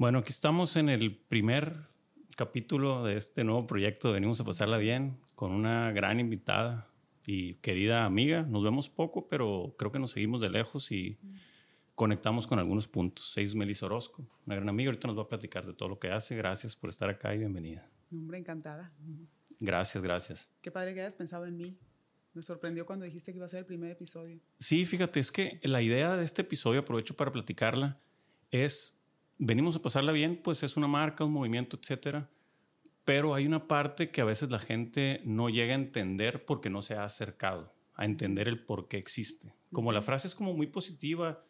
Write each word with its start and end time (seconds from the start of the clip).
Bueno, 0.00 0.20
aquí 0.20 0.30
estamos 0.30 0.76
en 0.76 0.88
el 0.88 1.14
primer 1.14 1.76
capítulo 2.34 3.04
de 3.04 3.18
este 3.18 3.44
nuevo 3.44 3.66
proyecto. 3.66 4.12
Venimos 4.12 4.40
a 4.40 4.44
pasarla 4.44 4.78
bien 4.78 5.18
con 5.34 5.52
una 5.52 5.92
gran 5.92 6.18
invitada 6.20 6.88
y 7.26 7.56
querida 7.56 8.06
amiga. 8.06 8.44
Nos 8.44 8.64
vemos 8.64 8.88
poco, 8.88 9.28
pero 9.28 9.74
creo 9.78 9.92
que 9.92 9.98
nos 9.98 10.12
seguimos 10.12 10.40
de 10.40 10.48
lejos 10.48 10.90
y 10.90 11.18
conectamos 11.94 12.46
con 12.46 12.58
algunos 12.58 12.88
puntos. 12.88 13.36
Es 13.36 13.54
Melissa 13.54 13.84
Orozco, 13.84 14.26
una 14.46 14.56
gran 14.56 14.70
amiga. 14.70 14.88
Ahorita 14.88 15.06
nos 15.06 15.18
va 15.18 15.24
a 15.24 15.28
platicar 15.28 15.66
de 15.66 15.74
todo 15.74 15.90
lo 15.90 15.98
que 15.98 16.10
hace. 16.10 16.34
Gracias 16.34 16.74
por 16.76 16.88
estar 16.88 17.10
acá 17.10 17.34
y 17.34 17.38
bienvenida. 17.40 17.86
Hombre, 18.10 18.38
encantada. 18.38 18.90
Gracias, 19.58 20.02
gracias. 20.02 20.48
Qué 20.62 20.70
padre 20.70 20.94
que 20.94 21.00
hayas 21.02 21.16
pensado 21.16 21.44
en 21.44 21.58
mí. 21.58 21.76
Me 22.32 22.42
sorprendió 22.42 22.86
cuando 22.86 23.04
dijiste 23.04 23.32
que 23.32 23.36
iba 23.36 23.44
a 23.44 23.50
ser 23.50 23.58
el 23.58 23.66
primer 23.66 23.90
episodio. 23.90 24.40
Sí, 24.60 24.86
fíjate, 24.86 25.20
es 25.20 25.30
que 25.30 25.60
la 25.62 25.82
idea 25.82 26.16
de 26.16 26.24
este 26.24 26.40
episodio, 26.40 26.80
aprovecho 26.80 27.16
para 27.16 27.30
platicarla, 27.32 28.00
es 28.50 28.99
venimos 29.40 29.74
a 29.74 29.82
pasarla 29.82 30.12
bien, 30.12 30.36
pues 30.36 30.62
es 30.62 30.76
una 30.76 30.86
marca, 30.86 31.24
un 31.24 31.32
movimiento, 31.32 31.76
etcétera. 31.80 32.30
Pero 33.04 33.34
hay 33.34 33.46
una 33.46 33.66
parte 33.66 34.10
que 34.10 34.20
a 34.20 34.26
veces 34.26 34.50
la 34.50 34.60
gente 34.60 35.22
no 35.24 35.48
llega 35.48 35.72
a 35.72 35.78
entender 35.78 36.44
porque 36.44 36.70
no 36.70 36.82
se 36.82 36.94
ha 36.94 37.04
acercado 37.04 37.72
a 37.94 38.04
entender 38.04 38.46
el 38.46 38.62
por 38.62 38.86
qué 38.86 38.98
existe. 38.98 39.52
Como 39.72 39.92
la 39.92 40.02
frase 40.02 40.28
es 40.28 40.34
como 40.34 40.52
muy 40.52 40.66
positiva 40.66 41.42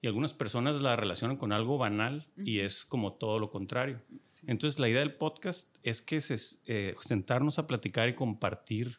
y 0.00 0.06
algunas 0.06 0.34
personas 0.34 0.80
la 0.82 0.94
relacionan 0.94 1.38
con 1.38 1.52
algo 1.52 1.78
banal 1.78 2.28
y 2.36 2.60
es 2.60 2.84
como 2.84 3.14
todo 3.14 3.38
lo 3.38 3.50
contrario. 3.50 4.00
Entonces 4.46 4.78
la 4.78 4.88
idea 4.88 5.00
del 5.00 5.14
podcast 5.14 5.74
es 5.82 6.02
que 6.02 6.16
es 6.16 6.62
eh, 6.66 6.94
sentarnos 7.00 7.58
a 7.58 7.66
platicar 7.66 8.08
y 8.08 8.14
compartir 8.14 8.98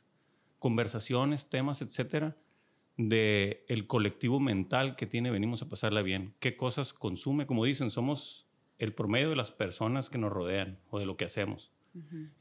conversaciones, 0.57 1.49
temas, 1.49 1.81
etcétera, 1.81 2.35
de 2.99 3.63
el 3.69 3.87
colectivo 3.87 4.41
mental 4.41 4.97
que 4.97 5.05
tiene 5.05 5.31
venimos 5.31 5.61
a 5.61 5.69
pasarla 5.69 6.01
bien, 6.01 6.33
qué 6.39 6.57
cosas 6.57 6.91
consume, 6.91 7.45
como 7.45 7.63
dicen, 7.63 7.89
somos 7.89 8.45
el 8.77 8.93
promedio 8.93 9.29
de 9.29 9.37
las 9.37 9.53
personas 9.53 10.09
que 10.09 10.17
nos 10.17 10.33
rodean 10.33 10.77
o 10.89 10.99
de 10.99 11.05
lo 11.05 11.15
que 11.15 11.23
hacemos. 11.23 11.71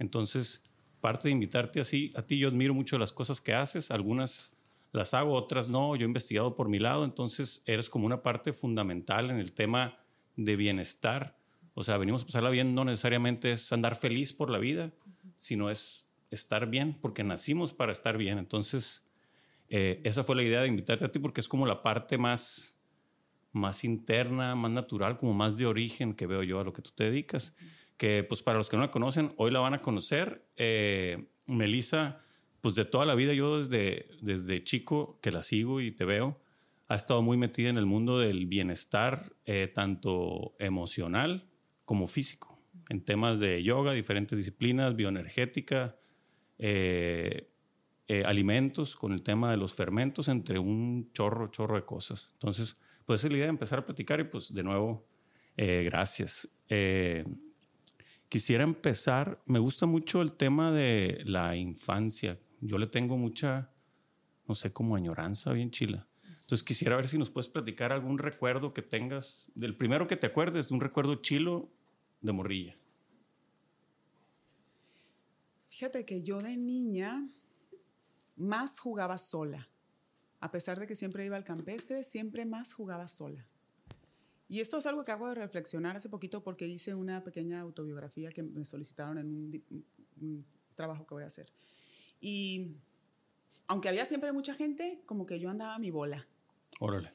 Entonces, 0.01 0.69
parte 1.01 1.29
de 1.29 1.33
invitarte 1.33 1.81
así, 1.81 2.13
a 2.17 2.23
ti 2.23 2.39
yo 2.39 2.49
admiro 2.49 2.75
mucho 2.75 2.99
las 2.99 3.13
cosas 3.13 3.41
que 3.41 3.55
haces, 3.55 3.93
algunas 3.93 4.57
las 4.91 5.15
hago, 5.15 5.35
otras 5.35 5.69
no, 5.69 5.95
yo 5.95 6.03
he 6.03 6.09
investigado 6.09 6.57
por 6.57 6.69
mi 6.69 6.81
lado, 6.81 7.05
entonces 7.05 7.63
eres 7.67 7.89
como 7.89 8.07
una 8.07 8.23
parte 8.25 8.53
fundamental 8.53 9.31
en 9.31 9.39
el 9.39 9.53
tema 9.53 10.01
de 10.35 10.57
bienestar. 10.57 11.39
O 11.75 11.85
sea, 11.85 11.99
venimos 11.99 12.25
a 12.25 12.27
pasarla 12.27 12.51
bien, 12.51 12.75
no 12.75 12.85
necesariamente 12.85 13.53
es 13.53 13.73
andar 13.73 13.95
feliz 13.95 14.33
por 14.33 14.51
la 14.51 14.59
vida, 14.59 14.91
sino 15.37 15.71
es 15.71 16.11
estar 16.33 16.69
bien, 16.69 16.99
porque 17.01 17.23
nacimos 17.23 17.73
para 17.73 17.93
estar 17.93 18.19
bien. 18.19 18.39
Entonces, 18.39 19.08
eh, 19.69 20.01
esa 20.05 20.25
fue 20.25 20.37
la 20.37 20.43
idea 20.43 20.63
de 20.63 20.69
invitarte 20.69 21.05
a 21.05 21.13
ti 21.13 21.19
porque 21.19 21.41
es 21.41 21.49
como 21.49 21.67
la 21.67 21.83
parte 21.83 22.19
más, 22.19 22.81
más 23.53 23.85
interna, 23.85 24.55
más 24.55 24.71
natural, 24.71 25.17
como 25.17 25.35
más 25.35 25.57
de 25.57 25.67
origen 25.67 26.15
que 26.15 26.27
veo 26.27 26.43
yo 26.43 26.61
a 26.61 26.65
lo 26.65 26.73
que 26.73 26.83
tú 26.83 26.91
te 26.95 27.05
dedicas. 27.05 27.55
Que 27.97 28.23
pues 28.23 28.43
para 28.43 28.59
los 28.59 28.69
que 28.69 28.77
no 28.77 28.83
la 28.83 28.91
conocen, 28.91 29.33
hoy 29.37 29.51
la 29.51 29.59
van 29.59 29.75
a 29.75 29.81
conocer. 29.81 30.47
Eh, 30.57 31.31
Melissa, 31.49 32.21
pues 32.61 32.75
de 32.75 32.85
toda 32.85 33.07
la 33.07 33.15
vida 33.15 33.35
yo 33.35 33.59
desde, 33.59 34.09
desde 34.21 34.63
chico 34.63 35.19
que 35.21 35.31
la 35.31 35.43
sigo 35.43 35.81
y 35.81 35.91
te 35.91 36.05
veo, 36.05 36.41
ha 36.89 36.95
estado 36.95 37.23
muy 37.23 37.37
metida 37.37 37.69
en 37.69 37.77
el 37.77 37.87
mundo 37.87 38.19
del 38.19 38.47
bienestar, 38.47 39.33
eh, 39.45 39.69
tanto 39.73 40.55
emocional 40.59 41.49
como 41.85 42.07
físico, 42.07 42.59
en 42.89 43.05
temas 43.05 43.41
de 43.41 43.63
yoga, 43.63 43.93
diferentes 43.93 44.37
disciplinas, 44.39 44.97
bioenergética, 44.97 45.97
eh, 46.59 47.51
eh, 48.11 48.25
alimentos, 48.25 48.97
con 48.97 49.13
el 49.13 49.23
tema 49.23 49.51
de 49.51 49.59
los 49.59 49.75
fermentos, 49.75 50.29
entre 50.29 50.59
un 50.59 51.11
chorro, 51.13 51.49
chorro 51.49 51.77
de 51.77 51.85
cosas. 51.85 52.31
Entonces, 52.35 52.79
pues 53.05 53.23
es 53.23 53.31
la 53.31 53.37
idea 53.37 53.47
de 53.47 53.51
empezar 53.51 53.81
a 53.81 53.85
platicar 53.85 54.19
y 54.19 54.25
pues 54.25 54.55
de 54.55 54.63
nuevo, 54.63 55.07
eh, 55.59 55.83
gracias. 55.85 56.49
Eh, 56.71 57.27
quisiera 58.31 58.65
empezar, 58.65 59.43
me 59.45 59.59
gusta 59.59 59.85
mucho 59.85 60.23
el 60.23 60.33
tema 60.33 60.73
de 60.73 61.23
la 61.27 61.55
infancia. 61.57 62.39
Yo 62.63 62.79
le 62.79 62.87
tengo 62.87 63.19
mucha, 63.19 63.71
no 64.47 64.55
sé, 64.55 64.73
como 64.73 64.97
añoranza 64.97 65.53
bien 65.53 65.71
chila. 65.71 66.07
Entonces 66.41 66.63
quisiera 66.63 66.97
ver 66.97 67.09
si 67.09 67.19
nos 67.19 67.29
puedes 67.29 67.49
platicar 67.49 67.93
algún 67.93 68.17
recuerdo 68.17 68.73
que 68.73 68.81
tengas, 68.81 69.53
del 69.55 69.77
primero 69.77 70.07
que 70.07 70.17
te 70.17 70.27
acuerdes, 70.27 70.71
de 70.71 70.75
un 70.75 70.81
recuerdo 70.81 71.17
chilo 71.17 71.69
de 72.23 72.33
morrilla. 72.33 72.75
Fíjate 75.67 76.07
que 76.07 76.23
yo 76.23 76.41
de 76.41 76.57
niña 76.57 77.29
más 78.39 78.79
jugaba 78.79 79.19
sola. 79.19 79.69
A 80.41 80.51
pesar 80.51 80.79
de 80.79 80.87
que 80.87 80.95
siempre 80.95 81.25
iba 81.25 81.37
al 81.37 81.45
campestre, 81.45 82.05
siempre 82.05 82.47
más 82.47 82.73
jugaba 82.73 83.09
sola. 83.09 83.45
Y 84.49 84.61
esto 84.61 84.79
es 84.79 84.87
algo 84.87 85.05
que 85.05 85.13
hago 85.13 85.29
de 85.29 85.35
reflexionar 85.35 85.97
hace 85.97 86.09
poquito 86.09 86.43
porque 86.43 86.67
hice 86.67 86.95
una 86.95 87.23
pequeña 87.23 87.61
autobiografía 87.61 88.33
que 88.33 88.43
me 88.43 88.65
solicitaron 88.65 89.19
en 89.19 89.63
un, 90.21 90.47
trabajo 90.75 91.07
que 91.07 91.15
voy 91.15 91.25
a 91.25 91.27
hacer. 91.27 91.53
Y 92.21 92.77
aunque 93.67 93.89
había 93.89 94.07
siempre 94.07 94.33
mucha 94.33 94.55
gente, 94.55 95.03
como 95.07 95.27
que 95.27 95.39
yo 95.39 95.51
andaba 95.51 95.75
a 95.75 95.79
mi 95.79 95.91
bola. 95.91 96.27
Órale. 96.79 97.13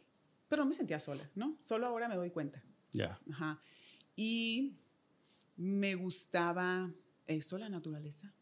Pero 0.50 0.66
me 0.66 0.73
sentía 0.73 1.00
sola, 1.00 1.28
¿no? 1.34 1.57
Solo 1.63 1.88
ahora 1.88 2.07
me 2.07 2.16
doy 2.16 2.29
cuenta. 2.29 2.61
Ya. 2.91 3.19
Ajá. 3.31 3.61
Y 4.16 4.75
me 5.55 5.95
gustaba 5.95 6.91
eso, 7.25 7.57
la 7.57 7.69
naturaleza. 7.69 8.34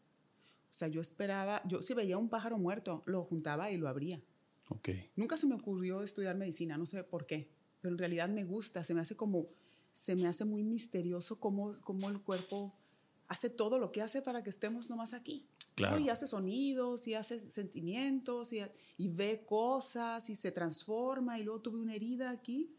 O 0.72 0.74
sea, 0.74 0.88
yo 0.88 1.02
esperaba, 1.02 1.60
yo 1.66 1.82
si 1.82 1.92
veía 1.92 2.16
un 2.16 2.30
pájaro 2.30 2.56
muerto, 2.56 3.02
lo 3.04 3.24
juntaba 3.24 3.70
y 3.70 3.76
lo 3.76 3.88
abría. 3.90 4.22
Ok. 4.70 4.88
Nunca 5.16 5.36
se 5.36 5.46
me 5.46 5.54
ocurrió 5.54 6.02
estudiar 6.02 6.34
medicina, 6.34 6.78
no 6.78 6.86
sé 6.86 7.04
por 7.04 7.26
qué, 7.26 7.50
pero 7.82 7.92
en 7.92 7.98
realidad 7.98 8.30
me 8.30 8.44
gusta, 8.44 8.82
se 8.82 8.94
me 8.94 9.02
hace 9.02 9.14
como, 9.14 9.48
se 9.92 10.16
me 10.16 10.26
hace 10.26 10.46
muy 10.46 10.62
misterioso 10.62 11.38
cómo, 11.38 11.74
cómo 11.82 12.08
el 12.08 12.22
cuerpo 12.22 12.72
hace 13.28 13.50
todo 13.50 13.78
lo 13.78 13.92
que 13.92 14.00
hace 14.00 14.22
para 14.22 14.42
que 14.42 14.48
estemos 14.48 14.88
nomás 14.88 15.12
aquí. 15.12 15.44
Claro. 15.74 15.98
Y 15.98 16.08
hace 16.08 16.26
sonidos, 16.26 17.06
y 17.06 17.14
hace 17.14 17.38
sentimientos, 17.38 18.54
y, 18.54 18.62
y 18.96 19.08
ve 19.08 19.44
cosas, 19.44 20.30
y 20.30 20.36
se 20.36 20.52
transforma, 20.52 21.38
y 21.38 21.44
luego 21.44 21.60
tuve 21.60 21.82
una 21.82 21.94
herida 21.94 22.30
aquí, 22.30 22.74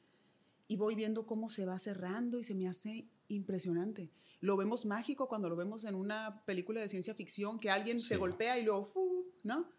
y 0.67 0.77
voy 0.77 0.95
viendo 0.95 1.27
cómo 1.27 1.47
se 1.47 1.67
va 1.67 1.77
cerrando, 1.77 2.39
y 2.39 2.43
se 2.43 2.55
me 2.55 2.67
hace 2.67 3.07
impresionante 3.27 4.09
lo 4.43 4.57
vemos 4.57 4.85
mágico 4.85 5.29
cuando 5.29 5.47
lo 5.47 5.55
vemos 5.55 5.85
en 5.85 5.95
una 5.95 6.43
película 6.43 6.81
de 6.81 6.89
ciencia 6.89 7.15
ficción, 7.15 7.59
que 7.59 7.69
alguien 7.69 7.97
se 7.97 8.17
golpea 8.17 8.59
y 8.59 8.63
luego, 8.63 8.83
¡fu! 8.83 9.31
¿no? 9.43 9.71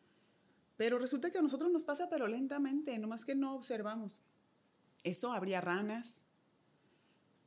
Pero 0.79 0.99
resulta 0.99 1.31
que 1.31 1.37
a 1.37 1.43
nosotros 1.43 1.71
nos 1.71 1.85
pasa, 1.85 2.09
pero 2.09 2.29
lentamente, 2.29 2.99
nomás 2.99 3.27
que 3.27 3.35
no 3.35 3.55
observamos. 3.55 4.23
Eso 5.03 5.35
habría 5.35 5.61
ranas 5.61 6.25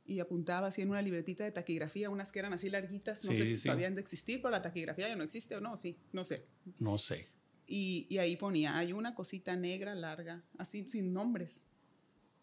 y 0.06 0.20
apuntaba 0.20 0.68
así 0.68 0.84
en 0.84 0.92
una 0.92 1.02
libretita 1.02 1.44
de 1.44 1.52
taquigrafía, 1.52 2.12
unas 2.12 2.32
que 2.32 2.38
eran 2.38 2.54
así 2.54 2.70
larguitas, 2.70 3.26
no 3.26 3.36
sé 3.36 3.48
si 3.48 3.64
todavía 3.64 3.88
han 3.88 3.96
de 3.96 4.02
existir, 4.02 4.40
pero 4.40 4.52
la 4.52 4.62
taquigrafía 4.62 5.08
ya 5.08 5.16
no 5.16 5.24
existe 5.24 5.56
o 5.56 5.60
no, 5.60 5.76
sí, 5.76 5.98
no 6.12 6.24
sé. 6.24 6.46
No 6.78 7.00
sé. 7.00 7.30
Y, 7.66 8.06
y 8.12 8.20
ahí 8.20 8.36
ponía, 8.36 8.78
hay 8.78 8.94
una 8.94 9.16
cosita 9.16 9.56
negra 9.56 9.96
larga, 9.96 10.44
así 10.60 10.88
sin 10.88 11.14
nombres. 11.14 11.66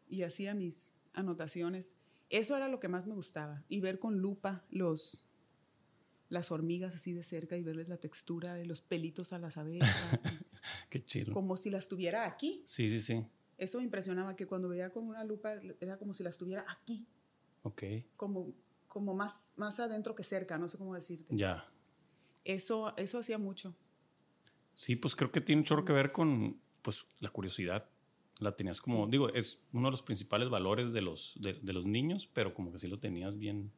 Y 0.09 0.25
hacía 0.25 0.53
mis 0.53 0.91
anotaciones. 1.13 1.95
Eso 2.31 2.57
era 2.57 2.69
lo 2.69 2.81
que 2.81 2.89
más 2.89 3.07
me 3.07 3.15
gustaba. 3.15 3.65
Y 3.69 3.81
ver 3.81 3.99
con 3.99 4.19
lupa 4.19 4.65
los, 4.71 5.27
las 6.29 6.51
hormigas 6.51 6.95
así 6.95 7.13
de 7.13 7.23
cerca 7.23 7.57
y 7.57 7.63
verles 7.63 7.89
la 7.89 7.97
textura 7.97 8.55
de 8.55 8.67
los 8.67 8.81
pelitos 8.81 9.33
a 9.33 9.39
las 9.39 9.57
abejas. 9.57 10.41
Qué 10.91 11.05
chido. 11.05 11.33
Como 11.33 11.57
si 11.57 11.71
las 11.71 11.89
tuviera 11.89 12.27
aquí. 12.27 12.63
Sí, 12.65 12.89
sí, 12.89 13.01
sí. 13.01 13.25
Eso 13.59 13.79
me 13.79 13.85
impresionaba, 13.85 14.35
que 14.35 14.47
cuando 14.47 14.69
veía 14.69 14.91
con 14.91 15.07
una 15.07 15.23
lupa 15.23 15.55
era 15.81 15.97
como 15.97 16.13
si 16.13 16.25
las 16.25 16.39
tuviera 16.39 16.65
aquí. 16.69 17.07
Ok. 17.63 17.83
Como, 18.17 18.53
como 18.89 19.15
más, 19.15 19.53
más 19.57 19.79
adentro 19.79 20.15
que 20.15 20.25
cerca, 20.25 20.59
no 20.59 20.69
sé 20.69 20.77
cómo 20.77 20.95
decirte. 20.95 21.37
Ya. 21.37 21.69
Eso, 22.45 22.97
eso 22.97 23.19
hacía 23.19 23.39
mucho. 23.39 23.75
Sí, 24.75 24.97
pues 24.97 25.15
creo 25.15 25.31
que 25.31 25.41
tiene 25.41 25.61
un 25.61 25.65
chorro 25.65 25.85
que 25.85 25.93
ver 25.93 26.11
con 26.11 26.61
pues, 26.83 27.07
la 27.21 27.29
curiosidad 27.31 27.89
la 28.45 28.57
tenías 28.57 28.81
como, 28.81 29.07
digo, 29.07 29.29
es 29.31 29.61
uno 29.73 29.89
de 29.89 29.93
los 29.93 30.03
principales 30.03 30.49
valores 30.49 30.93
de 30.93 31.03
los, 31.03 31.39
de, 31.41 31.73
los 31.73 31.87
niños, 31.87 32.29
pero 32.33 32.55
como 32.55 32.73
que 32.73 32.79
sí 32.79 32.87
lo 32.87 32.99
tenías 32.99 33.39
bien. 33.39 33.73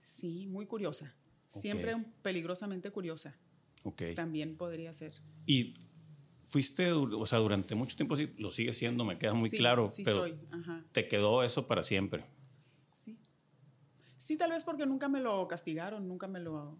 Sí, 0.00 0.46
muy 0.46 0.66
curiosa. 0.66 1.14
Siempre 1.46 1.94
peligrosamente 2.22 2.90
curiosa. 2.90 3.36
Ok. 3.82 4.02
También 4.14 4.56
podría 4.56 4.92
ser. 4.92 5.12
Y 5.46 5.74
fuiste, 6.46 6.92
o 6.92 7.26
sea, 7.26 7.38
durante 7.38 7.74
mucho 7.74 7.96
tiempo 7.96 8.16
sí, 8.16 8.32
lo 8.38 8.50
sigue 8.50 8.72
siendo, 8.72 9.04
me 9.04 9.18
queda 9.18 9.34
muy 9.34 9.50
sí, 9.50 9.58
claro. 9.58 9.86
Sí, 9.86 10.04
pero 10.04 10.20
soy. 10.20 10.38
Ajá. 10.50 10.84
Te 10.92 11.08
quedó 11.08 11.42
eso 11.42 11.66
para 11.66 11.82
siempre. 11.82 12.24
Sí. 12.92 13.18
Sí, 14.14 14.36
tal 14.36 14.50
vez 14.50 14.62
porque 14.64 14.86
nunca 14.86 15.08
me 15.08 15.20
lo 15.20 15.48
castigaron, 15.48 16.06
nunca 16.06 16.28
me 16.28 16.38
lo... 16.38 16.78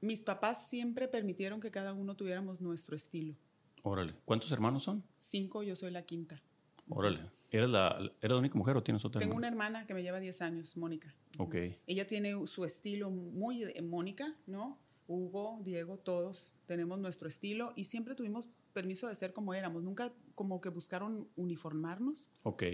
mis 0.00 0.22
papás 0.22 0.68
siempre 0.68 1.06
permitieron 1.06 1.60
que 1.60 1.70
cada 1.70 1.92
uno 1.92 2.16
tuviéramos 2.16 2.60
nuestro 2.60 2.96
estilo. 2.96 3.36
Órale. 3.84 4.14
¿Cuántos 4.24 4.50
hermanos 4.50 4.82
son? 4.82 5.04
Cinco, 5.18 5.62
yo 5.62 5.76
soy 5.76 5.90
la 5.90 6.02
quinta. 6.06 6.42
Órale. 6.88 7.30
¿Eres 7.50 7.68
la, 7.68 7.98
¿eres 8.20 8.32
la 8.32 8.38
única 8.38 8.56
mujer 8.56 8.76
o 8.78 8.82
tienes 8.82 9.04
otra? 9.04 9.20
Tengo 9.20 9.36
una 9.36 9.46
hermana 9.46 9.86
que 9.86 9.92
me 9.92 10.02
lleva 10.02 10.18
10 10.18 10.40
años, 10.40 10.76
Mónica. 10.78 11.14
Ok. 11.38 11.54
Ella 11.86 12.06
tiene 12.06 12.46
su 12.46 12.64
estilo 12.64 13.10
muy 13.10 13.62
Mónica, 13.82 14.34
¿no? 14.46 14.78
Hugo, 15.06 15.60
Diego, 15.62 15.98
todos 15.98 16.56
tenemos 16.64 16.98
nuestro 16.98 17.28
estilo 17.28 17.74
y 17.76 17.84
siempre 17.84 18.14
tuvimos 18.14 18.48
permiso 18.72 19.06
de 19.06 19.14
ser 19.14 19.34
como 19.34 19.52
éramos. 19.52 19.82
Nunca 19.82 20.14
como 20.34 20.62
que 20.62 20.70
buscaron 20.70 21.28
uniformarnos. 21.36 22.30
Ok. 22.42 22.64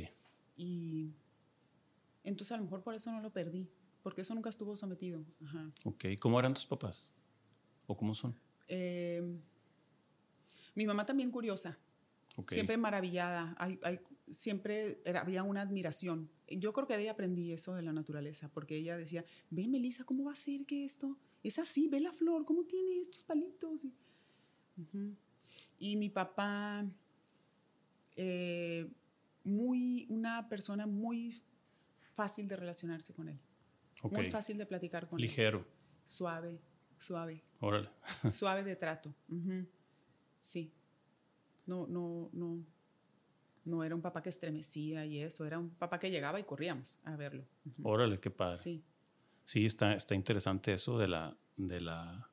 Y 0.56 1.10
Entonces 2.22 2.52
a 2.52 2.56
lo 2.56 2.62
mejor 2.64 2.84
por 2.84 2.94
eso 2.94 3.10
no 3.10 3.20
lo 3.20 3.32
perdí, 3.32 3.68
porque 4.04 4.20
eso 4.20 4.32
nunca 4.34 4.48
estuvo 4.48 4.76
sometido. 4.76 5.24
Ajá. 5.44 5.72
Ok, 5.84 6.04
¿cómo 6.20 6.38
eran 6.38 6.54
tus 6.54 6.66
papás? 6.66 7.12
¿O 7.88 7.96
cómo 7.96 8.14
son? 8.14 8.38
Eh, 8.68 9.40
mi 10.74 10.86
mamá 10.86 11.04
también 11.06 11.30
curiosa, 11.30 11.78
siempre 12.48 12.76
maravillada, 12.76 13.54
hay, 13.58 13.78
hay- 13.82 14.00
siempre 14.28 15.00
era- 15.04 15.20
había 15.22 15.42
una 15.42 15.62
admiración. 15.62 16.30
Yo 16.48 16.72
creo 16.72 16.86
que 16.86 16.96
de 16.96 17.02
ella 17.02 17.12
aprendí 17.12 17.52
eso 17.52 17.74
de 17.74 17.82
la 17.82 17.92
naturaleza, 17.92 18.48
porque 18.52 18.76
ella 18.76 18.96
decía, 18.96 19.24
ve 19.50 19.66
Melissa, 19.68 20.04
¿cómo 20.04 20.24
va 20.24 20.32
a 20.32 20.36
ser 20.36 20.64
que 20.66 20.84
esto? 20.84 21.18
Es 21.42 21.58
así, 21.58 21.88
ve 21.88 22.00
la 22.00 22.12
flor, 22.12 22.44
¿cómo 22.44 22.64
tiene 22.64 22.98
estos 23.00 23.24
palitos? 23.24 23.86
Y, 25.78 25.96
mi 25.96 26.08
papá, 26.10 26.86
eh, 28.16 28.90
muy, 29.44 30.06
una 30.08 30.48
persona 30.48 30.86
muy 30.86 31.42
fácil 32.14 32.46
de 32.48 32.56
relacionarse 32.56 33.14
con 33.14 33.28
él, 33.28 33.38
muy 34.10 34.30
fácil 34.30 34.58
de 34.58 34.66
platicar 34.66 35.08
con 35.08 35.18
él, 35.18 35.22
Ligero. 35.22 35.66
suave, 36.04 36.60
suave 36.98 37.42
Órale. 37.60 37.88
suave 38.32 38.64
de 38.64 38.76
trato. 38.76 39.14
Sí. 40.40 40.72
No, 41.66 41.86
no, 41.86 42.30
no. 42.32 42.64
No 43.64 43.84
era 43.84 43.94
un 43.94 44.00
papá 44.00 44.22
que 44.22 44.30
estremecía 44.30 45.04
y 45.04 45.20
eso, 45.20 45.44
era 45.46 45.58
un 45.58 45.70
papá 45.70 45.98
que 45.98 46.10
llegaba 46.10 46.40
y 46.40 46.44
corríamos 46.44 46.98
a 47.04 47.14
verlo. 47.14 47.44
Órale, 47.82 48.18
qué 48.18 48.30
padre. 48.30 48.56
Sí. 48.56 48.82
Sí, 49.44 49.66
está, 49.66 49.94
está 49.94 50.14
interesante 50.14 50.72
eso 50.72 50.98
de 50.98 51.08
la, 51.08 51.36
de, 51.56 51.80
la, 51.80 52.30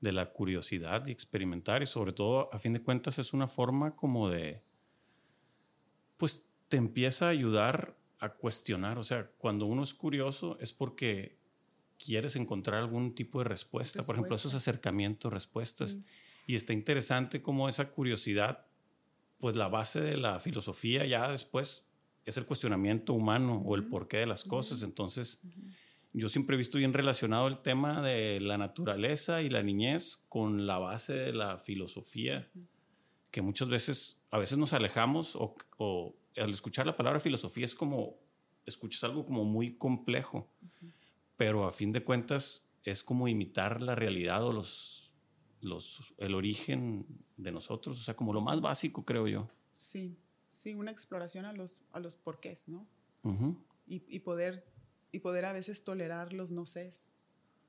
de 0.00 0.12
la 0.12 0.26
curiosidad 0.26 1.06
y 1.06 1.12
experimentar 1.12 1.82
y 1.82 1.86
sobre 1.86 2.12
todo, 2.12 2.52
a 2.52 2.58
fin 2.58 2.72
de 2.72 2.82
cuentas, 2.82 3.18
es 3.18 3.32
una 3.32 3.46
forma 3.46 3.94
como 3.94 4.28
de, 4.28 4.62
pues 6.16 6.48
te 6.68 6.76
empieza 6.76 7.26
a 7.26 7.30
ayudar 7.30 7.96
a 8.18 8.34
cuestionar. 8.34 8.98
O 8.98 9.04
sea, 9.04 9.30
cuando 9.38 9.66
uno 9.66 9.82
es 9.82 9.94
curioso 9.94 10.58
es 10.60 10.72
porque 10.72 11.38
quieres 11.98 12.36
encontrar 12.36 12.80
algún 12.80 13.14
tipo 13.14 13.38
de 13.38 13.44
respuesta. 13.44 14.02
Por 14.02 14.14
ejemplo, 14.14 14.36
esos 14.36 14.54
acercamientos, 14.54 15.32
respuestas. 15.32 15.96
Y 16.48 16.56
está 16.56 16.72
interesante 16.72 17.42
cómo 17.42 17.68
esa 17.68 17.90
curiosidad, 17.90 18.64
pues 19.36 19.54
la 19.54 19.68
base 19.68 20.00
de 20.00 20.16
la 20.16 20.40
filosofía 20.40 21.04
ya 21.04 21.30
después 21.30 21.90
es 22.24 22.38
el 22.38 22.46
cuestionamiento 22.46 23.12
humano 23.12 23.62
o 23.66 23.76
el 23.76 23.84
porqué 23.84 24.16
de 24.16 24.26
las 24.26 24.44
cosas. 24.44 24.82
Entonces, 24.82 25.42
yo 26.14 26.30
siempre 26.30 26.54
he 26.54 26.56
visto 26.56 26.78
bien 26.78 26.94
relacionado 26.94 27.48
el 27.48 27.58
tema 27.58 28.00
de 28.00 28.40
la 28.40 28.56
naturaleza 28.56 29.42
y 29.42 29.50
la 29.50 29.62
niñez 29.62 30.24
con 30.30 30.66
la 30.66 30.78
base 30.78 31.12
de 31.12 31.34
la 31.34 31.58
filosofía, 31.58 32.48
que 33.30 33.42
muchas 33.42 33.68
veces, 33.68 34.22
a 34.30 34.38
veces 34.38 34.56
nos 34.56 34.72
alejamos 34.72 35.36
o, 35.36 35.54
o 35.76 36.14
al 36.34 36.50
escuchar 36.50 36.86
la 36.86 36.96
palabra 36.96 37.20
filosofía 37.20 37.66
es 37.66 37.74
como, 37.74 38.16
escuchas 38.64 39.04
algo 39.04 39.26
como 39.26 39.44
muy 39.44 39.74
complejo, 39.74 40.48
pero 41.36 41.66
a 41.66 41.72
fin 41.72 41.92
de 41.92 42.02
cuentas 42.02 42.70
es 42.84 43.04
como 43.04 43.28
imitar 43.28 43.82
la 43.82 43.94
realidad 43.94 44.42
o 44.46 44.52
los, 44.52 44.97
los, 45.62 46.14
el 46.18 46.34
origen 46.34 47.06
de 47.36 47.50
nosotros, 47.52 47.98
o 48.00 48.02
sea, 48.02 48.14
como 48.14 48.32
lo 48.32 48.40
más 48.40 48.60
básico, 48.60 49.04
creo 49.04 49.26
yo. 49.28 49.48
Sí. 49.76 50.16
Sí, 50.50 50.74
una 50.74 50.90
exploración 50.90 51.44
a 51.44 51.52
los, 51.52 51.82
a 51.92 52.00
los 52.00 52.16
porqués, 52.16 52.68
¿no? 52.68 52.86
Ujú, 53.22 53.56
Y, 53.86 54.02
y 54.08 54.20
poder, 54.20 54.64
y 55.12 55.18
poder 55.20 55.44
a 55.44 55.52
veces 55.52 55.84
tolerar 55.84 56.32
los 56.32 56.50
no 56.50 56.64
sés, 56.64 57.10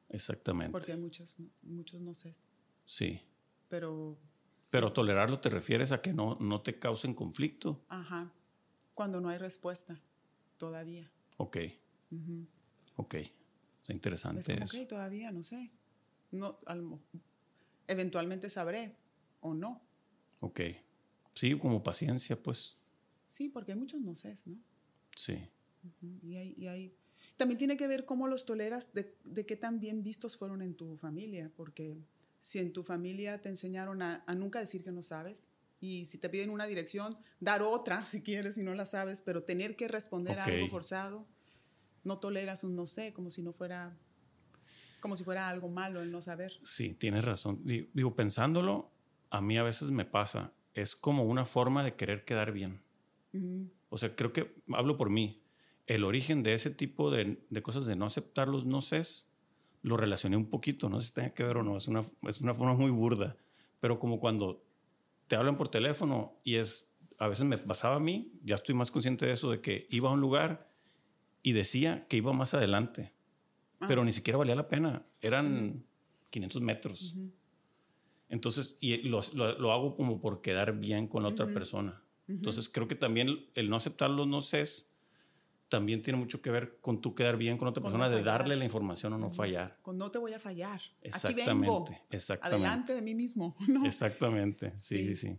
Exactamente. 0.10 0.72
porque 0.72 0.94
hay 0.94 0.98
muchos, 0.98 1.38
muchos 1.62 2.02
no 2.02 2.14
sés. 2.14 2.48
Sí. 2.86 3.22
Pero, 3.68 4.18
Pero 4.72 4.92
tolerarlo 4.94 5.40
te 5.40 5.50
refieres 5.50 5.92
a 5.92 6.02
que 6.02 6.14
no, 6.14 6.36
no 6.40 6.62
te 6.62 6.80
causen 6.80 7.14
conflicto. 7.14 7.84
ajá, 7.90 8.32
cuando 8.96 9.22
no 9.22 9.30
hay 9.30 9.38
respuesta, 9.38 10.00
todavía. 10.58 11.10
Ok. 11.38 11.58
Ok. 12.96 13.16
Está 13.82 13.94
interesante 13.94 14.40
Es 14.42 14.48
como, 14.48 14.64
eso. 14.66 14.78
ok, 14.82 14.88
todavía 14.88 15.32
no 15.32 15.44
sé. 15.44 15.72
No, 16.32 16.60
al 16.66 17.00
eventualmente 17.90 18.50
sabré 18.50 18.96
o 19.42 19.54
no. 19.54 19.82
Ok. 20.40 20.62
Sí, 21.34 21.58
como 21.58 21.84
paciencia, 21.84 22.42
pues. 22.42 22.78
Sí, 23.28 23.50
porque 23.50 23.74
hay 23.74 23.78
muchos 23.78 24.02
no 24.02 24.16
sé, 24.16 24.34
¿no? 24.46 24.56
Sí. 25.16 25.50
Ujú, 25.84 26.20
Y 26.28 26.36
hay, 26.38 26.54
y 26.58 26.68
hay- 26.68 26.94
También 27.38 27.58
tiene 27.58 27.78
que 27.78 27.88
ver 27.88 28.06
cómo 28.06 28.28
los 28.28 28.46
toleras, 28.46 28.94
de, 28.94 29.16
de 29.26 29.46
qué 29.46 29.56
tan 29.56 29.80
bien 29.80 30.04
vistos 30.04 30.38
fueron 30.38 30.62
en 30.62 30.74
tu 30.76 30.96
familia, 30.98 31.52
porque 31.56 31.98
si 32.42 32.60
en 32.60 32.72
tu 32.74 32.84
familia 32.84 33.42
te 33.42 33.50
enseñaron 33.50 34.02
a, 34.02 34.24
a 34.26 34.36
nunca 34.36 34.60
decir 34.60 34.84
que 34.84 34.92
no 34.92 35.04
sabes, 35.04 35.52
y 35.82 36.06
si 36.06 36.18
te 36.18 36.30
piden 36.30 36.50
una 36.50 36.66
dirección, 36.68 37.18
dar 37.40 37.62
otra 37.62 38.06
si 38.06 38.22
quieres 38.22 38.58
y 38.58 38.64
no 38.64 38.74
la 38.74 38.86
sabes, 38.86 39.22
pero 39.22 39.44
tener 39.44 39.76
que 39.76 39.88
responder 39.88 40.40
a 40.40 40.46
algo 40.46 40.70
forzado, 40.70 41.26
no 42.04 42.20
toleras 42.20 42.64
un 42.64 42.76
no 42.76 42.86
sé, 42.86 43.14
como 43.14 43.30
si 43.30 43.42
no 43.42 43.54
fuera, 43.54 43.98
como 45.00 45.16
si 45.16 45.24
fuera 45.24 45.50
algo 45.50 45.70
malo 45.70 46.02
el 46.02 46.12
no 46.12 46.22
saber. 46.22 46.60
Sí, 46.64 46.94
tienes 46.94 47.26
razón. 47.26 47.60
Di- 47.66 47.90
Digo, 47.94 48.16
pensándolo, 48.16 48.92
a 49.30 49.42
mí 49.42 49.58
a 49.58 49.64
veces 49.64 49.92
me 49.92 50.06
pasa. 50.06 50.54
Es 50.74 50.96
como 50.96 51.24
una 51.24 51.46
forma 51.46 51.84
de 51.84 51.96
querer 51.96 52.26
quedar 52.26 52.52
bien. 52.52 52.82
O 53.90 53.98
sea, 53.98 54.16
creo 54.16 54.34
que, 54.34 54.56
hablo 54.74 54.98
por 54.98 55.10
mí, 55.10 55.42
el 55.88 56.04
origen 56.04 56.44
de 56.44 56.54
ese 56.54 56.70
tipo 56.72 57.12
de, 57.12 57.44
de 57.50 57.62
cosas 57.62 57.86
de 57.86 57.96
no 57.96 58.06
aceptar 58.06 58.48
los 58.48 58.66
no 58.66 58.82
sé, 58.82 59.02
lo 59.82 59.98
relacioné 59.98 60.36
un 60.38 60.50
poquito, 60.50 60.90
no 60.90 61.00
sé 61.00 61.08
si 61.08 61.14
tenga 61.14 61.34
que 61.34 61.44
ver 61.44 61.58
o 61.58 61.64
no, 61.64 61.78
es 61.78 61.88
una, 61.88 62.04
es 62.28 62.42
una 62.42 62.54
forma 62.54 62.74
muy 62.76 62.92
burda, 62.92 63.38
pero 63.80 64.00
como 64.00 64.20
cuando 64.20 64.64
te 65.28 65.36
hablan 65.36 65.58
por 65.58 65.70
teléfono 65.70 66.34
y 66.44 66.56
es, 66.56 66.92
a 67.18 67.28
veces 67.28 67.46
me 67.46 67.58
pasaba 67.58 67.96
a 67.96 68.00
mí, 68.00 68.32
ya 68.44 68.56
estoy 68.56 68.76
más 68.76 68.92
consciente 68.92 69.26
de 69.26 69.34
eso, 69.34 69.52
de 69.52 69.62
que 69.62 69.88
iba 69.90 70.10
a 70.10 70.14
un 70.14 70.22
lugar 70.22 70.70
y 71.44 71.54
decía 71.54 72.06
que 72.08 72.18
iba 72.18 72.34
más 72.34 72.54
adelante, 72.54 73.14
pero 73.88 74.04
ni 74.04 74.12
siquiera 74.12 74.38
valía 74.38 74.56
la 74.56 74.68
pena, 74.68 75.06
eran 75.22 75.84
500 76.30 76.62
metros. 76.62 77.16
Entonces, 78.30 78.78
y 78.80 78.98
lo, 78.98 79.22
lo- 79.34 79.58
lo 79.58 79.72
hago 79.72 79.96
como 79.96 80.22
por 80.22 80.42
quedar 80.42 80.78
bien 80.78 81.08
con 81.08 81.24
la 81.24 81.30
otra 81.30 81.48
persona. 81.48 82.02
Entonces, 82.28 82.70
creo 82.70 82.88
que 82.88 82.96
también 82.96 83.48
el 83.56 83.70
no 83.72 83.76
aceptar 83.76 84.10
los 84.12 84.28
no 84.28 84.42
sé 84.42 84.64
también 85.68 86.02
tiene 86.02 86.18
mucho 86.20 86.42
que 86.42 86.50
ver 86.52 86.78
con 86.82 87.00
tú 87.02 87.14
quedar 87.16 87.38
bien 87.38 87.58
con 87.58 87.68
otra 87.68 87.82
Con 87.82 87.92
persona, 87.92 88.10
no 88.10 88.16
de 88.16 88.24
darle 88.24 88.56
la 88.56 88.66
información 88.66 89.14
o 89.14 89.18
no 89.20 89.30
fallar. 89.30 89.78
Con 89.84 89.98
no 89.98 90.10
te 90.12 90.18
voy 90.20 90.34
a 90.34 90.40
fallar. 90.40 90.80
Aquí 90.80 91.34
vengo. 91.36 91.86
Exactamente, 91.86 92.02
exactamente. 92.10 92.66
Adelante 92.68 92.94
de 92.96 93.02
mí 93.04 93.14
mismo. 93.16 93.56
¿no? 93.68 93.86
Exactamente, 93.86 94.74
sí, 94.78 95.16
sí, 95.16 95.16
Sí. 95.16 95.38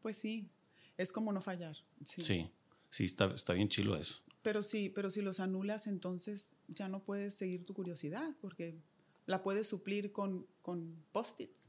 Pues 0.00 0.16
sí, 0.18 0.48
es 0.96 1.12
como 1.12 1.32
no 1.32 1.40
fallar. 1.40 1.76
Sí. 2.04 2.22
Sí, 2.22 2.50
sí, 2.90 3.04
está, 3.04 3.26
está 3.34 3.52
bien 3.54 3.68
chilo 3.68 3.96
eso. 3.96 4.20
Pero 4.48 4.62
sí, 4.62 4.88
pero 4.88 5.10
si 5.10 5.20
los 5.20 5.40
anulas, 5.40 5.86
entonces 5.86 6.56
ya 6.68 6.88
no 6.88 7.04
puedes 7.04 7.34
seguir 7.34 7.66
tu 7.66 7.74
curiosidad, 7.74 8.34
porque 8.40 8.78
la 9.26 9.42
puedes 9.42 9.66
suplir 9.68 10.10
con, 10.10 10.46
con 10.62 11.04
post-its, 11.12 11.68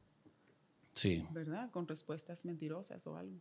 Sí, 0.94 1.26
¿verdad? 1.32 1.70
Con 1.72 1.90
respuestas 1.90 2.46
mentirosas 2.46 3.06
o 3.06 3.18
algo. 3.18 3.38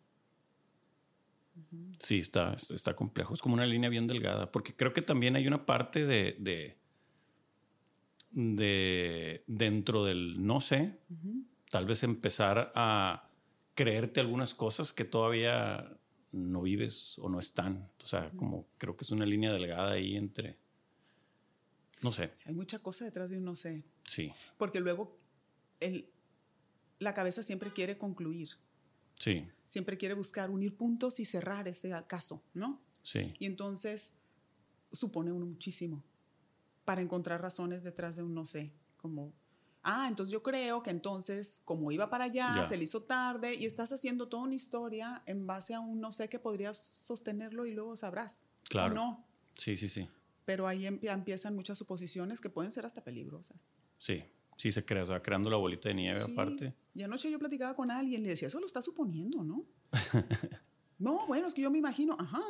sí, 2.01 2.19
está, 2.19 2.55
está 2.55 2.97
complejo. 2.97 3.33
Es 3.33 3.41
como 3.41 3.55
una 3.55 3.65
línea 3.65 3.89
bien 3.89 4.09
delgada, 4.09 4.51
porque 4.51 4.75
creo 4.75 4.93
que 4.93 5.03
también 5.03 5.37
hay 5.37 5.47
una 5.47 5.67
parte 5.67 6.05
de, 6.05 6.35
de, 6.41 6.77
de 8.33 9.45
dentro 9.47 10.05
del 10.05 10.45
no 10.45 10.61
sé, 10.61 10.99
tal 11.71 11.87
vez 11.87 12.03
empezar 12.03 12.73
a 12.75 13.31
creerte 13.77 14.19
algunas 14.19 14.53
cosas 14.55 14.93
que 14.93 15.05
todavía 15.05 15.97
no 16.33 16.63
vives 16.63 17.19
o 17.19 17.29
no 17.29 17.39
están. 17.39 17.91
O 18.03 18.07
sea, 18.07 18.31
como 18.37 18.67
creo 18.79 18.97
que 18.97 19.05
es 19.05 19.11
una 19.11 19.27
línea 19.27 19.53
delgada 19.53 19.93
ahí 19.93 20.17
entre, 20.17 20.57
no 22.03 22.13
sé, 22.13 22.33
Hay 22.45 22.55
mucha 22.55 22.79
cosa 22.79 23.05
detrás 23.05 23.31
de 23.31 23.39
un 23.39 23.45
no 23.45 23.55
sé, 23.55 23.83
sí, 24.03 24.33
porque 24.57 24.81
luego 24.81 25.17
el, 25.81 26.09
la 26.99 27.15
cabeza 27.15 27.43
siempre 27.43 27.73
quiere 27.73 27.99
concluir, 27.99 28.51
sí, 29.15 29.49
siempre 29.67 29.97
quiere 29.99 30.15
buscar 30.15 30.51
unir 30.51 30.77
puntos 30.77 31.21
y 31.21 31.25
cerrar 31.25 31.67
ese 31.69 31.93
caso, 32.07 32.43
¿no? 32.55 32.81
sí, 33.03 33.35
Y 33.39 33.47
entonces 33.47 34.13
supone 34.93 35.33
uno 35.33 35.47
muchísimo 35.47 36.03
para 36.85 37.03
encontrar 37.03 37.43
razones 37.43 37.85
detrás 37.85 38.17
de 38.17 38.23
un 38.23 38.35
no 38.35 38.47
sé, 38.47 38.71
como, 38.97 39.33
ah, 39.91 40.07
entonces 40.09 40.33
yo 40.33 40.43
creo 40.43 40.83
que 40.83 40.91
entonces, 40.91 41.63
como 41.65 41.91
iba 41.93 42.09
para 42.11 42.25
allá, 42.25 42.53
Ya. 42.57 42.65
se 42.65 42.77
le 42.77 42.85
hizo 42.85 43.03
tarde 43.05 43.55
y 43.55 43.65
estás 43.65 43.93
haciendo 43.93 44.29
toda 44.29 44.43
una 44.43 44.55
historia 44.55 45.23
en 45.27 45.47
base 45.47 45.73
a 45.75 45.81
un 45.81 46.01
no 46.01 46.13
sé 46.13 46.29
que 46.29 46.39
podrías 46.39 46.77
sostenerlo 46.77 47.65
y 47.67 47.73
luego 47.73 47.97
sabrás. 47.97 48.45
o 48.45 48.69
Claro. 48.69 48.95
no, 48.95 49.27
sí, 49.57 49.77
sí, 49.77 49.89
sí, 49.89 50.09
pero 50.45 50.67
ahí 50.69 50.87
em- 50.87 50.99
empiezan 51.03 51.55
muchas 51.57 51.79
suposiciones 51.79 52.41
que 52.41 52.51
pueden 52.51 52.71
ser 52.73 52.85
hasta 52.85 53.03
peligrosas. 53.03 53.73
sí, 53.97 54.25
sí 54.57 54.73
se 54.73 54.85
crea, 54.85 55.05
o 55.05 55.07
sea, 55.07 55.23
creando 55.23 55.49
la 55.51 55.57
bolita 55.57 55.89
de 55.89 55.95
nieve 55.95 56.21
Sí. 56.23 56.33
aparte. 56.33 56.75
Y 56.95 57.03
anoche 57.05 57.31
yo 57.31 57.39
platicaba 57.39 57.75
con 57.77 57.91
alguien 57.91 58.21
y 58.23 58.25
le 58.25 58.31
decía, 58.31 58.49
eso 58.49 58.59
lo 58.61 58.67
está 58.67 58.83
suponiendo, 58.83 59.43
¿no? 59.45 59.65
no, 60.99 61.27
bueno, 61.27 61.47
es 61.47 61.55
que 61.55 61.63
yo 61.63 61.71
me 61.71 61.79
imagino, 61.79 62.17
ajá. 62.19 62.43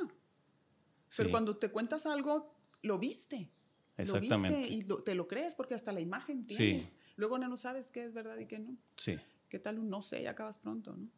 Pero 1.16 1.28
Sí. 1.28 1.30
cuando 1.30 1.56
te 1.56 1.70
cuentas 1.70 2.06
algo, 2.06 2.54
lo 2.82 2.98
viste. 2.98 3.50
Lo 3.96 4.02
Exactamente. 4.02 4.58
viste 4.58 4.74
y 4.74 4.82
lo- 4.82 5.02
te 5.02 5.14
lo 5.14 5.26
crees 5.28 5.54
porque 5.54 5.74
hasta 5.74 5.92
la 5.92 6.00
imagen 6.00 6.46
Sí. 6.48 6.82
Luego 7.18 7.36
no 7.36 7.56
sabes 7.56 7.90
qué 7.90 8.04
es 8.04 8.14
verdad 8.14 8.38
y 8.38 8.46
qué 8.46 8.60
no. 8.60 8.76
Sí, 8.96 9.18
¿Qué 9.48 9.58
tal 9.58 9.78
un 9.78 9.90
no 9.90 10.00
sé 10.02 10.22
y 10.22 10.26
acabas 10.26 10.58
pronto, 10.58 10.96
no? 10.96 11.08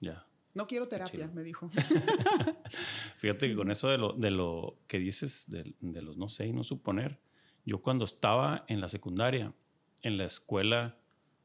ya. 0.00 0.24
No 0.54 0.66
quiero 0.66 0.88
terapia, 0.88 1.28
me 1.28 1.42
dijo. 1.42 1.68
Fíjate 3.16 3.48
que 3.48 3.54
con 3.54 3.70
eso 3.70 3.88
de 3.88 3.98
lo, 3.98 4.12
de 4.12 4.30
lo 4.30 4.78
que 4.86 4.98
dices, 4.98 5.50
de, 5.50 5.74
de 5.80 6.02
los 6.02 6.16
no 6.16 6.28
sé 6.28 6.46
y 6.46 6.52
no 6.52 6.64
suponer, 6.64 7.20
yo 7.64 7.82
cuando 7.82 8.04
estaba 8.04 8.64
en 8.66 8.80
la 8.80 8.88
secundaria, 8.88 9.52
en 10.02 10.16
la 10.16 10.24
escuela, 10.24 10.96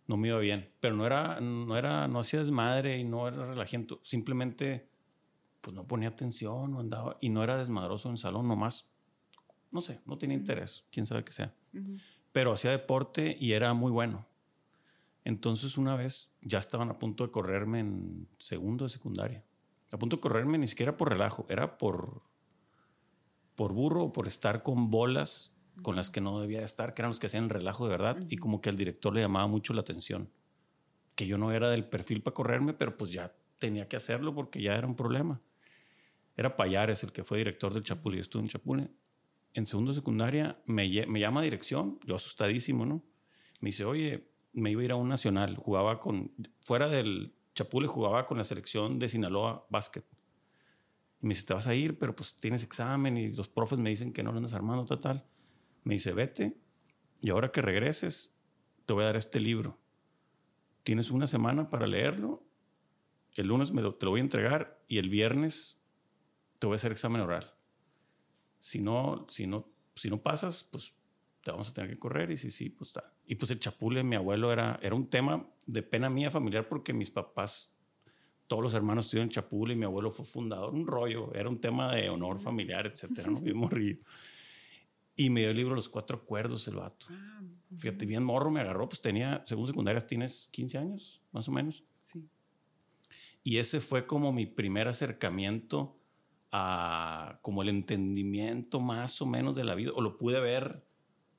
no 0.07 0.17
me 0.17 0.29
iba 0.29 0.39
bien, 0.39 0.71
pero 0.79 0.95
no 0.95 1.05
era, 1.05 1.39
no 1.41 1.77
era, 1.77 2.07
no 2.07 2.19
hacía 2.19 2.39
desmadre 2.39 2.97
y 2.97 3.03
no 3.03 3.27
era 3.27 3.45
relajento, 3.45 3.99
simplemente 4.03 4.87
pues 5.61 5.75
no 5.75 5.85
ponía 5.87 6.09
atención, 6.09 6.71
no 6.71 6.79
andaba 6.79 7.17
y 7.21 7.29
no 7.29 7.43
era 7.43 7.57
desmadroso 7.57 8.09
en 8.09 8.13
el 8.13 8.17
salón, 8.19 8.47
nomás, 8.47 8.93
no 9.71 9.81
sé, 9.81 10.01
no 10.05 10.17
tenía 10.17 10.37
interés, 10.37 10.85
quién 10.91 11.05
sabe 11.05 11.23
qué 11.23 11.31
sea, 11.31 11.53
pero 12.33 12.51
hacía 12.51 12.71
deporte 12.71 13.37
y 13.39 13.53
era 13.53 13.73
muy 13.73 13.91
bueno. 13.91 14.25
Entonces 15.23 15.77
una 15.77 15.95
vez 15.95 16.35
ya 16.41 16.59
estaban 16.59 16.89
a 16.89 16.99
punto 16.99 17.23
de 17.25 17.31
correrme 17.31 17.79
en 17.79 18.27
segundo 18.37 18.83
de 18.83 18.89
secundaria, 18.89 19.45
a 19.93 19.97
punto 19.97 20.17
de 20.17 20.21
correrme 20.21 20.57
ni 20.57 20.67
siquiera 20.67 20.97
por 20.97 21.09
relajo, 21.09 21.45
era 21.47 21.77
por, 21.77 22.21
por 23.55 23.71
burro, 23.71 24.11
por 24.11 24.27
estar 24.27 24.63
con 24.63 24.91
bolas 24.91 25.55
con 25.81 25.95
las 25.95 26.09
que 26.09 26.21
no 26.21 26.39
debía 26.39 26.59
estar, 26.59 26.93
que 26.93 27.01
eran 27.01 27.11
los 27.11 27.19
que 27.19 27.27
hacían 27.27 27.45
el 27.45 27.49
relajo 27.49 27.85
de 27.85 27.91
verdad, 27.91 28.23
y 28.29 28.37
como 28.37 28.61
que 28.61 28.69
al 28.69 28.75
director 28.75 29.13
le 29.13 29.21
llamaba 29.21 29.47
mucho 29.47 29.73
la 29.73 29.81
atención, 29.81 30.29
que 31.15 31.25
yo 31.25 31.37
no 31.37 31.51
era 31.51 31.69
del 31.69 31.85
perfil 31.85 32.21
para 32.21 32.35
correrme, 32.35 32.73
pero 32.73 32.95
pues 32.97 33.11
ya 33.11 33.33
tenía 33.59 33.87
que 33.87 33.95
hacerlo 33.95 34.35
porque 34.35 34.61
ya 34.61 34.75
era 34.75 34.85
un 34.85 34.95
problema. 34.95 35.41
Era 36.35 36.55
Payares 36.55 37.03
el 37.03 37.11
que 37.11 37.23
fue 37.23 37.37
director 37.37 37.73
del 37.73 37.83
Chapule, 37.83 38.17
yo 38.17 38.21
estuve 38.21 38.43
en 38.43 38.49
Chapule. 38.49 38.89
En 39.53 39.65
segundo 39.65 39.91
de 39.91 39.97
secundaria 39.97 40.61
me, 40.65 40.89
llama 40.89 41.41
a 41.41 41.43
dirección, 41.43 41.99
yo 42.05 42.15
asustadísimo, 42.15 42.85
¿no? 42.85 43.03
Me 43.59 43.69
dice, 43.69 43.85
oye, 43.85 44.27
me 44.51 44.71
iba 44.71 44.81
a 44.81 44.85
ir 44.85 44.91
a 44.91 44.95
un 44.95 45.07
nacional, 45.07 45.55
jugaba 45.55 45.99
con, 45.99 46.31
fuera 46.61 46.89
del 46.89 47.35
Chapule, 47.53 47.87
jugaba 47.87 48.25
con 48.25 48.37
la 48.37 48.43
selección 48.43 48.97
de 48.97 49.09
Sinaloa 49.09 49.67
Básquet. 49.69 50.05
Y 51.21 51.27
me 51.27 51.35
dice, 51.35 51.45
te 51.45 51.53
vas 51.53 51.67
a 51.67 51.75
ir, 51.75 51.99
pero 51.99 52.15
pues 52.15 52.35
tienes 52.35 52.63
examen 52.63 53.17
y 53.17 53.31
los 53.31 53.47
profes 53.47 53.79
me 53.79 53.91
dicen 53.91 54.11
que 54.11 54.23
no 54.23 54.31
lo 54.31 54.37
andas 54.37 54.53
armando, 54.53 54.85
tal, 54.85 54.99
tal. 54.99 55.25
Me 55.83 55.93
dice, 55.93 56.13
vete 56.13 56.57
y 57.21 57.29
ahora 57.29 57.51
que 57.51 57.61
regreses, 57.61 58.37
te 58.85 58.93
voy 58.93 59.03
a 59.03 59.07
dar 59.07 59.15
este 59.15 59.39
libro. 59.39 59.79
Tienes 60.83 61.11
una 61.11 61.27
semana 61.27 61.69
para 61.69 61.87
leerlo. 61.87 62.43
El 63.35 63.47
lunes 63.47 63.71
me 63.71 63.81
te 63.81 64.05
lo 64.05 64.11
voy 64.11 64.19
a 64.19 64.23
entregar 64.23 64.83
y 64.87 64.97
el 64.97 65.09
viernes 65.09 65.85
te 66.59 66.67
voy 66.67 66.73
a 66.73 66.75
hacer 66.75 66.91
examen 66.91 67.21
oral. 67.21 67.53
Si 68.63 68.79
no, 68.79 69.25
si 69.27 69.45
no, 69.45 69.67
si 69.93 70.09
no 70.09 70.21
pasas, 70.21 70.63
pues 70.63 70.95
te 71.43 71.51
vamos 71.51 71.67
a 71.67 71.73
tener 71.73 71.89
que 71.89 71.99
correr 71.99 72.31
y 72.31 72.37
si 72.37 72.49
sí, 72.49 72.69
pues 72.69 72.91
está. 72.91 73.13
Y 73.27 73.35
pues 73.35 73.51
el 73.51 73.59
chapule, 73.59 74.03
mi 74.03 74.15
abuelo, 74.15 74.53
era, 74.53 74.79
era 74.81 74.95
un 74.95 75.09
tema 75.09 75.45
de 75.65 75.83
pena 75.83 76.09
mía 76.09 76.31
familiar 76.31 76.69
porque 76.69 76.93
mis 76.93 77.11
papás, 77.11 77.75
todos 78.47 78.63
los 78.63 78.73
hermanos 78.73 79.03
estuvieron 79.03 79.27
en 79.27 79.31
chapule 79.31 79.73
y 79.73 79.75
mi 79.75 79.83
abuelo 79.83 80.11
fue 80.11 80.23
fundador, 80.23 80.73
un 80.73 80.87
rollo, 80.87 81.33
era 81.33 81.49
un 81.49 81.59
tema 81.59 81.93
de 81.93 82.09
honor 82.09 82.39
familiar, 82.39 82.87
etcétera, 82.93 83.29
¿no? 83.29 83.41
Bien 83.41 83.57
morrillo. 83.57 83.97
Y 85.17 85.29
me 85.29 85.41
dio 85.41 85.49
el 85.49 85.57
libro 85.57 85.75
Los 85.75 85.89
Cuatro 85.89 86.23
Cuerdos, 86.23 86.65
el 86.69 86.77
vato. 86.77 87.07
Ah, 87.09 87.41
Fíjate, 87.75 88.05
bien 88.05 88.23
morro 88.23 88.49
me 88.49 88.61
agarró, 88.61 88.87
pues 88.87 89.01
tenía, 89.01 89.43
según 89.45 89.67
secundarias, 89.67 90.07
tienes 90.07 90.47
15 90.47 90.77
años, 90.77 91.21
más 91.33 91.49
o 91.49 91.51
menos. 91.51 91.83
Sí. 91.99 92.29
Y 93.43 93.57
ese 93.57 93.81
fue 93.81 94.07
como 94.07 94.31
mi 94.31 94.45
primer 94.45 94.87
acercamiento 94.87 95.97
a 96.55 97.39
como 97.41 97.63
el 97.63 97.69
entendimiento 97.69 98.79
más 98.79 99.19
o 99.23 99.25
menos 99.25 99.55
de 99.55 99.63
la 99.63 99.73
vida, 99.73 99.91
o 99.95 100.01
lo 100.01 100.17
pude 100.17 100.39
ver 100.39 100.85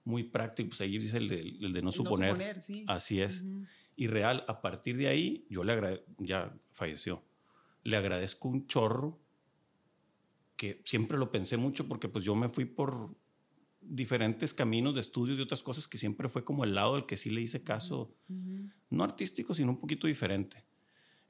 muy 0.02 0.25
práctico, 0.25 0.71
pues 0.71 0.80
ahí 0.80 0.99
dice 0.99 1.18
el 1.18 1.28
de, 1.28 1.40
el 1.40 1.73
de 1.73 1.83
no, 1.83 1.92
suponer. 1.92 2.30
no 2.30 2.35
suponer. 2.35 2.61
sí. 2.61 2.85
Así 2.88 3.23
es. 3.23 3.44
Y 3.97 4.09
real, 4.09 4.44
a 4.49 4.61
partir 4.61 4.97
de 4.97 5.06
ahí, 5.06 5.47
yo 5.49 5.62
le 5.62 5.73
agradezco, 5.73 6.04
ya 6.18 6.52
falleció, 6.73 7.23
le 7.85 7.97
agradezco 7.97 8.49
un 8.49 8.66
chorro 8.66 9.21
que 10.56 10.83
siempre 10.85 11.16
lo 11.16 11.30
pensé 11.30 11.56
mucho 11.59 11.87
porque 11.87 12.09
pues 12.09 12.25
yo 12.25 12.35
me 12.35 12.49
fui 12.49 12.64
por 12.64 13.14
diferentes 13.80 14.52
caminos 14.52 14.94
de 14.94 15.00
estudios 15.00 15.38
y 15.38 15.42
otras 15.42 15.62
cosas 15.62 15.87
que 15.87 15.97
siempre 15.97 16.28
fue 16.28 16.44
como 16.44 16.64
el 16.64 16.75
lado 16.75 16.94
del 16.94 17.06
que 17.06 17.16
sí 17.16 17.30
le 17.30 17.40
hice 17.40 17.62
caso, 17.62 18.12
no 18.90 19.04
artístico, 19.04 19.54
sino 19.54 19.71
un 19.71 19.78
poquito 19.78 20.09
diferente. 20.09 20.64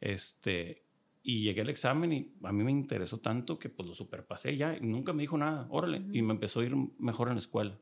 Este, 0.01 0.84
y 1.25 1.43
llegué 1.43 1.63
al 1.63 1.71
examen 1.71 2.13
y 2.13 2.33
a 2.45 2.53
mí 2.53 2.63
me 2.63 2.71
interesó 2.71 3.19
tanto 3.19 3.59
que 3.59 3.69
pues 3.69 3.89
lo 3.89 3.95
superpasé 3.95 4.57
ya 4.57 4.77
y 4.77 4.83
nunca 4.83 5.13
me 5.13 5.23
dijo 5.23 5.37
nada, 5.37 5.67
órale, 5.71 6.03
y 6.13 6.23
me 6.23 6.35
empezó 6.35 6.61
a 6.61 6.65
ir 6.65 6.77
mejor 6.99 7.29
en 7.29 7.35
la 7.35 7.41
escuela. 7.41 7.77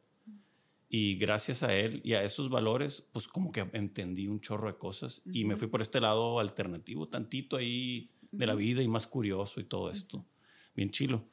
Y 0.89 1.17
gracias 1.17 1.63
a 1.63 1.75
él 1.75 2.01
y 2.05 2.15
a 2.15 2.23
esos 2.23 2.49
valores, 2.49 3.09
pues 3.13 3.29
como 3.29 3.51
que 3.51 3.69
entendí 3.73 4.29
un 4.29 4.41
chorro 4.41 4.69
de 4.69 4.79
cosas 4.79 5.23
y 5.27 5.45
me 5.45 5.57
fui 5.57 5.69
por 5.69 5.83
este 5.83 6.01
lado 6.01 6.39
alternativo, 6.39 7.09
tantito 7.09 7.57
ahí 7.57 8.09
de 8.31 8.47
la 8.47 8.55
vida 8.55 8.83
y 8.83 8.89
más 8.89 9.07
curioso 9.07 9.61
y 9.61 9.65
todo 9.65 9.91
esto. 9.91 10.25
Bien 10.75 10.91
chilo. 10.91 11.25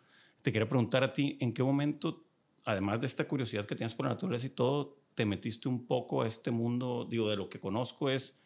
Te 0.41 0.51
quería 0.51 0.67
preguntar 0.67 1.03
a 1.03 1.13
ti, 1.13 1.37
¿en 1.41 1.53
qué 1.53 1.61
momento 1.61 2.25
además 2.69 2.99
de 3.01 3.07
esta 3.07 3.27
curiosidad 3.27 3.65
que 3.65 3.75
tienes 3.75 3.95
por 3.95 4.05
la 4.05 4.13
naturaleza 4.13 4.47
y 4.47 4.51
todo, 4.51 4.97
te 5.15 5.25
metiste 5.25 5.67
un 5.67 5.85
poco 5.85 6.21
a 6.21 6.27
este 6.27 6.51
mundo, 6.51 7.07
digo, 7.09 7.29
de 7.29 7.35
lo 7.35 7.49
que 7.49 7.59
conozco 7.59 8.09
es 8.09 8.39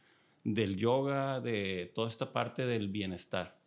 del 0.44 0.76
yoga, 0.76 1.42
de 1.42 1.92
toda 1.96 2.08
esta 2.08 2.34
parte 2.34 2.66
del 2.66 2.90
bienestar. 2.90 3.60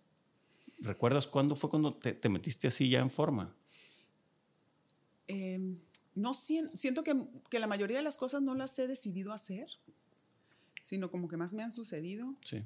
¿Recuerdas 0.78 1.26
cuándo 1.26 1.56
fue 1.56 1.70
cuando 1.70 1.94
te, 1.96 2.28
metiste 2.28 2.68
así 2.68 2.90
ya 2.90 3.00
en 3.00 3.10
forma? 3.10 3.54
Em, 5.26 5.78
no 6.14 6.34
siento 6.34 7.02
que, 7.02 7.16
que, 7.50 7.58
la 7.58 7.66
mayoría 7.66 7.96
de 7.96 8.02
las 8.02 8.16
cosas 8.16 8.42
no 8.42 8.54
las 8.54 8.78
he 8.78 8.86
decidido 8.86 9.32
hacer, 9.32 9.68
sino 10.82 11.10
como 11.10 11.28
que 11.28 11.36
más 11.36 11.54
me 11.54 11.62
han 11.62 11.72
sucedido. 11.72 12.36
Sí. 12.44 12.62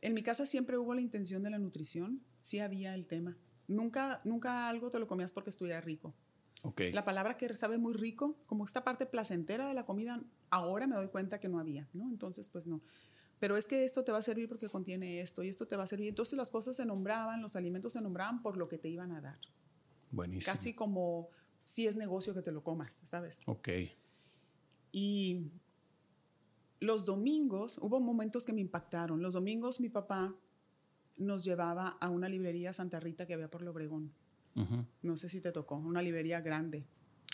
En 0.00 0.14
mi 0.14 0.22
casa 0.22 0.46
siempre 0.46 0.78
hubo 0.78 0.94
la 0.94 1.02
intención 1.02 1.42
de 1.42 1.50
la 1.50 1.58
nutrición, 1.58 2.22
sí 2.40 2.60
había 2.60 2.94
el 2.94 3.06
tema. 3.06 3.36
Nunca, 3.68 4.20
nunca 4.24 4.68
algo 4.68 4.90
te 4.90 4.98
lo 4.98 5.06
comías 5.06 5.32
porque 5.32 5.50
estuviera 5.50 5.80
rico. 5.80 6.14
La 6.92 7.04
palabra 7.04 7.36
que 7.38 7.54
sabe 7.56 7.78
muy 7.78 7.94
rico, 7.94 8.36
como 8.46 8.64
esta 8.64 8.84
parte 8.84 9.06
placentera 9.06 9.66
de 9.66 9.74
la 9.74 9.86
comida, 9.86 10.20
ahora 10.50 10.86
me 10.86 10.96
doy 10.96 11.08
cuenta 11.08 11.40
que 11.40 11.48
no 11.48 11.58
había, 11.58 11.88
¿no? 11.92 12.08
Entonces, 12.08 12.48
pues 12.48 12.66
no. 12.66 12.80
Pero 13.38 13.56
es 13.56 13.66
que 13.66 13.84
esto 13.84 14.04
te 14.04 14.12
va 14.12 14.18
a 14.18 14.22
servir 14.22 14.48
porque 14.48 14.68
contiene 14.68 15.20
esto 15.20 15.42
y 15.42 15.48
esto 15.48 15.66
te 15.66 15.76
va 15.76 15.84
a 15.84 15.86
servir. 15.86 16.08
Entonces 16.08 16.36
las 16.36 16.50
cosas 16.50 16.76
se 16.76 16.84
nombraban, 16.84 17.40
los 17.40 17.56
alimentos 17.56 17.94
se 17.94 18.02
nombraban 18.02 18.42
por 18.42 18.56
lo 18.58 18.68
que 18.68 18.76
te 18.76 18.88
iban 18.88 19.12
a 19.12 19.20
dar. 19.20 19.38
Buenísimo. 20.10 20.52
Casi 20.52 20.74
como 20.74 21.28
si 21.64 21.86
es 21.86 21.96
negocio 21.96 22.34
que 22.34 22.42
te 22.42 22.52
lo 22.52 22.62
comas, 22.62 23.00
¿sabes? 23.04 23.40
Ok. 23.46 23.68
Y 24.92 25.46
los 26.80 27.06
domingos, 27.06 27.78
hubo 27.80 28.00
momentos 28.00 28.44
que 28.44 28.52
me 28.52 28.60
impactaron. 28.60 29.22
Los 29.22 29.34
domingos 29.34 29.80
mi 29.80 29.88
papá 29.88 30.34
nos 31.16 31.44
llevaba 31.44 31.88
a 32.00 32.10
una 32.10 32.28
librería 32.28 32.72
Santa 32.72 33.00
Rita 33.00 33.26
que 33.26 33.34
había 33.34 33.50
por 33.50 33.62
Lobregón. 33.62 34.12
No 35.00 35.16
sé 35.16 35.30
si 35.30 35.40
te 35.40 35.52
tocó, 35.52 35.76
una 35.76 36.02
librería 36.02 36.40
grande. 36.42 36.84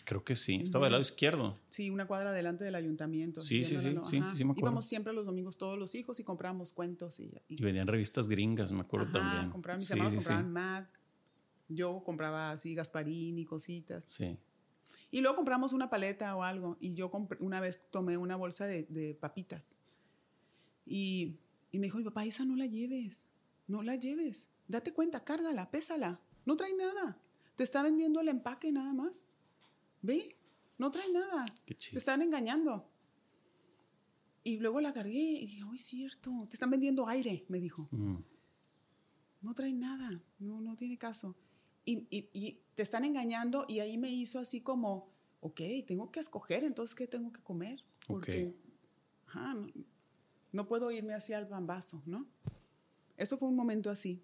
Creo 0.07 0.23
que 0.23 0.37
sí, 0.37 0.61
estaba 0.63 0.85
del 0.85 0.93
lado 0.93 1.01
izquierdo. 1.01 1.59
Sí, 1.67 1.89
una 1.89 2.07
cuadra 2.07 2.31
delante 2.31 2.63
del 2.63 2.75
ayuntamiento. 2.75 3.41
Sí, 3.41 3.65
sí, 3.65 3.77
sí, 3.77 3.93
sí, 4.05 4.21
sí, 4.37 4.45
me 4.45 4.51
acuerdo. 4.51 4.53
Íbamos 4.55 4.85
siempre 4.85 5.11
los 5.11 5.25
domingos 5.25 5.57
todos 5.57 5.77
los 5.77 5.95
hijos 5.95 6.17
y 6.21 6.23
comprábamos 6.23 6.71
cuentos. 6.71 7.19
Y, 7.19 7.29
y, 7.49 7.61
venían 7.61 7.87
revistas 7.87 8.29
gringas, 8.29 8.71
me 8.71 8.79
acuerdo 8.79 9.11
también. 9.11 9.49
Compraban, 9.49 9.79
mis 9.79 9.91
hermanos 9.91 10.15
compraban 10.15 10.53
Mad, 10.53 10.85
yo 11.67 12.01
compraba 12.05 12.51
así 12.51 12.73
Gasparín 12.73 13.37
y 13.37 13.43
cositas. 13.43 14.05
Sí. 14.05 14.37
Y 15.11 15.19
luego 15.19 15.35
compramos 15.35 15.73
una 15.73 15.89
paleta 15.89 16.33
o 16.37 16.43
algo 16.43 16.77
y 16.79 16.93
yo 16.93 17.11
una 17.39 17.59
vez 17.59 17.87
tomé 17.91 18.15
una 18.15 18.37
bolsa 18.37 18.65
de, 18.65 18.83
de 18.83 19.13
papitas 19.13 19.75
y, 20.85 21.35
y 21.73 21.79
me 21.79 21.87
dijo, 21.87 21.97
mi 21.97 22.05
papá, 22.05 22.23
esa 22.23 22.45
no 22.45 22.55
la 22.55 22.67
lleves, 22.67 23.27
no 23.67 23.83
la 23.83 23.97
lleves, 23.97 24.51
date 24.69 24.93
cuenta, 24.93 25.25
cárgala, 25.25 25.69
pésala. 25.69 26.21
No 26.45 26.55
trae 26.55 26.73
nada. 26.75 27.17
Te 27.57 27.65
está 27.65 27.83
vendiendo 27.83 28.21
el 28.21 28.29
empaque 28.29 28.71
nada 28.71 28.93
más. 28.93 29.27
¿Ve? 30.07 30.37
No 30.77 30.89
trae 30.89 31.11
nada. 31.11 31.45
Te 31.65 31.97
están 31.97 32.21
engañando. 32.21 32.89
Y 34.41 34.57
luego 34.59 34.79
la 34.79 34.93
cargué 34.93 35.19
y 35.19 35.47
dije, 35.47 35.63
oh, 35.63 35.73
es 35.73 35.81
cierto, 35.81 36.31
te 36.47 36.55
están 36.55 36.69
vendiendo 36.69 37.09
aire, 37.09 37.45
me 37.49 37.59
dijo. 37.59 37.89
Mm. 37.91 38.19
No 39.41 39.53
trae 39.53 39.73
nada, 39.73 40.23
no, 40.39 40.61
no 40.61 40.77
tiene 40.77 40.97
caso. 40.97 41.35
Y, 41.83 42.07
y, 42.09 42.61
te 42.75 42.83
están 42.83 43.03
engañando 43.03 43.65
y 43.67 43.79
ahí 43.79 43.97
me 43.97 44.09
hizo 44.09 44.39
así 44.39 44.61
como, 44.61 45.09
ok, 45.41 45.59
tengo 45.85 46.11
que 46.11 46.21
escoger, 46.21 46.63
entonces, 46.63 46.95
¿qué 46.95 47.07
tengo 47.07 47.33
que 47.33 47.41
comer? 47.41 47.83
Porque 48.07 48.55
no, 49.33 49.67
no, 50.53 50.67
puedo 50.67 50.91
irme 50.91 51.15
hacia 51.15 51.39
el 51.39 51.47
bambazo, 51.47 52.01
¿no? 52.05 52.27
Eso 53.17 53.37
fue 53.37 53.49
un 53.49 53.55
momento 53.55 53.89
así. 53.89 54.23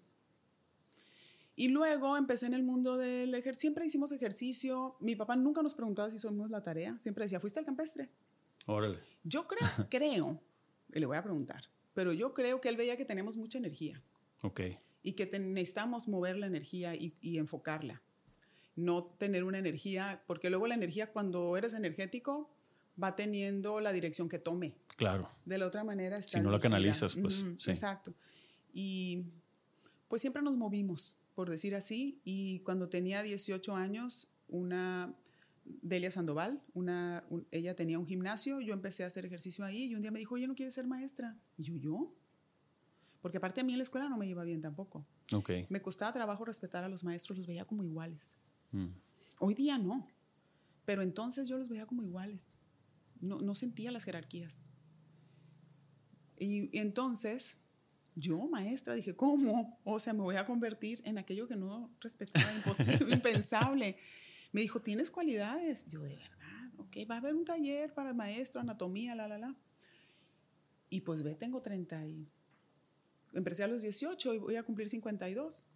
Y 1.56 1.68
luego 1.68 2.16
empecé 2.16 2.46
en 2.46 2.54
el 2.54 2.64
mundo 2.64 2.96
del 2.96 3.34
ejercicio. 3.34 3.60
Siempre 3.60 3.86
hicimos 3.86 4.10
ejercicio. 4.12 4.96
Mi 5.00 5.14
papá 5.14 5.36
nunca 5.36 5.62
nos 5.62 5.74
preguntaba 5.74 6.10
si 6.10 6.18
somos 6.18 6.50
la 6.50 6.62
tarea. 6.62 6.96
Siempre 7.00 7.24
decía, 7.24 7.38
¿fuiste 7.38 7.60
al 7.60 7.64
campestre? 7.64 8.10
Órale. 8.66 8.98
Yo 9.22 9.46
creo, 9.46 9.68
creo, 9.90 10.40
y 10.92 10.98
le 11.00 11.06
voy 11.06 11.16
a 11.16 11.22
preguntar, 11.22 11.62
pero 11.92 12.12
yo 12.12 12.34
creo 12.34 12.60
que 12.60 12.68
él 12.68 12.76
veía 12.76 12.96
que 12.96 13.04
tenemos 13.04 13.36
mucha 13.36 13.58
energía. 13.58 14.02
Ok. 14.42 14.60
Y 15.02 15.12
que 15.12 15.26
necesitamos 15.38 16.08
mover 16.08 16.36
la 16.36 16.46
energía 16.46 16.94
y, 16.94 17.14
y, 17.20 17.38
enfocarla. 17.38 18.02
No 18.74 19.04
tener 19.04 19.44
una 19.44 19.58
energía, 19.58 20.22
porque 20.26 20.50
luego 20.50 20.66
la 20.66 20.74
energía, 20.74 21.12
cuando 21.12 21.56
eres 21.56 21.74
energético, 21.74 22.50
va 23.00 23.14
teniendo 23.14 23.80
la 23.80 23.92
dirección 23.92 24.28
que 24.28 24.38
tome. 24.38 24.74
Claro. 24.96 25.28
De 25.44 25.58
la 25.58 25.66
otra 25.66 25.84
manera 25.84 26.18
está. 26.18 26.38
Si 26.38 26.44
no 26.44 26.50
la 26.50 26.58
canalizas, 26.58 27.14
pues. 27.14 27.44
Exacto. 27.66 28.14
Y 28.72 29.26
pues 30.08 30.22
siempre 30.22 30.42
nos 30.42 30.54
movimos 30.54 31.18
por 31.34 31.50
decir 31.50 31.74
así, 31.74 32.20
y 32.24 32.60
cuando 32.60 32.88
tenía 32.88 33.22
18 33.22 33.74
años, 33.74 34.28
una 34.48 35.14
Delia 35.64 36.10
Sandoval, 36.10 36.62
una, 36.74 37.24
ella 37.50 37.74
tenía 37.74 37.98
un 37.98 38.06
gimnasio, 38.06 38.60
yo 38.60 38.74
empecé 38.74 39.04
a 39.04 39.06
hacer 39.06 39.24
ejercicio 39.24 39.64
ahí 39.64 39.86
y 39.86 39.94
un 39.94 40.02
día 40.02 40.10
me 40.10 40.18
dijo, 40.18 40.34
oye, 40.34 40.46
¿no 40.46 40.54
quieres 40.54 40.74
ser 40.74 40.86
maestra? 40.86 41.36
Y 41.56 41.64
yo, 41.64 41.76
¿yo? 41.76 42.14
Porque 43.20 43.38
aparte 43.38 43.62
a 43.62 43.64
mí 43.64 43.72
en 43.72 43.78
la 43.78 43.82
escuela 43.82 44.08
no 44.08 44.18
me 44.18 44.26
iba 44.26 44.44
bien 44.44 44.60
tampoco. 44.60 45.06
Okay. 45.32 45.66
Me 45.70 45.80
costaba 45.80 46.12
trabajo 46.12 46.44
respetar 46.44 46.84
a 46.84 46.88
los 46.88 47.02
maestros, 47.04 47.38
los 47.38 47.46
veía 47.46 47.64
como 47.64 47.82
iguales. 47.82 48.36
Mm. 48.72 48.88
Hoy 49.40 49.54
día 49.54 49.78
no, 49.78 50.06
pero 50.84 51.02
entonces 51.02 51.48
yo 51.48 51.56
los 51.58 51.68
veía 51.68 51.86
como 51.86 52.02
iguales. 52.02 52.56
No, 53.20 53.40
no 53.40 53.54
sentía 53.54 53.90
las 53.90 54.04
jerarquías. 54.04 54.66
Y, 56.38 56.76
y 56.76 56.80
entonces 56.80 57.60
yo, 58.16 58.46
maestra, 58.46 58.94
dije, 58.94 59.16
¿cómo? 59.16 59.80
O 59.84 59.98
sea, 59.98 60.12
me 60.12 60.20
voy 60.22 60.36
a 60.36 60.46
convertir 60.46 61.02
en 61.04 61.18
aquello 61.18 61.48
que 61.48 61.56
no 61.56 61.90
respetaba, 62.00 62.46
imposible, 62.54 63.14
impensable. 63.14 63.96
Me 64.52 64.60
dijo, 64.60 64.80
¿tienes 64.80 65.10
cualidades? 65.10 65.88
Yo, 65.88 66.02
de 66.02 66.16
verdad, 66.16 66.70
ok, 66.78 66.96
va 67.10 67.16
a 67.16 67.18
haber 67.18 67.34
un 67.34 67.44
taller 67.44 67.92
para 67.92 68.14
maestro, 68.14 68.60
anatomía, 68.60 69.14
la, 69.14 69.26
la, 69.26 69.38
la. 69.38 69.56
Y 70.90 71.00
pues 71.00 71.22
ve, 71.22 71.34
tengo 71.34 71.60
30 71.60 72.06
y... 72.06 72.28
Empecé 73.32 73.64
a 73.64 73.66
los 73.66 73.82
18 73.82 74.34
y 74.34 74.38
voy 74.38 74.54
a 74.54 74.62
cumplir 74.62 74.88
52. 74.88 75.66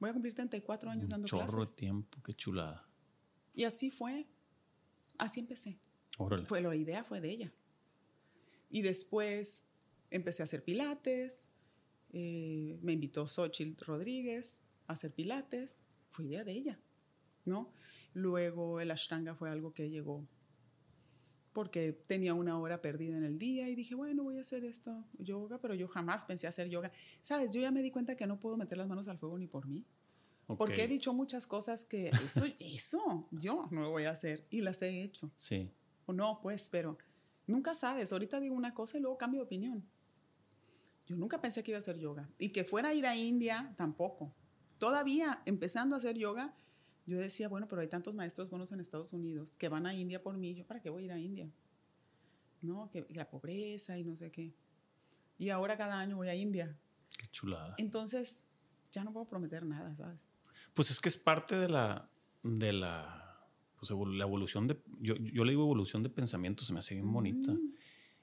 Voy 0.00 0.08
a 0.08 0.12
cumplir 0.14 0.34
34 0.34 0.90
años 0.90 1.10
dando 1.10 1.28
Chorro 1.28 1.46
clases. 1.46 1.76
de 1.76 1.80
tiempo, 1.80 2.18
qué 2.22 2.32
chulada. 2.32 2.88
Y 3.54 3.64
así 3.64 3.90
fue. 3.90 4.26
Así 5.18 5.40
empecé. 5.40 5.78
Órale. 6.16 6.46
Fue, 6.46 6.62
la 6.62 6.74
idea 6.74 7.04
fue 7.04 7.20
de 7.20 7.30
ella. 7.30 7.52
Y 8.70 8.80
después 8.80 9.66
empecé 10.10 10.42
a 10.42 10.44
hacer 10.44 10.64
pilates. 10.64 11.50
Eh, 12.14 12.78
me 12.82 12.92
invitó 12.92 13.28
Xochitl 13.28 13.84
Rodríguez 13.84 14.62
a 14.86 14.94
hacer 14.94 15.12
pilates. 15.12 15.80
Fue 16.10 16.26
idea 16.26 16.44
de 16.44 16.52
ella, 16.52 16.80
¿no? 17.44 17.72
Luego 18.12 18.80
el 18.80 18.90
ashtanga 18.90 19.34
fue 19.34 19.50
algo 19.50 19.74
que 19.74 19.90
llegó 19.90 20.26
porque 21.54 21.92
tenía 21.92 22.34
una 22.34 22.58
hora 22.58 22.82
perdida 22.82 23.16
en 23.16 23.24
el 23.24 23.38
día 23.38 23.68
y 23.68 23.76
dije, 23.76 23.94
bueno, 23.94 24.24
voy 24.24 24.38
a 24.38 24.40
hacer 24.40 24.64
esto, 24.64 25.04
yoga, 25.18 25.58
pero 25.60 25.74
yo 25.74 25.86
jamás 25.86 26.26
pensé 26.26 26.48
hacer 26.48 26.68
yoga. 26.68 26.90
Sabes, 27.22 27.52
yo 27.54 27.60
ya 27.60 27.70
me 27.70 27.80
di 27.80 27.92
cuenta 27.92 28.16
que 28.16 28.26
no 28.26 28.40
puedo 28.40 28.56
meter 28.56 28.76
las 28.76 28.88
manos 28.88 29.06
al 29.06 29.18
fuego 29.18 29.38
ni 29.38 29.46
por 29.46 29.66
mí. 29.66 29.84
Porque 30.46 30.82
he 30.82 30.88
dicho 30.88 31.14
muchas 31.14 31.46
cosas 31.46 31.84
que 31.84 32.08
eso, 32.08 32.44
eso 32.58 33.28
yo 33.30 33.68
no 33.70 33.82
lo 33.82 33.90
voy 33.90 34.04
a 34.04 34.10
hacer 34.10 34.46
y 34.50 34.62
las 34.62 34.82
he 34.82 35.02
hecho. 35.02 35.30
Sí. 35.36 35.70
O 36.06 36.12
no, 36.12 36.40
pues, 36.42 36.68
pero 36.70 36.98
nunca 37.46 37.72
sabes. 37.72 38.12
Ahorita 38.12 38.40
digo 38.40 38.56
una 38.56 38.74
cosa 38.74 38.98
y 38.98 39.00
luego 39.00 39.16
cambio 39.16 39.40
de 39.40 39.46
opinión. 39.46 39.88
Yo 41.06 41.16
nunca 41.16 41.40
pensé 41.40 41.62
que 41.62 41.70
iba 41.70 41.78
a 41.78 41.80
hacer 41.80 41.98
yoga. 41.98 42.28
Y 42.38 42.50
que 42.50 42.64
fuera 42.64 42.90
a 42.90 42.94
ir 42.94 43.06
a 43.06 43.16
India, 43.16 43.72
tampoco. 43.76 44.34
Todavía 44.78 45.40
empezando 45.44 45.94
a 45.94 45.98
hacer 45.98 46.16
yoga, 46.16 46.54
yo 47.06 47.18
decía, 47.18 47.48
bueno, 47.48 47.68
pero 47.68 47.82
hay 47.82 47.88
tantos 47.88 48.14
maestros 48.14 48.48
buenos 48.50 48.72
en 48.72 48.80
Estados 48.80 49.12
Unidos 49.12 49.56
que 49.56 49.68
van 49.68 49.86
a 49.86 49.94
India 49.94 50.22
por 50.22 50.36
mí. 50.36 50.54
¿Yo 50.54 50.66
para 50.66 50.80
qué 50.80 50.88
voy 50.88 51.02
a 51.02 51.06
ir 51.06 51.12
a 51.12 51.18
India? 51.18 51.50
No, 52.62 52.90
que 52.90 53.06
la 53.10 53.28
pobreza 53.28 53.98
y 53.98 54.04
no 54.04 54.16
sé 54.16 54.30
qué. 54.30 54.54
Y 55.36 55.50
ahora 55.50 55.76
cada 55.76 56.00
año 56.00 56.16
voy 56.16 56.28
a 56.28 56.34
India. 56.34 56.78
Qué 57.18 57.26
chulada. 57.30 57.74
Entonces, 57.76 58.46
ya 58.90 59.04
no 59.04 59.12
puedo 59.12 59.26
prometer 59.26 59.64
nada, 59.64 59.94
¿sabes? 59.94 60.28
Pues 60.72 60.90
es 60.90 61.00
que 61.00 61.10
es 61.10 61.16
parte 61.18 61.56
de 61.56 61.68
la, 61.68 62.08
de 62.42 62.72
la, 62.72 63.46
pues, 63.78 63.90
la 63.90 64.24
evolución 64.24 64.66
de, 64.66 64.80
yo, 65.00 65.16
yo 65.16 65.44
le 65.44 65.50
digo 65.50 65.62
evolución 65.62 66.02
de 66.02 66.08
pensamiento, 66.08 66.64
se 66.64 66.72
me 66.72 66.78
hace 66.78 66.94
bien 66.94 67.12
bonita. 67.12 67.52
Mm. 67.52 67.74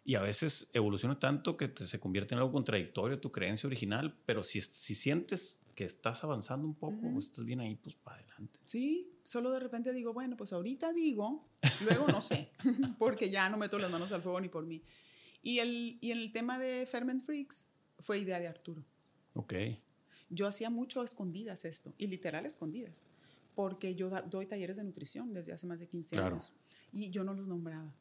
Y 0.04 0.16
a 0.16 0.22
veces 0.22 0.70
evoluciona 0.74 1.20
tanto 1.20 1.58
que 1.58 1.68
te- 1.68 1.86
se 1.88 2.00
convierte 2.00 2.34
en 2.34 2.40
algo 2.40 2.52
contradictorio 2.52 3.18
a 3.18 3.22
tu 3.22 3.32
creencia 3.32 3.68
original, 3.68 4.18
pero 4.26 4.42
si, 4.44 4.60
si 4.62 4.96
sientes 4.96 5.60
que 5.76 5.86
estás 5.86 6.24
avanzando 6.24 6.68
un 6.68 6.74
poco 6.76 7.08
o 7.08 7.20
estás 7.20 7.46
bien 7.46 7.60
ahí, 7.60 7.76
pues 7.76 7.96
para 7.96 8.18
adelante. 8.18 8.60
Sí, 8.66 9.12
solo 9.24 9.52
de 9.52 9.60
repente 9.60 9.94
digo, 9.94 10.12
bueno, 10.14 10.36
pues 10.38 10.54
ahorita 10.54 10.92
digo, 10.94 11.48
luego 11.86 12.08
no 12.08 12.20
sé, 12.20 12.52
porque 13.00 13.30
ya 13.30 13.50
no 13.50 13.58
meto 13.58 13.78
las 13.80 13.92
manos 13.92 14.12
al 14.12 14.22
fuego 14.22 14.42
ni 14.42 14.50
por 14.50 14.66
mí. 14.66 14.82
Y, 15.44 15.60
el, 15.60 15.98
y 16.02 16.12
el 16.12 16.32
tema 16.34 16.60
de 16.60 16.86
Ferment 16.88 17.24
Freaks 17.24 17.68
fue 18.00 18.20
idea 18.20 18.40
de 18.40 18.48
Arturo. 18.48 18.84
Ok. 19.36 19.54
Yo 20.30 20.48
hacía 20.48 20.70
mucho 20.70 21.02
a 21.02 21.06
escondidas 21.06 21.64
esto, 21.66 21.94
y 21.98 22.08
literal 22.08 22.46
escondidas, 22.46 23.06
porque 23.56 23.96
yo 23.96 24.10
doy 24.30 24.46
talleres 24.46 24.78
de 24.78 24.84
nutrición 24.84 25.34
desde 25.34 25.54
hace 25.54 25.68
más 25.68 25.80
de 25.80 25.88
15 25.88 26.16
Claro. 26.16 26.36
años 26.36 26.54
y 26.92 27.12
yo 27.12 27.24
no 27.24 27.34
los 27.34 27.48
nombraba. 27.48 27.94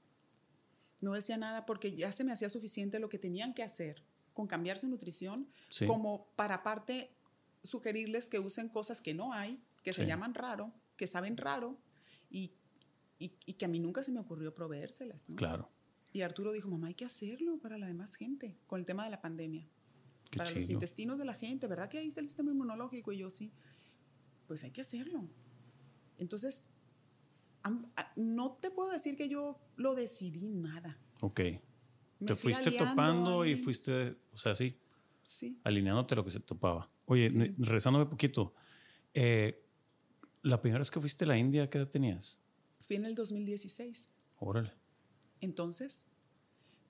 No 1.00 1.12
decía 1.12 1.36
nada 1.36 1.66
porque 1.66 1.94
ya 1.94 2.12
se 2.12 2.24
me 2.24 2.32
hacía 2.32 2.50
suficiente 2.50 2.98
lo 3.00 3.08
que 3.08 3.18
tenían 3.18 3.54
que 3.54 3.62
hacer 3.62 4.02
con 4.32 4.46
cambiar 4.46 4.78
su 4.78 4.88
nutrición, 4.88 5.48
Sí. 5.68 5.86
como 5.86 6.26
para 6.36 6.56
aparte 6.56 7.10
sugerirles 7.62 8.28
que 8.28 8.38
usen 8.38 8.68
cosas 8.68 9.00
que 9.00 9.12
no 9.14 9.32
hay, 9.32 9.62
que 9.82 9.92
se 9.92 10.06
llaman 10.06 10.34
raro, 10.34 10.72
que 10.96 11.06
saben 11.06 11.36
raro 11.36 11.78
y, 12.30 12.52
y, 13.18 13.32
y 13.46 13.54
que 13.54 13.64
a 13.64 13.68
mí 13.68 13.80
nunca 13.80 14.02
se 14.02 14.12
me 14.12 14.20
ocurrió 14.20 14.54
proveérselas. 14.54 15.28
¿no? 15.28 15.36
Claro. 15.36 15.68
Y 16.12 16.22
Arturo 16.22 16.52
dijo, 16.52 16.68
mamá, 16.68 16.88
hay 16.88 16.94
que 16.94 17.04
hacerlo 17.04 17.58
para 17.58 17.78
la 17.78 17.86
demás 17.86 18.14
gente, 18.16 18.56
con 18.66 18.80
el 18.80 18.86
tema 18.86 19.04
de 19.04 19.10
la 19.10 19.20
pandemia. 19.20 19.66
Qué 20.30 20.38
para 20.38 20.50
los 20.50 20.70
intestinos 20.70 21.18
de 21.18 21.24
la 21.24 21.34
gente, 21.34 21.66
¿verdad 21.66 21.88
que 21.88 21.98
ahí 21.98 22.06
está 22.08 22.20
el 22.20 22.26
sistema 22.26 22.50
inmunológico? 22.52 23.12
Y 23.12 23.18
yo 23.18 23.30
sí, 23.30 23.52
pues 24.46 24.64
hay 24.64 24.70
que 24.70 24.80
hacerlo. 24.80 25.28
Entonces, 26.18 26.68
no 28.16 28.52
te 28.60 28.70
puedo 28.70 28.90
decir 28.90 29.16
que 29.16 29.28
yo 29.28 29.60
lo 29.76 29.94
decidí 29.94 30.50
nada. 30.50 30.98
Ok. 31.22 31.40
Me 32.20 32.26
te 32.26 32.36
fui 32.36 32.52
fuiste 32.52 32.70
topando 32.72 33.44
y 33.46 33.50
ahí. 33.50 33.56
fuiste, 33.56 34.16
o 34.32 34.36
sea, 34.36 34.54
sí, 34.54 34.78
Sí. 35.22 35.60
alineándote 35.64 36.14
a 36.14 36.16
lo 36.16 36.24
que 36.24 36.30
se 36.30 36.40
topaba. 36.40 36.90
Oye, 37.06 37.28
Sí. 37.30 37.38
ne- 37.38 37.54
regresándome 37.58 38.06
poquito, 38.06 38.54
eh, 39.14 39.64
la 40.42 40.60
primera 40.60 40.78
vez 40.80 40.90
que 40.90 41.00
fuiste 41.00 41.24
a 41.24 41.28
la 41.28 41.36
India, 41.38 41.68
¿qué 41.70 41.78
edad 41.78 41.88
tenías? 41.88 42.38
Fui 42.80 42.96
en 42.96 43.04
el 43.04 43.14
2016. 43.14 44.10
Órale. 44.38 44.72
Entonces, 45.40 46.08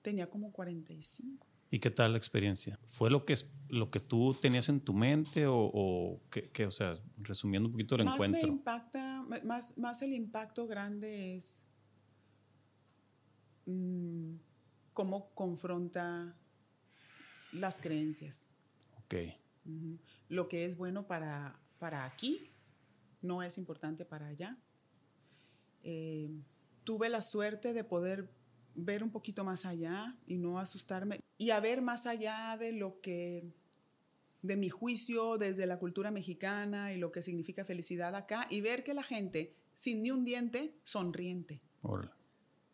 tenía 0.01 0.29
como 0.29 0.51
45. 0.51 1.47
¿Y 1.69 1.79
qué 1.79 1.89
tal 1.89 2.11
la 2.11 2.17
experiencia? 2.17 2.77
¿Fue 2.85 3.09
lo 3.09 3.23
que, 3.23 3.35
lo 3.69 3.89
que 3.89 4.01
tú 4.01 4.33
tenías 4.41 4.67
en 4.67 4.81
tu 4.81 4.93
mente 4.93 5.47
o, 5.47 5.55
o 5.73 6.21
qué? 6.29 6.65
O 6.65 6.71
sea, 6.71 6.99
resumiendo 7.17 7.67
un 7.67 7.71
poquito 7.73 7.95
el 7.95 8.03
Más 8.03 8.19
me 8.19 8.25
encuentro. 8.25 8.49
Impacta, 9.27 9.43
más, 9.43 9.77
más 9.77 10.01
el 10.01 10.13
impacto 10.13 10.67
grande 10.67 11.35
es 11.35 11.65
mm, 13.65 14.35
cómo 14.93 15.33
confronta 15.33 16.35
las 17.51 17.81
creencias. 17.81 18.49
Ok. 19.03 19.15
Lo 20.29 20.47
que 20.47 20.65
es 20.65 20.77
bueno 20.77 21.07
para, 21.07 21.59
para 21.79 22.05
aquí 22.05 22.51
no 23.21 23.43
es 23.43 23.57
importante 23.57 24.05
para 24.05 24.27
allá. 24.27 24.57
Eh, 25.83 26.29
tuve 26.83 27.09
la 27.09 27.21
suerte 27.21 27.73
de 27.73 27.83
poder 27.83 28.29
ver 28.75 29.03
un 29.03 29.11
poquito 29.11 29.43
más 29.43 29.65
allá 29.65 30.17
y 30.25 30.37
no 30.37 30.59
asustarme 30.59 31.19
y 31.37 31.51
a 31.51 31.59
ver 31.59 31.81
más 31.81 32.05
allá 32.05 32.55
de 32.57 32.71
lo 32.71 33.01
que 33.01 33.51
de 34.41 34.57
mi 34.57 34.69
juicio 34.69 35.37
desde 35.37 35.65
la 35.67 35.77
cultura 35.77 36.11
mexicana 36.11 36.93
y 36.93 36.97
lo 36.97 37.11
que 37.11 37.21
significa 37.21 37.65
felicidad 37.65 38.15
acá 38.15 38.47
y 38.49 38.61
ver 38.61 38.83
que 38.83 38.93
la 38.93 39.03
gente 39.03 39.55
sin 39.73 40.03
ni 40.03 40.11
un 40.11 40.25
diente 40.25 40.75
sonriente, 40.83 41.61
órale. 41.81 42.11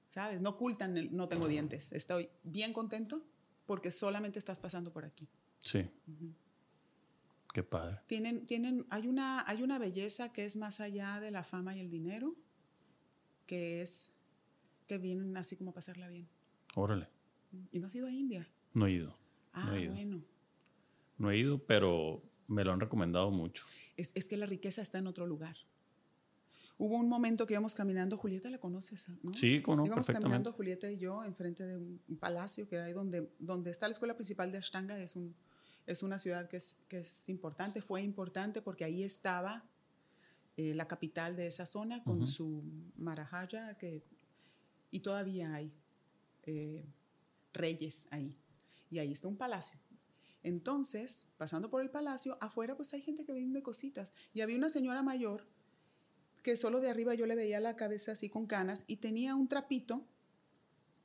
¿sabes? 0.10 0.42
No 0.42 0.52
ocultan 0.52 0.98
el 0.98 1.16
no 1.16 1.28
tengo 1.28 1.48
dientes. 1.48 1.92
Estoy 1.92 2.30
bien 2.44 2.74
contento 2.74 3.24
porque 3.66 3.92
solamente 3.92 4.40
estás 4.40 4.60
pasando 4.60 4.92
por 4.92 5.06
aquí. 5.06 5.28
Sí. 5.60 5.90
Qué 7.54 7.64
padre. 7.64 8.00
Tienen, 8.08 8.46
tienen, 8.46 8.86
hay, 8.90 9.08
una, 9.08 9.48
hay 9.48 9.64
una 9.64 9.80
belleza 9.80 10.32
que 10.32 10.46
es 10.46 10.56
más 10.56 10.80
allá 10.80 11.20
de 11.20 11.32
la 11.32 11.44
fama 11.44 11.76
y 11.76 11.82
el 11.82 11.90
dinero, 11.90 12.36
que 13.46 13.82
es 13.82 14.12
que 14.88 14.98
vienen 14.98 15.36
así 15.38 15.58
como 15.58 15.72
a 15.72 15.74
pasarla 15.74 16.08
bien. 16.08 16.28
Órale. 16.76 17.10
Y 17.72 17.80
no 17.80 17.88
has 17.88 17.96
ido 17.96 18.08
a 18.08 18.12
India. 18.12 18.50
No 18.74 18.88
he 18.88 18.92
ido. 18.94 19.14
Ah, 19.54 19.66
no 19.66 19.76
he 19.76 19.82
ido. 19.82 19.94
bueno. 19.94 20.24
No 21.18 21.32
he 21.32 21.38
ido, 21.38 21.58
pero 21.58 22.22
me 22.48 22.64
lo 22.64 22.72
han 22.74 22.80
recomendado 22.80 23.32
mucho. 23.32 23.66
Es, 23.96 24.12
es 24.16 24.30
que 24.30 24.38
la 24.38 24.46
riqueza 24.46 24.82
está 24.82 24.98
en 25.00 25.08
otro 25.08 25.26
lugar. 25.26 25.56
Hubo 26.80 26.96
un 26.96 27.10
momento 27.10 27.48
que 27.48 27.54
íbamos 27.56 27.74
caminando, 27.74 28.18
Julieta 28.18 28.52
la 28.52 28.60
conoces, 28.60 29.10
¿no? 29.24 29.34
Sí, 29.34 29.64
no, 29.66 29.84
íbamos 29.84 30.08
caminando 30.08 30.54
Julieta 30.54 30.92
y 30.92 31.00
yo 31.00 31.24
enfrente 31.24 31.66
de 31.66 31.78
un 31.78 32.00
un 32.08 32.18
palacio 32.18 32.70
que 32.70 32.78
hay 32.80 32.94
donde, 32.94 33.32
donde 33.40 33.72
está 33.72 33.88
la 33.88 33.94
escuela 33.94 34.16
principal 34.16 34.52
de 34.52 34.60
Ashtanga, 34.60 35.00
es, 35.00 35.16
un, 35.16 35.36
es 35.88 36.04
una 36.04 36.20
ciudad 36.20 36.48
que 36.48 36.58
es, 36.58 36.78
que 36.88 37.00
es 37.00 37.30
importante, 37.30 37.82
fue 37.82 38.04
importante 38.04 38.62
porque 38.62 38.84
ahí 38.84 39.04
estaba 39.04 39.66
eh, 40.56 40.76
la 40.76 40.88
capital 40.88 41.36
de 41.36 41.48
esa 41.48 41.66
zona 41.66 42.04
con 42.04 42.28
su 42.28 42.64
Maharaja, 42.98 43.76
que, 43.78 44.04
y 44.92 45.00
todavía 45.00 45.54
hay 45.54 45.72
eh, 46.44 46.86
reyes 47.54 48.08
ahí. 48.12 48.36
Y 48.90 49.00
ahí 49.00 49.12
está 49.12 49.28
un 49.28 49.38
palacio. 49.38 49.80
Entonces, 50.48 51.28
pasando 51.38 51.70
por 51.70 51.82
el 51.82 51.90
palacio, 51.90 52.38
afuera 52.40 52.78
pues 52.78 52.94
hay 52.94 53.02
gente 53.02 53.26
que 53.26 53.34
vende 53.34 53.62
cositas. 53.62 54.14
Y 54.34 54.40
había 54.40 54.58
una 54.58 54.70
señora 54.70 55.04
mayor 55.04 55.46
que 56.42 56.56
solo 56.56 56.80
de 56.80 56.90
arriba 56.90 57.14
yo 57.16 57.26
le 57.26 57.36
veía 57.36 57.60
la 57.60 57.76
cabeza 57.76 58.14
así 58.14 58.30
con 58.30 58.48
canas 58.48 58.86
y 58.88 58.98
tenía 58.98 59.36
un 59.36 59.50
trapito 59.50 60.06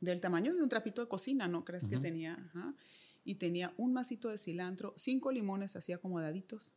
del 0.01 0.21
tamaño 0.21 0.55
de 0.55 0.63
un 0.63 0.69
trapito 0.69 1.01
de 1.01 1.09
cocina, 1.09 1.49
¿no 1.49 1.65
crees 1.65 1.89
que 1.89 1.99
tenía? 1.99 2.35
Ajá. 2.35 2.77
Y 3.25 3.35
tenía 3.37 3.75
un 3.77 3.93
masito 3.93 4.29
de 4.29 4.39
cilantro, 4.39 4.95
cinco 4.97 5.33
limones 5.33 5.75
así 5.75 5.93
acomodaditos. 5.93 6.75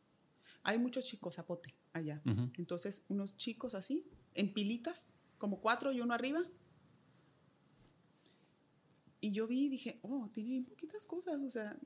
hay 0.64 0.80
muchos 0.80 1.04
chicos 1.04 1.36
zapote 1.36 1.72
allá. 1.92 2.20
Entonces, 2.56 3.04
unos 3.08 3.36
chicos 3.36 3.76
así, 3.76 4.10
en 4.34 4.52
pilitas, 4.52 5.14
como 5.38 5.60
cuatro 5.60 5.92
y 5.92 6.00
uno 6.00 6.14
arriba. 6.14 6.40
Y 9.20 9.30
yo 9.30 9.46
vi 9.46 9.66
y 9.66 9.68
dije, 9.68 10.00
oh, 10.02 10.28
tiene 10.32 10.50
bien 10.50 10.64
poquitas 10.64 11.06
cosas, 11.06 11.42
o 11.42 11.50
sea, 11.50 11.78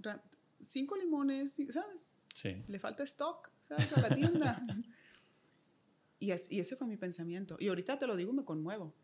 cinco 0.60 0.96
limones, 0.96 1.56
¿sabes? 1.70 2.14
Sí. 2.34 2.62
Le 2.66 2.78
falta 2.78 3.02
stock, 3.02 3.50
¿sabes? 3.62 3.96
A 3.96 4.08
la 4.08 4.14
tienda. 4.14 4.64
y, 6.18 6.30
y, 6.30 6.60
ese 6.60 6.76
fue 6.76 6.86
mi 6.86 6.96
pensamiento. 6.96 7.56
Y 7.58 7.68
ahorita 7.68 7.98
te 7.98 8.06
lo 8.06 8.16
digo, 8.16 8.32
me 8.32 8.44
conmuevo. 8.44 8.94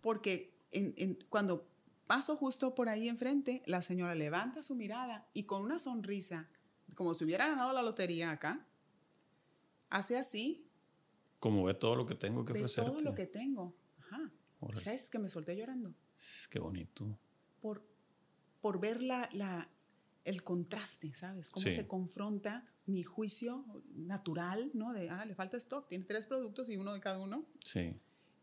Porque 0.00 0.54
en, 0.70 0.94
en, 0.96 1.18
cuando 1.28 1.68
paso 2.06 2.36
justo 2.36 2.74
por 2.74 2.88
ahí 2.88 3.08
enfrente, 3.08 3.62
la 3.66 3.82
señora 3.82 4.14
levanta 4.14 4.62
su 4.62 4.74
mirada 4.74 5.28
y 5.34 5.44
con 5.44 5.62
una 5.62 5.78
sonrisa, 5.78 6.48
como 6.94 7.14
si 7.14 7.24
hubiera 7.24 7.48
ganado 7.48 7.72
la 7.72 7.82
lotería 7.82 8.30
acá, 8.30 8.66
hace 9.90 10.16
así. 10.18 10.66
Como 11.38 11.64
ve 11.64 11.74
todo 11.74 11.94
lo 11.94 12.06
que 12.06 12.14
tengo 12.14 12.44
que 12.44 12.52
ve 12.52 12.60
ofrecerte. 12.60 12.90
todo 12.90 13.00
lo 13.00 13.14
que 13.14 13.26
tengo. 13.26 13.76
Ajá. 13.98 14.32
¿Sabes 14.74 15.10
que 15.10 15.18
me 15.18 15.28
solté 15.28 15.56
llorando? 15.56 15.94
Qué 16.50 16.58
bonito. 16.58 17.18
Por, 17.60 17.84
por 18.60 18.80
ver 18.80 19.02
la, 19.02 19.28
la, 19.32 19.70
el 20.28 20.42
contraste, 20.42 21.14
¿sabes? 21.14 21.50
Cómo 21.50 21.64
se 21.64 21.86
confronta 21.86 22.66
mi 22.86 23.02
juicio 23.02 23.64
natural, 23.94 24.70
¿no? 24.74 24.92
De, 24.92 25.08
ah, 25.08 25.24
le 25.24 25.34
falta 25.34 25.56
stock, 25.56 25.88
tiene 25.88 26.04
tres 26.04 26.26
productos 26.26 26.68
y 26.68 26.76
uno 26.76 26.92
de 26.92 27.00
cada 27.00 27.18
uno. 27.18 27.46
Sí. 27.64 27.96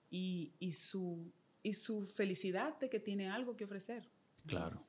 Y, 0.09 0.53
y, 0.59 0.73
su, 0.73 1.31
y 1.61 1.75
su 1.75 2.07
felicidad 2.07 2.79
de 2.79 2.89
que 2.89 2.99
tiene 2.99 3.29
algo 3.29 3.55
que 3.55 3.65
ofrecer. 3.65 4.09
Claro. 4.47 4.83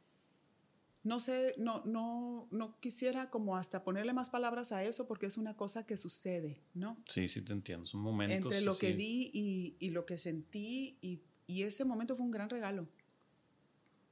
No 1.04 1.20
sé, 1.20 1.54
no, 1.58 1.84
no, 1.84 2.48
no 2.50 2.80
quisiera 2.80 3.30
como 3.30 3.56
hasta 3.56 3.84
ponerle 3.84 4.12
más 4.12 4.30
palabras 4.30 4.72
a 4.72 4.82
eso 4.82 5.06
porque 5.06 5.26
es 5.26 5.36
una 5.36 5.54
cosa 5.54 5.86
que 5.86 5.96
sucede, 5.96 6.62
¿no? 6.74 6.96
Sí, 7.08 7.28
sí 7.28 7.42
te 7.42 7.52
entiendo, 7.52 7.86
son 7.86 8.00
momentos. 8.00 8.52
Entre 8.52 8.60
lo 8.62 8.76
que 8.76 8.92
vi 8.92 9.30
y, 9.32 9.76
y, 9.78 9.90
lo 9.90 10.04
que 10.04 10.18
sentí 10.18 10.98
y, 11.00 11.22
y, 11.46 11.62
ese 11.62 11.84
momento 11.84 12.16
fue 12.16 12.24
un 12.24 12.32
gran 12.32 12.50
regalo. 12.50 12.88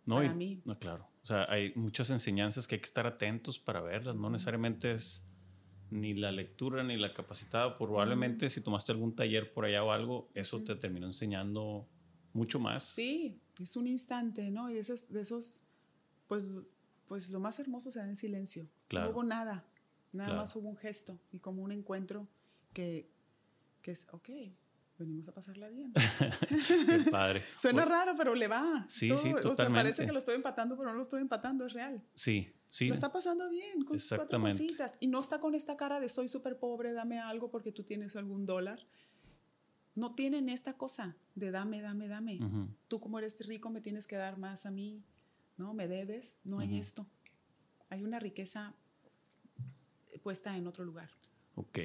No, 0.07 0.17
para 0.17 0.35
mí. 0.35 0.63
No, 0.65 0.77
claro. 0.77 1.09
O 1.25 1.27
sea, 1.27 1.47
hay 1.51 1.73
muchas 1.75 2.11
enseñanzas 2.11 2.67
que 2.67 2.77
hay 2.77 2.81
que 2.81 2.87
estar 2.87 3.07
atentos 3.07 3.59
para 3.59 3.81
verlas. 3.81 4.15
No 4.15 4.31
necesariamente 4.31 4.93
es 4.93 5.27
ni 5.91 6.15
la 6.15 6.31
lectura 6.31 6.85
ni 6.85 6.97
la 6.97 7.13
capacitada. 7.13 7.77
Probablemente 7.77 8.49
si 8.51 8.61
tomaste 8.61 8.93
algún 8.93 9.17
taller 9.17 9.53
por 9.53 9.65
allá 9.65 9.83
o 9.83 9.91
algo, 9.91 10.31
eso 10.35 10.63
te 10.63 10.77
terminó 10.77 11.07
enseñando 11.07 11.89
mucho 12.33 12.61
más. 12.61 12.83
Sí, 12.83 13.41
es 13.59 13.77
un 13.77 13.87
instante, 13.87 14.51
¿no? 14.51 14.71
Y 14.71 14.77
esos, 14.77 15.13
de 15.13 15.23
esos, 15.23 15.63
pues 16.29 16.45
pues 17.07 17.31
lo 17.31 17.41
más 17.41 17.59
hermoso 17.59 17.91
se 17.91 17.99
da 17.99 18.07
en 18.07 18.17
silencio. 18.17 18.69
No 18.93 19.11
hubo 19.11 19.25
nada, 19.25 19.65
nada 20.13 20.35
más 20.35 20.55
hubo 20.57 20.69
un 20.69 20.77
gesto 20.77 21.19
y 21.33 21.39
como 21.39 21.63
un 21.63 21.73
encuentro 21.73 22.29
que, 22.73 23.11
que 23.83 23.93
es, 23.93 24.07
ok, 24.13 24.31
venimos 24.99 25.29
a 25.29 25.35
pasarla 25.35 25.69
bien. 25.69 25.93
Qué 27.05 27.11
padre. 27.11 27.43
Suena 27.57 27.85
raro, 27.85 28.15
pero 28.17 28.35
le 28.35 28.49
va. 28.49 28.85
Sí, 28.89 29.11
sí, 29.11 29.33
totalmente. 29.33 29.49
O 29.49 29.55
sea, 29.55 29.69
parece 29.69 30.07
que 30.07 30.13
lo 30.13 30.19
estoy 30.19 30.37
empatando, 30.37 30.77
pero 30.77 30.91
no 30.91 30.97
lo 30.97 31.03
estoy 31.03 31.21
empatando, 31.21 31.67
es 31.67 31.73
real. 31.73 32.03
Sí, 32.15 32.53
sí. 32.71 32.89
Lo 32.89 32.95
está 32.95 33.13
pasando 33.13 33.49
bien 33.51 33.85
con 33.85 33.99
sus 33.99 34.17
cuatro 34.17 34.41
cositas. 34.41 34.97
Y 35.01 35.09
no 35.09 35.21
está 35.21 35.41
con 35.41 35.55
esta 35.55 35.77
cara 35.77 36.01
de 36.01 36.09
soy 36.09 36.29
súper 36.29 36.59
pobre, 36.59 36.93
dame 36.93 37.19
algo 37.19 37.51
porque 37.51 37.73
tú 37.73 37.83
tienes 37.83 38.17
algún 38.17 38.47
dólar. 38.47 38.87
No 39.95 40.15
tienen 40.15 40.49
esta 40.49 40.77
cosa 40.77 41.17
de 41.35 41.51
dame, 41.51 41.81
dame, 41.81 42.09
dame. 42.09 42.41
Tú 42.89 43.01
como 43.01 43.19
eres 43.19 43.47
rico 43.47 43.71
me 43.71 43.81
tienes 43.81 44.07
que 44.07 44.17
dar 44.17 44.39
más 44.39 44.67
a 44.67 44.71
mí. 44.71 45.05
¿no? 45.57 45.75
Me 45.75 45.89
debes, 45.89 46.41
no 46.45 46.59
hay 46.61 46.79
esto. 46.79 47.07
Hay 47.89 48.03
una 48.03 48.19
riqueza 48.19 48.75
puesta 50.23 50.57
en 50.57 50.67
otro 50.67 50.85
lugar. 50.85 51.11
Ok. 51.55 51.79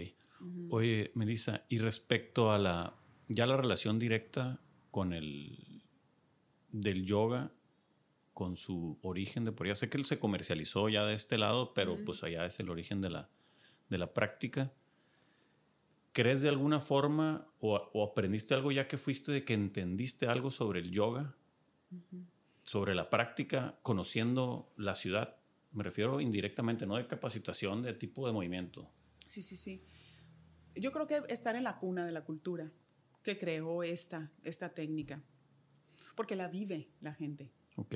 Oye, 0.70 1.12
Melissa, 1.16 1.66
y 1.68 1.80
respecto 1.80 2.52
a 2.52 2.58
la, 2.58 2.96
ya 3.30 3.46
la 3.46 3.56
relación 3.56 4.00
directa 4.00 4.60
con 4.92 5.14
el, 5.14 5.84
del 6.72 7.06
yoga, 7.06 7.52
con 8.34 8.56
su 8.56 8.98
origen 9.02 9.46
de 9.46 9.52
por 9.52 9.68
allá, 9.68 9.76
sé 9.76 9.90
que 9.90 9.98
él 9.98 10.06
se 10.06 10.20
comercializó 10.20 10.90
ya 10.90 11.06
de 11.06 11.14
este 11.14 11.38
lado, 11.38 11.74
pero 11.74 11.98
pues 12.06 12.24
allá 12.24 12.46
es 12.46 12.60
el 12.60 12.70
origen 12.70 13.02
de 13.02 13.10
la, 13.10 13.30
de 13.90 13.98
la 13.98 14.14
práctica. 14.14 14.74
¿Crees 16.12 16.42
de 16.42 16.50
alguna 16.50 16.80
forma 16.80 17.48
o, 17.60 17.76
o, 17.94 18.04
aprendiste 18.04 18.54
algo 18.54 18.72
ya 18.72 18.88
que 18.88 18.98
fuiste 18.98 19.32
de 19.32 19.46
que 19.46 19.54
entendiste 19.54 20.28
algo 20.28 20.52
sobre 20.52 20.80
el 20.80 20.92
yoga? 20.92 21.36
sobre 22.70 22.94
la 22.94 23.10
práctica 23.10 23.80
conociendo 23.82 24.72
la 24.78 24.94
ciudad. 24.94 25.38
Me 25.72 25.84
refiero 25.84 26.22
indirectamente, 26.22 26.86
no 26.86 26.98
de 26.98 27.08
capacitación, 27.08 27.82
de 27.82 27.94
tipo 27.94 28.28
de 28.28 28.34
movimiento. 28.34 28.88
Sí, 29.26 29.42
sí, 29.42 29.58
sí. 29.58 29.84
Yo 30.76 30.92
creo 30.92 31.08
que 31.08 31.24
estar 31.30 31.56
en 31.56 31.64
la 31.64 31.80
cuna 31.80 32.06
de 32.06 32.12
la 32.12 32.24
cultura 32.24 32.72
que 33.24 33.38
creó 33.38 33.84
esta, 33.84 34.32
esta 34.44 34.74
técnica, 34.74 35.24
porque 36.16 36.36
la 36.36 36.48
vive 36.48 36.90
la 37.02 37.14
gente. 37.14 37.52
Ok. 37.76 37.96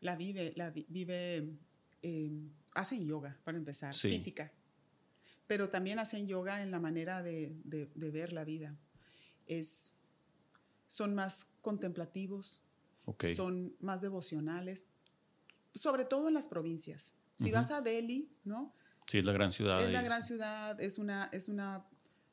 La 0.00 0.16
vive, 0.16 0.52
la 0.56 0.70
vive, 0.70 1.56
eh, 2.02 2.30
hacen 2.74 3.06
yoga, 3.06 3.40
para 3.44 3.56
empezar, 3.56 3.94
física, 3.94 4.52
pero 5.46 5.70
también 5.70 5.98
hacen 5.98 6.26
yoga 6.26 6.62
en 6.62 6.70
la 6.70 6.80
manera 6.80 7.22
de, 7.22 7.56
de, 7.64 7.90
de 7.94 8.10
ver 8.10 8.32
la 8.32 8.44
vida. 8.44 8.76
Es, 9.46 9.94
son 10.86 11.14
más 11.14 11.54
contemplativos, 11.60 12.62
son 13.34 13.76
más 13.80 14.00
devocionales, 14.00 14.86
sobre 15.74 16.04
todo 16.04 16.28
en 16.28 16.34
las 16.34 16.48
provincias. 16.48 17.14
Si 17.36 17.50
vas 17.50 17.70
a 17.70 17.80
Delhi, 17.80 18.30
¿no? 18.44 18.74
Sí, 19.06 19.18
es 19.18 19.24
la 19.24 19.32
gran 19.32 19.52
ciudad. 19.52 19.82
Es 19.82 19.92
la 19.92 20.02
gran 20.02 20.22
ciudad, 20.22 20.80
es 20.80 20.98
una, 20.98 21.28
es 21.32 21.48
una, 21.48 21.86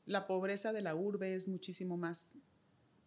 la 0.06 0.28
pobreza 0.28 0.74
de 0.74 0.82
la 0.82 0.96
urbe 0.96 1.36
es 1.36 1.48
muchísimo 1.48 1.98
más 1.98 2.38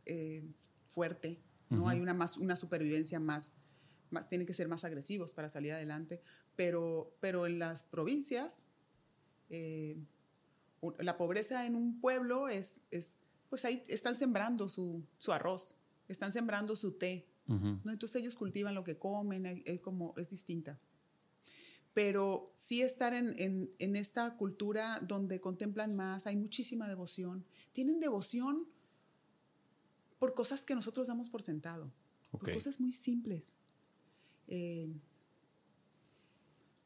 eh, 0.07 0.45
fuerte, 0.89 1.37
¿no? 1.71 1.89
Hay 1.89 2.01
una, 2.01 2.15
más, 2.15 2.37
una 2.37 2.57
supervivencia 2.57 3.19
más, 3.19 3.55
más, 4.11 4.29
tienen 4.29 4.47
que 4.47 4.55
ser 4.55 4.69
más 4.69 4.85
agresivos 4.85 5.33
para 5.33 5.49
salir 5.49 5.73
adelante, 5.73 6.21
pero, 6.57 7.17
pero 7.21 7.47
en 7.47 7.59
las 7.59 7.83
provincias, 7.83 8.67
eh, 9.51 9.97
la 10.99 11.17
pobreza 11.17 11.67
en 11.67 11.75
un 11.75 12.01
pueblo 12.01 12.49
es, 12.49 12.87
es, 12.91 13.19
pues 13.49 13.65
ahí 13.65 13.83
están 13.89 14.15
sembrando 14.15 14.69
su, 14.69 15.03
su 15.19 15.33
arroz, 15.33 15.79
están 16.09 16.33
sembrando 16.33 16.77
su 16.77 16.93
té, 16.93 17.27
¿no? 17.47 17.93
Entonces 17.93 18.23
ellos 18.23 18.37
cultivan 18.37 18.75
lo 18.75 18.85
que 18.85 18.97
comen, 18.97 19.45
es, 19.45 19.81
como, 19.81 20.15
es 20.17 20.31
distinta. 20.31 20.79
Pero 21.95 22.53
sí 22.55 22.83
estar 22.83 23.15
en, 23.15 23.39
en, 23.39 23.71
en, 23.79 23.97
esta 23.97 24.37
cultura 24.37 24.99
donde 25.01 25.41
contemplan 25.41 25.95
más, 25.95 26.27
hay 26.27 26.37
muchísima 26.37 26.89
devoción. 26.89 27.45
Tienen 27.73 28.01
devoción 28.01 28.67
por 30.19 30.35
cosas 30.35 30.65
que 30.65 30.75
nosotros 30.75 31.07
damos 31.07 31.31
por 31.31 31.43
sentado, 31.43 31.93
por 32.33 32.53
cosas 32.53 32.81
muy 32.81 32.91
simples. 32.91 33.57
Eh, 34.49 34.93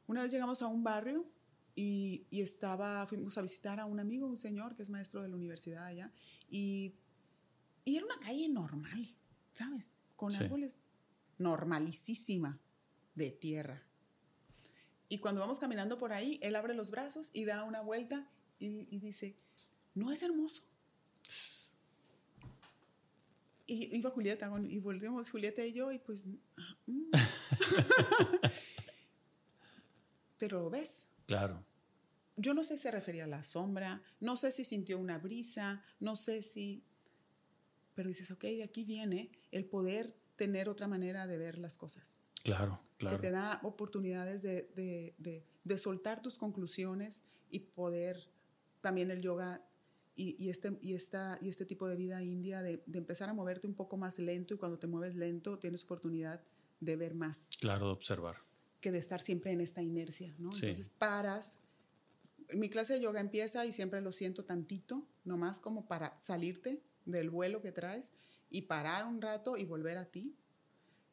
una 0.07 0.23
vez 0.23 0.31
llegamos 0.31 0.61
a 0.61 0.69
un 0.69 0.85
barrio 0.85 1.27
y, 1.75 2.27
y, 2.31 2.43
estaba, 2.43 3.07
fuimos 3.07 3.39
a 3.39 3.43
visitar 3.43 3.81
a 3.81 3.87
un 3.87 4.01
amigo, 4.01 4.27
un 4.27 4.37
señor 4.37 4.77
que 4.77 4.83
es 4.83 4.91
maestro 4.91 5.23
de 5.23 5.29
la 5.29 5.37
universidad 5.37 5.87
allá, 5.87 6.13
y, 6.51 6.95
y 7.85 7.97
era 7.97 8.05
una 8.05 8.19
calle 8.19 8.49
normal, 8.49 9.15
¿sabes? 9.53 9.95
con 10.19 10.35
árboles 10.35 10.79
normalísima 11.39 12.59
de 13.15 13.31
tierra. 13.31 13.88
Y 15.09 15.19
cuando 15.19 15.41
vamos 15.41 15.59
caminando 15.59 15.99
por 15.99 16.13
ahí, 16.13 16.39
él 16.43 16.55
abre 16.57 16.75
los 16.75 16.91
brazos 16.91 17.31
y 17.33 17.45
da 17.45 17.65
una 17.65 17.81
vuelta 17.81 18.29
y, 18.59 18.99
dice, 18.99 19.37
¿no 19.95 20.13
es 20.13 20.23
hermoso? 20.23 20.65
Y 23.67 23.97
iba 23.97 24.11
Julieta, 24.11 24.51
y 24.69 24.79
volvemos 24.79 25.31
Julieta 25.31 25.65
y 25.65 25.73
yo, 25.73 25.93
y 25.93 25.99
pues... 25.99 26.27
Ah, 26.57 26.77
mm. 26.87 27.11
Pero 30.39 30.71
ves. 30.71 31.07
Claro. 31.27 31.65
Yo 32.37 32.55
no 32.55 32.63
sé 32.63 32.77
si 32.77 32.85
se 32.85 32.91
refería 32.91 33.25
a 33.25 33.29
la 33.29 33.43
sombra, 33.43 34.03
no 34.21 34.37
sé 34.37 34.53
si 34.53 34.65
sintió 34.65 34.99
una 34.99 35.19
brisa, 35.19 35.83
no 36.01 36.17
sé 36.17 36.43
si... 36.43 36.85
Pero 37.95 38.09
dices, 38.09 38.31
ok, 38.31 38.43
de 38.43 38.63
aquí 38.63 38.85
viene 38.85 39.33
el 39.51 39.65
poder 39.65 40.15
tener 40.37 40.69
otra 40.69 40.87
manera 40.87 41.27
de 41.27 41.37
ver 41.37 41.59
las 41.59 41.77
cosas. 41.77 42.21
Claro, 42.57 42.81
claro. 42.97 43.17
Que 43.17 43.27
te 43.27 43.31
da 43.31 43.61
oportunidades 43.63 44.43
de, 44.43 44.71
de, 44.75 45.15
de, 45.19 45.45
de 45.65 45.79
soltar 45.79 46.23
tus 46.23 46.39
conclusiones 46.39 47.23
y 47.51 47.61
poder 47.61 48.29
también 48.81 49.11
el 49.11 49.21
yoga 49.21 49.63
y, 50.15 50.35
y, 50.43 50.51
este, 50.51 50.77
y, 50.83 50.95
esta, 50.95 51.39
y 51.41 51.49
este 51.49 51.65
tipo 51.65 51.87
de 51.87 51.97
vida 51.97 52.23
india, 52.23 52.63
de, 52.63 52.83
de, 52.87 52.99
empezar 52.99 53.29
a 53.29 53.35
moverte 53.35 53.67
un 53.67 53.75
poco 53.75 53.97
más 53.97 54.19
lento 54.19 54.55
y 54.55 54.57
cuando 54.57 54.79
te 54.79 54.87
mueves 54.87 55.15
lento 55.15 55.59
tienes 55.59 55.85
oportunidad 55.85 56.41
de 56.81 56.97
ver 56.97 57.15
más. 57.15 57.51
Claro, 57.61 57.87
de 57.87 57.93
observar. 57.93 58.37
Que 58.81 58.91
de 58.91 58.99
estar 58.99 59.21
siempre 59.21 59.53
en 59.53 59.61
esta 59.61 59.83
inercia, 59.83 60.35
¿no? 60.39 60.51
Entonces 60.53 60.89
paras. 60.89 61.59
Mi 62.55 62.71
clase 62.71 62.95
de 62.95 63.01
yoga 63.01 63.21
empieza 63.21 63.67
y 63.67 63.73
siempre 63.73 64.01
lo 64.01 64.11
siento 64.11 64.45
tantito, 64.45 65.07
nomás 65.25 65.61
como 65.61 65.87
para 65.87 66.19
salirte 66.19 66.83
del 67.05 67.31
vuelo 67.31 67.61
que 67.61 67.73
traes 67.73 68.13
y 68.51 68.63
parar 68.63 69.07
un 69.07 69.21
rato 69.21 69.57
y 69.57 69.65
volver 69.67 69.99
a 69.99 70.07
ti. 70.07 70.35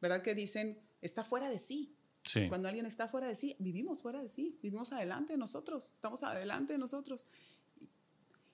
¿Verdad 0.05 0.21
que 0.21 0.35
dicen, 0.35 0.77
está 1.01 1.23
fuera 1.23 1.49
de 1.49 1.57
sí? 1.57 1.95
Sí. 2.21 2.47
Cuando 2.47 2.67
alguien 2.67 2.85
está 2.85 3.07
fuera 3.07 3.27
de 3.27 3.35
sí, 3.35 3.55
vivimos 3.57 4.03
fuera 4.03 4.21
de 4.21 4.29
sí, 4.29 4.59
vivimos 4.61 4.93
adelante 4.93 5.33
de 5.33 5.39
nosotros, 5.39 5.93
estamos 5.93 6.21
adelante 6.21 6.73
de 6.73 6.77
nosotros. 6.79 7.25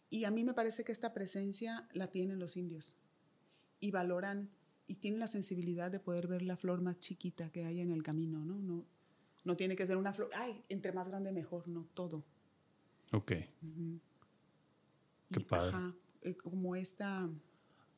Y 0.10 0.24
a 0.24 0.32
mí 0.32 0.46
me 0.46 0.54
parece 0.54 0.86
que 0.86 0.94
esta 0.94 1.14
presencia 1.14 1.90
la 1.92 2.08
tienen 2.08 2.40
los 2.40 2.56
indios 2.56 2.96
y 3.82 3.92
valoran 3.92 4.50
y 4.88 4.96
tienen 4.96 5.20
la 5.20 5.28
sensibilidad 5.28 5.92
de 5.92 6.00
poder 6.00 6.28
ver 6.28 6.42
la 6.42 6.56
flor 6.56 6.80
más 6.80 7.02
chiquita 7.02 7.52
que 7.52 7.66
hay 7.66 7.82
en 7.82 7.92
el 7.92 8.02
camino, 8.02 8.46
¿no? 8.46 8.58
No, 8.62 8.86
no 9.44 9.58
tiene 9.58 9.76
que 9.76 9.86
ser 9.86 9.98
una 9.98 10.14
flor, 10.14 10.30
ay, 10.36 10.64
entre 10.70 10.94
más 10.94 11.10
grande 11.10 11.34
mejor, 11.34 11.68
no, 11.68 11.86
todo. 11.94 12.24
Ok. 13.12 13.28
Qué 13.32 13.50
Y, 15.32 15.44
padre. 15.44 15.76
ajá, 15.76 15.96
eh, 16.22 16.38
como 16.38 16.78
esta, 16.78 17.30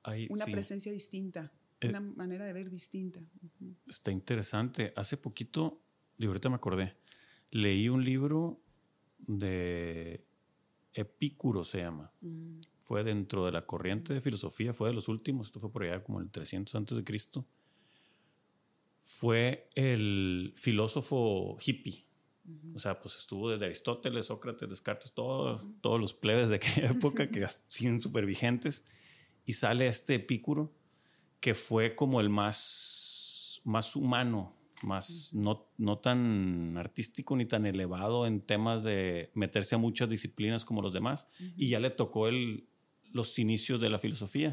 Ahí, 0.02 0.26
una 0.32 0.46
sí, 0.46 0.52
presencia 0.52 0.92
distinta, 0.92 1.52
Eh, 1.86 1.90
una 1.90 2.02
manera 2.02 2.46
de 2.46 2.54
ver 2.54 2.70
distinta. 2.70 3.20
Está 3.88 4.12
interesante. 4.12 4.94
Hace 4.96 5.18
poquito, 5.18 5.82
de 6.18 6.28
ahorita 6.28 6.50
me 6.50 6.56
acordé, 6.56 6.96
leí 7.52 7.90
un 7.90 8.04
libro 8.04 8.60
de 9.20 10.26
Epicuro, 10.94 11.64
se 11.64 11.80
llama. 11.80 12.12
Mm, 12.22 12.60
Fue 12.80 13.04
dentro 13.04 13.46
de 13.46 13.52
la 13.52 13.66
corriente 13.66 14.14
de 14.14 14.22
filosofía, 14.22 14.74
fue 14.74 14.90
de 14.90 14.96
los 14.96 15.08
últimos, 15.08 15.48
esto 15.48 15.60
fue 15.60 15.72
por 15.72 15.84
allá 15.84 16.04
como 16.04 16.20
el 16.20 16.30
300 16.30 16.76
antes 16.76 16.98
de 16.98 17.04
Cristo. 17.04 17.46
Fue 18.98 19.70
el 19.76 20.54
filósofo 20.56 21.58
hippie. 21.66 22.06
O 22.76 22.80
sea, 22.80 23.00
pues 23.00 23.16
estuvo 23.16 23.50
desde 23.50 23.66
Aristóteles, 23.66 24.26
Sócrates, 24.26 24.68
Descartes, 24.68 25.14
todos, 25.14 25.66
todos 25.80 26.00
los 26.00 26.14
plebes 26.14 26.50
de 26.50 26.56
aquella 26.56 26.88
época 26.92 27.30
que 27.30 27.46
siguen 27.68 28.02
súper 28.02 28.26
vigentes. 28.26 28.84
Y 29.46 29.54
sale 29.54 29.88
este 29.88 30.16
Epicuro, 30.16 30.74
que 31.44 31.56
fue 31.56 31.94
como 31.94 32.22
el 32.22 32.30
más, 32.30 33.62
más 33.66 33.98
humano, 33.98 34.54
más 34.82 35.34
no, 35.34 35.68
no 35.78 35.98
tan 35.98 36.78
artístico 36.78 37.36
ni 37.36 37.46
tan 37.46 37.66
elevado 37.66 38.26
en 38.26 38.40
temas 38.40 38.82
de 38.84 39.30
meterse 39.34 39.76
a 39.76 39.78
muchas 39.78 40.08
disciplinas 40.08 40.64
como 40.64 40.82
los 40.82 40.94
demás. 40.94 41.28
Y 41.58 41.68
ya 41.68 41.82
le 41.82 41.90
tocó 41.90 42.30
el, 42.30 42.70
los 43.12 43.38
inicios 43.40 43.82
de 43.82 43.90
la 43.90 44.00
filosofía. 44.00 44.52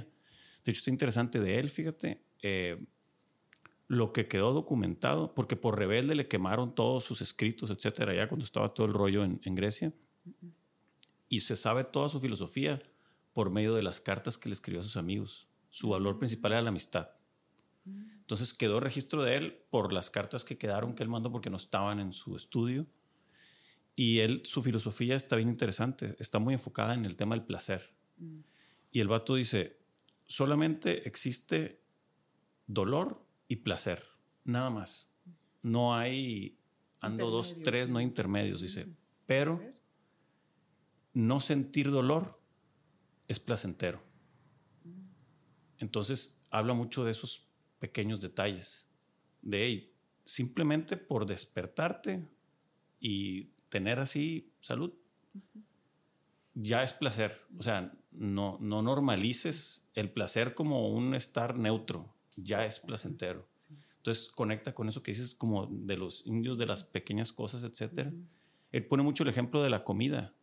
De 0.65 0.73
hecho, 0.73 0.81
está 0.81 0.91
interesante 0.91 1.39
de 1.39 1.61
él, 1.61 1.71
fíjate, 1.71 2.25
eh, 2.43 2.85
lo 3.87 4.13
que 4.13 4.27
quedó 4.27 4.53
documentado, 4.53 5.33
porque 5.33 5.55
por 5.55 5.79
rebelde 5.79 6.17
le 6.17 6.27
quemaron 6.27 6.75
todos 6.75 7.05
sus 7.05 7.23
escritos, 7.23 7.71
etcétera, 7.71 8.17
ya 8.17 8.27
cuando 8.27 8.45
estaba 8.45 8.75
todo 8.75 8.89
el 8.89 8.95
rollo 8.95 9.23
en, 9.23 9.41
en 9.45 9.55
Grecia. 9.55 9.93
Y 11.29 11.39
se 11.43 11.55
sabe 11.55 11.85
toda 11.85 12.09
su 12.09 12.19
filosofía 12.19 12.83
por 13.33 13.51
medio 13.51 13.77
de 13.77 13.85
las 13.85 14.01
cartas 14.01 14.37
que 14.37 14.49
le 14.49 14.55
escribió 14.55 14.81
a 14.81 14.83
sus 14.83 14.97
amigos. 14.97 15.50
Su 15.71 15.91
valor 15.91 16.19
principal 16.19 16.53
era 16.53 16.63
la 16.63 16.69
amistad. 16.69 17.09
Entonces 18.31 18.55
quedó 18.55 18.79
registro 18.79 19.25
de 19.25 19.37
él 19.37 19.65
por 19.71 19.93
las 19.93 20.11
cartas 20.11 20.45
que 20.45 20.59
quedaron 20.59 20.95
que 20.95 21.03
él 21.03 21.09
mandó 21.09 21.33
porque 21.33 21.51
no 21.51 21.57
estaban 21.57 21.99
en 21.99 22.13
su 22.13 22.37
estudio. 22.37 22.87
Y 23.97 24.21
él, 24.21 24.43
su 24.45 24.63
filosofía 24.63 25.17
está 25.17 25.37
bien 25.37 25.49
interesante, 25.49 26.15
está 26.19 26.39
muy 26.39 26.55
enfocada 26.55 26.95
en 26.95 27.05
el 27.05 27.17
tema 27.17 27.35
del 27.35 27.45
placer. 27.45 27.93
Y 28.93 29.01
el 29.01 29.09
vato 29.09 29.35
dice, 29.35 29.79
solamente 30.27 31.09
existe 31.09 31.83
dolor 32.67 33.27
y 33.49 33.57
placer, 33.57 34.03
nada 34.45 34.71
más. 34.71 35.13
No 35.63 35.97
hay, 35.97 36.59
ando 37.03 37.31
dos, 37.31 37.57
tres, 37.65 37.89
no 37.89 37.99
hay 37.99 38.05
intermedios, 38.05 38.61
dice. 38.61 38.87
Pero 39.27 39.61
no 41.13 41.41
sentir 41.41 41.91
dolor 41.91 42.41
es 43.29 43.41
placentero. 43.41 44.10
Entonces 45.81 46.39
habla 46.51 46.75
mucho 46.75 47.05
de 47.05 47.11
esos 47.11 47.47
pequeños 47.81 48.21
detalles. 48.21 48.87
De 49.43 49.65
hey, 49.65 49.93
simplemente 50.25 50.97
por 50.97 51.27
despertarte 51.27 52.29
y 53.01 53.47
tener 53.69 53.99
así 53.99 54.53
salud, 54.61 54.93
ya 56.55 56.85
es 56.85 56.93
placer. 56.93 57.41
O 57.59 57.63
sea, 57.63 57.93
no, 58.13 58.59
no 58.61 58.83
normalices 58.83 59.89
el 59.95 60.11
placer 60.11 60.55
como 60.55 60.89
un 60.91 61.15
estar 61.15 61.59
neutro, 61.59 62.15
ya 62.37 62.65
es 62.65 62.79
placentero. 62.81 63.49
Sí. 63.53 63.75
Entonces 63.97 64.31
conecta 64.31 64.75
con 64.75 64.89
eso 64.89 65.03
que 65.03 65.11
dices 65.11 65.35
como 65.35 65.67
de 65.67 65.97
los 65.97 66.27
indios, 66.27 66.57
de 66.57 66.67
las 66.67 66.85
pequeñas 66.85 67.33
cosas, 67.33 67.65
etcétera. 67.65 68.13
Él 68.73 68.87
pone 68.87 69.03
mucho 69.03 69.25
el 69.25 69.29
ejemplo 69.29 69.63
de 69.63 69.71
la 69.71 69.85
comida, 69.85 70.35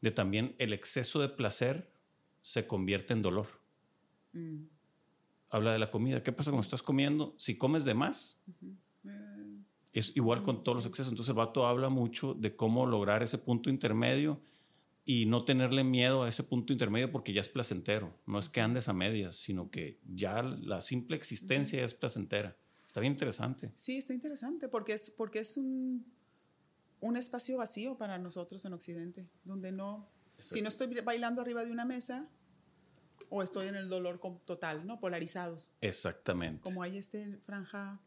de 0.00 0.10
también 0.10 0.54
el 0.58 0.72
exceso 0.72 1.20
de 1.20 1.28
placer 1.28 1.90
se 2.42 2.66
convierte 2.66 3.12
en 3.12 3.22
dolor. 3.22 3.46
Mm. 4.32 4.64
Habla 5.50 5.72
de 5.72 5.78
la 5.78 5.90
comida. 5.90 6.22
¿Qué 6.22 6.32
pasa 6.32 6.50
cuando 6.50 6.64
estás 6.64 6.82
comiendo? 6.82 7.34
Si 7.38 7.56
comes 7.56 7.84
de 7.84 7.94
más, 7.94 8.42
es 9.92 10.16
igual 10.16 10.42
con 10.42 10.62
todos 10.62 10.76
los 10.76 10.86
excesos. 10.86 11.12
Entonces 11.12 11.30
el 11.30 11.36
vato 11.36 11.66
habla 11.66 11.88
mucho 11.88 12.34
de 12.34 12.54
cómo 12.54 12.86
lograr 12.86 13.22
ese 13.22 13.38
punto 13.38 13.70
intermedio 13.70 14.40
y 15.04 15.26
no 15.26 15.44
tenerle 15.44 15.84
miedo 15.84 16.24
a 16.24 16.28
ese 16.28 16.42
punto 16.42 16.72
intermedio 16.72 17.12
porque 17.12 17.32
ya 17.32 17.40
es 17.40 17.48
placentero. 17.48 18.12
No 18.26 18.38
es 18.38 18.48
que 18.48 18.60
andes 18.60 18.88
a 18.88 18.92
medias, 18.92 19.36
sino 19.36 19.70
que 19.70 20.00
ya 20.04 20.42
la 20.42 20.82
simple 20.82 21.16
existencia 21.16 21.84
es 21.84 21.94
placentera. 21.94 22.56
Está 22.86 23.00
bien 23.00 23.12
interesante. 23.12 23.72
Sí, 23.76 23.96
está 23.96 24.12
interesante 24.12 24.68
porque 24.68 24.94
es, 24.94 25.10
porque 25.10 25.38
es 25.38 25.56
un, 25.56 26.04
un 27.00 27.16
espacio 27.16 27.56
vacío 27.56 27.96
para 27.96 28.18
nosotros 28.18 28.64
en 28.64 28.72
Occidente, 28.72 29.28
donde 29.44 29.70
no, 29.70 30.08
si 30.38 30.60
no 30.60 30.68
estoy 30.68 30.88
bailando 31.02 31.40
arriba 31.40 31.64
de 31.64 31.70
una 31.70 31.84
mesa 31.84 32.28
o 33.30 33.42
estoy 33.42 33.68
en 33.68 33.76
el 33.76 33.88
dolor 33.88 34.20
total, 34.44 34.86
¿no? 34.86 35.00
Polarizados, 35.00 35.70
Exactamente. 35.80 36.60
como 36.62 36.82
hay 36.82 36.96
este 36.98 37.36
franja 37.44 38.00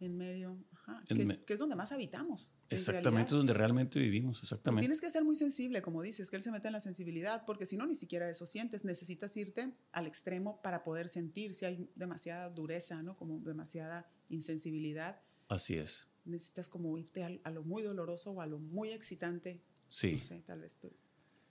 en 0.00 0.16
medio, 0.16 0.56
ajá, 0.72 1.04
En 1.10 1.16
que, 1.18 1.24
me- 1.26 1.34
es, 1.34 1.40
que 1.44 1.52
es 1.52 1.58
donde 1.58 1.76
más 1.76 1.92
habitamos. 1.92 2.54
en 2.70 2.76
Exactamente, 2.78 3.32
es 3.32 3.36
donde 3.36 3.52
realmente 3.52 3.98
vivimos, 3.98 4.40
exactamente. 4.42 4.80
Tienes 4.80 5.00
que 5.00 5.10
ser 5.10 5.24
muy 5.24 5.36
sensible, 5.36 5.82
como 5.82 6.00
dices, 6.00 6.30
que 6.30 6.36
él 6.36 6.42
se 6.42 6.50
mete 6.50 6.68
en 6.68 6.72
la 6.72 6.80
sensibilidad, 6.80 7.44
porque 7.44 7.66
si 7.66 7.76
no, 7.76 7.86
ni 7.86 7.94
siquiera 7.94 8.28
eso 8.30 8.46
sientes. 8.46 8.84
Necesitas 8.86 9.36
irte 9.36 9.74
al 9.92 10.06
extremo 10.06 10.62
para 10.62 10.82
poder 10.84 11.10
sentir 11.10 11.52
si 11.54 11.66
hay 11.66 11.90
demasiada 11.96 12.48
dureza, 12.48 13.02
¿no? 13.02 13.14
Como 13.16 13.40
demasiada 13.40 14.06
insensibilidad. 14.30 15.20
Así 15.48 15.76
es. 15.76 16.08
necesitas 16.24 16.68
como 16.68 16.96
irte 16.96 17.24
al- 17.24 17.40
a, 17.44 17.50
lo 17.50 17.62
muy 17.64 17.82
doloroso 17.82 18.30
o 18.32 18.40
a 18.40 18.46
lo 18.46 18.58
muy 18.58 18.90
excitante. 18.92 19.60
Sí. 19.88 20.12
No 20.12 20.18
sé, 20.20 20.42
tal 20.46 20.60
vez. 20.60 20.78
tú- 20.78 20.92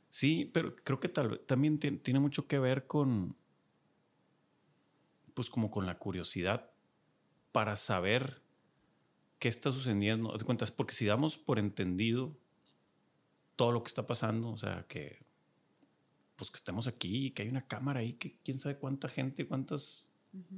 Sí, 0.10 0.50
pero 0.54 0.76
creo 0.76 1.00
que 1.00 1.10
tal 1.10 1.30
vez 1.30 1.46
también 1.48 1.80
tien- 1.80 2.02
tiene 2.02 2.20
mucho 2.20 2.48
que 2.48 2.60
ver 2.60 2.88
con, 2.88 3.36
pues 5.34 5.50
como 5.50 5.72
con 5.72 5.86
la 5.86 5.98
curiosidad 5.98 6.72
para 7.52 7.76
saber 7.76 8.42
qué 9.40 9.50
está 9.50 9.72
sucediendo. 9.72 10.38
De 10.38 10.46
cuentas, 10.46 10.72
porque 10.72 10.94
si 10.94 11.06
damos 11.06 11.38
por 11.38 11.60
entendido 11.60 12.36
todo 13.56 13.72
lo 13.72 13.84
que 13.84 13.90
está 13.90 14.08
pasando, 14.08 14.50
o 14.50 14.58
sea, 14.58 14.86
que 14.88 15.20
pues 16.36 16.50
que 16.52 16.58
estemos 16.58 16.88
aquí, 16.88 17.32
que 17.32 17.42
hay 17.44 17.50
una 17.50 17.68
cámara 17.68 18.00
ahí, 18.00 18.14
que 18.14 18.38
quién 18.44 18.58
sabe 18.58 18.78
cuánta 18.78 19.10
gente, 19.10 19.48
cuántas 19.48 20.12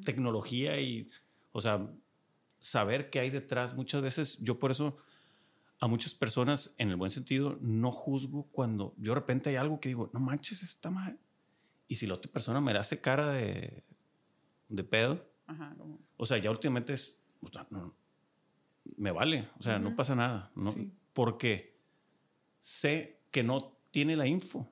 tecnología 0.03 0.79
y, 0.79 1.09
o 1.53 1.61
sea, 1.61 1.89
saber 2.59 3.09
qué 3.09 3.19
hay 3.19 3.29
detrás. 3.31 3.75
Muchas 3.75 4.01
veces 4.03 4.37
yo 4.39 4.59
por 4.59 4.71
eso 4.71 4.97
a 5.81 5.87
muchas 5.87 6.13
personas, 6.13 6.73
en 6.77 6.89
el 6.91 6.95
buen 6.95 7.11
sentido, 7.11 7.57
no 7.59 7.91
juzgo 7.91 8.47
cuando 8.51 8.93
yo 8.97 9.11
de 9.13 9.15
repente 9.19 9.49
hay 9.49 9.57
algo 9.57 9.79
que 9.81 9.89
digo, 9.89 10.09
no 10.13 10.19
manches, 10.21 10.63
está 10.63 10.89
mal. 10.91 11.19
Y 11.87 11.95
si 11.95 12.07
la 12.07 12.13
otra 12.13 12.31
persona 12.31 12.61
me 12.61 12.71
hace 12.77 13.01
cara 13.01 13.29
de, 13.31 13.83
de 14.69 14.83
pedo, 14.85 15.25
Ajá, 15.47 15.73
como- 15.77 15.99
o 16.17 16.25
sea, 16.25 16.37
ya 16.37 16.49
últimamente 16.51 16.93
es, 16.93 17.23
o 17.41 17.47
sea, 17.49 17.67
no, 17.71 17.93
me 18.95 19.11
vale, 19.11 19.49
o 19.59 19.63
sea, 19.63 19.79
no 19.79 19.95
pasa 19.95 20.15
nada, 20.15 20.51
¿no? 20.55 20.71
Sí. 20.71 20.91
porque 21.13 21.75
sé 22.59 23.19
que 23.31 23.43
no 23.43 23.75
tiene 23.91 24.15
la 24.15 24.27
info 24.27 24.71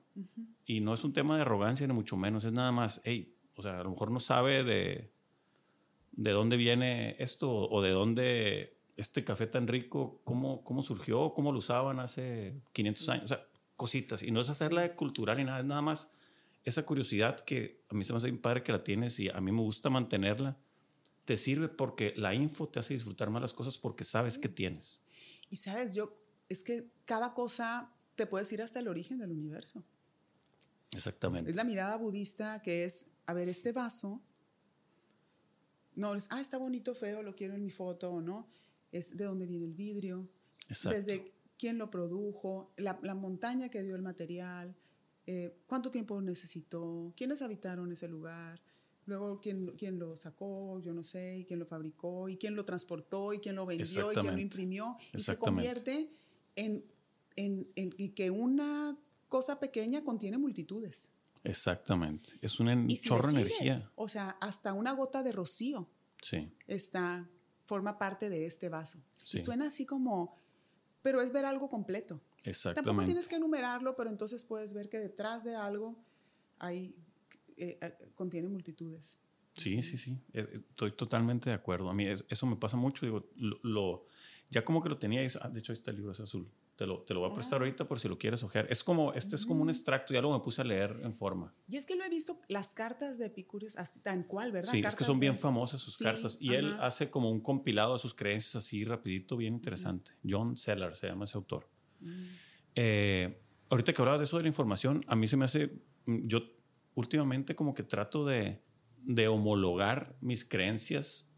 y 0.64 0.80
no 0.80 0.94
es 0.94 1.02
un 1.04 1.12
tema 1.12 1.34
de 1.36 1.42
arrogancia 1.42 1.86
ni 1.86 1.92
mucho 1.92 2.16
menos, 2.16 2.44
es 2.44 2.52
nada 2.52 2.72
más, 2.72 3.00
hey, 3.04 3.34
o 3.56 3.62
sea, 3.62 3.80
a 3.80 3.84
lo 3.84 3.90
mejor 3.90 4.10
no 4.12 4.20
sabe 4.20 4.62
de, 4.64 5.12
de 6.12 6.30
dónde 6.30 6.56
viene 6.56 7.16
esto 7.18 7.50
o 7.68 7.82
de 7.82 7.90
dónde 7.90 8.78
este 9.00 9.24
café 9.24 9.46
tan 9.46 9.66
rico, 9.66 10.20
cómo, 10.24 10.62
cómo 10.64 10.82
surgió, 10.82 11.32
cómo 11.34 11.52
lo 11.52 11.58
usaban 11.58 12.00
hace 12.00 12.60
500 12.72 13.08
años, 13.08 13.24
o 13.24 13.28
sea, 13.28 13.46
cositas. 13.76 14.22
Y 14.22 14.30
no 14.30 14.40
es 14.40 14.48
hacerla 14.50 14.82
de 14.82 14.94
cultural 14.94 15.38
ni 15.38 15.44
nada, 15.44 15.60
es 15.60 15.64
nada 15.64 15.82
más 15.82 16.10
esa 16.64 16.84
curiosidad 16.84 17.40
que 17.40 17.82
a 17.88 17.94
mí 17.94 18.04
se 18.04 18.12
me 18.12 18.18
hace 18.18 18.26
bien 18.26 18.40
padre 18.40 18.62
que 18.62 18.72
la 18.72 18.84
tienes 18.84 19.18
y 19.18 19.28
a 19.28 19.40
mí 19.40 19.52
me 19.52 19.62
gusta 19.62 19.90
mantenerla. 19.90 20.58
Te 21.24 21.36
sirve 21.36 21.68
porque 21.68 22.12
la 22.16 22.34
info 22.34 22.68
te 22.68 22.80
hace 22.80 22.94
disfrutar 22.94 23.30
más 23.30 23.42
las 23.42 23.52
cosas 23.52 23.78
porque 23.78 24.04
sabes 24.04 24.38
que 24.38 24.48
tienes. 24.48 25.00
Y 25.48 25.56
sabes, 25.56 25.94
yo, 25.94 26.16
es 26.48 26.62
que 26.62 26.90
cada 27.04 27.32
cosa 27.32 27.92
te 28.16 28.26
puedes 28.26 28.52
ir 28.52 28.62
hasta 28.62 28.80
el 28.80 28.88
origen 28.88 29.18
del 29.18 29.32
universo. 29.32 29.82
Exactamente. 30.92 31.50
Es 31.50 31.56
la 31.56 31.64
mirada 31.64 31.96
budista 31.96 32.60
que 32.62 32.84
es, 32.84 33.06
a 33.26 33.32
ver, 33.32 33.48
este 33.48 33.72
vaso, 33.72 34.20
no 35.94 36.14
es, 36.14 36.28
ah, 36.30 36.40
está 36.40 36.58
bonito, 36.58 36.94
feo, 36.94 37.22
lo 37.22 37.34
quiero 37.34 37.54
en 37.54 37.62
mi 37.62 37.70
foto, 37.70 38.10
o 38.10 38.20
no. 38.20 38.46
Es 38.92 39.16
de 39.16 39.24
dónde 39.24 39.46
viene 39.46 39.66
el 39.66 39.74
vidrio, 39.74 40.28
Exacto. 40.68 40.96
desde 40.98 41.32
quién 41.58 41.78
lo 41.78 41.90
produjo, 41.90 42.72
la, 42.76 42.98
la 43.02 43.14
montaña 43.14 43.68
que 43.68 43.82
dio 43.82 43.94
el 43.96 44.02
material, 44.02 44.74
eh, 45.26 45.54
cuánto 45.66 45.90
tiempo 45.90 46.20
necesitó, 46.22 47.12
quiénes 47.16 47.42
habitaron 47.42 47.92
ese 47.92 48.08
lugar, 48.08 48.60
luego 49.06 49.40
quién, 49.40 49.72
quién 49.76 49.98
lo 49.98 50.16
sacó, 50.16 50.80
yo 50.80 50.92
no 50.94 51.02
sé, 51.02 51.38
y 51.38 51.44
quién 51.44 51.58
lo 51.58 51.66
fabricó, 51.66 52.28
y 52.28 52.36
quién 52.36 52.56
lo 52.56 52.64
transportó, 52.64 53.32
y 53.32 53.38
quién 53.40 53.56
lo 53.56 53.66
vendió, 53.66 54.10
y 54.12 54.14
quién 54.14 54.34
lo 54.34 54.40
imprimió, 54.40 54.96
y 55.12 55.18
se 55.18 55.36
convierte 55.38 56.10
en, 56.56 56.84
en, 57.36 57.68
en 57.76 58.14
que 58.14 58.30
una 58.30 58.96
cosa 59.28 59.60
pequeña 59.60 60.02
contiene 60.02 60.38
multitudes. 60.38 61.10
Exactamente. 61.44 62.32
Es 62.40 62.60
un 62.60 62.68
en- 62.68 62.90
Y 62.90 62.96
si 62.96 63.08
chorro 63.08 63.28
de 63.28 63.40
energía. 63.40 63.90
O 63.96 64.08
sea, 64.08 64.30
hasta 64.40 64.72
una 64.72 64.92
gota 64.92 65.22
de 65.22 65.32
rocío 65.32 65.88
Sí. 66.22 66.52
está, 66.66 67.28
forma 67.70 67.98
parte 67.98 68.28
de 68.28 68.46
este 68.46 68.68
vaso. 68.68 68.98
Sí. 69.22 69.36
Y 69.38 69.40
suena 69.40 69.66
así 69.68 69.86
como, 69.86 70.36
pero 71.02 71.20
es 71.22 71.30
ver 71.32 71.44
algo 71.44 71.68
completo. 71.68 72.14
Tampoco 72.16 72.50
Exactamente. 72.50 73.04
tienes 73.06 73.28
que 73.28 73.36
enumerarlo, 73.36 73.94
pero 73.96 74.10
entonces 74.10 74.42
puedes 74.44 74.74
ver 74.74 74.88
que 74.88 74.98
detrás 74.98 75.44
de 75.44 75.54
algo 75.54 75.94
hay, 76.58 76.94
eh, 77.56 77.78
eh, 77.80 78.12
contiene 78.16 78.48
multitudes. 78.48 79.20
Sí, 79.54 79.82
sí, 79.82 79.96
sí. 79.96 80.18
Estoy 80.32 80.92
totalmente 80.92 81.50
de 81.50 81.54
acuerdo. 81.54 81.90
A 81.90 81.94
mí 81.94 82.06
es- 82.06 82.24
eso 82.28 82.46
me 82.46 82.56
pasa 82.56 82.76
mucho. 82.76 83.06
Digo, 83.06 83.24
lo, 83.36 83.58
lo- 83.62 84.06
ya 84.50 84.64
como 84.64 84.82
que 84.82 84.88
lo 84.88 84.98
tenía. 84.98 85.20
Ah, 85.40 85.48
de 85.48 85.60
hecho, 85.60 85.72
este 85.72 85.92
libro 85.92 86.10
es 86.12 86.20
azul. 86.20 86.48
Te 86.80 86.86
lo, 86.86 87.02
te 87.02 87.12
lo 87.12 87.20
voy 87.20 87.30
a 87.30 87.34
prestar 87.34 87.60
ahorita 87.60 87.84
por 87.86 88.00
si 88.00 88.08
lo 88.08 88.16
quieres 88.16 88.42
ojear. 88.42 88.66
Es 88.70 88.82
como, 88.82 89.12
este 89.12 89.36
es 89.36 89.44
como 89.44 89.60
un 89.60 89.68
extracto. 89.68 90.14
Ya 90.14 90.22
lo 90.22 90.32
me 90.32 90.40
puse 90.42 90.62
a 90.62 90.64
leer 90.64 90.96
en 91.02 91.12
forma. 91.12 91.54
Y 91.68 91.76
es 91.76 91.84
que 91.84 91.94
lo 91.94 92.02
he 92.04 92.08
visto, 92.08 92.40
las 92.48 92.72
cartas 92.72 93.18
de 93.18 93.26
Epicurus, 93.26 93.76
así 93.76 94.00
tan 94.00 94.22
cual, 94.22 94.50
¿verdad? 94.50 94.70
Sí, 94.70 94.78
es 94.78 94.82
que 94.84 94.88
Cartas 94.88 95.06
son 95.06 95.20
bien 95.20 95.34
de- 95.34 95.38
famosas 95.40 95.82
sus 95.82 95.96
Sí, 95.98 96.04
cartas. 96.04 96.38
Y 96.40 96.54
él 96.54 96.72
ajá. 96.72 96.86
hace 96.86 97.10
como 97.10 97.28
un 97.28 97.42
compilado 97.42 97.92
de 97.92 97.98
sus 97.98 98.14
creencias 98.14 98.56
así 98.64 98.82
rapidito, 98.86 99.36
bien 99.36 99.52
interesante. 99.52 100.12
John 100.26 100.56
Seller 100.56 100.96
se 100.96 101.08
llama 101.08 101.24
ese 101.26 101.36
autor. 101.36 101.68
Mm. 102.00 102.24
Eh, 102.76 103.42
ahorita 103.68 103.92
que 103.92 104.00
hablabas 104.00 104.20
de 104.20 104.24
eso 104.24 104.38
de 104.38 104.44
la 104.44 104.48
información, 104.48 105.02
a 105.06 105.16
mí 105.16 105.26
se 105.26 105.36
me 105.36 105.44
hace, 105.44 105.82
mm, 106.06 106.26
yo 106.28 106.40
últimamente 106.94 107.54
como 107.54 107.74
que 107.74 107.82
trato 107.82 108.24
de, 108.24 108.62
de 109.02 109.28
homologar 109.28 110.16
mis 110.22 110.46
creencias 110.46 111.29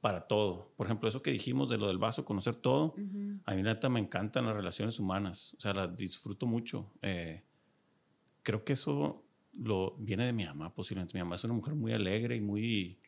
para 0.00 0.26
todo. 0.26 0.72
Por 0.76 0.86
ejemplo, 0.86 1.08
eso 1.08 1.22
que 1.22 1.30
dijimos 1.30 1.68
de 1.68 1.78
lo 1.78 1.88
del 1.88 1.98
vaso, 1.98 2.24
conocer 2.24 2.56
todo, 2.56 2.94
a 3.44 3.54
mí 3.54 3.62
neta 3.62 3.88
me 3.88 4.00
encantan 4.00 4.46
las 4.46 4.54
relaciones 4.54 4.98
humanas, 4.98 5.54
o 5.54 5.60
sea, 5.60 5.74
las 5.74 5.96
disfruto 5.96 6.46
mucho. 6.46 6.92
Eh, 7.02 7.42
creo 8.42 8.64
que 8.64 8.74
eso 8.74 9.24
lo 9.52 9.96
viene 9.98 10.26
de 10.26 10.32
mi 10.32 10.44
mamá 10.44 10.74
posiblemente. 10.74 11.14
Mi 11.14 11.22
mamá 11.22 11.36
es 11.36 11.44
una 11.44 11.54
mujer 11.54 11.74
muy 11.74 11.92
alegre 11.92 12.36
y 12.36 12.40
muy, 12.40 12.98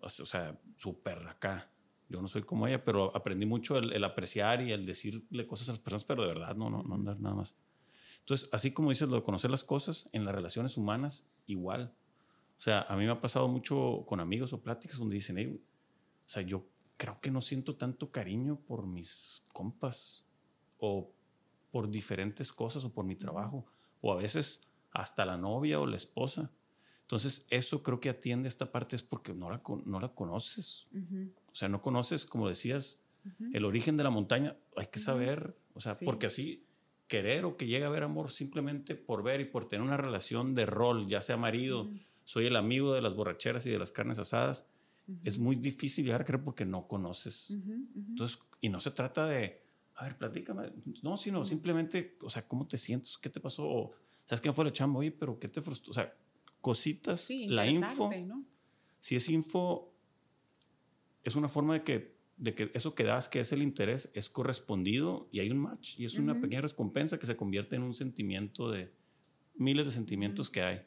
o 0.00 0.08
sea, 0.08 0.58
súper 0.76 1.26
acá. 1.28 1.70
Yo 2.08 2.22
no 2.22 2.28
soy 2.28 2.42
como 2.42 2.66
ella, 2.66 2.84
pero 2.84 3.14
aprendí 3.16 3.44
mucho 3.46 3.76
el, 3.76 3.92
el 3.92 4.04
apreciar 4.04 4.62
y 4.62 4.72
el 4.72 4.86
decirle 4.86 5.46
cosas 5.46 5.68
a 5.68 5.72
las 5.72 5.80
personas, 5.80 6.04
pero 6.04 6.22
de 6.22 6.28
verdad, 6.28 6.54
no, 6.54 6.70
no, 6.70 6.82
no 6.82 6.94
andar 6.94 7.18
nada 7.20 7.34
más. 7.34 7.56
Entonces, 8.20 8.48
así 8.52 8.72
como 8.72 8.90
dices 8.90 9.08
lo 9.08 9.16
de 9.16 9.22
conocer 9.22 9.50
las 9.50 9.64
cosas, 9.64 10.08
en 10.12 10.24
las 10.24 10.34
relaciones 10.34 10.76
humanas, 10.76 11.28
igual. 11.46 11.92
O 12.56 12.60
sea, 12.60 12.82
a 12.82 12.96
mí 12.96 13.04
me 13.04 13.10
ha 13.10 13.20
pasado 13.20 13.48
mucho 13.48 14.04
con 14.06 14.20
amigos 14.20 14.52
o 14.52 14.62
pláticas 14.62 14.98
donde 14.98 15.16
dicen, 15.16 15.36
"Ey, 15.36 15.60
o 16.26 16.28
sea, 16.28 16.42
yo 16.42 16.66
creo 16.96 17.20
que 17.20 17.30
no 17.30 17.40
siento 17.40 17.76
tanto 17.76 18.10
cariño 18.10 18.56
por 18.66 18.86
mis 18.86 19.44
compas 19.52 20.24
o 20.78 21.10
por 21.70 21.90
diferentes 21.90 22.52
cosas 22.52 22.84
o 22.84 22.92
por 22.92 23.04
mi 23.04 23.16
trabajo 23.16 23.66
o 24.00 24.12
a 24.12 24.16
veces 24.16 24.68
hasta 24.92 25.26
la 25.26 25.36
novia 25.36 25.80
o 25.80 25.86
la 25.86 25.96
esposa. 25.96 26.50
Entonces, 27.02 27.46
eso 27.50 27.82
creo 27.82 28.00
que 28.00 28.08
atiende 28.10 28.46
a 28.46 28.48
esta 28.48 28.70
parte 28.72 28.96
es 28.96 29.02
porque 29.02 29.34
no 29.34 29.50
la, 29.50 29.60
no 29.84 30.00
la 30.00 30.08
conoces. 30.14 30.86
O 31.52 31.54
sea, 31.54 31.68
no 31.68 31.82
conoces, 31.82 32.24
como 32.26 32.48
decías, 32.48 33.02
el 33.52 33.64
origen 33.64 33.96
de 33.96 34.04
la 34.04 34.10
montaña. 34.10 34.56
Hay 34.76 34.86
que 34.86 34.98
saber, 34.98 35.56
o 35.74 35.80
sea, 35.80 35.94
Sí. 35.94 36.04
porque 36.04 36.26
así 36.26 36.64
querer 37.08 37.44
o 37.44 37.56
que 37.56 37.66
llegue 37.66 37.84
a 37.84 37.88
haber 37.88 38.04
amor 38.04 38.30
simplemente 38.30 38.94
por 38.94 39.22
ver 39.22 39.40
y 39.40 39.44
por 39.44 39.66
tener 39.66 39.86
una 39.86 39.96
relación 39.98 40.54
de 40.54 40.64
rol, 40.66 41.06
ya 41.08 41.20
sea 41.20 41.36
marido, 41.36 41.90
soy 42.24 42.46
el 42.46 42.56
amigo 42.56 42.94
de 42.94 43.02
las 43.02 43.14
borracheras 43.14 43.66
y 43.66 43.70
de 43.70 43.78
las 43.78 43.92
carnes 43.92 44.18
asadas, 44.18 44.66
es 45.22 45.38
muy 45.38 45.56
difícil 45.56 46.04
llegar 46.04 46.22
a 46.22 46.24
creer 46.24 46.42
porque 46.42 46.64
no 46.64 46.86
conoces. 46.86 47.56
Entonces, 47.94 48.38
y 48.60 48.68
no 48.68 48.80
se 48.80 48.90
trata 48.90 49.26
de, 49.26 49.62
a 49.94 50.04
ver, 50.04 50.16
platícame, 50.16 50.72
no, 51.02 51.16
sino 51.16 51.44
simplemente, 51.44 52.16
o 52.22 52.30
sea, 52.30 52.46
¿cómo 52.46 52.66
te 52.66 52.78
sientes? 52.78 53.18
¿Qué 53.18 53.28
te 53.28 53.40
pasó? 53.40 53.64
O, 53.68 53.92
¿Sabes 54.24 54.40
qué 54.40 54.52
fue 54.52 54.64
la 54.64 54.72
chamba? 54.72 55.00
Oye, 55.00 55.10
pero 55.10 55.38
¿qué 55.38 55.48
te 55.48 55.60
frustró? 55.60 55.90
O 55.90 55.94
sea, 55.94 56.14
cositas, 56.60 57.20
Sí, 57.20 57.46
la 57.48 57.66
info, 57.66 58.10
¿no? 58.26 58.44
si 59.00 59.16
es 59.16 59.28
info, 59.28 59.92
es 61.22 61.36
una 61.36 61.48
forma 61.48 61.74
de 61.74 61.82
que, 61.82 62.16
de 62.38 62.54
que 62.54 62.70
eso 62.74 62.94
que 62.94 63.04
das, 63.04 63.28
que 63.28 63.40
es 63.40 63.52
el 63.52 63.62
interés, 63.62 64.10
es 64.14 64.30
correspondido 64.30 65.28
y 65.30 65.40
hay 65.40 65.50
un 65.50 65.58
match 65.58 65.98
y 66.00 66.06
es 66.06 66.18
una 66.18 66.40
pequeña 66.40 66.62
recompensa 66.62 67.18
que 67.18 67.26
se 67.26 67.36
convierte 67.36 67.76
en 67.76 67.82
un 67.82 67.92
sentimiento 67.92 68.70
de 68.70 68.92
miles 69.56 69.84
de 69.86 69.92
sentimientos 69.92 70.48
que 70.48 70.62
hay. 70.62 70.80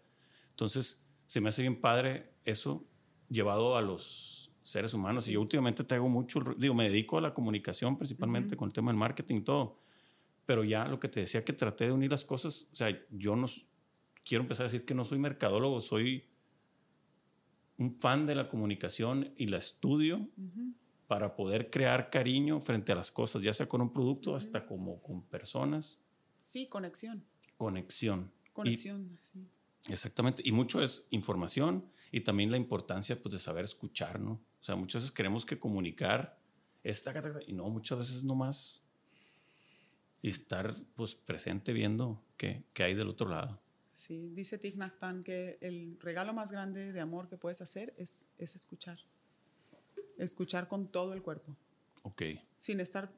Entonces, 0.50 1.06
se 1.28 1.42
me 1.42 1.50
hace 1.50 1.62
bien 1.62 1.80
padre 1.80 2.32
eso 2.44 2.88
llevado 3.30 3.78
a 3.78 3.82
los 3.82 4.52
seres 4.64 4.94
humanos. 4.94 5.28
Y 5.28 5.34
yo 5.34 5.42
últimamente 5.42 5.84
traigo 5.84 6.10
mucho, 6.10 6.42
digo, 6.58 6.74
me 6.74 6.90
dedico 6.90 7.18
a 7.18 7.22
la 7.22 7.34
comunicación 7.34 7.98
principalmente 7.98 8.56
con 8.58 8.68
el 8.70 8.74
tema 8.74 8.92
del 8.92 8.98
marketing 9.00 9.36
y 9.38 9.42
todo. 9.42 9.78
Pero 10.46 10.64
ya 10.64 10.86
lo 10.88 11.00
que 11.00 11.08
te 11.10 11.20
decía 11.22 11.44
que 11.44 11.54
traté 11.54 11.86
de 11.86 11.92
unir 11.92 12.12
las 12.12 12.24
cosas, 12.26 12.68
o 12.72 12.76
sea, 12.76 12.90
yo 13.12 13.36
no 13.36 13.48
quiero 14.26 14.44
empezar 14.44 14.64
a 14.66 14.70
decir 14.70 14.86
que 14.86 14.94
no 14.96 15.04
soy 15.06 15.20
mercadólogo, 15.20 15.82
soy 15.82 16.26
un 17.78 17.94
fan 17.94 18.26
de 18.26 18.36
la 18.36 18.50
comunicación 18.50 19.34
y 19.38 19.48
la 19.48 19.58
estudio 19.58 20.28
para 21.08 21.36
poder 21.36 21.70
crear 21.70 22.10
cariño 22.10 22.60
frente 22.60 22.92
a 22.92 22.96
las 22.96 23.12
cosas, 23.12 23.44
ya 23.44 23.54
sea 23.54 23.68
con 23.68 23.82
un 23.82 23.94
producto 23.94 24.36
hasta 24.36 24.66
como 24.66 25.02
con 25.02 25.22
personas, 25.24 26.02
Sí, 26.40 26.68
conexión. 26.68 27.24
conexión. 27.58 28.32
Y- 28.46 28.50
Conexión, 28.52 29.12
sí. 29.18 29.48
exactamente, 29.90 30.42
y 30.46 30.52
mucho 30.52 30.82
es 30.82 31.08
información 31.12 31.86
y 32.12 32.22
también 32.22 32.52
la 32.52 32.58
importancia 32.58 33.22
pues, 33.22 33.34
de 33.34 33.40
saber 33.40 33.64
escuchar, 33.64 34.20
¿no? 34.20 34.34
O 34.34 34.64
sea, 34.64 34.76
muchas 34.76 35.04
veces 35.04 35.16
queremos 35.16 35.46
que 35.46 35.60
comunicar 35.60 36.38
es 36.84 37.04
taca, 37.04 37.22
taca, 37.22 37.40
y 37.46 37.54
no, 37.54 37.70
muchas 37.70 37.98
veces 37.98 38.24
nomás 38.24 38.84
y 40.22 40.30
estar 40.30 40.74
pues 40.96 41.16
presente 41.16 41.74
viendo 41.74 42.24
qué, 42.38 42.64
qué 42.74 42.84
hay 42.84 42.94
del 42.94 43.10
otro 43.10 43.30
lado. 43.30 43.60
Sí, 43.92 44.30
dice 44.30 44.58
Thich 44.58 44.76
Nhat 44.76 45.02
Hanh 45.02 45.24
que 45.24 45.58
el 45.60 45.98
regalo 46.00 46.34
más 46.34 46.52
grande 46.52 46.94
de 46.94 47.00
amor 47.00 47.28
que 47.30 47.38
puedes 47.38 47.62
hacer 47.62 47.94
es, 47.98 48.30
es 48.38 48.56
escuchar. 48.56 49.00
Escuchar 50.18 50.68
con 50.68 50.88
todo 50.88 51.14
el 51.14 51.22
cuerpo, 51.22 51.56
Ok, 52.04 52.24
sin 52.56 52.80
estar, 52.80 53.12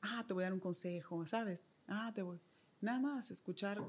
ah, 0.00 0.24
te 0.26 0.34
voy 0.34 0.44
a 0.44 0.46
dar 0.46 0.54
un 0.54 0.60
consejo, 0.60 1.26
¿sabes? 1.26 1.68
Ah, 1.86 2.10
te 2.14 2.22
voy. 2.22 2.40
Nada 2.80 3.00
más, 3.00 3.30
escuchar 3.30 3.82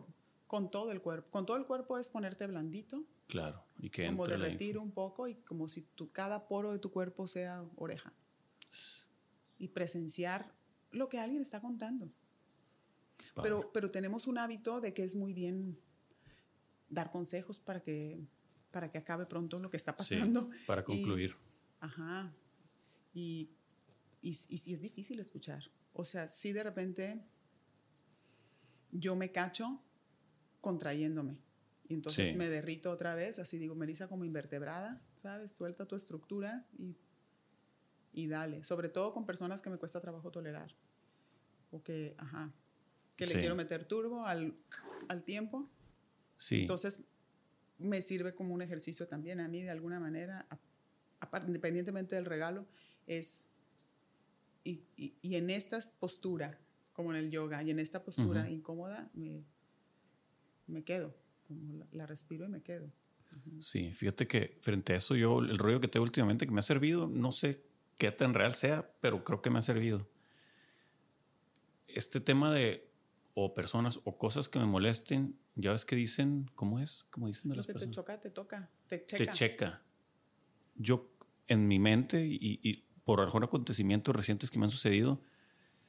con 0.54 0.70
todo 0.70 0.92
el 0.92 1.02
cuerpo. 1.02 1.32
Con 1.32 1.48
todo 1.48 1.58
el 1.58 1.66
cuerpo 1.66 1.98
es 1.98 2.10
ponerte 2.12 2.46
blandito, 2.46 3.04
claro. 3.28 3.64
Y 3.80 3.90
que 3.90 4.06
como 4.06 4.28
derretir 4.28 4.78
un 4.78 4.92
poco 4.92 5.28
y 5.28 5.34
como 5.34 5.68
si 5.68 5.82
tu, 5.82 6.12
cada 6.12 6.48
poro 6.48 6.72
de 6.72 6.78
tu 6.78 6.92
cuerpo 6.92 7.26
sea 7.26 7.66
oreja. 7.76 8.14
Y 9.58 9.70
presenciar 9.70 10.54
lo 10.92 11.10
que 11.10 11.18
alguien 11.18 11.42
está 11.42 11.60
contando. 11.60 12.06
Padre. 13.34 13.42
Pero, 13.50 13.72
pero 13.74 13.90
tenemos 13.90 14.28
un 14.28 14.38
hábito 14.38 14.80
de 14.80 14.94
que 14.94 15.02
es 15.04 15.16
muy 15.16 15.34
bien 15.34 15.80
dar 16.88 17.10
consejos 17.12 17.58
para 17.58 17.80
que, 17.82 18.20
para 18.70 18.92
que 18.92 19.00
acabe 19.00 19.26
pronto 19.26 19.58
lo 19.58 19.72
que 19.72 19.78
está 19.78 19.96
Sí, 19.98 20.14
pasando. 20.18 20.52
para 20.68 20.82
Y- 20.82 20.86
concluir. 20.86 21.36
ajá. 21.80 22.32
Y, 23.16 23.50
y, 24.22 24.30
y 24.30 24.34
sí 24.60 24.72
es 24.76 24.84
difícil 24.84 25.20
escuchar. 25.20 25.64
O 25.94 26.04
sea, 26.06 26.30
si 26.30 26.52
de 26.54 26.62
repente 26.62 27.24
yo 28.92 29.16
me 29.16 29.32
cacho 29.32 29.82
contrayéndome. 30.64 31.38
Y 31.90 31.94
entonces 31.94 32.30
Sí. 32.30 32.36
me 32.36 32.48
derrito 32.48 32.90
otra 32.90 33.14
vez, 33.16 33.38
así 33.38 33.58
digo, 33.58 33.76
Melissa 33.76 34.08
como 34.08 34.24
invertebrada, 34.24 35.02
¿sabes? 35.18 35.52
Suelta 35.52 35.86
tu 35.86 35.96
estructura 35.98 36.66
y, 36.78 36.96
y 38.14 38.28
dale. 38.28 38.64
Sobre 38.64 38.88
todo 38.88 39.14
con 39.14 39.26
personas 39.26 39.62
que 39.62 39.70
me 39.70 39.78
cuesta 39.78 40.00
trabajo 40.00 40.32
tolerar. 40.32 40.74
O 41.72 41.84
que, 41.84 42.16
ajá, 42.18 42.54
que 43.18 43.26
Sí. 43.26 43.34
le 43.34 43.42
quiero 43.42 43.56
meter 43.56 43.84
turbo 43.86 44.26
al, 44.26 44.56
al 45.10 45.24
tiempo. 45.24 45.68
Sí. 46.38 46.62
Entonces, 46.62 47.10
me 47.78 48.02
sirve 48.02 48.34
como 48.34 48.54
un 48.54 48.62
ejercicio 48.62 49.08
también 49.10 49.42
a 49.42 49.50
mí, 49.50 49.62
de 49.64 49.70
alguna 49.72 50.00
manera, 50.00 50.48
independientemente 51.46 52.16
del 52.16 52.26
regalo, 52.26 52.66
es, 53.08 53.46
y, 54.64 54.84
y- 54.96 55.16
y 55.22 55.36
en 55.36 55.50
esta 55.50 55.80
postura, 56.00 56.58
como 56.94 57.12
en 57.12 57.18
el 57.18 57.30
yoga, 57.32 57.62
y 57.64 57.72
en 57.72 57.80
esta 57.80 58.04
postura 58.06 58.50
incómoda, 58.50 59.10
me, 59.14 59.44
me 60.68 60.84
quedo, 60.84 61.16
como 61.48 61.74
la, 61.74 61.88
la 61.92 62.06
respiro 62.06 62.46
y 62.46 62.50
me 62.50 62.62
quedo. 62.62 62.92
Sí, 63.60 63.92
fíjate 63.94 64.28
que 64.28 64.58
frente 64.62 64.94
a 64.94 64.98
eso 64.98 65.16
yo, 65.16 65.40
el 65.40 65.58
rollo 65.58 65.80
que 65.82 65.88
tengo 65.88 66.04
últimamente 66.04 66.46
que 66.46 66.52
me 66.52 66.60
ha 66.60 66.64
servido, 66.64 67.08
no 67.08 67.32
sé 67.32 67.64
qué 67.98 68.12
tan 68.12 68.34
real 68.34 68.54
sea, 68.54 68.92
pero 69.02 69.24
creo 69.24 69.42
que 69.42 69.50
me 69.50 69.60
ha 69.60 69.64
servido. 69.64 70.08
Este 71.88 72.20
tema 72.20 72.54
de 72.54 72.90
o 73.36 73.54
personas 73.56 74.00
o 74.04 74.18
cosas 74.18 74.48
que 74.50 74.60
me 74.60 74.66
molesten, 74.66 75.40
ya 75.56 75.72
ves 75.72 75.86
que 75.86 75.96
dicen, 75.96 76.50
¿cómo 76.54 76.80
es? 76.80 77.06
¿Cómo 77.10 77.28
dicen 77.28 77.50
de 77.50 77.58
las 77.58 77.66
que 77.66 77.74
te 77.74 77.80
personas? 77.80 77.96
choca, 77.96 78.20
te 78.20 78.30
toca, 78.30 78.70
te 78.88 79.00
Te 79.00 79.18
checa. 79.18 79.32
checa. 79.34 79.82
Yo 80.76 81.12
en 81.48 81.68
mi 81.68 81.80
mente 81.80 82.26
y, 82.26 82.60
y 82.62 82.84
por 83.04 83.20
algún 83.22 83.44
acontecimientos 83.44 84.16
recientes 84.16 84.50
que 84.52 84.60
me 84.60 84.66
han 84.66 84.70
sucedido, 84.70 85.22